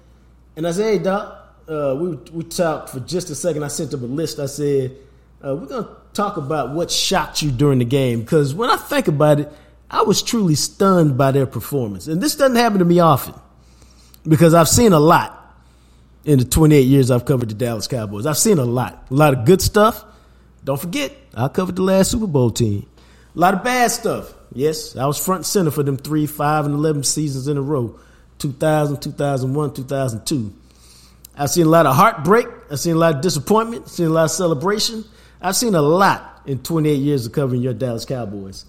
and 0.57 0.67
I 0.67 0.73
said, 0.73 0.85
"Hey, 0.85 0.99
Doc, 0.99 1.55
uh, 1.69 1.95
we 1.97 2.17
we 2.33 2.43
talked 2.43 2.91
for 2.91 2.99
just 2.99 3.31
a 3.31 3.37
second. 3.37 3.63
I 3.63 3.69
sent 3.69 3.95
him 3.95 4.03
a 4.03 4.09
list. 4.09 4.41
I 4.41 4.47
said, 4.47 4.97
uh, 5.41 5.55
we're 5.55 5.67
gonna 5.67 5.89
talk 6.15 6.37
about 6.37 6.75
what 6.75 6.91
shocked 6.91 7.43
you 7.43 7.53
during 7.53 7.79
the 7.79 7.85
game 7.85 8.23
because 8.23 8.53
when 8.57 8.71
I 8.71 8.77
think 8.77 9.07
about 9.07 9.39
it, 9.39 9.53
I 9.89 10.03
was 10.03 10.21
truly 10.21 10.57
stunned 10.57 11.17
by 11.17 11.31
their 11.31 11.47
performance, 11.47 12.09
and 12.09 12.21
this 12.21 12.35
doesn't 12.35 12.57
happen 12.57 12.81
to 12.81 12.85
me 12.85 12.99
often 12.99 13.35
because 14.27 14.53
I've 14.53 14.69
seen 14.69 14.93
a 14.93 14.99
lot 14.99 15.37
in 16.25 16.41
the 16.41 16.45
28 16.45 16.81
years 16.81 17.13
I've 17.13 17.25
covered 17.25 17.51
the 17.51 17.55
Dallas 17.55 17.87
Cowboys. 17.87 18.27
I've 18.27 18.37
seen 18.37 18.59
a 18.59 18.65
lot, 18.65 19.07
a 19.13 19.15
lot 19.15 19.33
of 19.33 19.45
good 19.45 19.63
stuff. 19.63 20.05
Don't 20.65 20.81
forget, 20.81 21.13
I 21.35 21.47
covered 21.47 21.77
the 21.77 21.83
last 21.83 22.11
Super 22.11 22.27
Bowl 22.27 22.51
team. 22.51 22.85
A 23.37 23.39
lot 23.39 23.55
of 23.55 23.63
bad 23.63 23.93
stuff. 23.93 24.35
Yes, 24.53 24.97
I 24.97 25.07
was 25.07 25.23
front 25.23 25.47
center 25.47 25.71
for 25.71 25.83
them 25.83 25.97
three, 25.97 26.27
five, 26.27 26.65
and 26.65 26.75
11 26.75 27.05
seasons 27.05 27.47
in 27.49 27.57
a 27.57 27.63
row 27.63 27.99
2000, 28.39 29.01
2001, 29.01 29.75
2002. 29.75 30.53
I've 31.37 31.51
seen 31.51 31.67
a 31.67 31.71
lot 31.71 31.87
of 31.87 31.95
heartbreak. 31.95 32.47
I've 32.71 32.81
seen 32.81 32.97
a 32.97 32.99
lot 32.99 33.15
of 33.17 33.21
disappointment. 33.21 33.85
I've 33.85 33.91
seen 33.91 34.07
a 34.07 34.11
lot 34.11 34.25
of 34.25 34.31
celebration. 34.31 35.05
I've 35.41 35.57
seen 35.57 35.75
a 35.75 35.83
lot 35.83 36.43
in 36.47 36.63
28 36.63 36.95
years 36.95 37.27
of 37.27 37.33
covering 37.33 37.63
your 37.63 37.75
Dallas 37.75 38.05
Cowboys. 38.05 38.65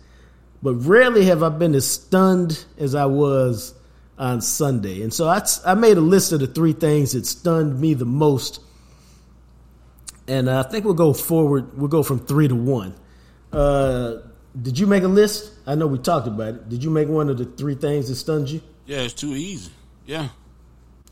But 0.62 0.76
rarely 0.76 1.26
have 1.26 1.42
I 1.42 1.50
been 1.50 1.74
as 1.74 1.88
stunned 1.88 2.64
as 2.78 2.94
I 2.94 3.06
was 3.06 3.74
on 4.18 4.42
Sunday. 4.42 5.02
And 5.02 5.14
so 5.14 5.28
I, 5.28 5.42
I 5.66 5.74
made 5.74 5.98
a 5.98 6.02
list 6.02 6.32
of 6.32 6.40
the 6.40 6.48
three 6.48 6.74
things 6.74 7.14
that 7.14 7.26
stunned 7.26 7.80
me 7.80 7.96
the 7.96 8.06
most. 8.06 8.62
And 10.28 10.50
I 10.50 10.64
think 10.64 10.86
we'll 10.86 10.94
go 10.94 11.14
forward. 11.14 11.78
We'll 11.78 11.88
go 11.88 12.04
from 12.04 12.20
three 12.20 12.48
to 12.48 12.56
one. 12.56 12.96
Uh, 13.52 14.18
did 14.60 14.78
you 14.80 14.88
make 14.88 15.04
a 15.04 15.08
list? 15.08 15.52
I 15.68 15.76
know 15.76 15.88
we 15.88 15.98
talked 16.00 16.28
about 16.28 16.50
it. 16.56 16.70
Did 16.70 16.84
you 16.84 16.90
make 16.90 17.08
one 17.08 17.30
of 17.30 17.38
the 17.38 17.46
three 17.46 17.76
things 17.76 18.10
that 18.10 18.16
stunned 18.16 18.50
you? 18.50 18.62
Yeah, 18.86 18.98
it's 19.02 19.14
too 19.14 19.34
easy. 19.36 19.72
Yeah. 20.06 20.30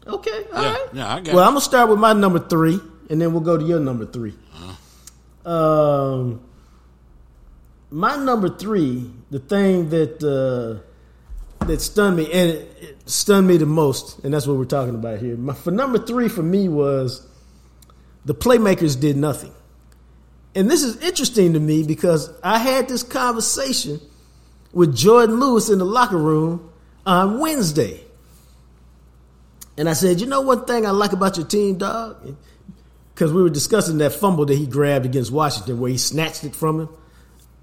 Okay, 0.07 0.45
all 0.53 0.61
Yeah, 0.63 0.69
right. 0.71 0.87
yeah, 0.93 1.13
I 1.15 1.19
got 1.21 1.33
Well, 1.35 1.43
it. 1.43 1.47
I'm 1.47 1.51
gonna 1.53 1.61
start 1.61 1.89
with 1.89 1.99
my 1.99 2.13
number 2.13 2.39
three, 2.39 2.79
and 3.09 3.21
then 3.21 3.31
we'll 3.31 3.41
go 3.41 3.57
to 3.57 3.63
your 3.65 3.79
number 3.79 4.05
3 4.05 4.33
Um, 5.45 6.41
my 7.91 8.15
number 8.17 8.49
three, 8.49 9.09
the 9.31 9.39
thing 9.39 9.89
that 9.89 10.21
uh, 10.23 11.65
that 11.65 11.81
stunned 11.81 12.17
me 12.17 12.31
and 12.31 12.49
it, 12.51 12.77
it 12.81 13.09
stunned 13.09 13.47
me 13.47 13.57
the 13.57 13.65
most, 13.65 14.19
and 14.23 14.33
that's 14.33 14.45
what 14.47 14.57
we're 14.57 14.65
talking 14.65 14.95
about 14.95 15.19
here. 15.19 15.35
My, 15.37 15.53
for 15.53 15.71
number 15.71 15.97
three, 15.99 16.27
for 16.29 16.43
me 16.43 16.67
was 16.69 17.25
the 18.25 18.35
playmakers 18.35 18.99
did 18.99 19.17
nothing, 19.17 19.51
and 20.55 20.69
this 20.69 20.83
is 20.83 21.01
interesting 21.03 21.53
to 21.53 21.59
me 21.59 21.83
because 21.83 22.31
I 22.43 22.57
had 22.57 22.87
this 22.87 23.03
conversation 23.03 23.99
with 24.71 24.95
Jourdan 24.95 25.39
Lewis 25.39 25.69
in 25.69 25.79
the 25.79 25.85
locker 25.85 26.17
room 26.17 26.71
on 27.05 27.39
Wednesday. 27.39 28.03
And 29.77 29.87
I 29.87 29.93
said, 29.93 30.19
you 30.19 30.27
know 30.27 30.41
one 30.41 30.65
thing 30.65 30.85
I 30.85 30.91
like 30.91 31.13
about 31.13 31.37
your 31.37 31.45
team, 31.45 31.77
dog? 31.77 32.35
Because 33.13 33.31
we 33.31 33.41
were 33.41 33.49
discussing 33.49 33.97
that 33.99 34.13
fumble 34.13 34.45
that 34.45 34.57
he 34.57 34.65
grabbed 34.65 35.05
against 35.05 35.31
Washington 35.31 35.79
where 35.79 35.91
he 35.91 35.97
snatched 35.97 36.43
it 36.43 36.55
from 36.55 36.81
him 36.81 36.89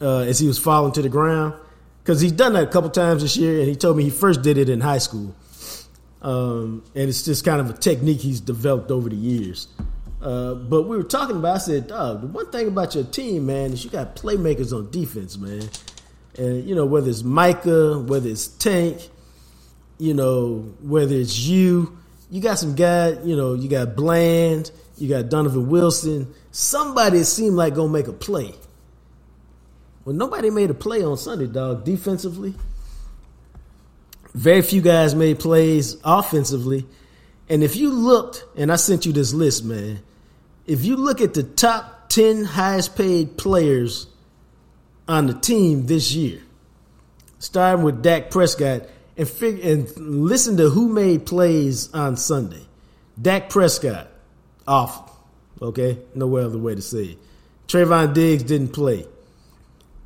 uh, 0.01 0.21
as 0.21 0.39
he 0.39 0.47
was 0.47 0.59
falling 0.59 0.93
to 0.93 1.03
the 1.03 1.09
ground. 1.09 1.55
Because 2.03 2.21
he's 2.21 2.33
done 2.33 2.53
that 2.53 2.63
a 2.63 2.67
couple 2.69 2.89
times 2.91 3.23
this 3.23 3.37
year, 3.37 3.59
and 3.59 3.69
he 3.69 3.75
told 3.75 3.97
me 3.97 4.05
he 4.05 4.11
first 4.11 4.43
did 4.43 4.59
it 4.59 4.69
in 4.69 4.81
high 4.81 4.99
school. 4.99 5.35
Um, 6.23 6.85
and 6.95 7.09
it's 7.09 7.25
just 7.25 7.45
kind 7.45 7.61
of 7.61 7.69
a 7.69 7.73
technique 7.73 8.21
he's 8.21 8.41
developed 8.41 8.91
over 8.91 9.09
the 9.09 9.17
years. 9.17 9.69
Uh, 10.21 10.55
but 10.55 10.83
we 10.83 10.97
were 10.97 11.03
talking 11.03 11.37
about, 11.37 11.57
I 11.57 11.59
said, 11.59 11.89
dog, 11.89 12.23
the 12.23 12.27
one 12.27 12.51
thing 12.51 12.69
about 12.69 12.95
your 12.95 13.05
team, 13.05 13.47
man, 13.47 13.73
is 13.73 13.85
you 13.85 13.91
got 13.91 14.17
playmakers 14.17 14.73
on 14.77 14.91
defense, 14.91 15.37
man. 15.37 15.69
And, 16.39 16.65
you 16.65 16.75
know, 16.75 16.87
whether 16.87 17.09
it's 17.09 17.23
Micah, 17.23 17.99
whether 17.99 18.29
it's 18.29 18.47
Tank, 18.47 19.09
you 19.99 20.15
know, 20.15 20.75
whether 20.83 21.15
it's 21.15 21.39
you, 21.39 21.97
you 22.31 22.41
got 22.41 22.59
some 22.59 22.75
guy, 22.75 23.11
you 23.23 23.37
know, 23.37 23.55
you 23.55 23.69
got 23.69 23.95
Bland, 23.95 24.71
you 24.99 25.09
got 25.09 25.29
Donovan 25.29 25.69
Wilson. 25.69 26.33
Somebody 26.51 27.23
seemed 27.25 27.55
like 27.55 27.75
gonna 27.75 27.93
make 27.93 28.09
a 28.09 28.13
play. 28.13 28.55
Well, 30.05 30.15
nobody 30.15 30.51
made 30.51 30.71
a 30.71 30.75
play 30.75 31.03
on 31.03 31.17
Sunday, 31.17 31.47
dog. 31.47 31.85
Defensively, 31.85 32.55
very 34.35 34.63
few 34.63 34.81
guys 34.81 35.15
made 35.15 35.39
plays 35.39 35.97
offensively, 36.05 36.87
And 37.49 37.63
if 37.63 37.77
you 37.77 37.91
looked, 37.91 38.45
and 38.57 38.73
I 38.73 38.77
sent 38.77 39.07
you 39.07 39.13
this 39.13 39.33
list, 39.33 39.65
man, 39.65 40.01
if 40.67 40.85
you 40.85 40.97
look 40.97 41.21
at 41.21 41.35
the 41.35 41.43
top 41.43 42.09
10 42.09 42.45
highest 42.45 42.97
paid 42.97 43.37
players 43.37 44.07
on 45.07 45.27
the 45.27 45.35
team 45.35 45.87
this 45.87 46.13
year, 46.13 46.41
starting 47.39 47.85
with 47.85 48.03
Dak 48.03 48.31
Prescott, 48.31 48.89
and, 49.17 49.29
fig- 49.29 49.65
and 49.65 49.91
listen 49.97 50.57
to 50.57 50.69
who 50.69 50.89
made 50.89 51.27
plays 51.27 51.93
on 51.95 52.17
Sunday. 52.17 52.67
Dak 53.21 53.49
Prescott, 53.49 54.09
awful. 54.67 55.05
Okay, 55.63 55.99
no 56.15 56.37
other 56.37 56.59
way 56.59 56.75
to 56.75 56.83
say 56.83 57.05
it. 57.05 57.19
Trevon 57.67 58.13
Diggs 58.13 58.43
didn't 58.43 58.69
play. 58.69 59.07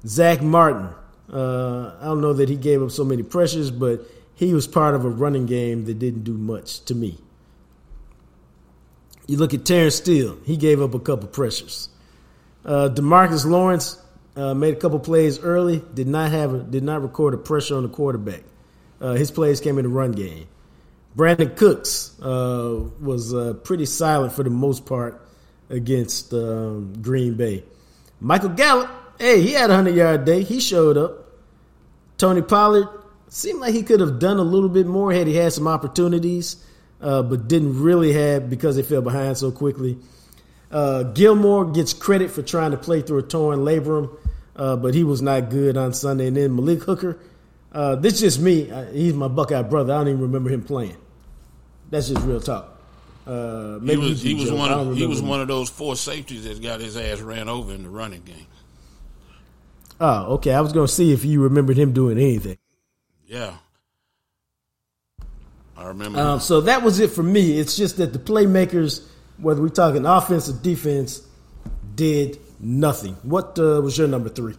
Zach 0.07 0.41
Martin, 0.41 0.89
uh, 1.33 1.97
I 2.01 2.05
don't 2.05 2.21
know 2.21 2.33
that 2.35 2.49
he 2.49 2.57
gave 2.57 2.83
up 2.83 2.91
so 2.91 3.05
many 3.05 3.23
pressures, 3.23 3.71
but 3.71 4.01
he 4.35 4.55
was 4.55 4.67
part 4.67 4.95
of 4.95 5.05
a 5.05 5.11
running 5.11 5.47
game 5.47 5.85
that 5.87 5.99
didn't 5.99 6.23
do 6.23 6.33
much 6.33 6.85
to 6.85 6.95
me. 6.95 7.19
You 9.31 9.37
look 9.37 9.55
at 9.55 9.65
Terence 9.65 9.95
Steele, 9.95 10.39
he 10.45 10.57
gave 10.57 10.83
up 10.83 10.93
a 10.93 10.99
couple 10.99 11.29
pressures. 11.29 11.89
Uh, 12.65 12.89
Demarcus 12.93 13.47
Lawrence 13.47 13.97
uh, 14.35 14.55
made 14.55 14.75
a 14.75 14.77
couple 14.77 14.99
plays 14.99 15.39
early, 15.39 15.85
did 15.95 16.09
not 16.09 16.33
have 16.33 16.53
a, 16.53 16.59
did 16.59 16.83
not 16.83 17.01
record 17.01 17.35
a 17.35 17.37
pressure 17.37 17.77
on 17.77 17.85
the 17.85 17.89
quarterback. 17.89 18.43
Uh, 19.01 19.13
his 19.13 19.31
plays 19.31 19.61
came 19.61 19.79
in 19.79 19.85
the 19.85 19.89
run 19.89 20.11
game. 20.11 20.49
Brandin 21.17 21.57
Cooks 21.57 22.21
uh, 22.21 22.83
was 23.01 23.33
uh, 23.33 23.55
pretty 23.63 23.87
silent 23.87 24.33
for 24.33 24.43
the 24.43 24.51
most 24.51 24.85
part 24.85 25.25
against 25.69 26.35
um, 26.35 26.93
Green 27.01 27.35
Bay. 27.35 27.63
Michael 28.19 28.49
Gallup, 28.49 28.91
hey, 29.17 29.43
he 29.43 29.53
had 29.53 29.71
a 29.71 29.75
100 29.75 29.95
yard 29.95 30.25
day. 30.25 30.43
He 30.43 30.59
showed 30.59 30.99
up. 30.99 31.25
Tony 32.19 32.43
Pollard 32.43 32.89
seemed 33.29 33.61
like 33.61 33.75
he 33.75 33.85
could 33.85 34.01
have 34.01 34.19
done 34.19 34.39
a 34.39 34.43
little 34.43 34.69
bit 34.69 34.89
more 34.89 35.13
had 35.13 35.29
he 35.29 35.37
had 35.37 35.53
some 35.53 35.69
opportunities, 35.69 36.57
uh, 37.01 37.23
but 37.23 37.49
didn't 37.49 37.83
really 37.83 38.13
have 38.13 38.51
because 38.51 38.77
they 38.77 38.83
fell 38.83 39.03
behind 39.03 39.37
so 39.39 39.51
quickly. 39.51 39.99
Uh, 40.71 41.03
Gilmore 41.03 41.71
gets 41.71 41.93
credit 41.93 42.31
for 42.31 42.43
trying 42.43 42.71
to 42.71 42.77
play 42.77 43.03
through 43.03 43.19
a 43.19 43.23
torn 43.23 43.61
labrum, 43.61 44.17
uh, 44.55 44.77
but 44.77 44.95
he 44.95 45.03
was 45.03 45.21
not 45.21 45.51
good 45.51 45.77
on 45.77 45.93
Sunday. 45.93 46.29
And 46.29 46.37
then 46.37 46.55
Malik 46.55 46.83
Hooker, 46.83 47.19
uh, 47.73 47.97
this 47.97 48.15
is 48.15 48.21
just 48.21 48.41
me. 48.41 48.71
He's 48.93 49.15
my 49.15 49.29
Buckeye 49.29 49.63
brother. 49.63 49.93
I 49.93 49.99
don't 49.99 50.09
even 50.09 50.21
remember 50.21 50.51
him 50.51 50.63
playing. 50.63 50.97
That's 51.91 52.09
just 52.09 52.23
real 52.25 52.41
talk. 52.41 52.81
Uh, 53.27 53.79
he 53.81 53.97
was 53.97 54.23
he 54.23 54.35
was 54.35 54.51
one 54.51 54.73
of 54.73 54.97
he 54.97 55.07
was 55.07 55.21
one 55.21 55.41
of 55.41 55.49
those 55.49 55.69
four 55.69 55.95
safeties 55.95 56.45
that 56.45 56.61
got 56.63 56.81
his 56.81 56.97
ass 56.97 57.21
ran 57.21 57.49
over 57.49 57.73
in 57.73 57.83
the 57.83 57.89
running 57.89 58.23
game. 58.23 58.47
Oh, 60.01 60.35
okay. 60.35 60.55
I 60.55 60.61
was 60.63 60.73
going 60.73 60.87
to 60.87 60.93
see 60.93 61.13
if 61.13 61.25
you 61.25 61.43
remembered 61.43 61.77
him 61.77 61.93
doing 61.93 62.17
anything. 62.19 62.57
Yeah, 63.27 63.55
I 65.81 65.89
remember. 65.89 66.21
Um, 66.21 66.41
so 66.41 66.61
that 66.63 66.83
was 66.83 67.01
it 67.01 67.11
for 67.11 67.23
me. 67.23 67.59
It's 67.59 67.77
just 67.77 67.97
that 67.97 68.13
the 68.13 68.19
playmakers, 68.19 69.07
whether 69.39 69.63
we're 69.63 69.69
talking 69.71 70.05
offense 70.05 70.49
or 70.49 70.53
defense, 70.53 71.27
did 71.95 72.39
nothing. 72.61 73.15
What 73.23 73.59
uh, 73.59 73.81
was 73.83 73.97
your 73.97 74.07
number 74.07 74.29
three? 74.29 74.55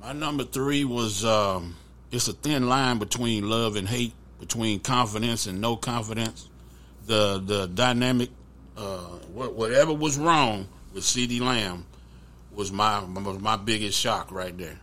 My 0.00 0.12
number 0.12 0.44
three 0.44 0.84
was 0.84 1.24
um, 1.24 1.76
it's 2.10 2.26
a 2.26 2.32
thin 2.32 2.68
line 2.68 2.98
between 2.98 3.48
love 3.48 3.76
and 3.76 3.86
hate, 3.86 4.14
between 4.40 4.80
confidence 4.80 5.46
and 5.46 5.60
no 5.60 5.76
confidence 5.76 6.48
the 7.06 7.42
the 7.44 7.66
dynamic, 7.68 8.30
uh, 8.76 8.98
whatever 9.32 9.92
was 9.92 10.18
wrong 10.18 10.68
with 10.92 11.04
CeeDee 11.04 11.40
Lamb 11.40 11.86
was 12.52 12.72
my 12.72 13.00
was 13.00 13.38
my 13.38 13.56
biggest 13.56 13.98
shock 13.98 14.30
right 14.32 14.56
there, 14.56 14.78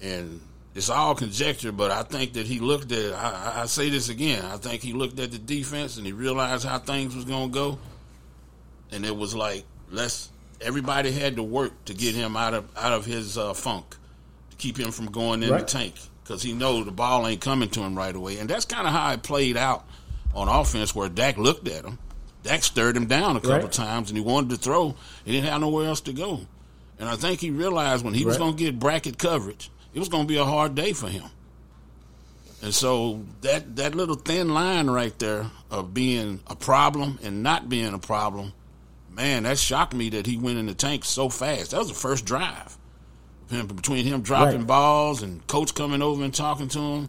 and 0.00 0.40
it's 0.74 0.90
all 0.90 1.14
conjecture. 1.14 1.72
But 1.72 1.90
I 1.90 2.02
think 2.02 2.34
that 2.34 2.46
he 2.46 2.60
looked 2.60 2.92
at. 2.92 3.12
I, 3.12 3.62
I 3.62 3.66
say 3.66 3.90
this 3.90 4.08
again. 4.08 4.44
I 4.44 4.56
think 4.56 4.82
he 4.82 4.92
looked 4.92 5.18
at 5.18 5.32
the 5.32 5.38
defense 5.38 5.96
and 5.96 6.06
he 6.06 6.12
realized 6.12 6.64
how 6.64 6.78
things 6.78 7.14
was 7.14 7.24
gonna 7.24 7.52
go, 7.52 7.78
and 8.90 9.04
it 9.04 9.16
was 9.16 9.34
like 9.34 9.64
let's. 9.90 10.30
Everybody 10.60 11.10
had 11.10 11.36
to 11.36 11.42
work 11.42 11.72
to 11.86 11.94
get 11.94 12.14
him 12.14 12.36
out 12.36 12.54
of 12.54 12.64
out 12.76 12.92
of 12.92 13.04
his 13.04 13.36
uh, 13.36 13.52
funk, 13.52 13.96
to 14.50 14.56
keep 14.56 14.78
him 14.78 14.92
from 14.92 15.06
going 15.06 15.42
in 15.42 15.50
right. 15.50 15.60
the 15.60 15.66
tank 15.66 15.94
because 16.22 16.42
he 16.42 16.52
knows 16.52 16.84
the 16.84 16.92
ball 16.92 17.26
ain't 17.26 17.40
coming 17.40 17.68
to 17.70 17.80
him 17.80 17.96
right 17.96 18.14
away, 18.14 18.38
and 18.38 18.48
that's 18.48 18.64
kind 18.64 18.86
of 18.86 18.92
how 18.92 19.12
it 19.12 19.22
played 19.22 19.56
out 19.56 19.84
on 20.34 20.48
offense 20.48 20.94
where 20.94 21.08
Dak 21.08 21.36
looked 21.36 21.68
at 21.68 21.84
him. 21.84 21.98
Dak 22.42 22.62
stirred 22.62 22.96
him 22.96 23.06
down 23.06 23.36
a 23.36 23.40
couple 23.40 23.60
right. 23.60 23.72
times 23.72 24.10
and 24.10 24.16
he 24.16 24.24
wanted 24.24 24.50
to 24.50 24.56
throw. 24.56 24.94
He 25.24 25.32
didn't 25.32 25.48
have 25.48 25.60
nowhere 25.60 25.86
else 25.86 26.00
to 26.02 26.12
go. 26.12 26.40
And 26.98 27.08
I 27.08 27.16
think 27.16 27.40
he 27.40 27.50
realized 27.50 28.04
when 28.04 28.14
he 28.14 28.20
right. 28.20 28.28
was 28.28 28.36
going 28.36 28.56
to 28.56 28.64
get 28.64 28.78
bracket 28.78 29.18
coverage, 29.18 29.70
it 29.94 29.98
was 29.98 30.08
going 30.08 30.24
to 30.24 30.28
be 30.28 30.38
a 30.38 30.44
hard 30.44 30.74
day 30.74 30.92
for 30.92 31.08
him. 31.08 31.24
And 32.62 32.72
so 32.72 33.24
that 33.40 33.76
that 33.76 33.94
little 33.94 34.14
thin 34.14 34.54
line 34.54 34.88
right 34.88 35.16
there 35.18 35.50
of 35.70 35.92
being 35.92 36.40
a 36.46 36.54
problem 36.54 37.18
and 37.22 37.42
not 37.42 37.68
being 37.68 37.92
a 37.92 37.98
problem, 37.98 38.52
man, 39.10 39.42
that 39.42 39.58
shocked 39.58 39.94
me 39.94 40.10
that 40.10 40.26
he 40.26 40.36
went 40.36 40.58
in 40.58 40.66
the 40.66 40.74
tank 40.74 41.04
so 41.04 41.28
fast. 41.28 41.72
That 41.72 41.78
was 41.78 41.88
the 41.88 41.94
first 41.94 42.24
drive. 42.24 42.76
Between 43.48 44.06
him 44.06 44.22
dropping 44.22 44.60
right. 44.60 44.66
balls 44.66 45.22
and 45.22 45.46
coach 45.46 45.74
coming 45.74 46.00
over 46.00 46.24
and 46.24 46.32
talking 46.32 46.68
to 46.68 46.78
him, 46.78 47.08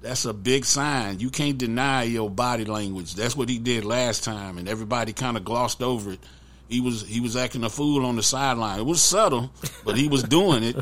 that's 0.00 0.24
a 0.24 0.32
big 0.32 0.64
sign. 0.64 1.20
You 1.20 1.28
can't 1.28 1.58
deny 1.58 2.04
your 2.04 2.30
body 2.30 2.64
language. 2.64 3.14
That's 3.14 3.36
what 3.36 3.50
he 3.50 3.58
did 3.58 3.84
last 3.84 4.24
time, 4.24 4.56
and 4.56 4.66
everybody 4.68 5.12
kind 5.12 5.36
of 5.36 5.44
glossed 5.44 5.82
over 5.82 6.12
it. 6.12 6.20
He 6.68 6.80
was 6.80 7.06
he 7.06 7.20
was 7.20 7.36
acting 7.36 7.64
a 7.64 7.70
fool 7.70 8.06
on 8.06 8.16
the 8.16 8.22
sideline. 8.22 8.78
It 8.78 8.86
was 8.86 9.02
subtle, 9.02 9.50
but 9.84 9.98
he 9.98 10.08
was 10.08 10.22
doing 10.22 10.62
it. 10.62 10.76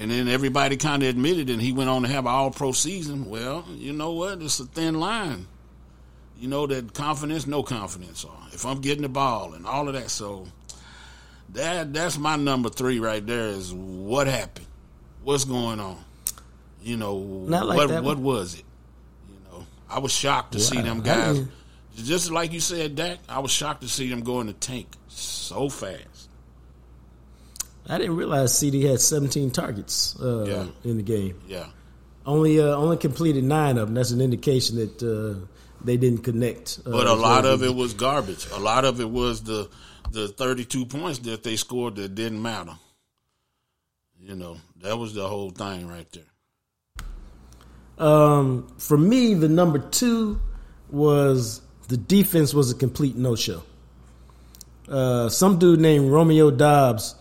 And 0.00 0.10
then 0.10 0.28
everybody 0.28 0.78
kind 0.78 1.02
of 1.02 1.10
admitted, 1.10 1.50
and 1.50 1.60
he 1.60 1.72
went 1.72 1.90
on 1.90 2.02
to 2.02 2.08
have 2.08 2.24
an 2.24 2.32
All 2.32 2.50
Pro 2.50 2.72
season. 2.72 3.28
Well, 3.28 3.66
you 3.68 3.92
know 3.92 4.12
what? 4.12 4.40
It's 4.40 4.58
a 4.58 4.64
thin 4.64 4.98
line. 4.98 5.46
You 6.38 6.48
know 6.48 6.66
that 6.66 6.94
confidence, 6.94 7.46
no 7.46 7.62
confidence. 7.62 8.24
Or 8.24 8.34
if 8.50 8.64
I'm 8.64 8.80
getting 8.80 9.02
the 9.02 9.10
ball 9.10 9.52
and 9.52 9.66
all 9.66 9.88
of 9.88 9.94
that, 9.94 10.10
so 10.10 10.48
that 11.50 11.92
that's 11.92 12.16
my 12.16 12.36
number 12.36 12.70
three 12.70 12.98
right 12.98 13.24
there. 13.24 13.48
Is 13.48 13.74
what 13.74 14.26
happened? 14.26 14.66
What's 15.22 15.44
going 15.44 15.80
on? 15.80 16.02
You 16.82 16.96
know, 16.96 17.16
like 17.16 17.76
what 17.76 18.02
what 18.02 18.18
was 18.18 18.54
it? 18.54 18.64
You 19.28 19.36
know, 19.52 19.66
I 19.90 19.98
was 19.98 20.12
shocked 20.12 20.52
to 20.52 20.60
see 20.60 20.80
them 20.80 21.02
guys. 21.02 21.46
Just 21.94 22.30
like 22.30 22.54
you 22.54 22.60
said, 22.60 22.96
Dak, 22.96 23.18
I 23.28 23.40
was 23.40 23.50
shocked 23.50 23.82
to 23.82 23.88
see 23.88 24.08
them 24.08 24.22
go 24.22 24.40
in 24.40 24.46
the 24.46 24.54
tank 24.54 24.86
so 25.08 25.68
fast. 25.68 26.06
I 27.90 27.98
didn't 27.98 28.16
realize 28.16 28.52
CeeDee 28.52 28.88
had 28.88 29.00
17 29.00 29.50
targets 29.50 30.18
uh, 30.20 30.44
yeah. 30.44 30.66
in 30.88 30.96
the 30.96 31.02
game. 31.02 31.40
Yeah, 31.48 31.66
only 32.24 32.60
uh, 32.60 32.76
only 32.76 32.96
completed 32.96 33.42
nine 33.42 33.78
of 33.78 33.88
them. 33.88 33.94
That's 33.94 34.12
an 34.12 34.20
indication 34.20 34.76
that 34.76 35.02
uh, 35.02 35.44
they 35.84 35.96
didn't 35.96 36.22
connect. 36.22 36.78
Uh, 36.86 36.90
but 36.92 37.08
a 37.08 37.14
lot 37.14 37.44
of 37.44 37.64
it 37.64 37.74
was 37.74 37.94
garbage. 37.94 38.46
A 38.52 38.60
lot 38.60 38.84
of 38.84 39.00
it 39.00 39.10
was 39.10 39.42
the 39.42 39.68
the 40.12 40.28
32 40.28 40.86
points 40.86 41.18
that 41.20 41.42
they 41.42 41.56
scored 41.56 41.96
that 41.96 42.14
didn't 42.14 42.40
matter. 42.40 42.76
You 44.20 44.36
know, 44.36 44.58
that 44.82 44.96
was 44.96 45.14
the 45.14 45.26
whole 45.26 45.50
thing 45.50 45.88
right 45.88 46.06
there. 46.12 48.06
Um, 48.06 48.72
for 48.78 48.96
me, 48.96 49.34
the 49.34 49.48
number 49.48 49.78
two 49.78 50.40
was 50.90 51.60
the 51.88 51.96
defense 51.96 52.54
was 52.54 52.70
a 52.70 52.74
complete 52.74 53.16
no 53.16 53.34
show. 53.34 53.62
Uh, 54.88 55.28
some 55.28 55.58
dude 55.58 55.80
named 55.80 56.10
Romeo 56.10 56.50
Doubs 56.50 57.14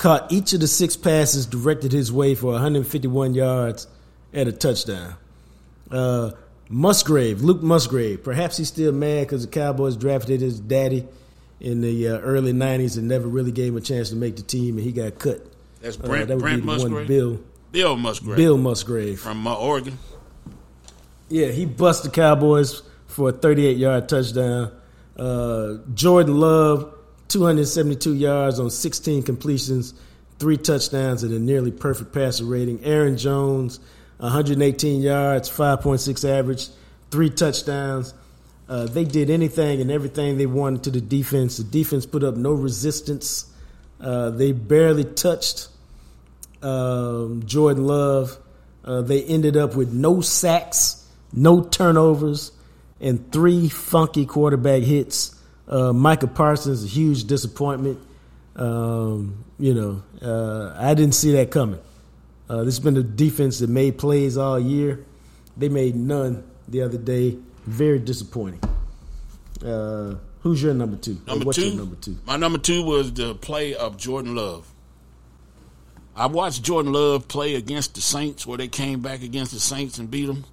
caught 0.00 0.32
each 0.32 0.54
of 0.54 0.60
the 0.60 0.66
six 0.66 0.96
passes 0.96 1.44
directed 1.44 1.92
his 1.92 2.10
way 2.10 2.34
for 2.34 2.52
151 2.52 3.34
yards 3.34 3.86
and 4.32 4.48
a 4.48 4.52
touchdown. 4.52 5.14
Uh, 5.90 6.30
Musgrave, 6.70 7.42
Luke 7.42 7.62
Musgrave, 7.62 8.24
perhaps 8.24 8.56
he's 8.56 8.68
still 8.68 8.92
mad 8.92 9.26
because 9.26 9.44
the 9.44 9.52
Cowboys 9.52 9.98
drafted 9.98 10.40
his 10.40 10.58
daddy 10.58 11.06
in 11.60 11.82
the 11.82 12.08
uh, 12.08 12.18
early 12.20 12.54
90s 12.54 12.96
and 12.96 13.08
never 13.08 13.28
really 13.28 13.52
gave 13.52 13.72
him 13.72 13.76
a 13.76 13.82
chance 13.82 14.08
to 14.08 14.16
make 14.16 14.36
the 14.36 14.42
team, 14.42 14.78
and 14.78 14.86
he 14.86 14.90
got 14.90 15.18
cut. 15.18 15.44
That's 15.82 15.98
Brent, 15.98 16.22
uh, 16.22 16.26
that 16.26 16.34
would 16.36 16.42
Brent 16.42 16.62
be 16.62 16.66
Musgrave. 16.66 17.06
Bill. 17.06 17.40
Bill 17.70 17.96
Musgrave. 17.96 18.36
Bill 18.38 18.56
Musgrave 18.56 19.20
from 19.20 19.46
uh, 19.46 19.54
Oregon. 19.54 19.98
Yeah, 21.28 21.48
he 21.48 21.66
busted 21.66 22.12
the 22.12 22.14
Cowboys 22.14 22.82
for 23.06 23.28
a 23.28 23.32
38 23.32 23.76
yard 23.76 24.08
touchdown. 24.08 24.72
Uh, 25.14 25.74
Jordan 25.92 26.40
Love, 26.40 26.94
272 27.30 28.14
yards 28.14 28.58
on 28.58 28.70
16 28.70 29.22
completions, 29.22 29.94
three 30.38 30.56
touchdowns, 30.56 31.22
and 31.22 31.32
a 31.32 31.38
nearly 31.38 31.70
perfect 31.70 32.12
passer 32.12 32.44
rating. 32.44 32.84
Aaron 32.84 33.16
Jones, 33.16 33.78
118 34.18 35.00
yards, 35.00 35.48
5.6 35.48 36.28
average, 36.28 36.68
three 37.10 37.30
touchdowns. 37.30 38.12
Uh, 38.68 38.86
they 38.86 39.04
did 39.04 39.30
anything 39.30 39.80
and 39.80 39.90
everything 39.90 40.38
they 40.38 40.46
wanted 40.46 40.84
to 40.84 40.90
the 40.90 41.00
defense. 41.00 41.56
The 41.56 41.64
defense 41.64 42.06
put 42.06 42.22
up 42.22 42.36
no 42.36 42.52
resistance. 42.52 43.50
Uh, 44.00 44.30
they 44.30 44.52
barely 44.52 45.04
touched 45.04 45.68
um, 46.62 47.42
Jordan 47.46 47.86
Love. 47.86 48.36
Uh, 48.84 49.02
they 49.02 49.22
ended 49.24 49.56
up 49.56 49.76
with 49.76 49.92
no 49.92 50.20
sacks, 50.20 51.06
no 51.32 51.62
turnovers, 51.62 52.52
and 53.00 53.32
three 53.32 53.68
funky 53.68 54.26
quarterback 54.26 54.82
hits. 54.82 55.39
Uh, 55.70 55.92
Micah 55.92 56.26
Parsons, 56.26 56.84
a 56.84 56.88
huge 56.88 57.24
disappointment. 57.24 58.00
Um, 58.56 59.44
you 59.58 59.72
know, 59.72 60.02
uh, 60.20 60.74
I 60.76 60.94
didn't 60.94 61.14
see 61.14 61.32
that 61.32 61.52
coming. 61.52 61.78
Uh, 62.48 62.64
this 62.64 62.76
has 62.76 62.80
been 62.80 62.96
a 62.96 63.04
defense 63.04 63.60
that 63.60 63.70
made 63.70 63.96
plays 63.96 64.36
all 64.36 64.58
year. 64.58 65.04
They 65.56 65.68
made 65.68 65.94
none 65.94 66.42
the 66.66 66.82
other 66.82 66.98
day. 66.98 67.38
Very 67.64 68.00
disappointing. 68.00 68.60
Uh, 69.64 70.16
who's 70.40 70.60
your 70.60 70.74
number 70.74 70.96
two? 70.96 71.18
Number 71.26 71.44
What's 71.44 71.58
two. 71.58 71.66
your 71.68 71.76
number 71.76 71.96
two? 71.96 72.18
My 72.26 72.36
number 72.36 72.58
two 72.58 72.82
was 72.82 73.12
the 73.12 73.36
play 73.36 73.74
of 73.76 73.96
Jordan 73.96 74.34
Love. 74.34 74.72
I 76.16 76.26
watched 76.26 76.64
Jordan 76.64 76.92
Love 76.92 77.28
play 77.28 77.54
against 77.54 77.94
the 77.94 78.00
Saints, 78.00 78.44
where 78.44 78.58
they 78.58 78.66
came 78.66 79.00
back 79.00 79.22
against 79.22 79.52
the 79.52 79.60
Saints 79.60 79.98
and 79.98 80.10
beat 80.10 80.26
them 80.26 80.44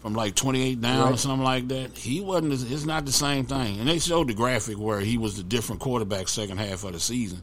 from 0.00 0.14
like 0.14 0.34
twenty 0.34 0.62
eight 0.62 0.80
down 0.80 1.12
or 1.12 1.16
something 1.16 1.44
like 1.44 1.68
that. 1.68 1.96
He 1.96 2.20
wasn't. 2.20 2.52
It's 2.72 2.84
not 2.84 3.04
the 3.06 3.12
same 3.12 3.44
thing. 3.46 3.78
And 3.80 3.88
they 3.88 3.98
showed 3.98 4.28
the 4.28 4.34
graphic 4.34 4.78
where 4.78 5.00
he 5.00 5.18
was 5.18 5.36
the 5.36 5.42
different 5.42 5.80
quarterback 5.80 6.28
second 6.28 6.58
half 6.58 6.84
of 6.84 6.92
the 6.92 7.00
season. 7.00 7.42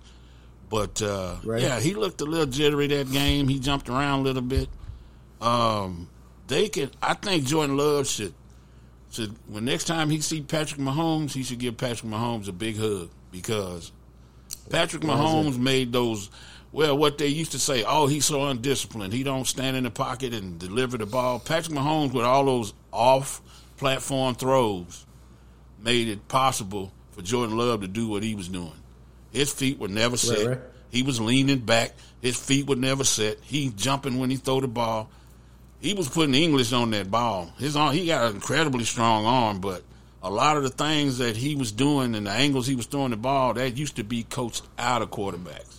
But 0.69 1.01
uh, 1.01 1.37
Right. 1.45 1.61
yeah, 1.61 1.79
he 1.79 1.93
looked 1.93 2.19
a 2.21 2.25
little 2.25 2.45
jittery 2.47 2.87
that 2.87 3.11
game. 3.11 3.47
He 3.47 3.59
jumped 3.59 3.87
around 3.89 4.19
a 4.19 4.23
little 4.23 4.41
bit. 4.41 4.67
Um, 5.39 6.09
they 6.47 6.67
could. 6.69 6.91
I 7.01 7.13
think 7.13 7.45
Jordan 7.45 7.77
Love 7.77 8.07
should 8.07 8.33
should 9.11 9.35
when 9.47 9.65
next 9.65 9.85
time 9.85 10.09
he 10.09 10.19
see 10.19 10.41
Patrick 10.41 10.81
Mahomes, 10.81 11.31
he 11.31 11.43
should 11.43 11.59
give 11.59 11.77
Patrick 11.77 12.11
Mahomes 12.11 12.47
a 12.47 12.51
big 12.51 12.77
hug 12.77 13.09
because 13.31 13.91
Patrick 14.69 15.03
Mahomes 15.03 15.57
made 15.57 15.91
those. 15.93 16.29
Well, 16.77 16.95
what 16.95 17.17
they 17.17 17.25
used 17.25 17.53
to 17.53 17.59
say, 17.59 17.83
oh, 17.87 18.05
he's 18.05 18.25
so 18.25 18.43
undisciplined. 18.43 19.11
He 19.11 19.23
don't 19.23 19.47
stand 19.47 19.75
in 19.75 19.83
the 19.83 19.89
pocket 19.89 20.31
and 20.35 20.59
deliver 20.59 20.95
the 20.95 21.07
ball. 21.07 21.39
Patrick 21.39 21.75
Mahomes 21.75 22.13
with 22.13 22.23
all 22.23 22.45
those 22.45 22.71
off-platform 22.93 24.35
throws 24.35 25.03
made 25.81 26.07
it 26.07 26.27
possible 26.27 26.91
for 27.13 27.23
Jordan 27.23 27.57
Love 27.57 27.81
to 27.81 27.87
do 27.87 28.07
what 28.07 28.21
he 28.21 28.35
was 28.35 28.47
doing. 28.47 28.79
His 29.31 29.51
feet 29.51 29.79
were 29.79 29.87
never 29.87 30.17
set. 30.17 30.45
right. 30.45 30.59
He 30.91 31.01
was 31.01 31.19
leaning 31.19 31.61
back. 31.61 31.93
His 32.21 32.37
feet 32.37 32.67
were 32.67 32.75
never 32.75 33.03
set. 33.03 33.39
He 33.41 33.69
jumping 33.69 34.19
when 34.19 34.29
he 34.29 34.35
throw 34.35 34.61
the 34.61 34.67
ball. 34.67 35.09
He 35.79 35.95
was 35.95 36.07
putting 36.07 36.35
English 36.35 36.73
on 36.73 36.91
that 36.91 37.09
ball. 37.09 37.51
His 37.57 37.75
arm, 37.75 37.95
he 37.95 38.05
got 38.05 38.29
an 38.29 38.35
incredibly 38.35 38.83
strong 38.83 39.25
arm, 39.25 39.61
but 39.61 39.81
a 40.21 40.29
lot 40.29 40.57
of 40.57 40.61
the 40.61 40.69
things 40.69 41.17
that 41.17 41.37
he 41.37 41.55
was 41.55 41.71
doing 41.71 42.13
and 42.13 42.27
the 42.27 42.31
angles 42.31 42.67
he 42.67 42.75
was 42.75 42.85
throwing 42.85 43.09
the 43.09 43.17
ball, 43.17 43.55
that 43.55 43.77
used 43.77 43.95
to 43.95 44.03
be 44.03 44.21
coached 44.21 44.61
out 44.77 45.01
of 45.01 45.09
quarterbacks. 45.09 45.76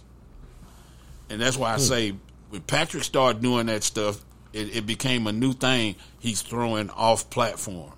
And 1.31 1.41
that's 1.41 1.57
why 1.57 1.75
I 1.75 1.79
say 1.79 2.15
when 2.51 2.63
Patrick 2.63 3.05
started 3.05 3.43
doing 3.43 3.67
that 3.67 3.83
stuff, 3.83 4.25
it, 4.53 4.77
it 4.77 4.87
became 4.87 5.27
a 5.27 5.33
new 5.33 5.53
thing. 5.53 5.97
He's 6.19 6.43
throwing 6.43 6.91
off 6.91 7.29
platform. 7.31 7.93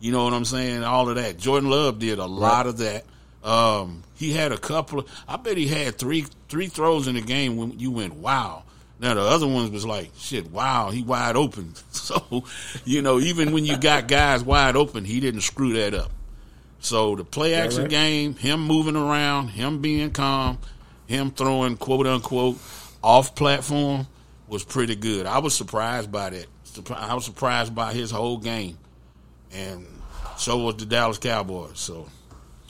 You 0.00 0.12
know 0.12 0.24
what 0.24 0.34
I'm 0.34 0.44
saying? 0.44 0.84
All 0.84 1.08
of 1.08 1.16
that. 1.16 1.38
Jordan 1.38 1.70
Love 1.70 1.98
did 1.98 2.18
a 2.18 2.26
lot 2.26 2.66
of 2.66 2.78
that. 2.78 3.04
Um, 3.42 4.02
he 4.14 4.32
had 4.32 4.52
a 4.52 4.58
couple 4.58 5.00
of. 5.00 5.24
I 5.28 5.36
bet 5.36 5.56
he 5.56 5.66
had 5.66 5.96
three 5.96 6.26
three 6.48 6.66
throws 6.66 7.08
in 7.08 7.14
the 7.14 7.20
game 7.20 7.56
when 7.56 7.78
you 7.78 7.90
went 7.90 8.14
wow. 8.14 8.64
Now 9.00 9.14
the 9.14 9.22
other 9.22 9.46
ones 9.46 9.70
was 9.70 9.84
like 9.84 10.10
shit. 10.16 10.50
Wow, 10.50 10.90
he 10.90 11.02
wide 11.02 11.36
open. 11.36 11.74
So, 12.04 12.44
you 12.84 13.00
know, 13.00 13.18
even 13.18 13.52
when 13.52 13.64
you 13.64 13.78
got 13.78 14.08
guys 14.08 14.44
wide 14.44 14.76
open, 14.76 15.06
he 15.06 15.20
didn't 15.20 15.40
screw 15.40 15.72
that 15.72 15.94
up. 15.94 16.10
So 16.80 17.16
the 17.16 17.24
play 17.24 17.54
action 17.54 17.84
right. 17.84 17.90
game, 17.90 18.34
him 18.34 18.60
moving 18.60 18.94
around, 18.94 19.48
him 19.48 19.80
being 19.80 20.10
calm, 20.10 20.58
him 21.06 21.30
throwing 21.30 21.76
quote 21.76 22.06
unquote 22.06 22.58
off 23.02 23.34
platform 23.34 24.06
was 24.48 24.64
pretty 24.64 24.96
good. 24.96 25.26
I 25.26 25.38
was 25.38 25.54
surprised 25.54 26.10
by 26.10 26.30
that. 26.30 26.46
I 26.96 27.14
was 27.14 27.24
surprised 27.24 27.74
by 27.74 27.92
his 27.92 28.10
whole 28.10 28.38
game, 28.38 28.78
and 29.52 29.86
so 30.36 30.58
was 30.58 30.76
the 30.76 30.86
Dallas 30.86 31.18
Cowboys. 31.18 31.78
So 31.78 32.08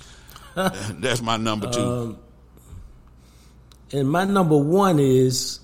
that's 0.54 1.22
my 1.22 1.36
number 1.36 1.70
two. 1.70 2.18
And 3.92 4.10
my 4.10 4.24
number 4.24 4.58
one 4.58 4.98
is, 4.98 5.60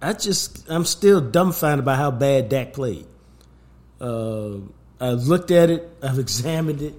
I 0.00 0.12
just 0.12 0.68
I'm 0.70 0.84
still 0.84 1.20
dumbfounded 1.20 1.84
by 1.84 1.96
how 1.96 2.10
bad 2.10 2.48
Dak 2.48 2.72
played. 2.72 3.06
Uh, 4.00 4.58
I've 5.00 5.24
looked 5.24 5.50
at 5.50 5.70
it, 5.70 5.88
I've 6.02 6.18
examined 6.20 6.82
it. 6.82 6.94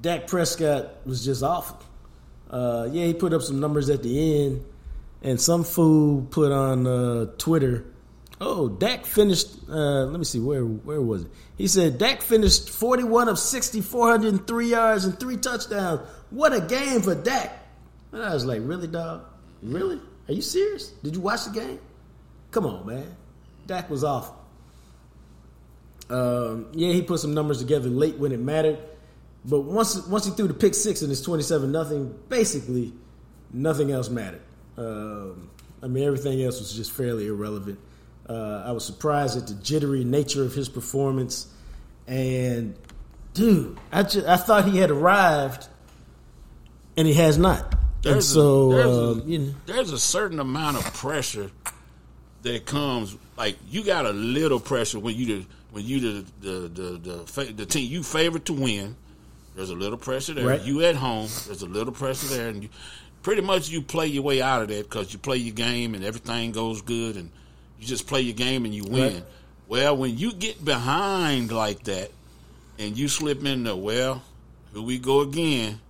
Dak 0.00 0.26
Prescott 0.26 1.06
was 1.06 1.24
just 1.24 1.42
awful. 1.42 1.78
Uh, 2.50 2.88
yeah, 2.90 3.06
he 3.06 3.14
put 3.14 3.32
up 3.32 3.42
some 3.42 3.60
numbers 3.60 3.88
at 3.90 4.02
the 4.02 4.44
end, 4.44 4.64
and 5.22 5.40
some 5.40 5.62
fool 5.62 6.22
put 6.30 6.50
on 6.50 6.86
uh, 6.86 7.26
Twitter, 7.38 7.84
"Oh, 8.40 8.68
Dak 8.68 9.06
finished. 9.06 9.48
Uh, 9.68 10.06
let 10.06 10.18
me 10.18 10.24
see 10.24 10.40
where 10.40 10.64
where 10.64 11.00
was 11.00 11.22
it? 11.22 11.30
He 11.56 11.68
said 11.68 11.98
Dak 11.98 12.22
finished 12.22 12.68
41 12.68 13.28
of 13.28 13.38
60, 13.38 13.80
403 13.82 14.66
yards 14.66 15.04
and 15.04 15.18
three 15.18 15.36
touchdowns. 15.36 16.00
What 16.30 16.52
a 16.52 16.60
game 16.60 17.02
for 17.02 17.14
Dak!" 17.14 17.56
And 18.10 18.22
I 18.22 18.34
was 18.34 18.44
like, 18.44 18.62
"Really, 18.64 18.88
dog? 18.88 19.22
Really? 19.62 20.00
Are 20.28 20.32
you 20.32 20.42
serious? 20.42 20.88
Did 21.04 21.14
you 21.14 21.20
watch 21.20 21.44
the 21.44 21.52
game? 21.52 21.78
Come 22.50 22.66
on, 22.66 22.84
man. 22.84 23.16
Dak 23.66 23.88
was 23.88 24.02
awful." 24.02 24.36
Um, 26.10 26.66
yeah, 26.72 26.92
he 26.92 27.02
put 27.02 27.20
some 27.20 27.34
numbers 27.34 27.58
together 27.58 27.88
late 27.88 28.16
when 28.16 28.32
it 28.32 28.40
mattered, 28.40 28.78
but 29.44 29.60
once 29.60 30.06
once 30.06 30.26
he 30.26 30.30
threw 30.32 30.48
the 30.48 30.54
pick 30.54 30.74
six 30.74 31.02
and 31.02 31.10
it's 31.10 31.22
twenty 31.22 31.42
seven 31.42 31.72
nothing, 31.72 32.14
basically 32.28 32.92
nothing 33.52 33.90
else 33.90 34.08
mattered. 34.08 34.42
Um, 34.76 35.50
I 35.82 35.86
mean, 35.86 36.04
everything 36.04 36.42
else 36.42 36.58
was 36.58 36.72
just 36.72 36.92
fairly 36.92 37.26
irrelevant. 37.26 37.78
Uh, 38.28 38.62
I 38.66 38.72
was 38.72 38.84
surprised 38.84 39.36
at 39.36 39.46
the 39.46 39.54
jittery 39.54 40.04
nature 40.04 40.44
of 40.44 40.54
his 40.54 40.68
performance, 40.68 41.48
and 42.06 42.76
dude, 43.34 43.78
I 43.90 44.02
ju- 44.02 44.24
I 44.26 44.36
thought 44.36 44.66
he 44.66 44.78
had 44.78 44.90
arrived, 44.90 45.68
and 46.96 47.08
he 47.08 47.14
has 47.14 47.38
not. 47.38 47.74
and 48.04 48.22
so, 48.22 48.70
a, 48.70 48.74
there's, 48.74 48.98
um, 48.98 49.20
a, 49.20 49.24
you 49.24 49.38
know, 49.38 49.54
there's 49.66 49.90
a 49.90 49.98
certain 49.98 50.38
amount 50.38 50.76
of 50.76 50.84
pressure 50.94 51.50
that 52.42 52.66
comes. 52.66 53.16
Like 53.36 53.56
you 53.68 53.82
got 53.82 54.04
a 54.06 54.10
little 54.10 54.60
pressure 54.60 54.98
when 54.98 55.16
you 55.16 55.26
the 55.26 55.46
when 55.72 55.84
you 55.84 56.00
the 56.00 56.24
the 56.40 56.50
the 56.68 57.24
the, 57.24 57.52
the 57.52 57.66
team 57.66 57.90
you 57.90 58.02
favorite 58.02 58.44
to 58.44 58.52
win. 58.52 58.96
There's 59.54 59.70
a 59.70 59.74
little 59.74 59.98
pressure 59.98 60.34
there. 60.34 60.46
Right. 60.46 60.62
You 60.62 60.84
at 60.84 60.94
home. 60.96 61.28
There's 61.46 61.62
a 61.62 61.66
little 61.66 61.92
pressure 61.92 62.28
there, 62.28 62.48
and 62.48 62.62
you 62.62 62.68
pretty 63.22 63.42
much 63.42 63.68
you 63.68 63.82
play 63.82 64.06
your 64.06 64.22
way 64.22 64.40
out 64.40 64.62
of 64.62 64.68
that 64.68 64.88
because 64.88 65.12
you 65.12 65.18
play 65.18 65.36
your 65.36 65.54
game 65.54 65.94
and 65.94 66.04
everything 66.04 66.52
goes 66.52 66.82
good, 66.82 67.16
and 67.16 67.30
you 67.78 67.86
just 67.86 68.06
play 68.06 68.20
your 68.20 68.34
game 68.34 68.64
and 68.64 68.74
you 68.74 68.84
win. 68.84 69.14
Right. 69.14 69.24
Well, 69.68 69.96
when 69.96 70.16
you 70.18 70.32
get 70.32 70.64
behind 70.64 71.52
like 71.52 71.84
that, 71.84 72.10
and 72.78 72.96
you 72.96 73.08
slip 73.08 73.44
in 73.44 73.64
the 73.64 73.76
well, 73.76 74.22
here 74.72 74.82
we 74.82 74.98
go 74.98 75.20
again. 75.20 75.80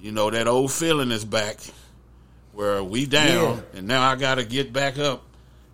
You 0.00 0.12
know 0.12 0.30
that 0.30 0.46
old 0.48 0.72
feeling 0.72 1.10
is 1.10 1.24
back, 1.24 1.58
where 2.52 2.82
we 2.82 3.06
down, 3.06 3.56
Yeah. 3.72 3.78
and 3.78 3.86
now 3.88 4.08
I 4.08 4.16
got 4.16 4.36
to 4.36 4.44
get 4.44 4.72
back 4.72 4.98
up. 4.98 5.24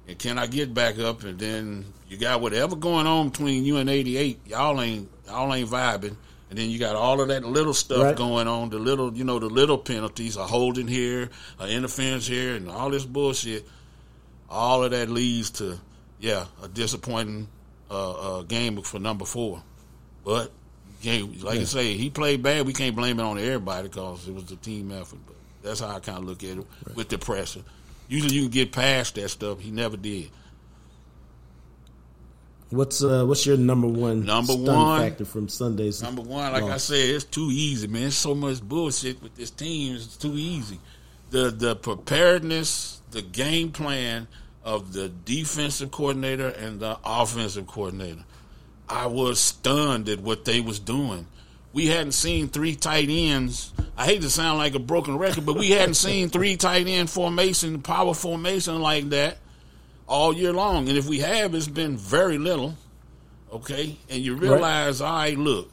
And 0.09 0.19
can 0.19 0.39
I 0.39 0.47
get 0.47 0.75
back 0.75 0.99
up? 0.99 1.23
And 1.25 1.39
then 1.39 1.85
you 2.09 2.17
got 2.19 2.41
whatever 2.43 2.77
going 2.77 3.07
on 3.07 3.31
between 3.31 3.65
you 3.65 3.77
and 3.79 3.89
88. 3.89 4.41
Y'all 4.47 4.81
ain't 4.81 5.09
y'all 5.27 5.53
ain't 5.55 5.69
vibing. 5.71 6.17
And 6.51 6.59
then 6.59 6.71
you 6.71 6.79
got 6.79 6.95
all 6.95 7.21
of 7.21 7.29
that 7.29 7.45
little 7.45 7.75
stuff 7.75 8.03
Right. 8.03 8.17
going 8.17 8.47
on. 8.47 8.71
The 8.71 8.79
little, 8.79 9.13
you 9.15 9.25
know, 9.25 9.39
the 9.39 9.47
little 9.49 9.79
penalties, 9.79 10.37
a 10.37 10.47
holding 10.47 10.87
here, 10.87 11.31
a 11.59 11.69
interference 11.69 12.27
here, 12.27 12.55
and 12.55 12.69
all 12.71 12.91
this 12.91 13.05
bullshit. 13.05 13.67
All 14.51 14.85
of 14.85 14.91
that 14.93 15.09
leads 15.09 15.51
to, 15.53 15.79
yeah, 16.21 16.45
a 16.63 16.69
disappointing 16.69 17.49
uh, 17.91 18.39
uh, 18.39 18.43
game 18.43 18.81
for 18.83 18.99
number 19.01 19.25
four. 19.25 19.63
But 20.25 20.53
like 21.05 21.61
I 21.61 21.65
say, 21.65 21.97
he 21.97 22.09
played 22.11 22.43
bad. 22.43 22.67
We 22.67 22.73
can't 22.73 22.95
blame 22.97 23.19
it 23.19 23.23
on 23.23 23.39
everybody 23.39 23.89
because 23.89 24.27
it 24.29 24.35
was 24.35 24.51
a 24.51 24.57
team 24.57 24.93
effort. 24.93 25.19
But 25.27 25.37
that's 25.63 25.81
how 25.81 25.89
I 25.89 26.01
kind 26.01 26.19
of 26.19 26.25
look 26.25 26.43
at 26.45 26.59
it 26.59 26.67
with 26.95 27.09
the 27.09 27.19
pressure. 27.19 27.63
Usually 28.09 28.35
you 28.35 28.43
can 28.43 28.51
get 28.51 28.73
past 28.73 29.15
that 29.17 29.29
stuff. 29.31 29.61
He 29.61 29.71
never 29.71 29.97
did. 29.97 30.31
What's 32.75 33.03
uh, 33.03 33.25
what's 33.25 33.47
your 33.47 33.57
number 33.57 33.87
one 33.87 34.25
Number 34.25 34.55
one- 34.55 35.01
factor 35.01 35.25
from 35.25 35.49
Sunday's 35.49 36.03
Number 36.03 36.23
one, 36.23 36.53
like 36.53 36.65
I 36.65 36.77
said, 36.77 36.97
it's 37.11 37.25
too 37.25 37.49
easy, 37.53 37.87
man. 37.87 38.05
It's 38.05 38.17
so 38.17 38.35
much 38.35 38.63
bullshit 38.63 39.23
with 39.23 39.35
this 39.37 39.51
team. 39.51 39.95
It's 39.97 40.17
too 40.17 40.35
easy. 40.35 40.79
The 41.31 41.51
the 41.51 41.77
preparedness, 41.77 43.01
the 43.11 43.23
game 43.23 43.71
plan 43.73 44.29
of 44.65 44.93
the 44.93 45.09
defensive 45.09 45.91
coordinator 45.91 46.49
and 46.49 46.81
the 46.81 46.99
offensive 47.05 47.67
coordinator. 47.67 48.25
I 48.89 49.07
was 49.07 49.41
stunned 49.41 50.09
at 50.09 50.21
what 50.21 50.45
they 50.45 50.61
was 50.61 50.79
doing. 50.79 51.27
We 51.73 51.87
hadn't 51.89 52.13
seen 52.13 52.49
three 52.49 52.77
tight 52.77 53.09
ends. 53.11 53.73
I 53.97 54.05
hate 54.05 54.23
to 54.23 54.31
sound 54.31 54.59
like 54.59 54.75
a 54.75 54.79
broken 54.79 55.19
record, 55.19 55.45
but 55.45 55.57
we 55.57 55.71
hadn't 55.71 55.95
seen 55.95 56.29
three 56.29 56.57
tight 56.57 56.87
end 56.87 57.11
formation, 57.11 57.83
power 57.83 58.15
formation 58.15 58.81
like 58.81 59.09
that 59.11 59.39
all 60.15 60.33
year 60.33 60.53
long. 60.53 60.89
And 60.89 60.97
if 60.97 61.07
we 61.09 61.19
have, 61.21 61.55
it's 61.55 61.69
been 61.69 61.97
very 61.97 62.39
little. 62.39 62.77
Okay, 63.53 63.97
and 64.11 64.23
you 64.23 64.35
realize, 64.37 65.01
all 65.01 65.13
right, 65.13 65.37
look, 65.39 65.71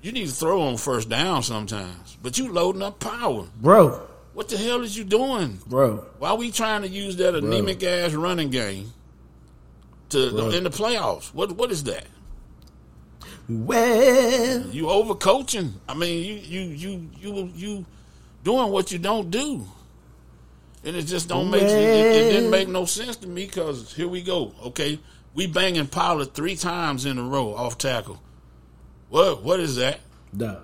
you 0.00 0.12
need 0.12 0.26
to 0.28 0.32
throw 0.32 0.62
on 0.62 0.76
first 0.78 1.08
down 1.08 1.42
sometimes, 1.42 2.16
but 2.22 2.38
you 2.38 2.50
loading 2.52 2.82
up 2.82 2.98
power. 3.00 3.46
bro, 3.60 4.00
What 4.32 4.48
the 4.48 4.56
hell 4.56 4.82
is 4.82 4.96
you 4.96 5.04
doing? 5.04 5.58
bro. 5.66 6.04
Why 6.18 6.32
we 6.34 6.50
trying 6.50 6.82
to 6.82 6.88
use 6.88 7.16
that 7.16 7.34
anemic 7.34 7.82
ass 7.82 8.12
running 8.14 8.48
game 8.50 8.92
to 10.10 10.30
Bro. 10.30 10.50
in 10.50 10.64
the 10.64 10.70
playoffs? 10.70 11.34
What 11.34 11.52
what 11.52 11.70
is 11.70 11.84
that? 11.84 12.06
Well, 13.48 14.66
You 14.68 14.84
overcoaching. 14.88 15.72
I 15.88 15.94
mean, 15.94 16.24
you 16.24 16.34
you 16.34 16.60
you 16.70 17.10
you 17.20 17.52
you 17.54 17.86
doing 18.44 18.70
what 18.70 18.92
you 18.92 18.98
don't 18.98 19.30
do, 19.30 19.66
and 20.84 20.96
it 20.96 21.02
just 21.02 21.28
don't 21.28 21.50
make 21.50 21.62
it, 21.62 21.68
it, 21.70 22.30
didn't 22.32 22.50
make 22.50 22.68
no 22.68 22.84
sense 22.84 23.16
to 23.16 23.26
me. 23.28 23.46
Because 23.46 23.94
here 23.94 24.08
we 24.08 24.22
go. 24.22 24.52
Okay, 24.66 24.98
We 25.34 25.46
banging 25.46 25.86
Pollard 25.86 26.34
three 26.34 26.56
times 26.56 27.04
in 27.06 27.18
a 27.18 27.22
row 27.22 27.54
off 27.54 27.78
tackle. 27.78 28.20
What 29.08 29.42
what 29.42 29.60
is 29.60 29.76
that? 29.76 30.00
No. 30.32 30.60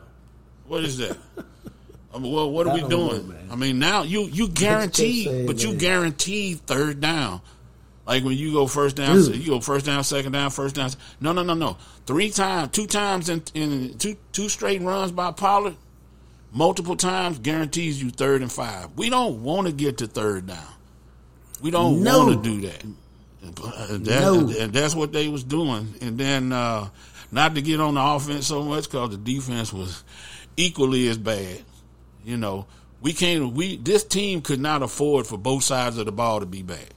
What 0.66 0.84
is 0.84 0.98
that? 0.98 1.16
I 2.14 2.18
mean, 2.18 2.32
well, 2.32 2.50
what 2.50 2.66
are 2.66 2.70
I 2.70 2.74
we 2.74 2.88
doing? 2.88 3.28
know. 3.28 3.34
I 3.50 3.56
mean, 3.56 3.78
now 3.78 4.02
you 4.02 4.22
you 4.22 4.48
guarantee, 4.48 5.46
but 5.46 5.62
you 5.62 5.74
guarantee 5.74 6.54
third 6.54 7.00
down. 7.00 7.40
Like 8.06 8.22
when 8.22 8.36
you 8.36 8.52
go 8.52 8.66
first 8.66 8.96
down, 8.96 9.16
Dude. 9.16 9.36
you 9.36 9.46
go 9.48 9.60
first 9.60 9.86
down, 9.86 10.04
second 10.04 10.32
down, 10.32 10.50
first 10.50 10.74
down. 10.76 10.90
No, 11.20 11.32
no, 11.32 11.42
no, 11.42 11.54
no. 11.54 11.78
Three 12.06 12.28
times, 12.30 12.70
two 12.72 12.86
times 12.86 13.30
in, 13.30 13.42
in 13.54 13.96
two 13.98 14.16
two 14.32 14.48
straight 14.50 14.82
runs 14.82 15.10
by 15.10 15.32
Pollard, 15.32 15.76
multiple 16.54 16.96
times 16.96 17.38
guarantees 17.38 18.02
you 18.02 18.08
third 18.10 18.40
and 18.40 18.50
five. 18.50 18.88
We 18.96 19.10
don't 19.10 19.42
want 19.42 19.66
to 19.66 19.72
get 19.72 19.98
to 19.98 20.06
third 20.06 20.46
down. 20.46 20.58
We 21.60 21.70
don't 21.70 22.02
No. 22.02 22.26
want 22.26 22.42
to 22.44 22.50
do 22.50 22.60
that. 22.68 22.84
And, 23.42 24.04
that- 24.06 24.20
No. 24.22 24.48
and 24.58 24.72
that's 24.72 24.94
what 24.94 25.12
they 25.12 25.28
was 25.28 25.44
doing. 25.44 25.94
And 26.00 26.16
then, 26.16 26.52
uh, 26.52 26.88
not 27.30 27.54
to 27.56 27.62
get 27.62 27.80
on 27.80 27.94
the 27.94 28.02
offense 28.02 28.46
so 28.46 28.62
much 28.62 28.84
because 28.84 29.10
the 29.10 29.16
defense 29.18 29.72
was 29.72 30.02
equally 30.56 31.08
as 31.08 31.18
bad. 31.18 31.62
You 32.24 32.36
know, 32.38 32.66
we 33.02 33.12
can't. 33.12 33.52
We 33.52 33.76
this 33.76 34.04
team 34.04 34.40
could 34.40 34.60
not 34.60 34.82
afford 34.82 35.26
for 35.26 35.36
both 35.36 35.62
sides 35.64 35.98
of 35.98 36.06
the 36.06 36.12
ball 36.12 36.40
to 36.40 36.46
be 36.46 36.62
bad. 36.62 36.94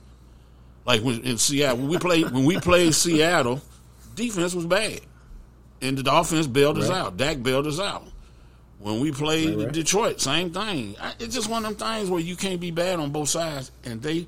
Like 0.86 1.02
when 1.02 1.22
in 1.22 1.38
Seattle, 1.38 1.80
when 1.80 1.88
we 1.90 1.98
played 1.98 2.32
when 2.32 2.46
we 2.46 2.60
played 2.60 2.94
Seattle, 2.94 3.62
defense 4.16 4.54
was 4.54 4.66
bad, 4.66 5.02
and 5.82 5.98
the 5.98 6.16
offense 6.16 6.48
bailed 6.48 6.78
us 6.78 6.88
Right. 6.88 6.98
out. 7.00 7.18
Dak 7.18 7.44
bailed 7.44 7.68
us 7.68 7.80
out. 7.80 8.06
When 8.80 9.00
we 9.00 9.12
played 9.12 9.58
Right. 9.58 9.72
Detroit, 9.72 10.22
same 10.22 10.52
thing. 10.52 10.96
I- 11.02 11.14
It's 11.20 11.34
just 11.34 11.50
one 11.50 11.66
of 11.66 11.78
them 11.78 11.88
things 11.96 12.10
where 12.10 12.20
you 12.22 12.36
can't 12.36 12.60
be 12.60 12.72
bad 12.72 13.00
on 13.00 13.12
both 13.12 13.30
sides, 13.30 13.72
and 13.84 14.02
they 14.02 14.28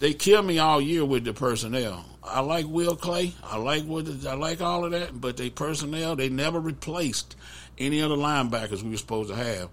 they 0.00 0.12
kill 0.14 0.42
me 0.42 0.58
all 0.58 0.80
year 0.80 1.04
with 1.04 1.24
the 1.24 1.32
personnel. 1.32 2.04
I 2.24 2.40
like 2.40 2.66
Will 2.66 2.96
Clay. 2.96 3.34
I 3.44 3.56
like 3.58 3.84
what 3.84 4.06
I 4.26 4.34
like 4.34 4.60
all 4.60 4.84
of 4.84 4.90
that, 4.90 5.20
but 5.20 5.36
they 5.36 5.48
personnel 5.48 6.16
they 6.16 6.28
never 6.28 6.58
replaced 6.58 7.36
any 7.78 8.02
other 8.02 8.16
linebackers 8.16 8.82
we 8.82 8.90
were 8.90 8.96
supposed 8.96 9.30
to 9.30 9.36
have. 9.36 9.68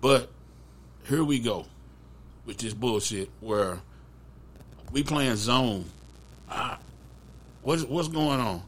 But 0.00 0.30
here 1.06 1.22
we 1.22 1.38
go 1.38 1.66
with 2.46 2.56
this 2.58 2.72
bullshit 2.72 3.28
where 3.40 3.80
we 4.90 5.02
playing 5.02 5.36
zone. 5.36 5.84
I, 6.50 6.76
what's 7.62 7.82
what's 7.84 8.08
going 8.08 8.40
on? 8.40 8.62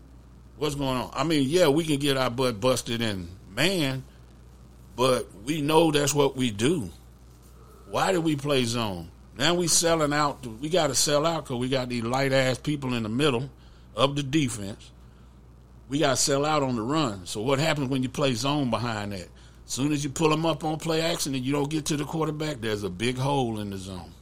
What's 0.59 0.75
going 0.75 0.97
on? 0.99 1.11
I 1.15 1.25
mean, 1.25 1.49
yeah, 1.49 1.69
we 1.69 1.85
can 1.85 1.97
get 1.99 2.17
our 2.19 2.31
butt 2.31 2.61
busted 2.61 3.01
in 3.01 3.29
man, 3.55 4.05
but 4.97 5.29
we 5.45 5.61
know 5.61 5.91
that's 5.93 6.15
what 6.15 6.37
we 6.37 6.51
do. 6.51 6.91
Why 7.91 8.13
do 8.13 8.21
we 8.21 8.35
play 8.35 8.65
zone? 8.65 9.11
Now 9.39 9.55
we 9.55 9.69
selling 9.69 10.13
out. 10.13 10.45
We 10.47 10.69
got 10.71 10.87
to 10.89 10.95
sell 10.95 11.27
out 11.27 11.45
because 11.45 11.59
we 11.59 11.69
got 11.69 11.89
these 11.91 12.03
light 12.03 12.33
ass 12.33 12.59
people 12.59 12.95
in 12.95 13.03
the 13.03 13.09
middle 13.11 13.51
of 13.95 14.17
the 14.17 14.23
defense. 14.23 14.91
We 15.89 15.99
got 16.01 16.11
to 16.11 16.17
sell 16.17 16.45
out 16.45 16.63
on 16.63 16.75
the 16.77 16.83
run. 16.83 17.27
So 17.27 17.43
what 17.43 17.59
happens 17.59 17.91
when 17.91 18.03
you 18.03 18.09
play 18.09 18.33
zone 18.35 18.71
behind 18.71 19.13
that? 19.13 19.29
As 19.67 19.73
soon 19.73 19.93
as 19.93 20.03
you 20.03 20.11
pull 20.11 20.31
them 20.31 20.47
up 20.47 20.65
on 20.65 20.79
play 20.79 21.03
action 21.03 21.35
and 21.35 21.45
you 21.45 21.53
don't 21.53 21.69
get 21.71 21.85
to 21.87 21.97
the 21.97 22.05
quarterback, 22.05 22.61
there's 22.61 22.83
a 22.83 22.91
big 22.91 23.19
hole 23.19 23.61
in 23.61 23.71
the 23.71 23.77
zone. 23.79 24.13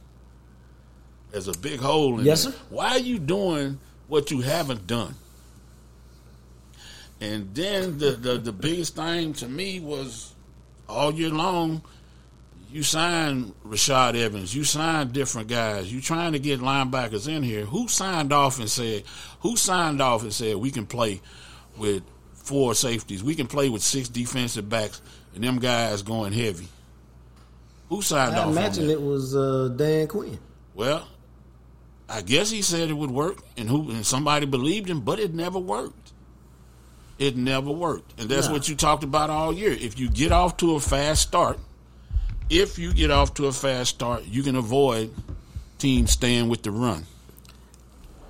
There's 1.31 1.47
a 1.47 1.57
big 1.57 1.79
hole 1.79 2.19
in 2.19 2.25
Yes, 2.25 2.43
there. 2.43 2.53
sir. 2.53 2.59
Why 2.69 2.89
are 2.91 2.99
you 2.99 3.17
doing 3.19 3.79
what 4.07 4.31
you 4.31 4.41
haven't 4.41 4.85
done? 4.85 5.15
And 7.21 7.53
then 7.55 7.97
the, 7.97 8.11
the, 8.11 8.37
the 8.37 8.51
biggest 8.51 8.95
thing 8.95 9.33
to 9.33 9.47
me 9.47 9.79
was 9.79 10.33
all 10.87 11.13
year 11.13 11.29
long, 11.29 11.81
you 12.69 12.83
signed 12.83 13.53
Rashaan 13.65 14.15
Evans, 14.15 14.53
you 14.53 14.63
signed 14.63 15.13
different 15.13 15.47
guys, 15.47 15.91
you 15.91 16.01
trying 16.01 16.33
to 16.33 16.39
get 16.39 16.59
linebackers 16.59 17.27
in 17.27 17.41
here. 17.41 17.65
Who 17.65 17.87
signed 17.87 18.33
off 18.33 18.59
and 18.59 18.69
said, 18.69 19.03
who 19.39 19.55
signed 19.55 20.01
off 20.01 20.23
and 20.23 20.33
said 20.33 20.57
we 20.57 20.71
can 20.71 20.85
play 20.85 21.21
with 21.77 22.03
four 22.33 22.75
safeties, 22.75 23.23
we 23.23 23.35
can 23.35 23.47
play 23.47 23.69
with 23.69 23.81
six 23.81 24.09
defensive 24.09 24.67
backs, 24.67 25.01
and 25.33 25.43
them 25.43 25.59
guys 25.59 26.01
going 26.01 26.33
heavy? 26.33 26.67
Who 27.89 28.01
signed 28.01 28.35
I 28.35 28.39
off 28.39 28.47
on 28.47 28.51
imagine 28.51 28.89
it 28.89 29.01
was 29.01 29.35
uh, 29.35 29.69
Dan 29.75 30.07
Quinn. 30.07 30.39
Well, 30.73 31.07
I 32.09 32.21
guess 32.21 32.49
he 32.49 32.61
said 32.61 32.89
it 32.89 32.93
would 32.93 33.11
work, 33.11 33.37
and 33.57 33.69
who 33.69 33.89
and 33.91 34.05
somebody 34.05 34.45
believed 34.45 34.89
him, 34.89 35.01
but 35.01 35.19
it 35.19 35.33
never 35.33 35.59
worked. 35.59 36.04
It 37.17 37.37
never 37.37 37.71
worked, 37.71 38.19
and 38.19 38.29
that's 38.29 38.47
No. 38.47 38.53
what 38.53 38.67
you 38.67 38.75
talked 38.75 39.03
about 39.03 39.29
all 39.29 39.53
year. 39.53 39.71
If 39.71 39.97
you 39.99 40.09
get 40.09 40.31
off 40.33 40.57
to 40.57 40.75
a 40.75 40.79
fast 40.81 41.21
start, 41.21 41.59
if 42.49 42.77
you 42.77 42.93
get 42.93 43.09
off 43.09 43.33
to 43.35 43.45
a 43.47 43.51
fast 43.53 43.91
start, 43.91 44.25
you 44.25 44.43
can 44.43 44.55
avoid 44.57 45.13
teams 45.77 46.11
staying 46.11 46.49
with 46.49 46.63
the 46.63 46.71
run, 46.71 47.05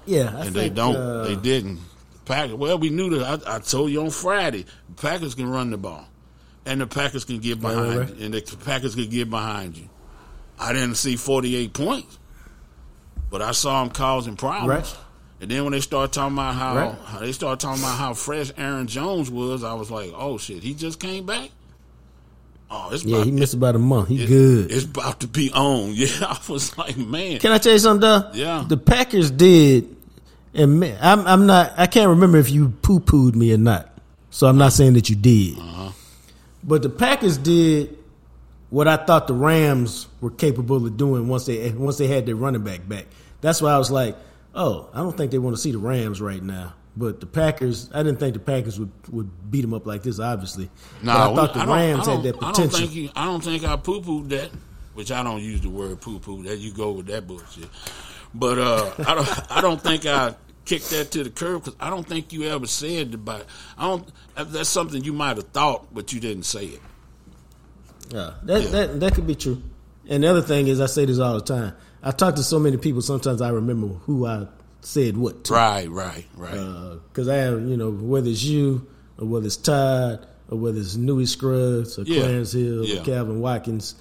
Yeah, 0.06 0.34
I 0.38 0.46
and 0.46 0.56
they 0.56 0.70
don't. 0.70 0.96
uh, 0.96 1.24
they 1.24 1.36
didn't. 1.36 1.80
Packers. 2.26 2.56
Well, 2.56 2.78
we 2.78 2.90
knew 2.90 3.18
that. 3.18 3.48
I, 3.48 3.56
I 3.56 3.60
told 3.60 3.92
you 3.92 4.02
on 4.02 4.10
Friday, 4.12 4.66
Packers 4.98 5.36
can 5.36 5.50
run 5.50 5.70
the 5.72 5.78
ball, 5.78 6.06
and 6.66 6.80
the 6.82 6.88
Packers 6.88 7.24
can 7.26 7.40
get 7.40 7.60
behind, 7.62 7.90
right, 7.90 7.98
right. 8.10 8.16
you, 8.16 8.26
and 8.26 8.34
the 8.34 8.58
Packers 8.66 8.96
can 8.96 9.10
get 9.10 9.30
behind 9.30 9.78
you. 9.78 9.90
I 10.60 10.74
didn't 10.74 10.96
see 10.96 11.16
forty-eight 11.18 11.74
points, 11.74 12.18
but 13.30 13.42
I 13.42 13.52
saw 13.52 13.84
them 13.84 13.92
causing 13.94 14.36
problems. 14.38 14.70
Right. 14.70 14.96
And 15.42 15.52
then 15.52 15.64
when 15.64 15.74
they 15.74 15.82
start 15.82 16.12
talking 16.14 16.36
about 16.36 16.56
how, 16.56 16.76
Right. 16.76 16.96
how 17.06 17.20
they 17.20 17.32
start 17.32 17.60
talking 17.60 17.82
about 17.84 17.98
how 17.98 18.14
fresh 18.14 18.52
Aaron 18.58 18.88
Jones 18.88 19.30
was, 19.30 19.64
I 19.64 19.74
was 19.74 19.92
like, 19.92 20.12
oh 20.16 20.38
shit, 20.38 20.64
he 20.64 20.74
just 20.74 21.00
came 21.00 21.26
back. 21.26 21.50
Oh, 22.72 22.90
it's 22.92 23.04
Yeah, 23.04 23.18
about, 23.18 23.26
he 23.28 23.32
missed 23.32 23.54
about 23.54 23.76
a 23.76 23.80
month. 23.80 24.08
He 24.10 24.24
it- 24.24 24.28
good. 24.28 24.72
It's 24.72 24.86
about 24.86 25.20
to 25.22 25.28
be 25.28 25.52
on. 25.52 25.90
Yeah, 25.94 26.08
I 26.22 26.40
was 26.50 26.78
like, 26.78 26.98
man. 26.98 27.40
Can 27.40 27.52
I 27.52 27.58
tell 27.58 27.74
you 27.74 27.80
something, 27.80 28.02
though? 28.02 28.32
Yeah. 28.34 28.66
The 28.68 28.78
Packers 28.78 29.30
did, 29.30 29.96
and 30.54 30.80
man, 30.80 30.98
I'm, 31.02 31.28
I'm 31.28 31.46
not. 31.46 31.74
I 31.78 31.88
can't 31.88 32.10
remember 32.10 32.38
if 32.38 32.50
you 32.50 32.70
poo 32.82 33.00
pooed 33.00 33.36
me 33.36 33.54
or 33.54 33.58
not. 33.58 33.92
So 34.32 34.48
I'm 34.48 34.58
not 34.58 34.74
saying 34.74 34.94
that 34.94 35.10
you 35.10 35.16
did. 35.16 35.58
Uh-huh. 35.60 35.92
But 36.64 36.82
the 36.82 36.90
Packers 36.90 37.38
did 37.38 37.98
what 38.70 38.88
I 38.88 38.98
thought 38.98 39.28
the 39.28 39.34
Rams 39.34 40.08
were 40.20 40.32
capable 40.32 40.78
of 40.86 40.98
doing 40.98 41.28
once 41.28 41.46
they 41.46 41.70
once 41.72 41.98
they 41.98 42.08
had 42.08 42.26
their 42.26 42.36
running 42.36 42.64
back 42.64 42.88
back. 42.88 43.06
That's 43.42 43.62
why 43.62 43.72
I 43.72 43.78
was 43.78 43.92
like, 43.92 44.18
oh, 44.56 44.90
I 44.94 44.98
don't 45.00 45.16
think 45.16 45.32
they 45.32 45.38
want 45.38 45.56
to 45.56 45.62
see 45.62 45.72
the 45.72 45.78
Rams 45.78 46.20
right 46.22 46.42
now. 46.42 46.74
But 46.98 47.20
the 47.20 47.26
Packers, 47.26 47.90
I 47.94 48.04
didn't 48.04 48.20
think 48.20 48.36
the 48.36 48.40
Packers 48.40 48.80
would, 48.80 48.90
would 49.10 49.52
beat 49.52 49.62
them 49.62 49.74
up 49.74 49.86
like 49.86 50.02
this. 50.04 50.18
Obviously, 50.20 50.70
No, 51.04 51.12
but 51.14 51.18
I 51.20 51.36
thought 51.36 51.54
the 51.54 51.60
I 51.60 51.66
Rams 51.66 52.06
had 52.08 52.14
don't- 52.14 52.24
that 52.24 52.36
I 52.38 52.40
don't 52.40 52.54
potential. 52.54 52.80
think 52.80 52.92
he, 52.92 53.12
I 53.16 53.26
don't 53.26 53.44
think 53.44 53.64
I 53.66 53.76
poo 53.76 54.02
pooed 54.02 54.30
that, 54.30 54.50
which 54.94 55.12
I 55.12 55.22
don't 55.22 55.42
use 55.42 55.60
the 55.62 55.70
word 55.70 56.00
poo 56.00 56.20
poo. 56.20 56.44
That 56.44 56.58
you 56.60 56.72
go 56.72 56.92
with 56.92 57.08
that 57.08 57.28
bullshit. 57.28 57.68
But 58.34 58.58
uh, 58.58 58.92
I 59.06 59.14
don't. 59.16 59.52
I 59.52 59.62
don't 59.62 59.82
think 59.82 60.06
I 60.06 60.36
kicked 60.64 60.90
that 60.92 61.12
to 61.12 61.24
the 61.26 61.30
curb 61.30 61.64
because 61.66 61.78
I 61.82 61.90
don't 61.90 62.08
think 62.08 62.32
you 62.34 62.44
ever 62.46 62.66
said 62.68 63.14
about. 63.14 63.46
I 63.78 63.88
don't. 63.88 64.10
That's 64.36 64.70
something 64.70 65.04
you 65.04 65.12
might 65.14 65.36
have 65.38 65.48
thought, 65.50 65.94
but 65.94 66.14
you 66.14 66.20
didn't 66.22 66.44
say 66.44 66.66
it. 66.66 66.82
Yeah, 68.10 68.32
that, 68.44 68.62
Yeah. 68.64 68.70
that 68.70 69.00
that 69.02 69.16
could 69.16 69.28
be 69.28 69.36
true. 69.36 69.62
And 70.08 70.24
the 70.24 70.28
other 70.30 70.42
thing 70.42 70.68
is, 70.68 70.80
I 70.80 70.86
say 70.86 71.06
this 71.06 71.20
all 71.20 71.34
the 71.36 71.42
time. 71.42 71.74
I 72.06 72.12
talk 72.12 72.36
to 72.36 72.44
so 72.44 72.60
many 72.60 72.78
people. 72.78 73.02
Sometimes 73.02 73.42
I 73.42 73.50
remember 73.50 73.88
who 73.88 74.26
I 74.28 74.48
said 74.82 75.18
what 75.18 75.44
to. 75.46 75.54
Right, 75.54 75.90
right, 75.90 76.26
right. 76.38 76.98
Because 77.10 77.28
I 77.28 77.38
have, 77.38 77.60
you 77.68 77.76
know, 77.76 77.90
whether 77.92 78.30
it's 78.30 78.44
you 78.44 78.86
or 79.18 79.26
whether 79.28 79.48
it's 79.48 79.58
Todd 79.58 80.26
or 80.50 80.58
whether 80.60 80.80
it's 80.80 80.96
Newy 80.96 81.26
Scruggs 81.26 81.98
or 81.98 82.04
Yeah. 82.04 82.22
Clarence 82.22 82.52
Hill 82.52 82.86
Yeah. 82.86 83.02
or 83.02 83.04
Calvin 83.06 83.40
Watkins. 83.42 83.96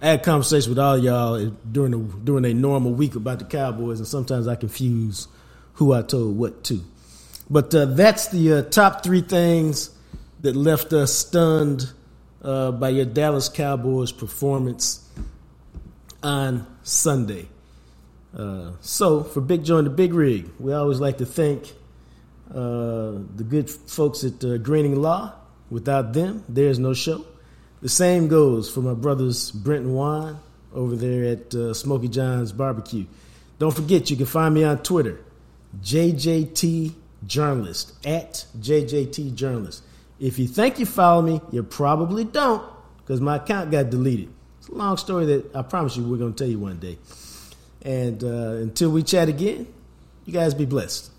I 0.00 0.08
had 0.08 0.22
conversations 0.22 0.68
with 0.68 0.78
all 0.78 0.96
y'all 0.96 1.50
during 1.70 1.90
the 1.92 1.98
during 2.24 2.44
a 2.46 2.54
normal 2.54 2.92
week 2.92 3.14
about 3.16 3.38
the 3.40 3.44
Cowboys, 3.44 3.98
and 3.98 4.08
sometimes 4.08 4.48
I 4.48 4.54
confuse 4.54 5.28
who 5.74 5.92
I 5.92 6.00
told 6.02 6.38
what 6.38 6.64
to. 6.64 6.82
But 7.50 7.74
uh, 7.74 7.84
that's 7.86 8.28
the 8.28 8.52
uh, 8.54 8.62
top 8.62 9.02
three 9.02 9.20
things 9.20 9.90
that 10.40 10.56
left 10.56 10.94
us 10.94 11.12
stunned 11.12 11.90
uh, 12.42 12.70
by 12.72 12.88
your 12.90 13.04
Dallas 13.04 13.50
Cowboys 13.50 14.12
performance 14.12 15.06
on 16.22 16.66
Sunday. 16.82 17.48
Uh, 18.36 18.72
so, 18.80 19.24
for 19.24 19.40
Big 19.40 19.64
Joe 19.64 19.78
and 19.78 19.86
the 19.86 19.90
Big 19.90 20.14
Rig, 20.14 20.48
we 20.58 20.72
always 20.72 21.00
like 21.00 21.18
to 21.18 21.26
thank 21.26 21.72
uh, 22.50 23.18
the 23.36 23.44
good 23.48 23.68
folks 23.70 24.24
at 24.24 24.44
uh, 24.44 24.58
Greening 24.58 25.00
Law. 25.00 25.34
Without 25.70 26.12
them, 26.12 26.44
there's 26.48 26.78
no 26.78 26.94
show. 26.94 27.24
The 27.80 27.88
same 27.88 28.28
goes 28.28 28.70
for 28.70 28.80
my 28.80 28.94
brothers 28.94 29.50
Brent 29.50 29.84
and 29.84 29.94
Juan 29.94 30.40
over 30.74 30.96
there 30.96 31.32
at 31.32 31.54
uh, 31.54 31.74
Smokey 31.74 32.08
John's 32.08 32.52
Barbecue. 32.52 33.06
Don't 33.58 33.74
forget, 33.74 34.10
you 34.10 34.16
can 34.16 34.26
find 34.26 34.54
me 34.54 34.64
on 34.64 34.82
Twitter, 34.82 35.20
JJT 35.82 36.94
Journalist, 37.26 37.94
at 38.06 38.46
JJT 38.58 39.34
Journalist. 39.34 39.82
If 40.18 40.38
you 40.38 40.46
think 40.46 40.78
you 40.78 40.86
follow 40.86 41.22
me, 41.22 41.40
you 41.50 41.62
probably 41.62 42.24
don't, 42.24 42.62
because 42.98 43.20
my 43.20 43.36
account 43.36 43.70
got 43.70 43.90
deleted. 43.90 44.28
Long 44.70 44.96
story 44.96 45.26
that 45.26 45.56
I 45.56 45.62
promise 45.62 45.96
you 45.96 46.04
we're 46.04 46.16
going 46.16 46.32
to 46.32 46.38
tell 46.38 46.50
you 46.50 46.58
one 46.58 46.78
day. 46.78 46.98
And 47.82 48.22
uh, 48.22 48.62
until 48.62 48.90
we 48.90 49.02
chat 49.02 49.28
again, 49.28 49.66
you 50.26 50.32
guys 50.32 50.54
be 50.54 50.66
blessed. 50.66 51.10